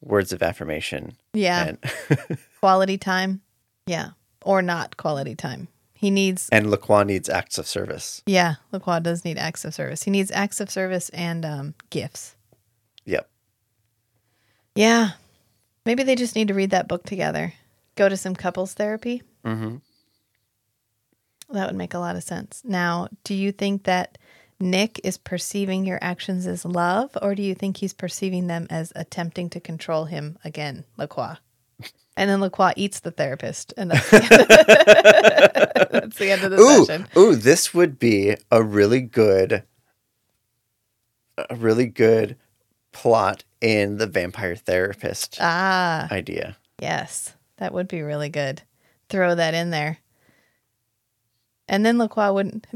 words 0.00 0.32
of 0.32 0.42
affirmation. 0.42 1.12
Yeah. 1.34 1.66
And 1.68 2.38
quality 2.60 2.96
time. 2.96 3.42
Yeah. 3.86 4.10
Or 4.42 4.62
not 4.62 4.96
quality 4.96 5.34
time. 5.34 5.68
He 6.00 6.10
needs, 6.10 6.48
and 6.50 6.70
Lacroix 6.70 7.02
needs 7.02 7.28
acts 7.28 7.58
of 7.58 7.66
service. 7.66 8.22
yeah, 8.24 8.54
Lacroix 8.72 9.00
does 9.00 9.22
need 9.22 9.36
acts 9.36 9.66
of 9.66 9.74
service. 9.74 10.04
He 10.04 10.10
needs 10.10 10.30
acts 10.30 10.58
of 10.58 10.70
service 10.70 11.10
and 11.10 11.44
um, 11.44 11.74
gifts. 11.90 12.36
Yep. 13.04 13.28
Yeah. 14.74 15.10
Maybe 15.84 16.02
they 16.02 16.14
just 16.14 16.34
need 16.34 16.48
to 16.48 16.54
read 16.54 16.70
that 16.70 16.88
book 16.88 17.04
together. 17.04 17.52
Go 17.96 18.08
to 18.08 18.16
some 18.16 18.34
couples 18.34 18.72
therapy. 18.72 19.22
Mm-hmm. 19.44 19.76
That 21.52 21.66
would 21.66 21.76
make 21.76 21.92
a 21.92 21.98
lot 21.98 22.16
of 22.16 22.22
sense. 22.22 22.62
Now, 22.64 23.08
do 23.22 23.34
you 23.34 23.52
think 23.52 23.82
that 23.84 24.16
Nick 24.58 25.02
is 25.04 25.18
perceiving 25.18 25.84
your 25.84 25.98
actions 26.00 26.46
as 26.46 26.64
love, 26.64 27.10
or 27.20 27.34
do 27.34 27.42
you 27.42 27.54
think 27.54 27.76
he's 27.76 27.92
perceiving 27.92 28.46
them 28.46 28.66
as 28.70 28.90
attempting 28.96 29.50
to 29.50 29.60
control 29.60 30.06
him 30.06 30.38
again, 30.44 30.84
Lacroix? 30.96 31.36
And 32.16 32.28
then 32.28 32.40
Lacroix 32.40 32.72
eats 32.76 33.00
the 33.00 33.10
therapist, 33.12 33.72
and 33.76 33.90
that's 33.90 34.10
the 34.10 34.16
end, 34.16 35.90
that's 35.92 36.18
the 36.18 36.30
end 36.30 36.42
of 36.44 36.50
the 36.50 36.58
Ooh, 36.60 36.84
session. 36.84 37.06
ooh, 37.16 37.34
this 37.34 37.72
would 37.72 37.98
be 37.98 38.36
a 38.50 38.62
really 38.62 39.00
good, 39.00 39.62
a 41.38 41.54
really 41.56 41.86
good 41.86 42.36
plot 42.92 43.44
in 43.60 43.96
the 43.98 44.06
vampire 44.06 44.56
therapist 44.56 45.38
Ah, 45.40 46.08
idea. 46.10 46.56
yes, 46.80 47.34
that 47.58 47.72
would 47.72 47.88
be 47.88 48.02
really 48.02 48.28
good. 48.28 48.62
Throw 49.08 49.34
that 49.34 49.54
in 49.54 49.70
there. 49.70 49.98
And 51.68 51.86
then 51.86 51.98
Lacroix 51.98 52.32
wouldn't. 52.32 52.66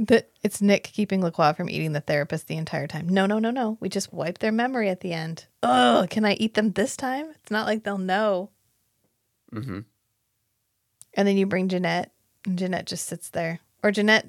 It's 0.43 0.63
Nick 0.63 0.85
keeping 0.85 1.21
Lacroix 1.21 1.53
from 1.53 1.69
eating 1.69 1.93
the 1.93 2.01
therapist 2.01 2.47
the 2.47 2.57
entire 2.57 2.87
time. 2.87 3.09
No, 3.09 3.27
no, 3.27 3.41
no, 3.41 3.51
no. 3.51 3.77
We 3.81 3.89
just 3.89 4.13
wipe 4.13 4.39
their 4.39 4.53
memory 4.53 4.89
at 4.89 5.01
the 5.01 5.13
end. 5.13 5.47
Oh, 5.65 6.07
can 6.11 6.25
I 6.25 6.35
eat 6.35 6.55
them 6.55 6.71
this 6.73 6.97
time? 6.97 7.27
It's 7.43 7.51
not 7.51 7.67
like 7.67 7.83
they'll 7.83 7.99
know. 7.99 8.51
Hmm 9.55 9.81
And 11.15 11.29
then 11.29 11.37
you 11.37 11.47
bring 11.47 11.69
Jeanette, 11.69 12.11
and 12.45 12.59
Jeanette 12.59 12.87
just 12.87 13.07
sits 13.07 13.29
there. 13.29 13.61
Or 13.83 13.91
Jeanette, 13.91 14.27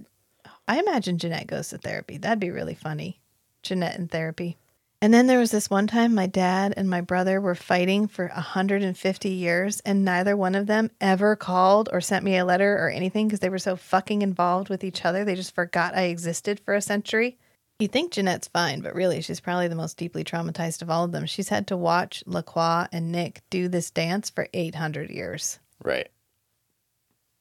I 0.68 0.80
imagine 0.80 1.18
Jeanette 1.18 1.48
goes 1.48 1.70
to 1.70 1.78
therapy. 1.78 2.18
That'd 2.18 2.40
be 2.40 2.52
really 2.52 2.76
funny. 2.76 3.20
Jeanette 3.64 3.98
in 3.98 4.08
therapy. 4.08 4.58
And 5.02 5.14
then 5.14 5.28
there 5.28 5.40
was 5.40 5.52
this 5.52 5.70
one 5.70 5.88
time 5.88 6.16
my 6.16 6.26
dad 6.26 6.74
and 6.78 6.90
my 6.90 7.02
brother 7.02 7.40
were 7.40 7.54
fighting 7.56 8.08
for 8.08 8.28
150 8.30 9.30
years, 9.30 9.80
and 9.82 10.06
neither 10.06 10.36
one 10.36 10.56
of 10.56 10.68
them 10.68 10.90
ever 11.02 11.36
called 11.36 11.90
or 11.92 12.02
sent 12.02 12.24
me 12.24 12.38
a 12.38 12.46
letter 12.46 12.78
or 12.78 12.90
anything 12.90 13.28
because 13.28 13.40
they 13.40 13.50
were 13.50 13.60
so 13.60 13.76
fucking 13.76 14.22
involved 14.22 14.70
with 14.70 14.84
each 14.84 15.06
other. 15.06 15.24
They 15.24 15.36
just 15.36 15.54
forgot 15.54 15.96
I 15.96 16.04
existed 16.04 16.60
for 16.60 16.74
a 16.74 16.82
century. 16.82 17.38
You 17.80 17.90
think 17.90 18.14
Janette's 18.14 18.48
fine, 18.48 18.80
but 18.80 18.96
really, 18.96 19.22
she's 19.22 19.42
probably 19.42 19.68
the 19.68 19.76
most 19.76 19.98
deeply 19.98 20.24
traumatized 20.24 20.82
of 20.82 20.90
all 20.90 21.04
of 21.04 21.12
them. 21.12 21.26
She's 21.26 21.50
had 21.50 21.68
to 21.68 21.78
watch 21.78 22.24
Lacroix 22.26 22.88
and 22.92 23.12
Nick 23.12 23.42
do 23.50 23.68
this 23.68 23.92
dance 23.92 24.30
for 24.30 24.48
800 24.54 25.10
years. 25.10 25.60
Right. 25.84 26.08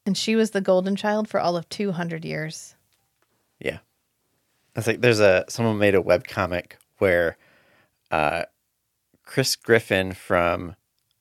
And 0.04 0.18
she 0.18 0.34
was 0.34 0.50
the 0.50 0.60
golden 0.60 0.96
child 0.96 1.28
for 1.28 1.38
all 1.38 1.56
of 1.56 1.68
200 1.68 2.24
years. 2.24 2.74
Yeah. 3.60 3.78
I 4.74 4.80
think 4.80 5.02
there's 5.02 5.20
a 5.20 5.44
someone 5.48 5.78
made 5.78 5.94
a 5.94 6.02
web 6.02 6.26
comic 6.26 6.78
where 6.98 7.36
uh, 8.10 8.44
Chris 9.24 9.54
Griffin 9.54 10.12
from 10.12 10.74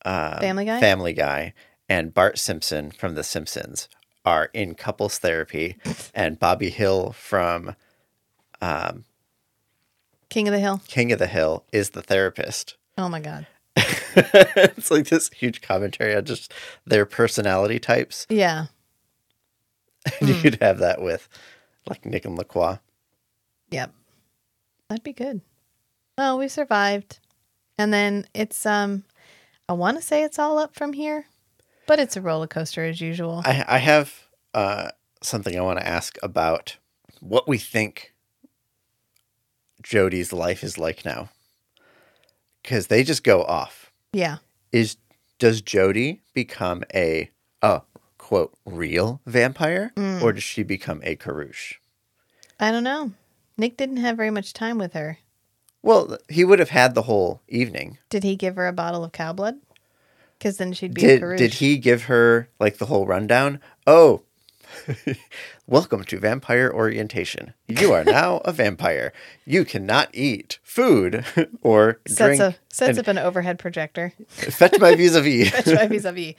uh, 0.03 0.39
Family 0.39 0.65
Guy? 0.65 0.79
Family 0.79 1.13
Guy 1.13 1.53
and 1.87 2.13
Bart 2.13 2.39
Simpson 2.39 2.89
from 2.89 3.13
The 3.13 3.23
Simpsons 3.23 3.87
are 4.25 4.49
in 4.53 4.73
couples 4.73 5.19
therapy, 5.19 5.77
and 6.15 6.39
Bobby 6.39 6.69
Hill 6.69 7.11
from 7.11 7.75
King 10.33 10.47
of 10.47 10.51
the 10.51 10.59
Hill. 10.59 10.81
King 10.87 11.11
of 11.11 11.19
the 11.19 11.27
Hill 11.27 11.63
is 11.71 11.91
the 11.91 12.01
therapist. 12.01 12.75
Oh 12.97 13.07
my 13.07 13.19
God. 13.19 13.45
it's 13.77 14.89
like 14.89 15.07
this 15.07 15.29
huge 15.29 15.61
commentary 15.61 16.15
on 16.15 16.25
just 16.25 16.51
their 16.85 17.05
personality 17.05 17.77
types. 17.77 18.25
Yeah. 18.29 18.65
And 20.19 20.29
you'd 20.43 20.61
have 20.61 20.79
that 20.79 21.01
with 21.03 21.29
like 21.87 22.03
Nick 22.05 22.25
and 22.25 22.35
Lacroix. 22.35 22.79
Yep. 23.69 23.91
That'd 24.89 25.03
be 25.03 25.13
good. 25.13 25.41
Well, 26.17 26.37
we 26.37 26.47
survived. 26.47 27.19
And 27.77 27.93
then 27.93 28.25
it's, 28.33 28.65
um, 28.65 29.03
I 29.67 29.73
want 29.73 29.97
to 29.97 30.03
say 30.03 30.23
it's 30.23 30.39
all 30.39 30.57
up 30.57 30.75
from 30.75 30.93
here, 30.93 31.25
but 31.87 31.99
it's 31.99 32.17
a 32.17 32.21
roller 32.21 32.47
coaster 32.47 32.83
as 32.83 33.01
usual. 33.01 33.41
I, 33.45 33.65
I 33.67 33.77
have 33.77 34.13
uh, 34.53 34.89
something 35.21 35.57
I 35.57 35.61
want 35.61 35.79
to 35.79 35.87
ask 35.87 36.17
about 36.21 36.77
what 37.19 37.47
we 37.47 37.57
think 37.57 38.12
Jody's 39.83 40.33
life 40.33 40.63
is 40.63 40.77
like 40.77 41.05
now. 41.05 41.29
Because 42.61 42.87
they 42.87 43.03
just 43.03 43.23
go 43.23 43.43
off. 43.43 43.91
yeah. 44.13 44.37
Is 44.71 44.97
does 45.37 45.61
Jody 45.61 46.21
become 46.33 46.83
a 46.95 47.29
a 47.61 47.81
quote 48.17 48.53
real 48.65 49.21
vampire, 49.25 49.91
mm. 49.95 50.21
or 50.21 50.33
does 50.33 50.43
she 50.43 50.63
become 50.63 51.01
a 51.03 51.15
Carouche? 51.15 51.75
I 52.59 52.71
don't 52.71 52.83
know. 52.83 53.11
Nick 53.57 53.77
didn't 53.77 53.97
have 53.97 54.17
very 54.17 54.31
much 54.31 54.53
time 54.53 54.77
with 54.77 54.93
her. 54.93 55.19
Well, 55.83 56.17
he 56.29 56.45
would 56.45 56.59
have 56.59 56.69
had 56.69 56.95
the 56.95 57.03
whole 57.03 57.41
evening. 57.47 57.97
Did 58.09 58.23
he 58.23 58.35
give 58.35 58.55
her 58.55 58.67
a 58.67 58.73
bottle 58.73 59.03
of 59.03 59.11
cow 59.11 59.33
blood? 59.33 59.57
Because 60.39 60.57
then 60.57 60.73
she'd 60.73 60.93
be 60.93 61.05
a 61.05 61.19
Did 61.19 61.37
did 61.37 61.53
he 61.55 61.77
give 61.77 62.03
her 62.03 62.49
like 62.59 62.77
the 62.77 62.85
whole 62.85 63.05
rundown? 63.05 63.59
Oh, 63.85 64.23
welcome 65.67 66.03
to 66.05 66.19
vampire 66.19 66.71
orientation. 66.73 67.53
You 67.67 67.93
are 67.93 68.03
now 68.03 68.37
a 68.45 68.51
vampire. 68.51 69.13
You 69.45 69.65
cannot 69.65 70.09
eat 70.13 70.59
food 70.63 71.25
or 71.61 71.99
Sets, 72.07 72.17
drink. 72.17 72.41
a, 72.41 72.55
sets 72.69 72.89
and 72.97 72.99
up 72.99 73.07
an 73.07 73.17
overhead 73.17 73.59
projector. 73.59 74.13
fetch 74.27 74.79
my 74.79 74.95
vis-a-vis. 74.95 75.51
Try 75.63 75.87
vis-a-vis. 75.87 76.25
you 76.27 76.35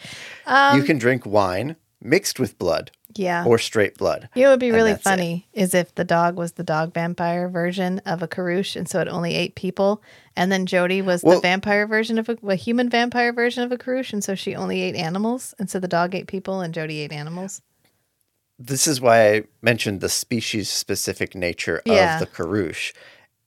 um, 0.47 0.83
can 0.85 0.99
drink 0.99 1.25
wine 1.27 1.77
mixed 2.01 2.39
with 2.39 2.59
blood 2.59 2.91
Yeah. 3.15 3.45
or 3.47 3.57
straight 3.59 3.97
blood. 3.97 4.29
You 4.35 4.43
know 4.43 4.49
what 4.51 4.55
would 4.55 4.61
be 4.61 4.73
really 4.73 4.95
funny 4.95 5.49
is 5.55 5.73
if 5.75 5.95
the 5.95 6.05
dog 6.05 6.37
was 6.37 6.53
the 6.53 6.63
dog 6.63 6.93
vampire 6.93 7.49
version 7.49 8.01
of 8.05 8.23
a 8.23 8.29
Carouche, 8.29 8.77
and 8.77 8.87
so 8.87 9.01
it 9.01 9.09
only 9.09 9.35
ate 9.35 9.55
people, 9.55 10.03
and 10.37 10.53
then 10.53 10.67
Jody 10.67 11.01
was 11.01 11.23
Well- 11.23 11.37
the 11.37 11.41
vampire 11.41 11.87
version 11.87 12.19
of 12.19 12.29
a, 12.29 12.37
a 12.47 12.57
human 12.57 12.91
vampire 12.91 13.33
version 13.33 13.63
of 13.63 13.73
a 13.73 13.79
Carouche, 13.79 14.13
and 14.13 14.23
so 14.23 14.35
she 14.35 14.55
only 14.55 14.83
ate 14.83 14.97
animals, 14.97 15.55
and 15.59 15.71
so 15.71 15.79
the 15.79 15.89
dog 15.89 16.15
ate 16.15 16.27
people 16.27 16.61
and 16.61 16.75
Jody 16.75 17.01
ate 17.01 17.13
animals. 17.13 17.63
This 18.59 18.87
is 18.87 19.01
why 19.01 19.33
I 19.35 19.45
mentioned 19.63 20.01
the 20.01 20.09
species 20.09 20.71
specific 20.71 21.35
nature 21.35 21.83
Yeah. 21.85 22.15
of 22.15 22.21
the 22.21 22.27
Carouche. 22.27 22.93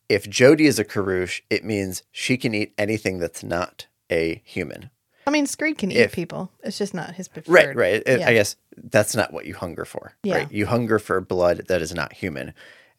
If 0.10 0.30
Jody 0.30 0.68
is 0.68 0.80
a 0.80 0.86
Carouche, 0.86 1.42
it 1.50 1.64
means 1.66 2.04
she 2.12 2.38
can 2.38 2.54
eat 2.54 2.74
anything 2.78 3.20
that's 3.20 3.44
not 3.44 3.88
a 4.12 4.42
human. 4.46 4.90
I 5.26 5.30
mean, 5.30 5.46
Screed 5.46 5.78
can 5.78 5.92
eat 5.92 6.12
people. 6.14 6.52
It's 6.64 6.78
just 6.78 6.94
not 6.94 7.16
his 7.16 7.28
preferred. 7.28 7.52
Right, 7.52 7.76
right. 7.76 8.04
It- 8.06 8.20
Yeah. 8.22 8.30
I 8.30 8.34
guess 8.34 8.56
that's 8.78 9.16
not 9.16 9.34
what 9.34 9.46
you 9.46 9.56
hunger 9.56 9.84
for. 9.86 10.14
Yeah. 10.24 10.36
Right. 10.38 10.52
You 10.52 10.66
hunger 10.68 11.00
for 11.00 11.20
blood 11.20 11.66
that 11.68 11.82
is 11.82 11.94
not 11.94 12.14
human. 12.14 12.54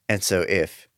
And 0.08 0.22
so 0.22 0.42
if 0.42 0.88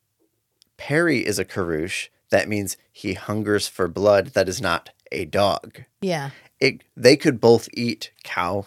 Perry 0.77 1.25
is 1.27 1.39
a 1.39 1.45
Carouche, 1.45 2.09
that 2.31 2.49
means 2.49 2.77
he 2.93 3.15
hungers 3.15 3.69
for 3.69 3.87
blood 3.89 4.29
that 4.29 4.49
is 4.49 4.61
not 4.61 4.91
a 5.13 5.25
dog. 5.25 5.85
Yeah. 6.01 6.31
It, 6.59 6.83
they 6.97 7.17
could 7.17 7.41
both 7.41 7.69
eat 7.75 8.11
cow 8.25 8.67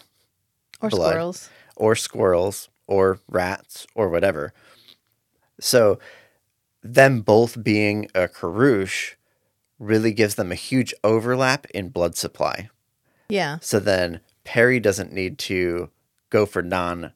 Or 0.80 0.88
Blood. 0.88 1.10
squirrels. 1.10 1.50
Or 1.76 1.94
squirrels 1.94 2.68
or 2.86 3.20
rats 3.28 3.86
or 3.94 4.08
whatever. 4.08 4.52
So 5.60 5.98
them 6.82 7.22
both 7.22 7.62
being 7.62 8.08
a 8.14 8.28
Carouche 8.28 9.14
really 9.78 10.12
gives 10.12 10.34
them 10.34 10.52
a 10.52 10.56
huge 10.56 10.94
overlap 11.02 11.66
in 11.70 11.88
blood 11.88 12.16
supply. 12.16 12.68
Yeah. 13.28 13.58
So 13.60 13.80
then 13.80 14.20
Perry 14.44 14.78
doesn't 14.80 15.12
need 15.12 15.38
to 15.38 15.90
go 16.30 16.46
for 16.46 16.62
non 16.62 17.12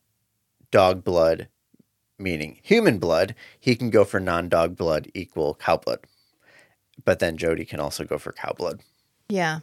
dog 0.70 1.04
blood, 1.04 1.48
meaning 2.18 2.58
human 2.62 2.98
blood. 2.98 3.34
He 3.60 3.76
can 3.76 3.90
go 3.90 4.04
for 4.04 4.20
non 4.20 4.48
dog 4.48 4.76
blood 4.76 5.10
equal 5.14 5.54
cow 5.54 5.76
blood. 5.76 6.00
But 7.04 7.20
then 7.20 7.36
Jody 7.36 7.64
can 7.64 7.80
also 7.80 8.04
go 8.04 8.18
for 8.18 8.32
cow 8.32 8.52
blood. 8.56 8.80
Yeah. 9.28 9.60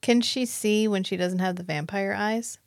Can 0.00 0.20
she 0.20 0.44
see 0.44 0.86
when 0.86 1.02
she 1.02 1.16
doesn't 1.16 1.38
have 1.38 1.56
the 1.56 1.62
vampire 1.62 2.14
eyes? 2.16 2.58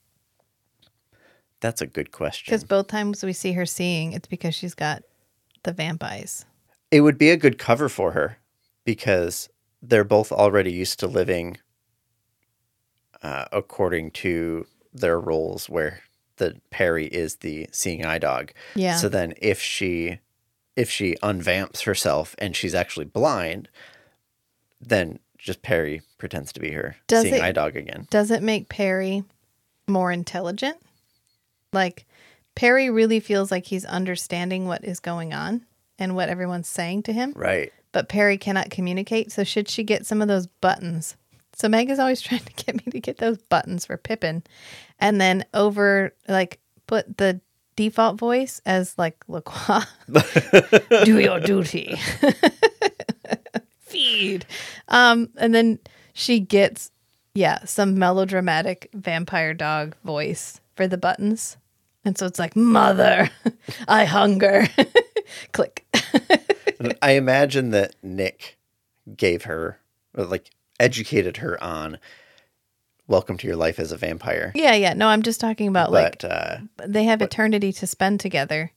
That's 1.60 1.82
a 1.82 1.88
good 1.88 2.12
question. 2.12 2.46
Because 2.52 2.64
both 2.64 2.88
times 2.88 3.24
we 3.24 3.34
see 3.34 3.54
her 3.54 3.66
seeing, 3.66 4.14
it's 4.14 4.28
because 4.28 4.54
she's 4.56 4.76
got 4.76 5.04
the 5.64 5.74
vamp 5.74 6.04
eyes. 6.04 6.46
It 6.92 7.02
would 7.02 7.18
be 7.18 7.30
a 7.32 7.38
good 7.38 7.58
cover 7.58 7.90
for 7.90 8.12
her 8.12 8.38
because 8.86 9.50
they're 9.82 10.04
both 10.04 10.32
already 10.32 10.72
used 10.72 11.00
to 11.00 11.08
living 11.08 11.58
uh, 13.24 13.46
according 13.52 14.12
to 14.12 14.66
their 14.94 15.20
roles, 15.20 15.68
where 15.70 16.02
the 16.38 16.56
Perry 16.70 17.08
is 17.08 17.38
the 17.38 17.68
seeing 17.72 18.06
eye 18.06 18.20
dog. 18.20 18.52
Yeah. 18.76 18.96
So 18.98 19.10
then, 19.10 19.34
if 19.42 19.60
she 19.60 20.20
if 20.76 20.90
she 20.92 21.16
unvamps 21.24 21.84
herself 21.84 22.36
and 22.38 22.56
she's 22.56 22.76
actually 22.76 23.06
blind, 23.06 23.68
then 24.80 25.18
just 25.40 25.64
Perry 25.64 26.04
pretends 26.20 26.54
to 26.54 26.60
be 26.60 26.72
her 26.72 26.96
Does 27.08 27.24
seeing 27.24 27.36
it- 27.36 27.42
eye 27.42 27.52
dog 27.52 27.76
again. 27.76 28.08
Does 28.12 28.30
it 28.32 28.44
make 28.44 28.70
Perry 28.70 29.24
more 29.88 30.12
intelligent? 30.12 30.78
Like, 31.74 32.06
Perry 32.56 32.90
really 32.90 33.20
feels 33.20 33.52
like 33.52 33.66
he's 33.66 33.86
understanding 33.86 34.68
what 34.68 34.84
is 34.84 35.00
going 35.00 35.34
on 35.34 35.66
and 36.00 36.16
what 36.16 36.30
everyone's 36.30 36.68
saying 36.68 37.04
to 37.04 37.14
him, 37.14 37.34
Right. 37.36 37.72
but 37.92 38.10
Perry 38.10 38.38
cannot 38.38 38.70
communicate. 38.70 39.32
So, 39.32 39.44
should 39.44 39.68
she 39.70 39.84
get 39.84 40.06
some 40.06 40.22
of 40.22 40.28
those 40.28 40.48
buttons? 40.48 41.16
So, 41.54 41.68
Meg 41.68 41.90
is 41.90 42.00
always 42.00 42.22
trying 42.22 42.42
to 42.42 42.54
get 42.66 42.76
me 42.76 42.92
to 42.92 43.00
get 43.00 43.18
those 43.18 43.38
buttons 43.38 43.86
for 43.86 43.98
Pippin 43.98 44.44
and 45.00 45.20
then 45.22 45.46
over, 45.54 46.14
like, 46.28 46.60
put 46.88 47.18
the 47.18 47.42
default 47.76 48.18
voice 48.18 48.62
as, 48.66 48.98
like, 48.98 49.24
Lacroix. 49.28 49.84
Do 51.06 51.20
your 51.20 51.40
duty. 51.40 51.96
Feed. 53.82 54.46
Um, 54.88 55.30
and 55.38 55.54
then 55.56 55.80
she 56.14 56.40
gets, 56.40 56.92
yeah, 57.34 57.64
some 57.66 57.98
melodramatic 57.98 58.90
vampire 58.94 59.54
dog 59.54 59.96
voice 60.04 60.60
for 60.78 60.88
the 60.88 60.98
buttons. 60.98 61.58
And 62.06 62.18
so 62.18 62.26
it's 62.26 62.40
like, 62.40 62.56
Mother, 62.56 63.30
I 63.88 64.06
hunger. 64.06 64.68
Click. 65.52 65.86
I 67.02 67.12
imagine 67.12 67.72
that 67.72 67.96
Nick 68.02 68.58
gave 69.16 69.44
her, 69.44 69.80
or 70.14 70.24
like, 70.26 70.52
educated 70.80 71.38
her 71.38 71.62
on 71.62 71.98
welcome 73.08 73.38
to 73.38 73.48
your 73.48 73.56
life 73.56 73.80
as 73.80 73.92
a 73.92 73.98
vampire. 73.98 74.52
yeah, 74.54 74.76
yeah. 74.76 74.94
No, 74.94 75.08
I'm 75.08 75.24
just 75.24 75.42
talking 75.42 75.68
about 75.68 75.92
like 75.92 76.24
uh, 76.24 76.58
they 76.86 77.06
have 77.06 77.22
eternity 77.22 77.74
to 77.74 77.88
spend 77.88 78.20
together, 78.20 78.72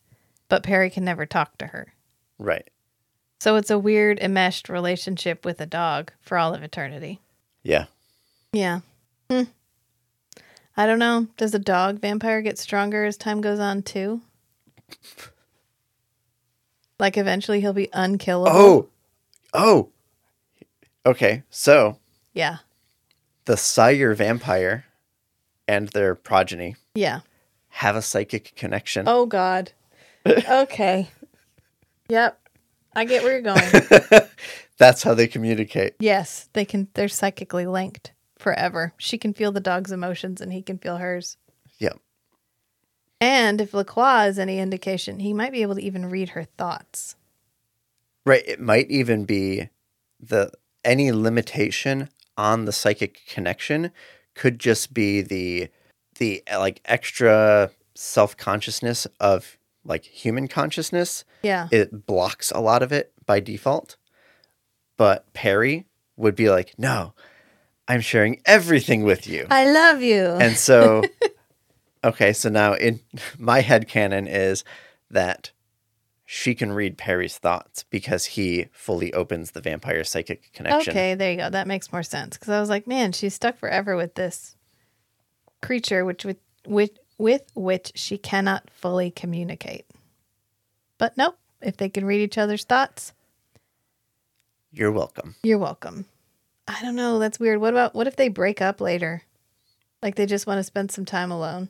but 0.48 0.62
Perry 0.62 0.88
can 0.88 1.04
never 1.04 1.26
talk 1.26 1.58
to 1.58 1.66
her. 1.68 1.92
right. 2.38 2.68
So 3.40 3.56
it's 3.56 3.70
a 3.70 3.78
weird 3.78 4.18
enmeshed 4.20 4.68
relationship 4.68 5.46
with 5.46 5.60
a 5.62 5.66
dog 5.66 6.12
for 6.20 6.36
all 6.36 6.52
of 6.54 6.62
eternity. 6.62 7.20
Yeah. 7.62 7.86
Yeah. 8.52 8.80
Hmm. 9.30 9.44
I 10.80 10.86
don't 10.86 10.98
know. 10.98 11.26
Does 11.36 11.54
a 11.54 11.58
dog 11.58 12.00
vampire 12.00 12.40
get 12.40 12.58
stronger 12.58 13.04
as 13.04 13.18
time 13.18 13.42
goes 13.42 13.58
on 13.58 13.82
too? 13.82 14.22
Like 16.98 17.18
eventually 17.18 17.60
he'll 17.60 17.74
be 17.74 17.90
unkillable. 17.92 18.56
Oh, 18.56 18.88
oh. 19.52 19.88
Okay. 21.04 21.42
So 21.50 21.98
Yeah. 22.32 22.58
the 23.44 23.58
sire 23.58 24.14
vampire 24.14 24.86
and 25.68 25.88
their 25.90 26.14
progeny 26.14 26.76
Yeah. 26.94 27.20
have 27.68 27.94
a 27.94 28.00
psychic 28.02 28.54
connection. 28.56 29.04
Oh 29.06 29.26
God. 29.26 29.72
Okay. 30.26 31.08
yep. 32.08 32.38
I 32.96 33.04
get 33.04 33.22
where 33.22 33.32
you're 33.32 33.42
going. 33.42 34.22
That's 34.78 35.02
how 35.02 35.12
they 35.12 35.26
communicate. 35.28 35.94
yes, 36.00 36.48
they 36.54 36.64
can. 36.64 36.88
They're 36.94 37.08
psychically 37.08 37.66
linked 37.66 38.12
forever. 38.40 38.92
She 38.96 39.18
can 39.18 39.32
feel 39.32 39.52
the 39.52 39.60
dog's 39.60 39.92
emotions, 39.92 40.40
and 40.40 40.52
he 40.52 40.62
can 40.62 40.78
feel 40.78 40.96
hers. 40.96 41.36
Yeah. 41.78 41.94
And 43.20 43.60
if 43.60 43.74
Lacroix 43.74 44.26
is 44.28 44.38
any 44.38 44.58
indication, 44.58 45.20
he 45.20 45.34
might 45.34 45.52
be 45.52 45.62
able 45.62 45.74
to 45.74 45.82
even 45.82 46.10
read 46.10 46.30
her 46.30 46.44
thoughts. 46.44 47.16
Right. 48.24 48.46
It 48.46 48.60
might 48.60 48.90
even 48.90 49.24
be 49.24 49.68
the 50.18 50.50
any 50.84 51.12
limitation 51.12 52.08
on 52.36 52.64
the 52.64 52.72
psychic 52.72 53.20
connection 53.26 53.90
could 54.34 54.58
just 54.58 54.94
be 54.94 55.20
the 55.20 55.68
the 56.18 56.42
like 56.50 56.80
extra 56.84 57.70
self-consciousness 57.94 59.06
of 59.18 59.58
like 59.84 60.04
human 60.04 60.48
consciousness. 60.48 61.24
Yeah. 61.42 61.68
It 61.70 62.06
blocks 62.06 62.50
a 62.50 62.60
lot 62.60 62.82
of 62.82 62.92
it 62.92 63.12
by 63.26 63.40
default. 63.40 63.96
But 64.96 65.32
Perry 65.32 65.86
would 66.16 66.36
be 66.36 66.50
like, 66.50 66.74
"No, 66.78 67.14
I'm 67.90 68.00
sharing 68.00 68.40
everything 68.46 69.02
with 69.04 69.26
you." 69.26 69.46
I 69.50 69.70
love 69.70 70.02
you. 70.02 70.24
And 70.24 70.56
so, 70.56 71.02
okay, 72.04 72.32
so 72.32 72.48
now 72.48 72.74
in 72.74 73.00
my 73.38 73.60
head 73.60 73.88
canon 73.88 74.26
is 74.26 74.64
that 75.10 75.50
she 76.24 76.54
can 76.54 76.70
read 76.72 76.96
Perry's 76.96 77.38
thoughts 77.38 77.82
because 77.90 78.24
he 78.24 78.68
fully 78.72 79.12
opens 79.12 79.50
the 79.50 79.60
vampire 79.60 80.04
psychic 80.04 80.52
connection. 80.52 80.92
Okay, 80.92 81.14
there 81.16 81.32
you 81.32 81.36
go. 81.38 81.50
That 81.50 81.66
makes 81.66 81.90
more 81.92 82.04
sense 82.04 82.36
because 82.36 82.50
I 82.50 82.60
was 82.60 82.68
like, 82.68 82.86
man, 82.86 83.10
she's 83.12 83.34
stuck 83.34 83.58
forever 83.58 83.96
with 83.96 84.14
this 84.14 84.54
creature, 85.60 86.04
which 86.04 86.24
with 86.24 86.38
with 86.66 86.92
with 87.18 87.42
which 87.54 87.92
she 87.96 88.16
cannot 88.16 88.70
fully 88.70 89.10
communicate. 89.10 89.86
But 90.98 91.16
nope, 91.16 91.36
if 91.60 91.76
they 91.76 91.88
can 91.88 92.04
read 92.04 92.20
each 92.20 92.38
other's 92.38 92.62
thoughts, 92.64 93.12
You're 94.70 94.92
welcome. 94.92 95.34
you're 95.42 95.58
welcome. 95.58 96.06
I 96.70 96.82
don't 96.82 96.94
know. 96.94 97.18
That's 97.18 97.40
weird. 97.40 97.60
What 97.60 97.74
about 97.74 97.96
what 97.96 98.06
if 98.06 98.14
they 98.14 98.28
break 98.28 98.62
up 98.62 98.80
later? 98.80 99.22
Like 100.02 100.14
they 100.14 100.24
just 100.24 100.46
want 100.46 100.58
to 100.58 100.64
spend 100.64 100.92
some 100.92 101.04
time 101.04 101.32
alone. 101.32 101.68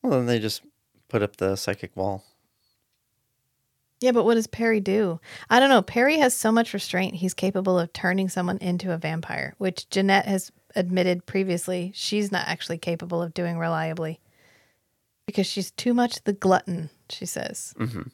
Well, 0.00 0.12
then 0.12 0.26
they 0.26 0.38
just 0.38 0.62
put 1.08 1.22
up 1.22 1.36
the 1.36 1.56
psychic 1.56 1.96
wall. 1.96 2.24
Yeah, 4.00 4.12
but 4.12 4.24
what 4.24 4.34
does 4.34 4.46
Perry 4.46 4.80
do? 4.80 5.20
I 5.50 5.58
don't 5.58 5.68
know. 5.68 5.82
Perry 5.82 6.18
has 6.18 6.36
so 6.36 6.52
much 6.52 6.72
restraint, 6.72 7.16
he's 7.16 7.34
capable 7.34 7.78
of 7.78 7.92
turning 7.92 8.28
someone 8.28 8.58
into 8.58 8.92
a 8.92 8.96
vampire, 8.96 9.54
which 9.58 9.88
Janette 9.90 10.26
has 10.26 10.52
admitted 10.74 11.26
previously 11.26 11.92
she's 11.94 12.32
not 12.32 12.48
actually 12.48 12.78
capable 12.78 13.22
of 13.22 13.34
doing 13.34 13.58
reliably 13.58 14.20
because 15.26 15.46
she's 15.46 15.70
too 15.72 15.94
much 15.94 16.22
the 16.24 16.32
glutton, 16.32 16.90
she 17.10 17.26
says. 17.26 17.74
Mm-hmm. 17.78 18.08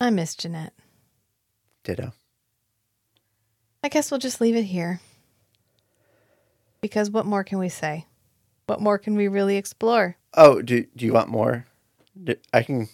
I 0.00 0.10
miss 0.10 0.34
Janette. 0.34 0.74
Ditto. 1.84 2.12
I 3.82 3.88
guess 3.88 4.10
we'll 4.10 4.18
just 4.20 4.40
leave 4.40 4.56
it 4.56 4.64
here. 4.64 5.00
Because 6.80 7.10
what 7.10 7.26
more 7.26 7.44
can 7.44 7.58
we 7.58 7.68
say? 7.68 8.06
What 8.66 8.80
more 8.80 8.98
can 8.98 9.16
we 9.16 9.28
really 9.28 9.56
explore? 9.56 10.16
Oh, 10.34 10.60
do 10.62 10.84
do 10.96 11.06
you 11.06 11.12
want 11.12 11.28
more? 11.28 11.66
Do- 12.22 12.36
I 12.52 12.62
can 12.62 12.88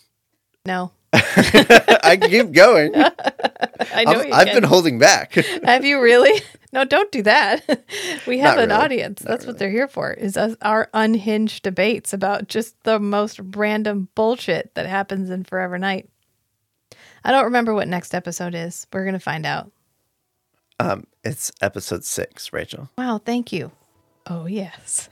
No. 0.67 0.93
I 1.13 2.17
can 2.21 2.31
keep 2.31 2.53
going. 2.53 2.95
I 3.95 4.05
know 4.05 4.21
I've, 4.21 4.33
I've 4.33 4.55
been 4.55 4.63
holding 4.63 4.99
back. 4.99 5.35
Have 5.65 5.85
you 5.85 6.01
really? 6.01 6.41
No, 6.73 6.85
don't 6.85 7.13
do 7.13 7.23
that. 7.23 7.67
We 8.27 8.39
have 8.39 8.57
Not 8.57 8.65
an 8.65 8.71
really. 8.71 8.83
audience. 8.83 9.21
That's 9.21 9.45
what 9.45 9.59
they're 9.59 9.71
here 9.71 9.89
for. 9.89 10.11
Is 10.13 10.39
us, 10.39 10.57
our 10.63 10.89
unhinged 10.95 11.63
debates 11.63 12.15
about 12.15 12.49
just 12.49 12.83
the 12.85 12.99
most 12.99 13.39
random 13.55 14.09
bullshit 14.15 14.75
that 14.75 14.87
happens 14.87 15.29
in 15.29 15.45
Forever 15.45 15.79
Knight. 15.79 16.09
I 17.25 17.31
don't 17.31 17.45
remember 17.45 17.75
what 17.75 17.89
next 17.89 18.15
episode 18.15 18.55
is. 18.55 18.87
We're 18.91 19.05
gonna 19.05 19.21
find 19.21 19.45
out. 19.45 19.71
Um, 20.83 21.07
it's 21.23 21.53
episode 21.61 22.05
six, 22.05 22.53
Rachel. 22.53 22.91
Wow, 22.99 23.21
thank 23.25 23.53
you. 23.53 23.71
Oh 24.27 24.47
yes. 24.47 25.09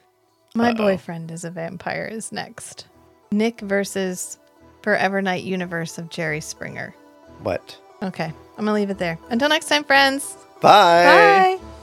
My 0.54 0.72
boyfriend 0.72 1.30
is 1.32 1.44
a 1.44 1.50
vampire 1.50 2.04
is 2.04 2.30
next. 2.30 2.86
Nick 3.32 3.60
versus 3.60 4.38
Forever 4.82 5.20
Knight 5.20 5.42
universe 5.42 5.98
of 5.98 6.08
Jerry 6.08 6.40
Springer. 6.40 6.94
What? 7.42 7.76
Okay, 8.02 8.26
I'm 8.26 8.64
gonna 8.64 8.72
leave 8.72 8.90
it 8.90 8.98
there. 8.98 9.18
Until 9.28 9.48
next 9.48 9.68
time, 9.68 9.82
friends. 9.82 10.36
Bye. 10.60 11.58
Bye. 11.58 11.77